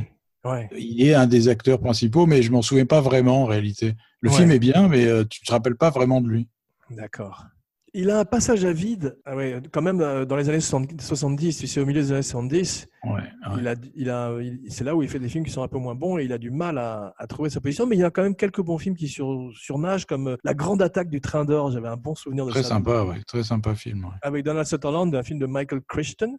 ouais. 0.45 0.69
Il 0.79 1.03
est 1.07 1.15
un 1.15 1.27
des 1.27 1.49
acteurs 1.49 1.79
principaux, 1.79 2.25
mais 2.27 2.43
je 2.43 2.51
m'en 2.51 2.63
souviens 2.63 2.87
pas 2.87 3.01
vraiment 3.03 3.43
en 3.43 3.45
réalité. 3.45 3.95
Le 4.23 4.31
Ouais. 4.31 4.37
film 4.37 4.51
est 4.51 4.59
bien, 4.59 4.89
mais 4.89 5.05
euh, 5.07 5.25
tu 5.25 5.43
te 5.45 5.53
rappelles 5.53 5.77
pas 5.77 5.91
vraiment 5.91 6.21
de 6.23 6.29
lui. 6.29 6.49
D'accord. 6.91 7.45
Il 7.93 8.09
a 8.11 8.21
un 8.21 8.25
passage 8.25 8.65
à 8.65 8.73
vide, 8.73 9.19
ah 9.25 9.35
ouais, 9.35 9.61
quand 9.73 9.83
même 9.83 10.01
euh, 10.01 10.25
dans 10.25 10.37
les 10.37 10.49
années 10.49 10.61
70, 10.61 11.05
70, 11.05 11.59
tu 11.59 11.67
sais, 11.67 11.81
au 11.81 11.87
milieu 11.87 12.01
des 12.03 12.13
années 12.13 12.23
70, 12.23 12.87
Ouais, 13.05 13.11
ouais. 13.13 13.23
il 13.59 13.67
a, 13.69 13.75
il 13.97 14.11
a, 14.11 14.39
il- 14.41 14.61
c'est 14.69 14.85
là 14.85 14.95
où 14.95 15.03
il 15.03 15.09
fait 15.09 15.19
des 15.19 15.29
films 15.29 15.45
qui 15.45 15.51
sont 15.51 15.63
un 15.63 15.69
peu 15.69 15.79
moins 15.79 15.95
bons 15.95 16.19
et 16.19 16.25
il 16.25 16.33
a 16.33 16.39
du 16.39 16.51
mal 16.51 16.79
à, 16.79 17.15
à 17.19 17.27
trouver 17.27 17.51
sa 17.51 17.61
position, 17.61 17.87
mais 17.87 17.97
il 17.97 18.01
y 18.01 18.05
a 18.05 18.11
quand 18.11 18.23
même 18.23 18.37
quelques 18.37 18.61
bons 18.63 18.79
films 18.79 18.95
qui 18.95 19.09
sur, 19.09 19.51
surnagent, 19.55 20.07
comme 20.07 20.29
euh, 20.29 20.37
La 20.45 20.55
Grande 20.55 20.83
Attaque 20.83 21.09
du 21.09 21.21
Train 21.21 21.45
d'Or, 21.45 21.73
j'avais 21.73 21.89
un 21.89 21.97
bon 21.97 22.15
souvenir 22.15 22.47
de 22.47 22.51
Très 22.51 22.63
ça. 22.63 22.69
sympa, 22.71 23.03
ouais. 23.05 23.21
Très 23.27 23.43
sympa 23.43 23.75
film. 23.75 24.05
ouais. 24.05 24.11
Avec 24.23 24.45
Donald 24.45 24.67
Sutherland, 24.67 25.15
un 25.15 25.23
film 25.23 25.39
de 25.41 25.47
Michael 25.47 25.81
Crichton. 25.89 26.37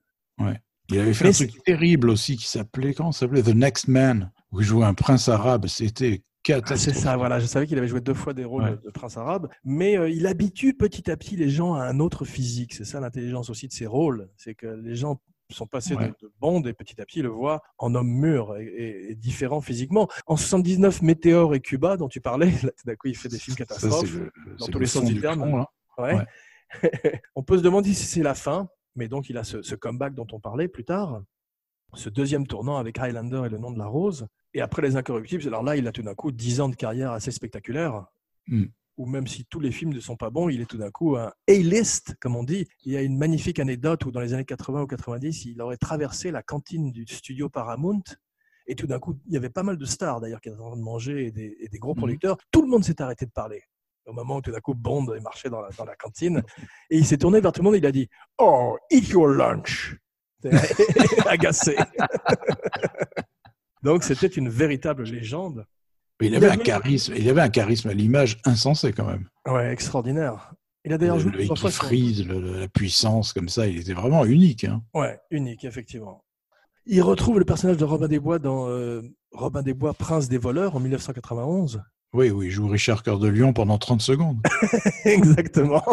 Il 0.89 0.99
avait 0.99 1.13
fait 1.13 1.25
Mais 1.25 1.29
un 1.29 1.47
truc 1.47 1.63
terrible 1.63 2.09
aussi 2.09 2.35
qui 2.37 2.47
s'appelait, 2.47 2.93
comment 2.93 3.11
s'appelait? 3.11 3.43
The 3.43 3.55
Next 3.55 3.87
Man, 3.87 4.31
où 4.51 4.59
il 4.59 4.65
jouait 4.65 4.83
un 4.85 4.93
prince 4.93 5.29
arabe. 5.29 5.67
C'était 5.67 6.23
Ah, 6.49 6.75
c'est 6.75 6.93
ça, 6.93 7.17
voilà. 7.17 7.39
Je 7.39 7.45
savais 7.45 7.67
qu'il 7.67 7.77
avait 7.77 7.87
joué 7.87 8.01
deux 8.01 8.13
fois 8.13 8.33
des 8.33 8.45
rôles 8.45 8.63
Ouais. 8.63 8.77
de, 8.83 8.89
prince 8.89 9.17
arabe, 9.17 9.47
mais 9.63 9.97
euh, 9.97 10.09
il 10.09 10.25
habitue 10.27 10.73
petit 10.73 11.09
à 11.11 11.17
petit 11.17 11.35
les 11.35 11.49
gens 11.49 11.75
à 11.75 11.83
un 11.85 11.99
autre 11.99 12.25
physique. 12.25 12.73
C'est 12.73 12.85
ça 12.85 12.99
l'intelligence 12.99 13.49
aussi 13.49 13.67
de 13.67 13.73
ses 13.73 13.85
rôles, 13.85 14.29
c'est 14.37 14.55
que 14.55 14.65
les 14.67 14.95
gens 14.95 15.21
sont 15.51 15.67
passés 15.67 15.95
Ouais. 15.95 16.07
de, 16.07 16.15
de 16.27 16.31
Bond 16.39 16.61
et 16.63 16.73
petit 16.73 16.99
à 17.01 17.05
petit 17.05 17.21
le 17.21 17.29
voient 17.29 17.61
en 17.77 17.93
homme 17.93 18.07
mûr 18.09 18.55
et, 18.57 18.65
et- 18.65 19.11
et 19.11 19.15
différent 19.15 19.59
physiquement. 19.61 20.07
En 20.25 20.37
79, 20.37 21.01
Météore 21.01 21.53
et 21.55 21.59
Cuba, 21.59 21.97
dont 21.97 22.07
tu 22.07 22.21
parlais, 22.21 22.51
d'un 22.85 22.95
coup, 22.95 23.07
il 23.09 23.15
fait 23.17 23.29
des 23.29 23.37
films 23.37 23.57
catastrophes. 23.57 24.11
le, 24.15 24.31
dans 24.57 24.65
tous 24.67 24.73
le 24.73 24.79
les 24.79 24.85
sens 24.87 25.03
du 25.05 25.19
terme. 25.21 25.65
Ouais. 25.97 26.15
On 27.35 27.43
peut 27.43 27.57
se 27.57 27.63
demander 27.63 27.93
si 27.93 28.05
c'est 28.05 28.23
la 28.23 28.33
fin, 28.33 28.69
mais 28.95 29.07
donc 29.07 29.29
il 29.29 29.37
a 29.37 29.43
ce, 29.43 29.61
ce 29.61 29.75
comeback 29.75 30.13
dont 30.15 30.27
on 30.31 30.39
parlait 30.39 30.67
plus 30.69 30.85
tard, 30.85 31.21
ce 31.93 32.09
deuxième 32.09 32.47
tournant 32.47 32.77
avec 32.77 32.97
Highlander 32.97 33.43
et 33.45 33.49
le 33.49 33.57
nom 33.57 33.71
de 33.71 33.77
la 33.77 33.87
rose. 33.87 34.25
Et 34.53 34.61
après 34.61 34.81
Les 34.81 34.95
Incorruptibles, 34.95 35.47
alors 35.47 35.63
là, 35.63 35.75
il 35.77 35.87
a 35.87 35.91
tout 35.91 36.01
d'un 36.03 36.13
coup 36.15 36.31
10 36.31 36.61
ans 36.61 36.69
de 36.69 36.75
carrière 36.75 37.11
assez 37.11 37.31
spectaculaire, 37.31 38.05
Mm. 38.47 38.65
où 38.97 39.05
même 39.05 39.27
si 39.27 39.45
tous 39.45 39.59
les 39.59 39.71
films 39.71 39.93
ne 39.93 39.99
sont 39.99 40.17
pas 40.17 40.29
bons, 40.31 40.49
il 40.49 40.61
est 40.61 40.65
tout 40.65 40.77
d'un 40.77 40.89
coup 40.91 41.15
un 41.15 41.31
A-list, 41.47 42.15
comme 42.19 42.35
on 42.35 42.43
dit. 42.43 42.67
Il 42.83 42.91
y 42.91 42.97
a 42.97 43.01
une 43.01 43.17
magnifique 43.17 43.59
anecdote 43.59 44.03
où 44.05 44.11
dans 44.11 44.19
les 44.19 44.33
années 44.33 44.45
80 44.45 44.81
ou 44.81 44.87
90, 44.87 45.45
il 45.45 45.61
aurait 45.61 45.77
traversé 45.77 46.31
la 46.31 46.41
cantine 46.43 46.91
du 46.91 47.05
studio 47.07 47.47
Paramount. 47.49 48.01
Et 48.67 48.75
tout 48.75 48.87
d'un 48.87 48.99
coup, 48.99 49.17
il 49.27 49.33
y 49.33 49.37
avait 49.37 49.49
pas 49.49 49.63
mal 49.63 49.77
de 49.77 49.85
stars 49.85 50.19
d'ailleurs 50.21 50.41
qui 50.41 50.49
étaient 50.49 50.59
en 50.59 50.69
train 50.69 50.77
de 50.77 50.81
manger 50.83 51.27
et 51.27 51.31
des, 51.31 51.55
et 51.59 51.67
des 51.69 51.77
gros 51.79 51.93
Mhm. 51.93 51.97
producteurs. 51.99 52.37
Tout 52.51 52.61
le 52.63 52.67
monde 52.67 52.83
s'est 52.83 53.01
arrêté 53.01 53.25
de 53.25 53.31
parler 53.31 53.63
au 54.05 54.13
moment 54.13 54.37
où 54.37 54.41
tout 54.41 54.51
d'un 54.51 54.59
coup 54.59 54.73
Bond 54.73 55.13
est 55.13 55.19
marché 55.21 55.49
dans 55.49 55.61
la, 55.61 55.69
dans 55.69 55.85
la 55.85 55.95
cantine. 55.95 56.41
Et 56.89 56.97
il 56.97 57.05
s'est 57.05 57.17
tourné 57.17 57.39
vers 57.41 57.51
tout 57.51 57.61
le 57.61 57.65
monde 57.65 57.75
et 57.75 57.77
il 57.77 57.85
a 57.85 57.91
dit 57.91 58.09
Oh, 58.39 58.77
eat 58.89 59.07
your 59.09 59.27
lunch 59.27 59.95
Agacé. 61.27 61.75
Donc 63.84 64.03
c'était 64.03 64.27
une 64.27 64.49
véritable 64.49 65.03
légende. 65.03 65.65
Mais 66.19 66.27
il 66.27 66.34
Il 66.34 66.36
avait 66.36 66.47
un 66.49 66.51
avait- 66.51 66.63
charisme, 66.63 67.13
il 67.17 67.27
avait 67.29 67.41
un 67.41 67.49
charisme 67.49 67.89
à 67.89 67.93
l'image 67.93 68.38
insensé 68.45 68.93
quand 68.93 69.05
même. 69.05 69.27
Ouais, 69.47 69.71
extraordinaire. 69.73 70.53
Il 70.86 70.93
a 70.93 70.97
d'ailleurs 70.97 71.15
Le, 71.17 71.21
joué 71.21 71.32
le 71.32 71.53
qui 71.53 71.71
frise, 71.71 72.27
le- 72.27 72.59
la 72.59 72.67
puissance 72.67 73.34
comme 73.34 73.49
ça, 73.49 73.67
il 73.67 73.79
était 73.79 73.93
vraiment 73.93 74.25
unique. 74.25 74.63
hein. 74.63 74.82
Ouais, 74.93 75.19
unique, 75.32 75.63
effectivement. 75.63 76.23
Il 76.88 77.01
retrouve 77.03 77.38
le 77.39 77.45
personnage 77.45 77.77
de 77.77 77.86
Robin 77.86 78.07
des 78.07 78.19
Bois 78.19 78.39
dans 78.39 78.67
euh, 78.69 79.01
Robin 79.32 79.61
des 79.61 79.73
Bois, 79.75 79.93
Prince 79.93 80.27
des 80.29 80.39
voleurs 80.39 80.75
en 80.75 80.79
1991. 80.79 81.84
Oui, 82.13 82.29
oui, 82.32 82.47
il 82.47 82.51
joue 82.51 82.67
Richard 82.67 83.03
Cœur 83.03 83.19
de 83.19 83.27
Lion 83.27 83.53
pendant 83.53 83.77
30 83.77 84.01
secondes. 84.01 84.41
Exactement. 85.05 85.84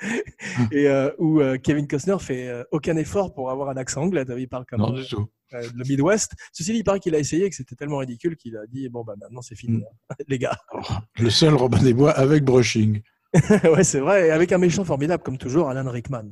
Et 0.72 0.88
euh, 0.88 1.10
où 1.18 1.40
euh, 1.40 1.58
Kevin 1.58 1.86
Costner 1.86 2.16
fait 2.20 2.48
euh, 2.48 2.64
aucun 2.72 2.96
effort 2.96 3.32
pour 3.34 3.50
avoir 3.50 3.68
un 3.70 3.76
accent 3.76 4.02
anglais. 4.02 4.24
Il 4.36 4.48
parle 4.48 4.64
comme 4.66 4.80
Non, 4.80 4.92
le 4.92 5.84
Midwest. 5.88 6.32
Ceci 6.52 6.72
dit, 6.72 6.78
il 6.78 6.84
paraît 6.84 7.00
qu'il 7.00 7.14
a 7.14 7.18
essayé 7.18 7.44
et 7.46 7.50
que 7.50 7.56
c'était 7.56 7.74
tellement 7.74 7.98
ridicule 7.98 8.36
qu'il 8.36 8.56
a 8.56 8.66
dit 8.66 8.88
bon 8.88 9.02
bah 9.04 9.14
maintenant 9.20 9.42
c'est 9.42 9.56
fini, 9.56 9.78
Mm. 9.78 9.84
hein, 10.10 10.14
les 10.28 10.38
gars. 10.38 10.56
Oh, 10.72 10.80
Le 11.18 11.30
seul 11.30 11.54
Robin 11.54 11.82
des 11.82 11.92
Bois 11.92 12.12
avec 12.12 12.44
brushing. 12.44 13.02
ouais, 13.64 13.84
c'est 13.84 14.00
vrai. 14.00 14.28
Et 14.28 14.30
avec 14.30 14.52
un 14.52 14.58
méchant 14.58 14.84
formidable 14.84 15.22
comme 15.22 15.38
toujours, 15.38 15.68
Alan 15.70 15.90
Rickman. 15.90 16.30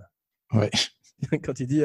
Ouais. 0.53 0.71
Quand 1.43 1.59
il 1.61 1.67
dit 1.67 1.83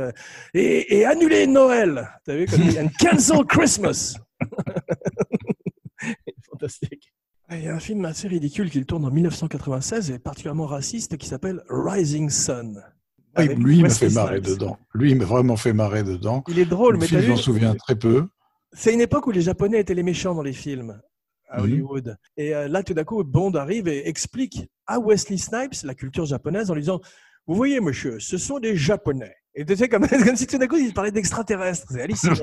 et, 0.53 0.95
et 0.99 1.05
annuler 1.05 1.47
Noël. 1.47 2.07
T'as 2.23 2.36
vu 2.36 2.45
quand 2.45 2.57
il 2.57 2.67
dit 2.69 2.79
and 2.79 2.89
cancel 2.99 3.43
Christmas. 3.47 4.15
Fantastique. 6.49 7.11
Et 7.53 7.57
Il 7.59 7.65
y 7.65 7.67
a 7.67 7.75
un 7.75 7.79
film 7.79 8.05
assez 8.05 8.27
ridicule 8.27 8.69
qu'il 8.69 8.85
tourne 8.85 9.05
en 9.05 9.11
1996 9.11 10.11
et 10.11 10.19
particulièrement 10.19 10.65
raciste 10.65 11.17
qui 11.17 11.27
s'appelle 11.27 11.61
Rising 11.69 12.29
Sun. 12.29 12.81
Oui, 13.37 13.47
lui, 13.55 13.77
il 13.77 13.81
m'a 13.83 13.89
fait 13.89 14.09
marrer 14.09 14.41
dedans. 14.41 14.77
Lui, 14.93 15.11
il 15.11 15.17
m'a 15.17 15.25
vraiment 15.25 15.55
fait 15.55 15.73
marrer 15.73 16.03
dedans. 16.03 16.43
Il 16.47 16.59
est 16.59 16.65
drôle, 16.65 16.93
Le 16.95 16.99
mais 16.99 17.07
film, 17.07 17.21
je 17.21 17.29
m'en 17.31 17.35
souviens 17.35 17.75
très 17.75 17.95
peu. 17.95 18.27
c'est 18.73 18.93
une 18.93 19.01
époque 19.01 19.25
où 19.27 19.31
les 19.31 19.41
Japonais 19.41 19.79
étaient 19.79 19.93
les 19.95 20.03
méchants 20.03 20.35
dans 20.35 20.43
les 20.43 20.53
films 20.53 20.99
à 21.49 21.57
Mhm. 21.57 21.63
Hollywood. 21.63 22.17
Et 22.37 22.53
euh, 22.55 22.67
là, 22.67 22.83
tout 22.83 22.93
d'un 22.93 23.03
coup, 23.03 23.23
Bond 23.23 23.51
arrive 23.53 23.87
et 23.87 24.07
explique 24.07 24.67
à 24.87 24.99
Wesley 24.99 25.37
Snipes 25.37 25.73
la 25.83 25.93
culture 25.95 26.25
japonaise 26.25 26.69
en 26.71 26.75
lui 26.75 26.81
disant 26.81 27.01
Vous 27.47 27.55
voyez, 27.55 27.79
monsieur, 27.79 28.19
ce 28.19 28.37
sont 28.37 28.59
des 28.59 28.75
Japonais. 28.75 29.35
Et 29.55 29.65
tu 29.65 29.75
sais, 29.75 29.89
comme, 29.89 30.07
comme 30.07 30.35
si 30.35 30.47
tout 30.47 30.57
d'un 30.57 30.67
coup, 30.67 30.77
il 30.77 30.93
parlait 30.93 31.11
d'extraterrestres. 31.11 31.87
C'est 31.91 32.01
hallucinant. 32.01 32.35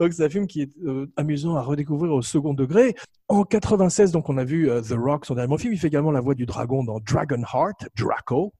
Donc, 0.00 0.12
c'est 0.14 0.24
un 0.24 0.28
film 0.30 0.46
qui 0.46 0.62
est 0.62 0.70
euh, 0.86 1.06
amusant 1.16 1.56
à 1.56 1.62
redécouvrir 1.62 2.12
au 2.12 2.22
second 2.22 2.54
degré. 2.54 2.94
En 3.28 3.44
96, 3.44 4.10
donc, 4.12 4.28
on 4.30 4.38
a 4.38 4.44
vu 4.44 4.70
euh, 4.70 4.80
The 4.80 4.94
Rock, 4.98 5.26
son 5.26 5.34
dernier 5.34 5.58
film. 5.58 5.74
Il 5.74 5.78
fait 5.78 5.88
également 5.88 6.10
la 6.10 6.20
voix 6.20 6.34
du 6.34 6.46
dragon 6.46 6.82
dans 6.82 6.98
Dragon 7.00 7.42
Heart, 7.42 7.88
Draco. 7.96 8.52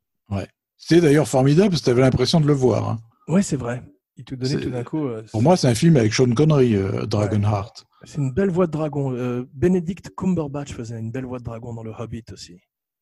C'était 0.77 1.01
d'ailleurs 1.03 1.29
formidable 1.29 1.71
parce 1.71 1.81
que 1.81 1.87
tu 1.87 1.91
avais 1.91 2.01
l'impression 2.03 2.41
de 2.41 2.47
le 2.47 2.53
voir. 2.53 2.89
hein. 2.91 2.99
Ouais, 3.29 3.43
c'est 3.43 3.57
vrai. 3.57 3.83
Il 4.17 4.25
te 4.25 4.35
donnait 4.35 4.61
tout 4.61 4.71
d'un 4.71 4.85
coup. 4.85 5.07
euh, 5.07 5.23
Pour 5.33 5.43
moi, 5.43 5.57
c'est 5.57 5.69
un 5.69 5.75
film 5.75 5.97
avec 5.97 6.13
Sean 6.15 6.31
Connery, 6.35 6.77
Dragonheart. 7.07 7.85
C'est 8.05 8.19
une 8.19 8.33
belle 8.33 8.51
voix 8.51 8.67
de 8.67 8.73
dragon. 8.73 9.11
Benedict 9.55 10.11
Cumberbatch 10.17 10.73
faisait 10.73 10.99
une 10.99 11.11
belle 11.11 11.25
voix 11.27 11.39
de 11.39 11.45
dragon 11.45 11.75
dans 11.75 11.83
Le 11.83 11.93
Hobbit 11.99 12.25
aussi. 12.33 12.59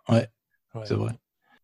Ouais, 0.09 0.26
Ouais. 0.74 0.82
c'est 0.84 0.95
vrai. 0.95 1.12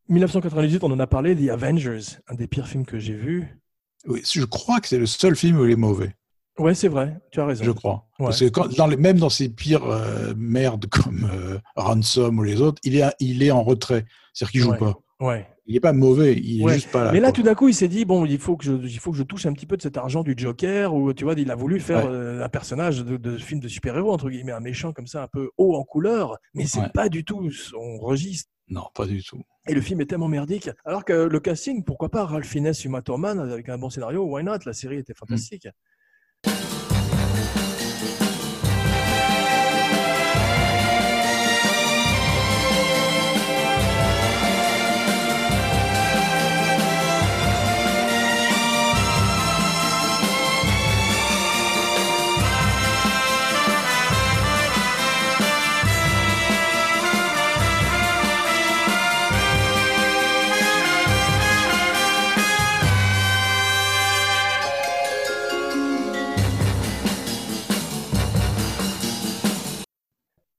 1998, 0.09 0.85
on 0.85 0.91
en 0.93 1.01
a 1.01 1.07
parlé, 1.07 1.35
The 1.37 1.51
Avengers, 1.51 2.01
un 2.29 2.35
des 2.35 2.47
pires 2.47 2.69
films 2.69 2.85
que 2.87 2.99
j'ai 2.99 3.15
vus. 3.15 3.61
Oui, 4.07 4.23
je 4.25 4.45
crois 4.45 4.81
que 4.81 4.89
c'est 4.89 4.99
le 4.99 5.07
seul 5.07 5.35
film 5.35 5.59
où 5.59 5.65
il 5.65 5.73
est 5.73 5.77
mauvais. 5.77 6.15
Ouais, 6.59 6.75
c'est 6.75 6.89
vrai, 6.89 7.19
tu 7.33 7.41
as 7.41 7.47
raison. 7.47 7.65
Je 7.65 7.71
crois. 7.73 8.07
Ouais. 8.19 8.27
Parce 8.27 8.41
que 8.41 8.49
quand- 8.49 8.69
dans 8.77 8.87
les, 8.87 8.97
même 8.97 9.19
dans 9.19 9.29
ses 9.29 9.49
pires 9.49 9.85
euh, 9.85 10.33
merdes 10.37 10.87
comme 10.87 11.29
euh, 11.33 11.59
Ransom 11.77 12.39
ou 12.39 12.43
les 12.45 12.61
autres, 12.61 12.81
il 12.85 12.97
est, 12.97 13.05
il 13.21 13.43
est 13.43 13.51
en 13.51 13.63
retrait. 13.65 14.05
C'est-à-dire 14.33 14.53
qu'il 14.53 14.61
joue 14.61 14.71
Ouais. 14.71 14.79
pas. 14.79 14.95
Ouais. 15.21 15.47
Il 15.67 15.75
est 15.75 15.81
pas 15.81 15.93
mauvais, 15.95 16.35
il 16.37 16.61
est 16.61 16.65
Ouais. 16.65 16.75
juste 16.75 16.91
pas 16.93 17.05
là. 17.05 17.13
Mais 17.13 17.21
là, 17.21 17.29
quoi. 17.29 17.33
tout 17.33 17.43
d'un 17.43 17.55
coup, 17.55 17.69
il 17.69 17.75
s'est 17.75 17.89
dit 17.89 18.05
bon, 18.05 18.27
il 18.27 18.39
faut 18.39 18.57
que 18.57 18.65
je, 18.65 18.73
il 18.75 18.99
faut 18.99 19.11
que 19.13 19.17
je 19.17 19.23
touche 19.23 19.47
un 19.47 19.53
petit 19.55 19.65
peu 19.67 19.77
de 19.79 19.83
cet 19.83 19.97
argent 19.97 20.23
du 20.23 20.35
Joker, 20.37 20.93
ou 20.95 21.13
tu 21.15 21.25
vois, 21.25 21.35
il 21.37 21.51
a 21.51 21.55
voulu 21.57 21.81
faire 21.81 22.05
euh, 22.07 22.45
un 22.45 22.49
personnage 22.51 22.99
de, 23.03 23.17
de 23.17 23.39
film 23.39 23.61
de 23.61 23.69
super-héros 23.69 24.13
entre 24.13 24.29
guillemets, 24.29 24.53
un 24.53 24.61
méchant 24.61 24.93
comme 24.93 25.07
ça, 25.07 25.23
un 25.23 25.29
peu 25.29 25.51
haut 25.57 25.75
en 25.75 25.83
couleur, 25.85 26.37
mais 26.53 26.67
c'est 26.67 26.93
pas 26.93 27.09
du 27.09 27.25
tout 27.25 27.51
son 27.51 27.97
registre. 27.99 28.51
Non, 28.69 28.85
pas 28.95 29.07
du 29.07 29.23
tout. 29.23 29.43
Et 29.67 29.75
le 29.75 29.81
film 29.81 30.01
est 30.03 30.07
tellement 30.07 30.29
merdique. 30.29 30.69
Alors 30.85 31.05
que 31.05 31.13
le 31.13 31.41
casting, 31.41 31.83
pourquoi 31.85 32.11
pas 32.11 32.25
Ralph 32.27 32.47
Fiennes, 32.47 32.73
Uma 32.85 33.01
Thurman, 33.03 33.39
avec 33.39 33.69
un 33.71 33.79
bon 33.79 33.89
scénario, 33.91 34.23
why 34.25 34.45
not? 34.45 34.59
La 34.67 34.73
série 34.75 34.99
était 34.99 35.15
fantastique. 35.15 35.67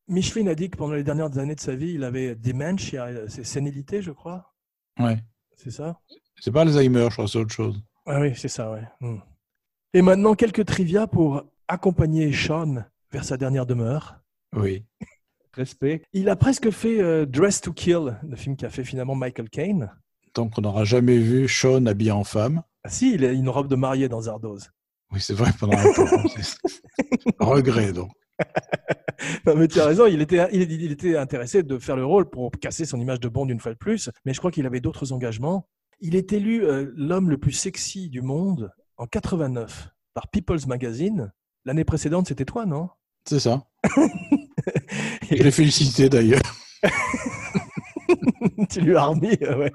Micheline 0.07 0.49
a 0.49 0.55
dit 0.55 0.69
que 0.69 0.77
pendant 0.77 0.93
les 0.93 1.03
dernières 1.03 1.37
années 1.37 1.55
de 1.55 1.59
sa 1.59 1.75
vie, 1.75 1.93
il 1.93 2.03
avait 2.03 2.35
dementia, 2.35 3.27
c'est 3.27 3.43
sénilité, 3.43 4.01
je 4.01 4.11
crois. 4.11 4.53
Ouais. 4.99 5.17
C'est 5.55 5.71
ça? 5.71 5.99
C'est 6.39 6.51
pas 6.51 6.61
Alzheimer, 6.61 7.07
je 7.09 7.15
crois, 7.15 7.27
c'est 7.27 7.39
autre 7.39 7.53
chose. 7.53 7.81
Ah 8.05 8.21
oui, 8.21 8.33
c'est 8.35 8.47
ça, 8.47 8.71
ouais. 8.71 8.83
Hmm. 9.01 9.17
Et 9.93 10.01
maintenant, 10.01 10.35
quelques 10.35 10.65
trivia 10.65 11.07
pour 11.07 11.43
accompagner 11.67 12.31
Sean 12.31 12.83
vers 13.11 13.23
sa 13.23 13.37
dernière 13.37 13.65
demeure. 13.65 14.19
Oui. 14.55 14.85
Respect. 15.53 16.03
Il 16.13 16.29
a 16.29 16.35
presque 16.35 16.69
fait 16.69 17.01
euh, 17.01 17.25
Dress 17.25 17.61
to 17.61 17.71
Kill, 17.71 18.19
le 18.27 18.35
film 18.35 18.57
qu'a 18.57 18.69
fait 18.69 18.83
finalement 18.83 19.15
Michael 19.15 19.49
Caine. 19.49 19.91
Donc, 20.33 20.57
on 20.57 20.61
n'aura 20.61 20.83
jamais 20.83 21.17
vu 21.17 21.47
Sean 21.47 21.85
habillé 21.85 22.11
en 22.11 22.25
femme. 22.25 22.61
Ah 22.83 22.89
si, 22.89 23.13
il 23.13 23.25
a 23.25 23.31
une 23.31 23.49
robe 23.49 23.67
de 23.67 23.75
mariée 23.75 24.09
dans 24.09 24.21
Zardoz. 24.21 24.69
Oui, 25.11 25.19
c'est 25.21 25.33
vrai, 25.33 25.51
pendant 25.59 25.77
un 25.77 25.93
temps. 25.93 26.05
Regret, 27.39 27.93
donc. 27.93 28.11
Non, 29.45 29.55
mais 29.55 29.67
tu 29.67 29.79
as 29.79 29.85
raison, 29.85 30.05
il 30.07 30.21
était, 30.21 30.47
il, 30.51 30.69
il 30.71 30.91
était 30.91 31.15
intéressé 31.15 31.63
de 31.63 31.77
faire 31.79 31.95
le 31.95 32.05
rôle 32.05 32.29
pour 32.29 32.51
casser 32.51 32.85
son 32.85 32.99
image 32.99 33.19
de 33.19 33.29
Bond 33.29 33.47
une 33.47 33.59
fois 33.59 33.71
de 33.71 33.77
plus, 33.77 34.09
mais 34.25 34.33
je 34.33 34.39
crois 34.39 34.51
qu'il 34.51 34.65
avait 34.65 34.81
d'autres 34.81 35.13
engagements. 35.13 35.67
Il 35.99 36.15
est 36.15 36.33
élu 36.33 36.65
euh, 36.65 36.91
l'homme 36.95 37.29
le 37.29 37.37
plus 37.37 37.53
sexy 37.53 38.09
du 38.09 38.21
monde 38.21 38.71
en 38.97 39.07
89 39.07 39.89
par 40.13 40.27
People's 40.29 40.67
Magazine. 40.67 41.31
L'année 41.63 41.85
précédente, 41.85 42.27
c'était 42.27 42.45
toi, 42.45 42.65
non? 42.65 42.89
C'est 43.27 43.39
ça. 43.39 43.63
Je 45.31 45.41
l'ai 45.41 45.51
félicité 45.51 46.09
d'ailleurs. 46.09 46.41
tu 48.69 48.81
lui 48.81 48.95
as 48.95 49.05
remis 49.05 49.37
euh, 49.41 49.57
ouais, 49.57 49.71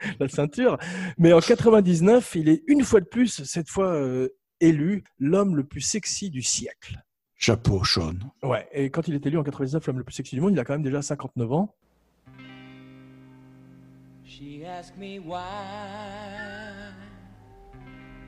la 0.20 0.28
ceinture. 0.28 0.78
Mais 1.18 1.32
en 1.32 1.40
99, 1.40 2.34
il 2.36 2.48
est 2.48 2.62
une 2.66 2.82
fois 2.82 3.00
de 3.00 3.06
plus, 3.06 3.42
cette 3.44 3.68
fois 3.68 3.92
euh, 3.94 4.28
élu 4.60 5.04
l'homme 5.18 5.56
le 5.56 5.64
plus 5.64 5.80
sexy 5.80 6.30
du 6.30 6.42
siècle. 6.42 7.02
Chapeau, 7.36 7.84
Sean. 7.84 8.14
Ouais, 8.42 8.68
et 8.72 8.90
quand 8.90 9.06
il 9.06 9.14
est 9.14 9.24
élu 9.26 9.38
en 9.38 9.44
99 9.44 9.86
l'homme 9.86 9.98
le 9.98 10.04
plus 10.04 10.14
sexy 10.14 10.34
du 10.34 10.40
monde, 10.40 10.52
il 10.52 10.58
a 10.58 10.64
quand 10.64 10.74
même 10.74 10.82
déjà 10.82 11.02
59 11.02 11.52
ans. 11.52 11.74
She 14.24 14.62
asked 14.64 14.96
me 14.98 15.18
why 15.18 15.40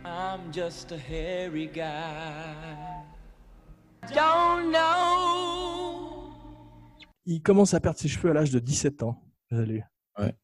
I'm 0.05 0.53
just 0.53 0.93
a 0.93 0.97
hairy 0.97 1.67
guy. 1.67 3.05
Don't 4.15 4.73
know. 4.73 6.33
Il 7.27 7.43
commence 7.43 7.75
à 7.75 7.81
perdre 7.81 7.99
ses 7.99 8.09
cheveux 8.09 8.31
à 8.31 8.35
l'âge 8.35 8.51
de 8.51 8.59
17 8.59 9.03
ans. 9.03 9.23
Salut. 9.51 9.83
Ouais. 10.19 10.35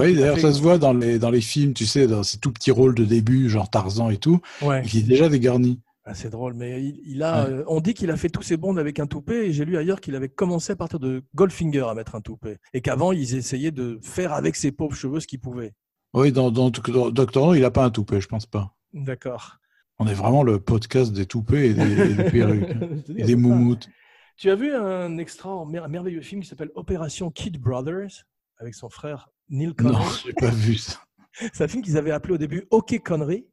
Oui, 0.00 0.14
d'ailleurs, 0.14 0.38
ça 0.38 0.52
se 0.52 0.60
voit 0.62 0.78
dans 0.78 0.92
les, 0.92 1.18
dans 1.18 1.30
les 1.30 1.40
films, 1.40 1.74
tu 1.74 1.86
sais, 1.86 2.06
dans 2.06 2.22
ces 2.22 2.38
tout 2.38 2.52
petits 2.52 2.70
rôles 2.70 2.94
de 2.94 3.04
début, 3.04 3.48
genre 3.48 3.70
Tarzan 3.70 4.10
et 4.10 4.16
tout. 4.18 4.40
Ouais. 4.62 4.82
Il 4.92 5.00
est 5.00 5.02
déjà 5.02 5.28
dégarni. 5.28 5.80
Ah, 6.06 6.14
c'est 6.14 6.28
drôle, 6.28 6.52
mais 6.54 6.82
il, 6.82 7.00
il 7.06 7.22
a. 7.22 7.44
Ouais. 7.44 7.50
euh, 7.52 7.64
on 7.66 7.80
dit 7.80 7.94
qu'il 7.94 8.10
a 8.10 8.16
fait 8.16 8.28
tous 8.28 8.42
ses 8.42 8.58
bonds 8.58 8.76
avec 8.76 9.00
un 9.00 9.06
toupet, 9.06 9.46
et 9.48 9.52
j'ai 9.52 9.64
lu 9.64 9.78
ailleurs 9.78 10.00
qu'il 10.02 10.14
avait 10.16 10.28
commencé 10.28 10.72
à 10.72 10.76
partir 10.76 10.98
de 10.98 11.22
Goldfinger 11.34 11.86
à 11.88 11.94
mettre 11.94 12.14
un 12.14 12.20
toupet, 12.20 12.58
et 12.74 12.82
qu'avant 12.82 13.12
ils 13.12 13.34
essayaient 13.34 13.70
de 13.70 13.98
faire 14.02 14.34
avec 14.34 14.54
ses 14.56 14.70
pauvres 14.70 14.94
cheveux 14.94 15.20
ce 15.20 15.26
qu'ils 15.26 15.40
pouvaient. 15.40 15.72
Oui, 16.12 16.30
dans, 16.30 16.50
dans, 16.50 16.70
dans 16.70 17.10
Doctor 17.10 17.48
Who, 17.48 17.54
il 17.54 17.62
n'a 17.62 17.70
pas 17.70 17.84
un 17.84 17.90
toupet, 17.90 18.20
je 18.20 18.28
pense 18.28 18.44
pas. 18.46 18.76
D'accord. 18.92 19.56
On 19.98 20.06
est 20.06 20.14
vraiment 20.14 20.42
le 20.42 20.60
podcast 20.60 21.12
des 21.12 21.24
toupets 21.24 21.70
et 21.70 21.74
des, 21.74 22.00
et 22.10 22.14
des 22.14 22.24
perruques. 22.24 22.76
Et 23.16 23.24
des 23.24 23.36
moumoutes. 23.36 23.88
Tu 24.36 24.50
as 24.50 24.56
vu 24.56 24.74
un 24.74 25.16
extra, 25.18 25.50
un 25.50 25.88
merveilleux 25.88 26.20
film 26.20 26.42
qui 26.42 26.48
s'appelle 26.48 26.70
Opération 26.74 27.30
Kid 27.30 27.58
Brothers 27.60 28.26
avec 28.58 28.74
son 28.74 28.88
frère 28.90 29.30
Neil 29.48 29.68
Non, 29.68 29.74
Connery. 29.74 30.04
j'ai 30.24 30.32
pas 30.32 30.50
vu 30.50 30.76
ça. 30.76 31.00
C'est 31.52 31.64
un 31.64 31.68
film 31.68 31.82
qu'ils 31.82 31.96
avaient 31.98 32.10
appelé 32.12 32.34
au 32.34 32.38
début 32.38 32.64
OK 32.70 32.98
Connery. 33.02 33.46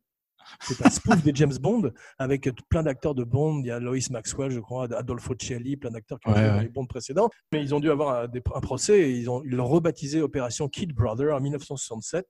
C'est 0.61 0.85
un 0.85 0.89
spoof 0.89 1.23
de 1.23 1.35
James 1.35 1.53
Bond 1.61 1.91
avec 2.17 2.49
plein 2.69 2.83
d'acteurs 2.83 3.15
de 3.15 3.23
Bond. 3.23 3.61
Il 3.61 3.67
y 3.67 3.71
a 3.71 3.79
Lois 3.79 3.97
Maxwell, 4.09 4.51
je 4.51 4.59
crois, 4.59 4.87
Adolfo 4.95 5.33
Celli, 5.39 5.77
plein 5.77 5.91
d'acteurs 5.91 6.19
qui 6.19 6.29
ont 6.29 6.33
Ouais, 6.33 6.39
joué 6.39 6.47
dans 6.49 6.59
les 6.61 6.69
Bonds 6.69 6.85
précédents. 6.87 7.29
Mais 7.53 7.61
ils 7.61 7.73
ont 7.75 7.79
dû 7.79 7.89
avoir 7.91 8.23
un, 8.23 8.59
procès 8.59 8.99
et 8.99 9.11
ils 9.11 9.29
ont- 9.29 9.43
ils 9.45 9.51
l'ont 9.51 9.67
rebaptisé 9.67 10.21
Opération 10.21 10.67
Kid 10.67 10.93
Brother 10.93 11.33
en 11.35 11.39
1967. 11.39 12.25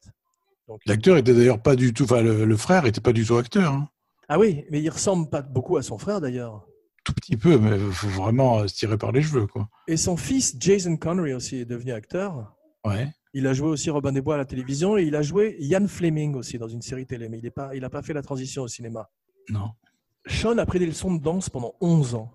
Donc, 0.68 0.82
L'acteur 0.86 1.18
était 1.18 1.34
d'ailleurs 1.34 1.62
pas 1.62 1.76
du 1.76 1.94
tout, 1.94 2.04
enfin, 2.04 2.22
le, 2.22 2.46
le 2.46 2.58
frère 2.58 2.86
était 2.86 3.02
pas 3.02 3.14
du 3.14 3.26
tout 3.26 3.38
acteur. 3.38 3.72
hein. 3.74 3.90
Ah 4.30 4.38
oui, 4.40 4.66
mais 4.70 4.82
il 4.82 4.90
ressemble 4.90 5.30
pas 5.30 5.42
beaucoup 5.42 5.78
à 5.78 5.82
son 5.82 5.98
frère 5.98 6.22
d'ailleurs. 6.22 6.66
Tout 7.04 7.14
petit 7.14 7.36
peu, 7.38 7.58
mais 7.58 7.78
il 7.78 7.92
faut 7.92 8.08
vraiment 8.10 8.68
se 8.68 8.76
tirer 8.76 8.98
par 8.98 9.12
les 9.12 9.22
cheveux, 9.24 9.48
quoi. 9.48 9.68
Et 9.88 9.98
son 9.98 10.16
fils 10.16 10.56
Jason 10.60 10.96
Connery 10.98 11.34
aussi 11.34 11.58
est 11.58 11.66
devenu 11.66 11.92
acteur. 11.94 12.54
Ouais. 12.86 13.10
Il 13.34 13.48
a 13.48 13.54
joué 13.54 13.68
aussi 13.70 13.90
Robin 13.90 14.12
des 14.12 14.22
Bois 14.22 14.36
à 14.36 14.38
la 14.38 14.46
télévision 14.46 14.98
et 14.98 15.04
il 15.04 15.16
a 15.16 15.22
joué 15.22 15.56
Ian 15.60 15.88
Fleming 15.88 16.36
aussi 16.36 16.58
dans 16.58 16.68
une 16.68 16.82
série 16.82 17.06
télé, 17.06 17.30
mais 17.30 17.40
il 17.40 17.46
n'a 17.46 17.52
pas, 17.52 17.76
il 17.76 17.84
a 17.86 17.90
pas 17.90 18.02
fait 18.02 18.14
la 18.14 18.22
transition 18.22 18.64
au 18.64 18.68
cinéma. 18.68 19.10
Non. 19.50 19.72
Sean 20.28 20.58
a 20.58 20.66
pris 20.66 20.80
des 20.80 20.86
leçons 20.86 21.14
de 21.16 21.22
danse 21.22 21.50
pendant 21.50 21.74
11 21.82 22.16
ans. 22.16 22.32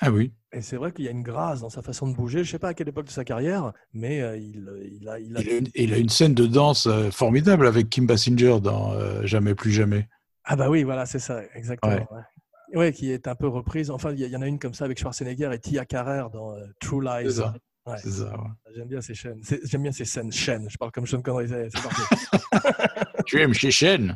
Ah 0.00 0.10
oui. 0.10 0.32
Et 0.52 0.60
c'est 0.62 0.76
vrai 0.76 0.92
qu'il 0.92 1.04
y 1.04 1.08
a 1.08 1.10
une 1.10 1.22
grâce 1.22 1.60
dans 1.60 1.68
sa 1.70 1.82
façon 1.82 2.08
de 2.08 2.14
bouger. 2.14 2.38
Je 2.44 2.48
ne 2.48 2.52
sais 2.52 2.58
pas 2.58 2.68
à 2.68 2.74
quelle 2.74 2.88
époque 2.88 3.06
de 3.06 3.10
sa 3.10 3.24
carrière, 3.24 3.72
mais 3.92 4.20
euh, 4.22 4.36
il, 4.36 4.68
il 5.00 5.08
a, 5.08 5.18
il 5.18 5.36
a- 5.36 5.40
Il 5.42 5.50
a, 5.50 5.58
une, 5.58 5.68
il 5.74 5.92
a 5.94 5.98
une 5.98 6.08
scène 6.08 6.34
de 6.34 6.46
danse 6.46 6.86
euh, 6.86 7.10
formidable 7.10 7.66
avec 7.66 7.90
Kim 7.90 8.06
Basinger 8.06 8.58
dans 8.62 8.92
euh, 8.94 9.26
Jamais 9.26 9.54
plus 9.54 9.72
jamais. 9.72 10.08
Ah 10.44 10.56
bah 10.56 10.70
oui, 10.70 10.82
voilà, 10.84 11.04
c'est 11.04 11.18
ça, 11.18 11.42
exactement. 11.54 11.92
Ouais. 11.94 12.06
Ouais. 12.10 12.78
Ouais, 12.78 12.92
qui 12.92 13.10
est 13.10 13.26
un 13.28 13.34
peu 13.34 13.48
reprise. 13.48 13.90
Enfin, 13.90 14.12
il 14.12 14.20
y, 14.20 14.24
il 14.24 14.30
y 14.30 14.36
en 14.36 14.42
a 14.42 14.46
une 14.46 14.58
comme 14.58 14.74
ça 14.74 14.84
avec 14.84 14.98
Schwarzenegger 14.98 15.50
et 15.52 15.58
Tia 15.58 15.84
Carrère 15.84 16.30
dans 16.30 16.54
euh, 16.54 16.64
True 16.80 17.02
Lies. 17.02 17.40
C'est 17.86 17.92
ça. 17.92 17.92
Ouais. 17.92 17.96
C'est 18.02 18.10
ça. 18.10 18.30
ouais. 18.38 18.48
J'aime 18.76 18.88
bien 18.88 19.00
ces 19.00 19.14
chaînes. 19.14 19.40
C'est- 19.42 19.60
J'aime 19.64 19.82
bien 19.82 19.92
ces 19.92 20.04
scènes 20.04 20.30
chaînes. 20.32 20.66
Je 20.70 20.76
parle 20.76 20.90
comme 20.92 21.06
Sean 21.06 21.22
Connery. 21.22 21.48
C'est 21.48 21.68
c'est 21.70 21.82
parfait. 21.82 22.16
Tu 23.26 23.40
aimes 23.40 23.52
chez 23.54 23.70
Chen 23.70 24.14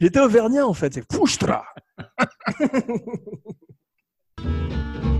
il 0.00 0.06
était 0.06 0.20
auvergnat 0.20 0.66
en 0.66 0.72
fait. 0.72 0.94
C'est 0.94 1.06
Poustra. 1.06 1.64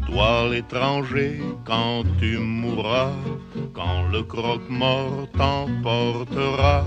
Toi 0.07 0.49
l'étranger, 0.51 1.41
quand 1.65 2.03
tu 2.19 2.39
mourras, 2.39 3.13
quand 3.75 4.09
le 4.09 4.23
croque-mort 4.23 5.29
t'emportera, 5.37 6.85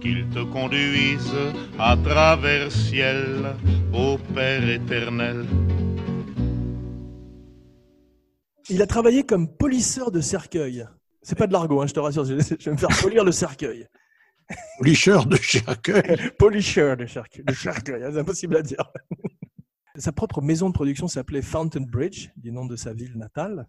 qu'il 0.00 0.28
te 0.30 0.42
conduise 0.44 1.32
à 1.78 1.96
travers 1.96 2.70
ciel 2.72 3.54
au 3.92 4.18
Père 4.34 4.66
éternel. 4.68 5.44
Il 8.70 8.80
a 8.82 8.86
travaillé 8.86 9.24
comme 9.24 9.48
polisseur 9.48 10.10
de 10.10 10.20
cercueil. 10.20 10.86
C'est 11.22 11.36
pas 11.36 11.46
de 11.46 11.52
l'argot, 11.52 11.80
hein, 11.80 11.86
je 11.86 11.94
te 11.94 12.00
rassure. 12.00 12.24
Je, 12.24 12.34
vais 12.34 12.70
me 12.72 12.76
faire 12.76 12.96
polir 13.00 13.24
le 13.24 13.32
cercueil. 13.32 13.86
Licheur 14.80 15.26
de 15.26 15.36
cercueil. 15.36 16.30
Polisher 16.38 16.96
de 16.96 17.06
cercueil. 17.06 17.44
De 17.44 17.54
cercueil, 17.54 18.02
hein, 18.04 18.10
c'est 18.12 18.18
impossible 18.18 18.56
à 18.56 18.62
dire. 18.62 18.92
Sa 19.96 20.12
propre 20.12 20.42
maison 20.42 20.68
de 20.68 20.74
production 20.74 21.08
s'appelait 21.08 21.42
Fountain 21.42 21.82
Bridge, 21.82 22.28
du 22.36 22.52
nom 22.52 22.66
de 22.66 22.76
sa 22.76 22.92
ville 22.92 23.16
natale. 23.16 23.68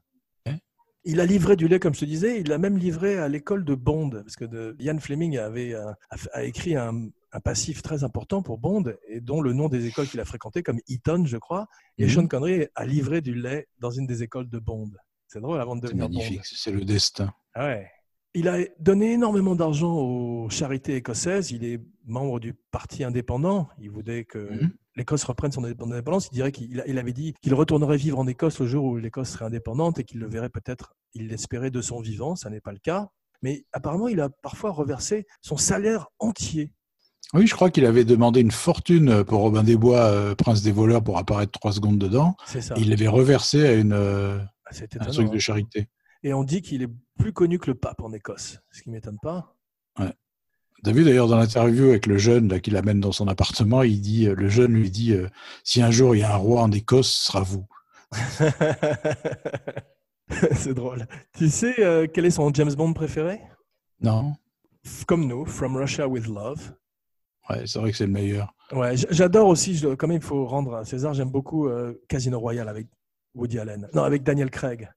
Il 1.08 1.20
a 1.20 1.26
livré 1.28 1.56
du 1.56 1.68
lait, 1.68 1.80
comme 1.80 1.94
je 1.94 2.00
te 2.00 2.06
disais. 2.06 2.42
Il 2.42 2.50
l'a 2.50 2.58
même 2.58 2.80
livré 2.80 3.20
à 3.20 3.28
l'école 3.28 3.64
de 3.64 3.76
Bond, 3.76 4.10
parce 4.10 4.36
que 4.36 4.44
de- 4.44 4.76
Ian 4.80 4.98
Fleming 4.98 5.38
avait, 5.38 5.76
euh, 5.76 5.92
a, 6.10 6.16
a 6.34 6.44
écrit 6.44 6.76
un, 6.76 7.10
un 7.32 7.40
passif 7.40 7.82
très 7.82 8.04
important 8.04 8.42
pour 8.42 8.58
Bond, 8.58 8.84
et 9.08 9.20
dont 9.22 9.42
le 9.42 9.54
nom 9.54 9.68
des 9.70 9.86
écoles 9.88 10.08
qu'il 10.08 10.20
a 10.20 10.26
fréquentées, 10.26 10.64
comme 10.64 10.80
Eton, 10.88 11.26
je 11.26 11.38
crois. 11.38 11.68
Et 11.98 12.06
Mhm. 12.06 12.10
Sean 12.12 12.28
Connery 12.28 12.68
a 12.76 12.86
livré 12.86 13.22
du 13.22 13.34
lait 13.36 13.68
dans 13.80 13.92
une 13.92 14.08
des 14.08 14.24
écoles 14.24 14.50
de 14.50 14.60
Bond. 14.60 14.92
C'est 15.28 15.42
drôle 15.42 15.60
avant 15.60 15.76
de 15.76 15.82
devenir 15.82 16.08
Bond. 16.08 16.18
magnifique, 16.18 16.46
c'est 16.46 16.72
le 16.72 16.86
destin. 16.86 17.34
Ah 17.54 17.66
Ouais. 17.68 17.90
Il 18.38 18.50
a 18.50 18.58
donné 18.80 19.14
énormément 19.14 19.56
d'argent 19.56 19.94
aux 19.96 20.50
charités 20.50 20.96
écossaises. 20.96 21.52
Il 21.52 21.64
est 21.64 21.80
membre 22.06 22.42
du 22.42 22.54
parti 22.54 23.04
indépendant. 23.06 23.70
Il 23.80 23.90
voulait 23.90 24.26
que 24.26 24.38
Mhm. 24.52 24.72
l'Écosse 24.98 25.24
reprenne 25.24 25.54
son 25.54 25.64
indépendance. 25.64 26.28
Il 26.32 26.36
dirait 26.36 26.52
qu'il 26.52 26.84
il 26.86 26.98
avait 27.00 27.14
dit 27.14 27.34
qu'il 27.42 27.54
retournerait 27.54 27.96
vivre 27.96 28.20
en 28.20 28.28
Écosse 28.28 28.60
le 28.60 28.66
jour 28.68 28.84
où 28.84 28.98
l'Écosse 28.98 29.30
serait 29.30 29.46
indépendante 29.46 30.00
et 30.00 30.04
qu'il 30.04 30.20
le 30.20 30.28
verrait 30.28 30.50
peut-être, 30.50 30.96
il 31.14 31.28
l'espérait 31.30 31.72
de 31.72 31.80
son 31.82 32.02
vivant. 32.02 32.36
Ça 32.36 32.50
n'est 32.50 32.60
pas 32.60 32.74
le 32.74 32.80
cas. 32.80 33.08
Mais 33.42 33.66
apparemment, 33.72 34.10
il 34.10 34.20
a 34.20 34.28
parfois 34.30 34.72
reversé 34.72 35.26
son 35.42 35.56
salaire 35.56 36.08
entier. 36.20 36.74
Oui, 37.34 37.48
je 37.48 37.56
crois 37.56 37.70
qu'il 37.70 37.86
avait 37.86 38.06
demandé 38.06 38.40
une 38.40 38.52
fortune 38.52 39.24
pour 39.24 39.42
Robin 39.42 39.64
des 39.64 39.76
Bois, 39.76 40.00
euh, 40.00 40.36
Prince 40.36 40.62
des 40.62 40.72
voleurs, 40.72 41.04
pour 41.04 41.18
apparaître 41.18 41.52
trois 41.52 41.74
secondes 41.74 41.98
dedans. 41.98 42.36
C'est 42.46 42.62
ça. 42.62 42.76
Et 42.78 42.82
il 42.82 42.90
l'avait 42.90 43.08
reversé 43.08 43.66
à 43.66 43.74
une, 43.74 43.94
euh, 43.94 44.38
Ah, 44.66 44.76
un 45.00 45.06
truc 45.08 45.28
hein. 45.28 45.34
de 45.34 45.40
charité. 45.40 45.88
Et 46.24 46.34
on 46.34 46.44
dit 46.44 46.62
qu'il 46.62 46.82
est 46.82 46.90
plus 47.20 47.34
connu 47.34 47.60
que 47.60 47.68
le 47.68 47.76
pape 47.76 48.02
en 48.02 48.14
Écosse, 48.14 48.60
ce 48.72 48.82
qui 48.82 48.90
m'étonne 48.90 49.20
pas. 49.22 49.56
T'as 50.86 50.92
vu 50.92 51.04
d'ailleurs 51.04 51.28
dans 51.28 51.38
l'interview 51.38 51.90
avec 51.90 52.06
le 52.06 52.20
jeune 52.20 52.48
là, 52.48 52.60
qui 52.60 52.70
l'amène 52.70 53.00
dans 53.00 53.12
son 53.12 53.28
appartement, 53.28 53.82
il 53.82 54.02
dit, 54.02 54.28
euh, 54.28 54.36
le 54.36 54.50
jeune 54.50 54.74
lui 54.74 54.92
dit, 54.92 55.14
euh, 55.14 55.28
si 55.64 55.82
un 55.82 55.90
jour 55.90 56.16
il 56.16 56.20
y 56.20 56.24
a 56.24 56.32
un 56.32 56.38
roi 56.38 56.62
en 56.62 56.72
Écosse, 56.72 57.12
ce 57.12 57.26
sera 57.26 57.42
vous. 57.42 57.66
C'est 60.52 60.76
drôle. 60.76 61.08
Tu 61.36 61.50
sais 61.50 61.74
euh, 61.80 62.06
quel 62.12 62.26
est 62.26 62.32
son 62.32 62.54
James 62.54 62.74
Bond 62.74 62.94
préféré? 62.94 63.42
Non 64.02 64.36
Comme 65.08 65.28
nous, 65.28 65.46
From 65.46 65.76
Russia 65.76 66.08
with 66.08 66.28
Love. 66.28 66.74
Ouais, 67.50 67.64
c'est 67.68 67.80
vrai 67.80 67.92
que 67.92 67.98
c'est 67.98 68.06
le 68.08 68.12
meilleur. 68.12 68.54
Ouais, 68.72 68.96
j'adore 69.12 69.48
aussi, 69.48 69.76
je, 69.76 69.90
quand 69.90 70.08
même, 70.08 70.18
il 70.18 70.24
faut 70.24 70.46
rendre 70.46 70.76
à 70.76 70.86
César, 70.86 71.14
j'aime 71.14 71.30
beaucoup 71.30 71.68
euh, 71.68 71.94
Casino 72.08 72.40
Royale 72.40 72.68
avec 72.70 72.88
Woody 73.36 73.60
Allen. 73.60 73.88
Non, 73.94 74.04
avec 74.04 74.24
Daniel 74.24 74.50
Craig. 74.50 74.90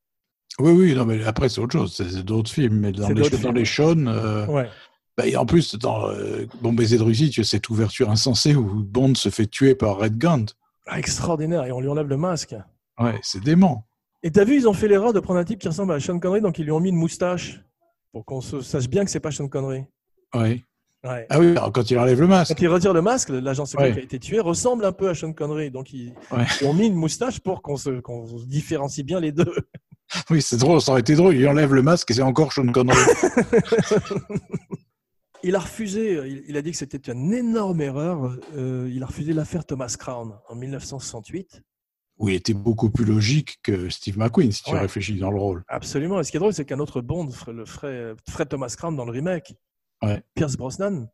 Oui, 0.58 0.72
oui, 0.72 0.94
non, 0.94 1.04
mais 1.04 1.22
après 1.24 1.48
c'est 1.48 1.60
autre 1.60 1.72
chose, 1.78 1.94
c'est 1.94 2.24
d'autres 2.24 2.50
films. 2.50 2.78
Mais 2.80 2.92
dans 2.92 3.08
les, 3.08 3.14
d'autres 3.14 3.30
dans 3.32 3.38
films. 3.38 3.54
les 3.54 3.64
Sean, 3.64 4.06
euh, 4.06 4.46
Ouais. 4.46 4.68
bah, 5.16 5.26
et 5.26 5.36
en 5.36 5.44
plus, 5.46 5.74
dans 5.76 6.08
euh, 6.08 6.46
Bon 6.62 6.72
baiser 6.72 6.96
de 6.98 7.02
Russie, 7.02 7.30
tu 7.30 7.42
as 7.42 7.44
cette 7.44 7.68
ouverture 7.68 8.10
insensée 8.10 8.54
où 8.56 8.82
Bond 8.82 9.14
se 9.14 9.28
fait 9.28 9.46
tuer 9.46 9.74
par 9.74 9.98
Red 9.98 10.16
Gant. 10.18 10.46
Ah, 10.86 10.98
extraordinaire, 10.98 11.64
et 11.66 11.72
on 11.72 11.80
lui 11.80 11.88
enlève 11.88 12.08
le 12.08 12.16
masque. 12.16 12.54
Ouais, 12.98 13.18
c'est 13.22 13.42
dément. 13.44 13.86
Et 14.22 14.30
t'as 14.32 14.44
vu, 14.44 14.56
ils 14.56 14.66
ont 14.68 14.72
fait 14.72 14.88
l'erreur 14.88 15.12
de 15.12 15.20
prendre 15.20 15.38
un 15.38 15.44
type 15.44 15.60
qui 15.60 15.68
ressemble 15.68 15.92
à 15.92 16.00
Sean 16.00 16.18
Connery, 16.18 16.40
donc 16.40 16.58
ils 16.58 16.64
lui 16.64 16.72
ont 16.72 16.80
mis 16.80 16.88
une 16.88 16.96
moustache 16.96 17.60
pour 18.10 18.24
qu'on 18.24 18.40
sache 18.40 18.88
bien 18.88 19.04
que 19.04 19.10
c'est 19.10 19.20
pas 19.20 19.30
Sean 19.30 19.46
Connery. 19.48 19.84
Ouais. 20.34 20.64
Ouais. 21.04 21.26
Ah 21.30 21.38
oui, 21.38 21.50
alors 21.52 21.70
quand 21.72 21.88
il 21.90 21.98
enlève 21.98 22.20
le 22.20 22.26
masque. 22.26 22.54
Quand 22.54 22.60
il 22.62 22.68
retire 22.68 22.92
le 22.92 23.02
masque, 23.02 23.28
l'agent 23.28 23.64
secret 23.66 23.88
Ouais. 23.88 23.92
qui 23.92 23.98
a 24.00 24.02
été 24.02 24.18
tué 24.18 24.40
ressemble 24.40 24.84
un 24.84 24.90
peu 24.92 25.08
à 25.08 25.14
Sean 25.14 25.32
Connery, 25.32 25.70
donc 25.70 25.92
ils, 25.92 26.12
Ouais. 26.32 26.44
ils 26.60 26.66
ont 26.66 26.74
mis 26.74 26.86
une 26.88 26.96
moustache 26.96 27.38
pour 27.40 27.62
qu'on 27.62 27.76
se, 27.76 27.90
différencie 28.46 29.04
bien 29.06 29.20
les 29.20 29.32
deux. 29.32 29.54
Oui, 30.30 30.40
c'est 30.40 30.56
drôle, 30.56 30.80
ça 30.80 30.92
aurait 30.92 31.02
été 31.02 31.14
drôle. 31.14 31.36
Il 31.36 31.46
enlève 31.46 31.74
le 31.74 31.82
masque 31.82 32.10
et 32.10 32.14
c'est 32.14 32.22
encore 32.22 32.52
Sean 32.54 32.66
Connery. 32.72 32.96
Il 35.44 35.54
a 35.54 35.60
refusé, 35.60 36.14
il, 36.26 36.42
il 36.48 36.56
a 36.56 36.62
dit 36.62 36.72
que 36.72 36.76
c'était 36.76 37.12
une 37.12 37.32
énorme 37.32 37.80
erreur. 37.80 38.36
euh, 38.56 38.90
il 38.92 39.00
a 39.04 39.06
refusé 39.06 39.32
l'affaire 39.32 39.64
Thomas 39.64 39.94
Crown 39.98 40.34
en 40.48 40.54
1968. 40.56 41.62
Oui, 42.18 42.32
il 42.32 42.36
était 42.36 42.54
beaucoup 42.54 42.90
plus 42.90 43.04
logique 43.04 43.58
que 43.62 43.88
Steve 43.88 44.18
McQueen, 44.18 44.50
si 44.50 44.64
tu 44.64 44.72
Ouais. 44.72 44.80
réfléchis 44.80 45.14
dans 45.20 45.30
le 45.30 45.38
rôle. 45.38 45.62
Absolument. 45.68 46.18
Et 46.18 46.24
ce 46.24 46.32
qui 46.32 46.38
est 46.38 46.40
drôle, 46.40 46.52
c'est 46.52 46.64
qu'un 46.64 46.80
autre 46.80 47.00
Bond, 47.00 47.28
le 47.46 47.64
ferait 47.64 48.16
Thomas 48.50 48.74
Crown 48.76 48.96
dans 48.96 49.04
le 49.04 49.12
remake. 49.12 49.54
Ouais. 50.02 50.22
Pierce 50.34 50.56
Brosnan. 50.56 51.08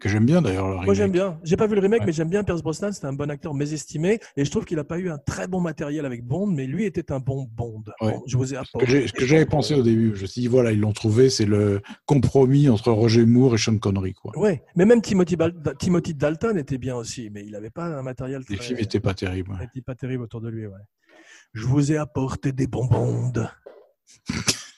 Que 0.00 0.08
j'aime 0.08 0.24
bien 0.24 0.40
d'ailleurs. 0.40 0.64
le 0.66 0.72
Moi, 0.76 0.80
remake. 0.80 0.96
j'aime 0.96 1.12
bien. 1.12 1.38
J'ai 1.44 1.58
pas 1.58 1.66
vu 1.66 1.74
le 1.74 1.82
remake, 1.82 2.00
Ouais. 2.00 2.06
mais 2.06 2.12
j'aime 2.12 2.30
bien 2.30 2.42
Pierce 2.42 2.62
Brosnan. 2.62 2.90
C'est 2.90 3.04
un 3.04 3.12
bon 3.12 3.30
acteur 3.30 3.52
mésestimé. 3.52 4.18
Et 4.34 4.46
je 4.46 4.50
trouve 4.50 4.64
qu'il 4.64 4.78
n'a 4.78 4.84
pas 4.84 4.98
eu 4.98 5.10
un 5.10 5.18
très 5.18 5.46
bon 5.46 5.60
matériel 5.60 6.06
avec 6.06 6.24
Bond, 6.24 6.46
mais 6.46 6.66
lui 6.66 6.86
était 6.86 7.12
un 7.12 7.18
bon 7.20 7.46
Bond. 7.52 7.84
Ouais. 8.00 8.12
Bon, 8.12 8.22
je 8.26 8.38
vous 8.38 8.54
ai 8.54 8.56
Ce 8.56 8.60
apporté. 8.62 8.86
que 8.86 8.90
j'ai- 8.90 9.06
ce 9.08 9.12
que 9.12 9.26
j'avais 9.26 9.44
pensé 9.44 9.74
au 9.74 9.82
début, 9.82 10.12
je 10.16 10.22
me 10.22 10.26
suis 10.26 10.40
dit, 10.40 10.48
voilà, 10.48 10.72
ils 10.72 10.80
l'ont 10.80 10.94
trouvé, 10.94 11.28
c'est 11.28 11.44
le 11.44 11.82
compromis 12.06 12.70
entre 12.70 12.90
Roger 12.92 13.26
Moore 13.26 13.56
et 13.56 13.58
Sean 13.58 13.76
Connery. 13.76 14.14
Quoi. 14.14 14.32
Ouais, 14.38 14.62
mais 14.74 14.86
même 14.86 15.02
Timothy, 15.02 15.36
Bal- 15.36 15.54
Timothy 15.78 16.14
Dalton 16.14 16.56
était 16.56 16.78
bien 16.78 16.96
aussi, 16.96 17.28
mais 17.28 17.44
il 17.44 17.50
n'avait 17.52 17.68
pas 17.68 17.84
un 17.84 18.02
matériel 18.02 18.42
très. 18.46 18.54
Les 18.54 18.60
films 18.62 18.78
n'étaient 18.78 19.00
pas 19.00 19.12
terribles. 19.12 19.52
n'était 19.60 19.82
pas 19.82 19.94
terrible 19.94 20.22
autour 20.22 20.40
de 20.40 20.48
lui. 20.48 20.66
Ouais. 20.66 20.80
Je 21.52 21.66
vous 21.66 21.92
ai 21.92 21.98
apporté 21.98 22.52
des 22.52 22.66
bonbons. 22.66 23.32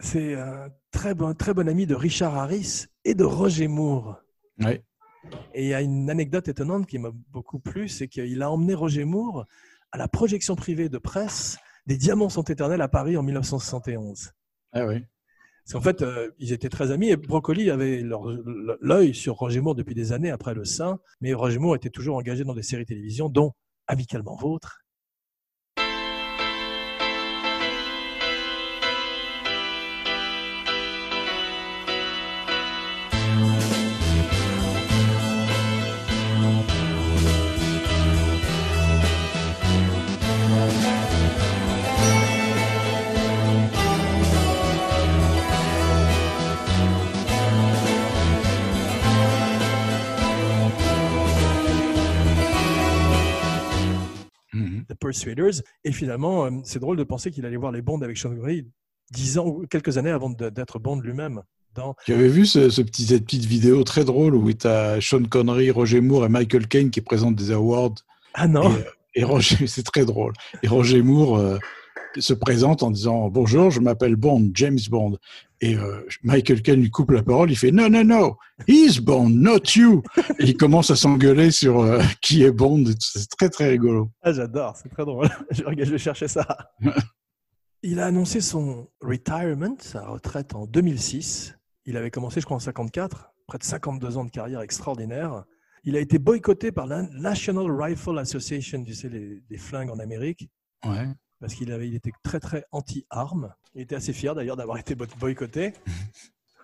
C'est 0.00 0.34
un 0.34 0.68
très 0.98 1.14
bon, 1.14 1.32
très 1.32 1.54
bon 1.54 1.68
ami 1.68 1.86
de 1.86 1.94
Richard 1.94 2.36
Harris 2.36 2.86
et 3.04 3.14
de 3.14 3.22
Roger 3.22 3.68
Moore. 3.68 4.20
Ouais. 4.58 4.82
Et 5.54 5.62
il 5.62 5.68
y 5.68 5.74
a 5.74 5.80
une 5.80 6.10
anecdote 6.10 6.48
étonnante 6.48 6.88
qui 6.88 6.98
m'a 6.98 7.12
beaucoup 7.30 7.60
plu, 7.60 7.88
c'est 7.88 8.08
qu'il 8.08 8.42
a 8.42 8.50
emmené 8.50 8.74
Roger 8.74 9.04
Moore 9.04 9.46
à 9.92 9.98
la 9.98 10.08
projection 10.08 10.56
privée 10.56 10.88
de 10.88 10.98
presse 10.98 11.56
des 11.86 11.96
Diamants 11.96 12.28
sont 12.28 12.42
éternels 12.42 12.82
à 12.82 12.88
Paris 12.88 13.16
en 13.16 13.22
1971. 13.22 14.32
Ah 14.72 14.86
oui. 14.86 15.04
Parce 15.64 15.74
qu'en 15.74 15.80
fait, 15.80 16.02
euh, 16.02 16.30
ils 16.40 16.52
étaient 16.52 16.68
très 16.68 16.90
amis 16.90 17.10
et 17.10 17.16
Brocoli 17.16 17.70
avait 17.70 18.02
l'œil 18.80 19.14
sur 19.14 19.36
Roger 19.36 19.60
Moore 19.60 19.76
depuis 19.76 19.94
des 19.94 20.12
années 20.12 20.30
après 20.30 20.52
Le 20.52 20.64
Saint, 20.64 20.98
mais 21.20 21.32
Roger 21.32 21.60
Moore 21.60 21.76
était 21.76 21.90
toujours 21.90 22.16
engagé 22.16 22.42
dans 22.42 22.54
des 22.54 22.64
séries 22.64 22.86
télévision, 22.86 23.28
dont 23.28 23.52
Amicalement 23.86 24.34
Vôtre. 24.34 24.80
Persuaders. 54.98 55.62
Et 55.84 55.92
finalement, 55.92 56.46
euh, 56.46 56.50
c'est 56.64 56.78
drôle 56.78 56.96
de 56.96 57.04
penser 57.04 57.30
qu'il 57.30 57.46
allait 57.46 57.56
voir 57.56 57.72
les 57.72 57.82
Bonds 57.82 58.02
avec 58.02 58.16
Sean 58.16 58.30
Connery 58.30 58.66
dix 59.10 59.38
ans 59.38 59.46
ou 59.46 59.66
quelques 59.66 59.98
années 59.98 60.10
avant 60.10 60.30
d'être 60.30 60.78
Bond 60.78 61.00
lui-même. 61.00 61.42
Dans... 61.74 61.94
Tu 62.04 62.12
avais 62.12 62.28
vu 62.28 62.46
ce, 62.46 62.70
ce 62.70 62.82
petit, 62.82 63.06
cette 63.06 63.24
petite 63.24 63.44
vidéo 63.44 63.84
très 63.84 64.04
drôle 64.04 64.34
où 64.34 64.52
tu 64.52 64.66
as 64.66 65.00
Sean 65.00 65.24
Connery, 65.24 65.70
Roger 65.70 66.00
Moore 66.00 66.26
et 66.26 66.28
Michael 66.28 66.66
Caine 66.66 66.90
qui 66.90 67.00
présentent 67.00 67.36
des 67.36 67.52
awards. 67.52 67.94
Ah 68.34 68.48
non 68.48 68.74
Et 69.14 69.24
Roger, 69.24 69.66
c'est 69.66 69.84
très 69.84 70.04
drôle. 70.04 70.32
Et 70.62 70.68
Roger 70.68 71.02
Moore 71.02 71.38
euh, 71.38 71.58
se 72.18 72.34
présente 72.34 72.82
en 72.82 72.90
disant 72.90 73.28
Bonjour, 73.28 73.70
je 73.70 73.80
m'appelle 73.80 74.16
Bond, 74.16 74.50
James 74.54 74.78
Bond. 74.90 75.18
Et 75.60 75.76
euh, 75.76 76.06
Michael 76.22 76.62
Caine 76.62 76.80
lui 76.80 76.90
coupe 76.90 77.10
la 77.10 77.22
parole, 77.22 77.50
il 77.50 77.56
fait 77.56 77.72
No, 77.72 77.88
no, 77.88 78.04
no, 78.04 78.36
he's 78.68 79.00
Bond, 79.00 79.30
not 79.30 79.62
you. 79.74 80.02
Et 80.38 80.44
il 80.44 80.56
commence 80.56 80.90
à 80.90 80.96
s'engueuler 80.96 81.50
sur 81.50 81.80
euh, 81.80 82.00
qui 82.22 82.44
est 82.44 82.52
Bond. 82.52 82.84
C'est 83.00 83.28
très, 83.28 83.48
très 83.48 83.70
rigolo. 83.70 84.10
Ah, 84.22 84.32
j'adore, 84.32 84.76
c'est 84.76 84.88
très 84.88 85.04
drôle. 85.04 85.28
je, 85.50 85.64
regarde, 85.64 85.86
je 85.86 85.92
vais 85.92 85.98
chercher 85.98 86.28
ça. 86.28 86.46
Il 87.82 87.98
a 88.00 88.06
annoncé 88.06 88.40
son 88.40 88.88
retirement, 89.00 89.76
sa 89.80 90.06
retraite 90.06 90.54
en 90.54 90.66
2006. 90.66 91.56
Il 91.86 91.96
avait 91.96 92.10
commencé, 92.10 92.40
je 92.40 92.44
crois, 92.44 92.56
en 92.56 92.60
54, 92.60 93.32
près 93.46 93.58
de 93.58 93.64
52 93.64 94.16
ans 94.16 94.24
de 94.24 94.30
carrière 94.30 94.60
extraordinaire. 94.60 95.44
Il 95.84 95.96
a 95.96 96.00
été 96.00 96.18
boycotté 96.18 96.70
par 96.70 96.86
la 96.86 97.02
National 97.02 97.70
Rifle 97.70 98.18
Association, 98.18 98.84
tu 98.84 98.94
sais, 98.94 99.08
les, 99.08 99.42
les 99.48 99.58
flingues 99.58 99.90
en 99.90 99.98
Amérique, 99.98 100.48
Ouais. 100.84 101.08
Parce 101.40 101.54
qu'il 101.54 101.70
avait, 101.72 101.88
il 101.88 101.94
était 101.94 102.12
très, 102.22 102.40
très 102.40 102.64
anti-armes. 102.72 103.54
Il 103.74 103.82
était 103.82 103.94
assez 103.96 104.12
fier 104.12 104.34
d'ailleurs 104.34 104.56
d'avoir 104.56 104.78
été 104.78 104.94
bo- 104.94 105.06
boycotté. 105.18 105.72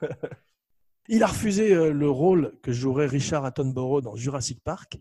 il 1.09 1.23
a 1.23 1.27
refusé 1.27 1.73
euh, 1.75 1.93
le 1.93 2.09
rôle 2.11 2.55
que 2.63 2.73
jouerait 2.73 3.07
Richard 3.07 3.45
Attenborough 3.45 4.03
dans 4.03 4.17
Jurassic 4.17 4.61
Park. 4.63 4.99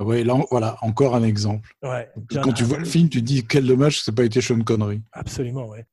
Ouais, 0.00 0.22
là, 0.22 0.38
voilà, 0.50 0.76
encore 0.82 1.16
un 1.16 1.24
exemple. 1.24 1.72
Ouais, 1.82 2.08
Quand 2.32 2.52
tu 2.52 2.62
vois 2.64 2.78
le 2.78 2.84
film, 2.84 3.08
tu 3.08 3.18
te 3.20 3.24
dis 3.24 3.44
quel 3.44 3.66
dommage 3.66 3.98
que 3.98 4.04
ce 4.04 4.10
n'ait 4.10 4.14
pas 4.14 4.24
été 4.24 4.40
Sean 4.40 4.60
Connery. 4.62 5.02
Absolument, 5.12 5.66
ouais. 5.68 5.86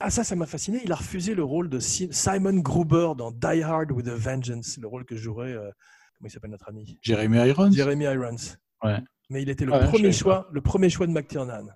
Ah, 0.00 0.10
ça, 0.10 0.24
ça 0.24 0.34
m'a 0.34 0.46
fasciné. 0.46 0.80
Il 0.84 0.90
a 0.90 0.96
refusé 0.96 1.34
le 1.34 1.44
rôle 1.44 1.68
de 1.70 1.78
Si- 1.78 2.08
Simon 2.10 2.54
Gruber 2.58 3.12
dans 3.16 3.30
Die 3.30 3.62
Hard 3.62 3.92
with 3.92 4.08
a 4.08 4.16
Vengeance, 4.16 4.78
le 4.78 4.88
rôle 4.88 5.04
que 5.04 5.16
jouerait, 5.16 5.52
euh, 5.52 5.70
comment 6.18 6.26
il 6.26 6.30
s'appelle 6.30 6.50
notre 6.50 6.68
ami? 6.68 6.98
Jeremy 7.02 7.38
Irons 7.48 7.70
Jeremy 7.70 8.04
Irons. 8.04 8.36
Ouais. 8.82 8.98
Mais 9.30 9.42
il 9.42 9.48
était 9.48 9.64
le, 9.64 9.72
je 9.72 9.86
premier 9.86 10.12
choix, 10.12 10.48
le 10.52 10.60
premier 10.60 10.90
choix 10.90 11.06
de 11.06 11.12
McTiernan. 11.12 11.66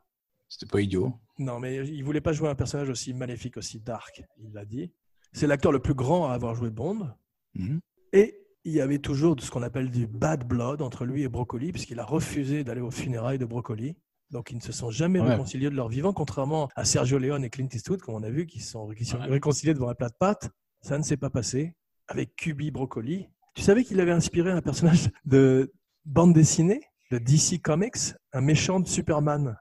C'était 0.51 0.67
pas 0.71 0.81
idiot. 0.83 1.15
Non, 1.39 1.59
mais 1.61 1.87
il 1.89 2.03
voulait 2.05 2.21
pas 2.21 2.33
jouer 2.35 2.49
un 2.51 2.55
personnage 2.55 2.91
aussi 2.91 3.15
maléfique, 3.15 3.57
aussi 3.57 3.81
dark, 3.81 4.23
il 4.45 4.53
l'a 4.53 4.65
dit. 4.67 4.93
C'est 5.33 5.47
l'acteur 5.47 5.71
le 5.73 5.79
plus 5.79 5.95
grand 5.95 6.29
à 6.29 6.35
avoir 6.35 6.55
joué 6.57 6.71
Bond. 6.71 7.09
Mhm. 7.55 7.81
Et 8.13 8.37
il 8.65 8.73
y 8.73 8.81
avait 8.81 8.99
toujours 8.99 9.37
ce 9.41 9.51
qu'on 9.51 9.63
appelle 9.63 9.91
du 9.91 10.07
bad 10.07 10.45
blood 10.47 10.83
entre 10.83 11.05
lui 11.07 11.23
et 11.23 11.29
Broccoli, 11.29 11.71
puisqu'il 11.73 12.01
a 12.01 12.05
refusé 12.05 12.65
d'aller 12.65 12.81
aux 12.81 12.91
funérailles 12.91 13.39
de 13.39 13.47
Broccoli. 13.47 13.97
Donc 14.31 14.51
ils 14.51 14.57
ne 14.57 14.61
se 14.61 14.73
sont 14.73 14.91
jamais 14.91 15.21
Ouais. 15.21 15.31
réconciliés 15.31 15.71
de 15.71 15.77
leur 15.77 15.89
vivant, 15.89 16.13
contrairement 16.13 16.69
à 16.77 16.85
Sergio 16.85 17.19
Leone 17.19 17.45
et 17.45 17.51
Clint 17.51 17.69
Eastwood, 17.73 18.01
comme 18.03 18.17
on 18.17 18.23
a 18.23 18.31
vu, 18.31 18.47
qui 18.47 18.61
sont, 18.61 18.89
qui 18.91 19.05
sont 19.05 19.19
Ouais. 19.19 19.27
réconciliés 19.27 19.73
devant 19.75 19.89
un 19.89 19.95
plat 19.95 20.09
de 20.09 20.15
pâtes. 20.19 20.51
Ça 20.83 20.99
ne 20.99 21.03
s'est 21.05 21.17
pas 21.17 21.31
passé. 21.31 21.75
Avec 22.09 22.35
Cubi 22.37 22.71
Broccoli. 22.73 23.29
Tu 23.55 23.63
savais 23.63 23.85
qu'il 23.85 24.01
avait 24.01 24.11
inspiré 24.13 24.51
un 24.51 24.63
personnage 24.63 25.11
de 25.25 25.73
bande 26.05 26.33
dessinée 26.35 26.81
de 27.13 27.19
DC 27.19 27.61
Comics, 27.63 28.15
un 28.33 28.41
méchant 28.41 28.81
de 28.81 28.87
Superman? 28.89 29.57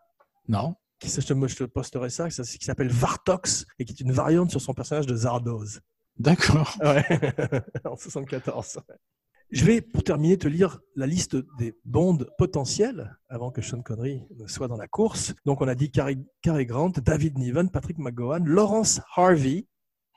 Non. 0.50 0.76
je 1.02 1.08
te, 1.22 1.48
je 1.48 1.56
te 1.56 1.64
posterai 1.64 2.10
ça, 2.10 2.30
ça, 2.30 2.44
qui 2.44 2.66
s'appelle 2.66 2.90
Vartox 2.90 3.66
et 3.80 3.86
qui 3.86 3.94
est 3.94 4.02
une 4.02 4.12
variante 4.12 4.50
sur 4.52 4.60
son 4.60 4.74
personnage 4.74 5.06
de 5.08 5.16
Zardoz. 5.16 5.80
D'accord. 6.18 6.76
Ouais, 6.82 7.06
en 7.86 7.96
74. 7.96 8.80
Je 9.52 9.66
vais, 9.66 9.82
pour 9.82 10.04
terminer, 10.04 10.38
te 10.38 10.48
lire 10.48 10.80
la 10.96 11.08
liste 11.08 11.38
des 11.58 11.76
bonds 11.86 12.18
potentiels 12.38 13.18
avant 13.30 13.50
que 13.52 13.62
Sean 13.62 13.82
Connery 13.82 14.22
ne 14.38 14.46
soit 14.48 14.68
dans 14.68 14.76
la 14.78 14.88
course. 14.88 15.34
Donc, 15.46 15.62
on 15.62 15.68
a 15.68 15.74
dit 15.76 15.90
Cary, 15.90 16.20
Cary 16.42 16.66
Grant, 16.66 16.90
David 16.90 17.38
Niven, 17.38 17.70
Patrick 17.72 17.98
McGowan, 17.98 18.46
Lawrence 18.46 19.02
Harvey, 19.16 19.66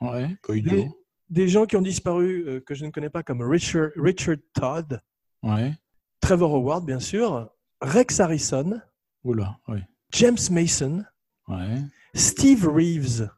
Ouais, 0.01 0.35
des, 0.49 0.89
des 1.29 1.47
gens 1.47 1.65
qui 1.65 1.77
ont 1.77 1.81
disparu 1.81 2.43
euh, 2.47 2.59
que 2.59 2.75
je 2.75 2.85
ne 2.85 2.91
connais 2.91 3.09
pas 3.09 3.23
comme 3.23 3.41
Richard, 3.41 3.89
Richard 3.95 4.35
Todd, 4.53 4.99
Ouais. 5.41 5.73
Trevor 6.19 6.55
Howard, 6.55 6.85
bien 6.85 6.99
sûr, 6.99 7.49
Rex 7.81 8.19
Harrison, 8.19 8.81
Oula, 9.23 9.57
ouais. 9.69 9.83
James 10.13 10.37
Mason, 10.51 11.03
Ouais. 11.47 11.81
Steve 12.15 12.67
Reeves. 12.67 13.29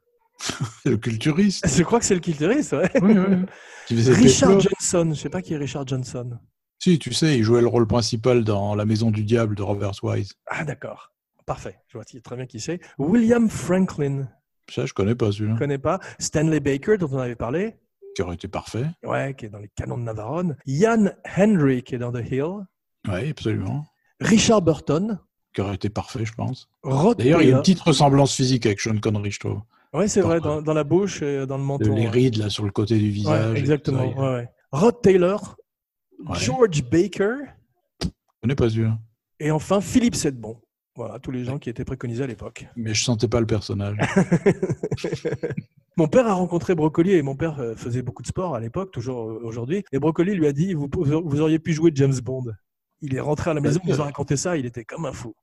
C'est 0.83 0.89
le 0.89 0.97
culturiste. 0.97 1.67
Je 1.67 1.83
crois 1.83 1.99
que 1.99 2.05
c'est 2.05 2.13
le 2.13 2.19
culturiste, 2.21 2.73
ouais. 2.73 2.89
Oui, 3.01 3.15
oui. 3.17 3.45
Richard. 4.11 4.59
Johnson, 4.59 5.03
je 5.03 5.09
ne 5.09 5.13
sais 5.15 5.29
pas 5.29 5.41
qui 5.41 5.53
est 5.53 5.57
Richard 5.57 5.87
Johnson. 5.87 6.37
Si, 6.79 6.99
tu 6.99 7.13
sais, 7.13 7.37
il 7.37 7.43
jouait 7.43 7.61
le 7.61 7.67
rôle 7.67 7.87
principal 7.87 8.43
dans 8.43 8.75
La 8.75 8.85
Maison 8.85 9.09
du 9.09 9.23
Diable 9.23 9.55
de 9.55 9.63
Robert 9.63 9.93
Wise. 10.03 10.33
Ah, 10.47 10.63
d'accord. 10.65 11.13
Parfait. 11.45 11.79
Je 11.87 11.97
vois 11.97 12.03
très 12.05 12.35
bien 12.35 12.45
qui 12.45 12.59
c'est. 12.59 12.79
William 12.97 13.49
Franklin, 13.49 14.27
Ça, 14.69 14.85
je 14.85 14.93
connais 14.93 15.15
pas 15.15 15.27
je 15.27 15.37
celui-là. 15.37 15.53
ne 15.53 15.59
connais 15.59 15.77
pas. 15.77 15.99
Stanley 16.19 16.59
Baker, 16.59 16.97
dont 16.97 17.09
on 17.11 17.17
avait 17.19 17.35
parlé. 17.35 17.75
Qui 18.15 18.21
aurait 18.23 18.35
été 18.35 18.47
parfait. 18.47 18.85
Ouais, 19.03 19.33
qui 19.37 19.45
est 19.45 19.49
dans 19.49 19.59
les 19.59 19.69
canons 19.75 19.97
de 19.97 20.03
Navarone. 20.03 20.57
Ian 20.65 21.07
Henry, 21.37 21.83
qui 21.83 21.95
est 21.95 21.99
dans 21.99 22.11
The 22.11 22.23
Hill. 22.29 22.65
Oui, 23.07 23.29
absolument. 23.29 23.85
Richard 24.19 24.61
Burton. 24.61 25.19
Qui 25.55 25.61
aurait 25.61 25.75
été 25.75 25.89
parfait, 25.89 26.25
je 26.25 26.33
pense. 26.33 26.67
D'ailleurs, 26.83 27.15
il 27.17 27.27
y 27.27 27.33
a 27.33 27.35
une 27.35 27.39
Taylor. 27.39 27.61
petite 27.61 27.79
ressemblance 27.79 28.35
physique 28.35 28.65
avec 28.65 28.81
Sean 28.81 28.97
Connery, 28.99 29.31
je 29.31 29.39
trouve. 29.39 29.61
Ouais, 29.93 30.09
c'est 30.09 30.19
vrai, 30.19 30.41
dans, 30.41 30.61
dans 30.61 30.73
la 30.73 30.83
bouche 30.83 31.21
et 31.21 31.47
dans 31.47 31.57
le 31.57 31.63
menton. 31.63 31.95
les 31.95 32.09
rides, 32.09 32.35
là, 32.35 32.49
sur 32.49 32.65
le 32.65 32.71
côté 32.71 32.97
du 32.99 33.09
visage. 33.09 33.57
exactement. 33.57 33.99
ça, 33.99 34.05
il- 34.05 34.19
ouais, 34.19 34.33
ouais. 34.35 34.49
Rod 34.73 35.01
Taylor. 35.01 35.55
George 36.33 36.83
Baker. 36.83 37.35
Je 38.03 38.09
connais 38.41 38.55
pas 38.55 38.69
celui-là. 38.69 38.99
Et 39.39 39.49
enfin, 39.51 39.79
Philippe 39.79 40.15
Sedbon. 40.15 40.59
Voilà, 40.97 41.19
tous 41.19 41.31
les 41.31 41.43
gens 41.45 41.57
qui 41.59 41.69
étaient 41.69 41.83
préconisés 41.85 42.23
à 42.23 42.27
l'époque. 42.27 42.67
Mais 42.75 42.93
je 42.93 43.03
sentais 43.03 43.27
pas 43.29 43.39
le 43.41 43.47
personnage. 43.47 43.97
Mon 45.97 46.07
père 46.07 46.27
a 46.27 46.33
rencontré 46.33 46.75
Brocoli 46.75 47.13
et 47.13 47.21
mon 47.21 47.35
père 47.35 47.59
euh, 47.59 47.75
faisait 47.75 48.01
beaucoup 48.01 48.21
de 48.21 48.27
sport 48.27 48.55
à 48.55 48.59
l'époque, 48.59 48.91
toujours 48.91 49.29
euh, 49.29 49.39
aujourd'hui. 49.43 49.83
Et 49.93 49.99
Brocoli 49.99 50.33
lui 50.35 50.47
a 50.47 50.51
dit 50.53 50.73
vous, 50.73 50.89
vous 50.93 51.41
auriez 51.41 51.59
pu 51.59 51.73
jouer 51.73 51.91
James 51.95 52.17
Bond. 52.21 52.45
Il 53.01 53.15
est 53.15 53.19
rentré 53.21 53.51
à 53.51 53.53
la 53.53 53.61
maison, 53.61 53.79
il 53.83 53.89
nous 53.91 54.01
a 54.01 54.05
raconté 54.05 54.35
ça, 54.35 54.57
il 54.57 54.65
était 54.65 54.83
comme 54.83 55.05
un 55.05 55.13
fou. 55.13 55.33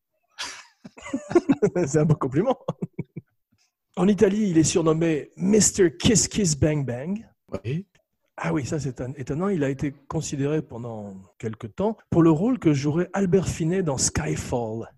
C'est 1.86 1.98
un 1.98 2.04
beau 2.04 2.14
compliment. 2.14 2.58
En 3.96 4.08
Italie, 4.08 4.48
il 4.50 4.58
est 4.58 4.64
surnommé 4.64 5.30
Mr. 5.36 5.96
Kiss 5.98 6.28
Kiss 6.28 6.58
Bang 6.58 6.86
Bang. 6.86 7.26
Oui. 7.64 7.86
Ah 8.38 8.52
oui, 8.52 8.64
ça 8.64 8.80
c'est 8.80 9.00
étonnant. 9.16 9.48
Il 9.48 9.62
a 9.62 9.68
été 9.68 9.92
considéré 10.08 10.62
pendant 10.62 11.14
quelque 11.38 11.66
temps 11.66 11.98
pour 12.10 12.22
le 12.22 12.30
rôle 12.30 12.58
que 12.58 12.72
jouerait 12.72 13.10
Albert 13.12 13.48
Finney 13.48 13.82
dans 13.82 13.98
Skyfall. 13.98 14.88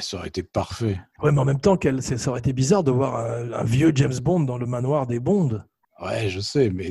Ça 0.00 0.16
aurait 0.16 0.28
été 0.28 0.42
parfait. 0.42 1.00
Ouais, 1.22 1.32
mais 1.32 1.40
en 1.40 1.44
même 1.44 1.60
temps, 1.60 1.78
ça 2.00 2.30
aurait 2.30 2.40
été 2.40 2.52
bizarre 2.52 2.84
de 2.84 2.90
voir 2.90 3.16
un, 3.16 3.52
un 3.52 3.64
vieux 3.64 3.92
James 3.94 4.18
Bond 4.20 4.40
dans 4.40 4.58
le 4.58 4.66
manoir 4.66 5.06
des 5.06 5.20
Bonds. 5.20 5.62
Ouais, 6.02 6.28
je 6.28 6.40
sais, 6.40 6.70
mais 6.70 6.90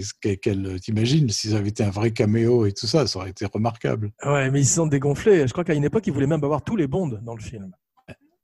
t'imagines 0.80 1.30
s'ils 1.30 1.55
avaient 1.55 1.69
été 1.69 1.84
un 1.84 1.89
vrai 1.89 2.11
caméo 2.11 2.65
et 2.65 2.72
tout 2.72 2.88
ça, 2.88 3.05
ça 3.07 3.19
aurait 3.19 3.31
été 3.31 3.45
remarquable. 3.45 4.11
Ouais, 4.26 4.49
mais 4.49 4.61
ils 4.61 4.65
se 4.65 4.76
sont 4.76 4.88
dégonflés. 4.88 5.45
Je 5.45 5.51
crois 5.51 5.65
qu'à 5.65 5.73
une 5.73 5.84
époque, 5.84 6.07
ils 6.07 6.13
voulaient 6.13 6.27
même 6.27 6.43
avoir 6.43 6.63
tous 6.63 6.77
les 6.77 6.88
Bonds 6.88 7.19
dans 7.22 7.35
le 7.35 7.41
film. 7.41 7.72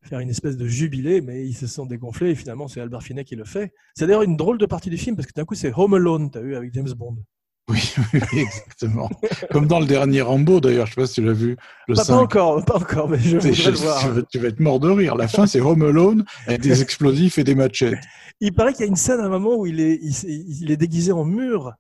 Faire 0.08 0.20
une 0.20 0.30
espèce 0.30 0.56
de 0.56 0.68
jubilé, 0.68 1.20
mais 1.22 1.46
ils 1.46 1.54
se 1.54 1.68
sont 1.68 1.86
dégonflés 1.86 2.30
et 2.30 2.36
finalement, 2.36 2.68
c'est 2.68 2.80
Albert 2.80 3.04
Finney 3.04 3.26
qui 3.26 3.36
le 3.36 3.44
fait. 3.44 3.74
C'est 3.94 4.08
d'ailleurs 4.08 4.24
une 4.24 4.38
drôle 4.38 4.58
de 4.58 4.66
partie 4.66 4.90
du 4.90 4.98
film 4.98 5.16
parce 5.18 5.28
que 5.28 5.34
d'un 5.36 5.44
coup, 5.44 5.56
c'est 5.56 5.74
Home 5.76 5.96
Alone, 5.96 6.32
t'as 6.32 6.40
vu, 6.40 6.56
avec 6.56 6.74
James 6.74 6.92
Bond. 6.96 7.18
Oui, 7.70 7.82
oui, 8.14 8.40
exactement. 8.40 9.10
Comme 9.52 9.68
dans 9.68 9.82
le 9.82 9.86
dernier 9.86 10.22
Rambo, 10.22 10.62
d'ailleurs, 10.62 10.86
je 10.88 10.94
sais 10.94 11.02
pas 11.02 11.06
si 11.08 11.16
tu 11.16 11.26
l'as 11.26 11.34
vu. 11.34 11.58
Le 11.90 11.96
Pas, 11.96 12.02
pas 12.02 12.06
5. 12.06 12.14
encore, 12.14 12.64
pas 12.64 12.78
encore, 12.78 13.10
mais 13.10 13.20
je 13.20 13.38
voudrais 13.38 13.72
le 13.72 13.78
voir. 13.78 14.10
vas, 14.14 14.22
tu 14.22 14.40
vas 14.40 14.48
être 14.48 14.62
mort 14.62 14.80
de 14.80 14.90
rire. 14.90 15.16
La 15.16 15.28
fin, 15.28 15.46
c'est 15.48 15.60
Home 15.60 15.82
Alone 15.82 16.24
avec 16.46 16.62
des 16.62 16.82
explosifs 16.82 17.38
et 17.38 17.44
des 17.44 17.56
machettes. 17.56 18.00
Il 18.40 18.54
paraît 18.54 18.72
qu'il 18.72 18.82
y 18.82 18.84
a 18.86 18.88
une 18.88 18.96
scène 18.96 19.20
à 19.20 19.26
un 19.26 19.30
moment 19.30 19.58
où 19.58 19.66
il 19.66 19.82
est, 19.82 20.00
il, 20.02 20.62
il 20.62 20.72
est 20.72 20.78
déguisé 20.78 21.12
en 21.12 21.26
mur. 21.26 21.74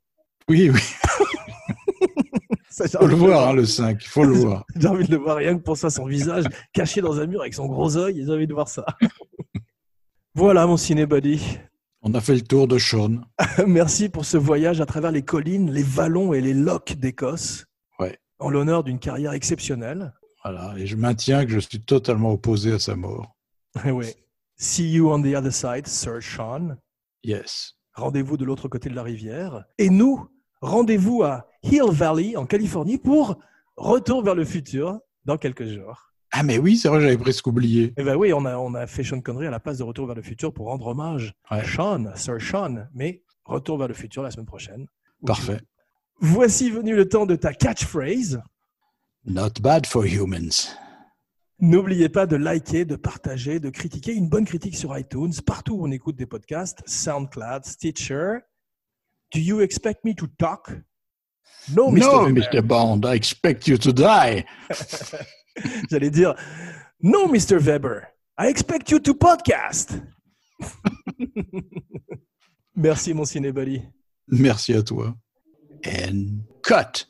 Oui, 0.49 0.69
oui, 0.73 0.81
faut 2.77 2.97
envie 2.97 3.07
le 3.07 3.11
de 3.11 3.15
voir, 3.15 3.49
hein, 3.49 3.53
le 3.53 3.65
5, 3.65 4.03
il 4.03 4.07
faut 4.07 4.23
le 4.23 4.33
voir. 4.33 4.65
J'ai 4.75 4.87
envie 4.87 5.05
de 5.05 5.11
le 5.11 5.17
voir 5.17 5.37
rien 5.37 5.57
que 5.57 5.63
pour 5.63 5.77
ça, 5.77 5.89
son 5.89 6.05
visage 6.05 6.45
caché 6.73 7.01
dans 7.01 7.19
un 7.19 7.25
mur 7.25 7.41
avec 7.41 7.53
son 7.53 7.67
gros 7.67 7.97
œil. 7.97 8.23
J'ai 8.25 8.31
envie 8.31 8.47
de 8.47 8.53
voir 8.53 8.67
ça. 8.67 8.85
voilà, 10.35 10.67
mon 10.67 10.77
ciné 10.77 11.05
buddy. 11.05 11.59
On 12.01 12.13
a 12.13 12.21
fait 12.21 12.35
le 12.35 12.41
tour 12.41 12.67
de 12.67 12.77
Sean. 12.77 13.21
Merci 13.67 14.09
pour 14.09 14.25
ce 14.25 14.37
voyage 14.37 14.79
à 14.81 14.85
travers 14.85 15.11
les 15.11 15.23
collines, 15.23 15.71
les 15.71 15.83
vallons 15.83 16.33
et 16.33 16.41
les 16.41 16.53
lochs 16.53 16.93
d'Écosse. 16.93 17.65
Ouais. 17.99 18.17
En 18.39 18.49
l'honneur 18.49 18.83
d'une 18.83 18.99
carrière 18.99 19.33
exceptionnelle. 19.33 20.13
Voilà, 20.43 20.73
et 20.77 20.85
je 20.85 20.95
maintiens 20.95 21.45
que 21.45 21.51
je 21.51 21.59
suis 21.59 21.81
totalement 21.81 22.31
opposé 22.31 22.71
à 22.71 22.79
sa 22.79 22.95
mort. 22.95 23.35
Eh 23.83 23.91
oui. 23.91 24.05
See 24.55 24.89
you 24.91 25.11
on 25.11 25.21
the 25.21 25.35
other 25.35 25.51
side, 25.51 25.87
Sir 25.87 26.21
Sean. 26.21 26.77
Yes. 27.23 27.73
Rendez-vous 27.93 28.37
de 28.37 28.45
l'autre 28.45 28.67
côté 28.67 28.89
de 28.89 28.95
la 28.95 29.03
rivière. 29.03 29.65
Et 29.77 29.89
nous, 29.89 30.29
rendez-vous 30.61 31.23
à 31.23 31.47
Hill 31.63 31.91
Valley, 31.91 32.35
en 32.35 32.45
Californie, 32.45 32.97
pour 32.97 33.37
Retour 33.75 34.23
vers 34.23 34.33
le 34.33 34.43
futur 34.43 34.99
dans 35.25 35.37
quelques 35.37 35.67
jours. 35.67 36.11
Ah, 36.31 36.43
mais 36.43 36.57
oui, 36.57 36.77
c'est 36.77 36.89
vrai, 36.89 36.99
j'avais 36.99 37.17
presque 37.17 37.45
oublié. 37.47 37.93
Eh 37.95 38.03
ben 38.03 38.15
oui, 38.15 38.33
on 38.33 38.43
a, 38.45 38.57
on 38.57 38.73
a 38.73 38.87
fait 38.87 39.03
Sean 39.03 39.21
Connery 39.21 39.47
à 39.47 39.51
la 39.51 39.59
place 39.59 39.77
de 39.77 39.83
Retour 39.83 40.07
vers 40.07 40.15
le 40.15 40.21
futur 40.21 40.53
pour 40.53 40.67
rendre 40.67 40.87
hommage 40.87 41.33
à. 41.47 41.63
Sean, 41.63 42.05
Sir 42.15 42.41
Sean. 42.41 42.87
Mais 42.93 43.23
Retour 43.45 43.77
vers 43.77 43.87
le 43.87 43.93
futur 43.93 44.23
la 44.23 44.31
semaine 44.31 44.45
prochaine. 44.45 44.87
Parfait. 45.25 45.61
Voici 46.19 46.69
venu 46.69 46.95
le 46.95 47.07
temps 47.07 47.25
de 47.25 47.35
ta 47.35 47.53
catchphrase. 47.53 48.41
Not 49.25 49.61
bad 49.61 49.85
for 49.85 50.05
humans. 50.05 50.75
N'oubliez 51.59 52.09
pas 52.09 52.25
de 52.25 52.35
liker, 52.35 52.85
de 52.85 52.95
partager, 52.95 53.59
de 53.59 53.69
critiquer. 53.69 54.13
Une 54.13 54.29
bonne 54.29 54.45
critique 54.45 54.75
sur 54.75 54.97
iTunes, 54.97 55.33
partout 55.45 55.75
où 55.75 55.87
on 55.87 55.91
écoute 55.91 56.15
des 56.15 56.25
podcasts, 56.25 56.81
SoundCloud, 56.85 57.65
Stitcher. 57.65 58.39
Do 59.31 59.41
you 59.41 59.59
expect 59.59 60.05
me 60.05 60.13
to 60.15 60.27
talk? 60.39 60.71
No, 61.73 61.91
Mr. 61.91 61.99
no, 61.99 62.23
Weber. 62.23 62.41
Mr. 62.41 62.67
Bond, 62.67 63.05
I 63.05 63.15
expect 63.15 63.67
you 63.67 63.77
to 63.77 63.91
die. 63.91 64.45
J'allais 65.89 66.11
dire, 66.11 66.35
no, 67.01 67.27
Mr. 67.27 67.59
Weber. 67.59 68.07
I 68.37 68.47
expect 68.47 68.91
you 68.91 68.99
to 68.99 69.13
podcast. 69.13 70.01
Merci, 72.75 73.13
mon 73.13 73.25
cinéboli. 73.25 73.81
Merci 74.27 74.73
à 74.73 74.83
toi. 74.83 75.15
And 75.85 76.43
cut. 76.61 77.05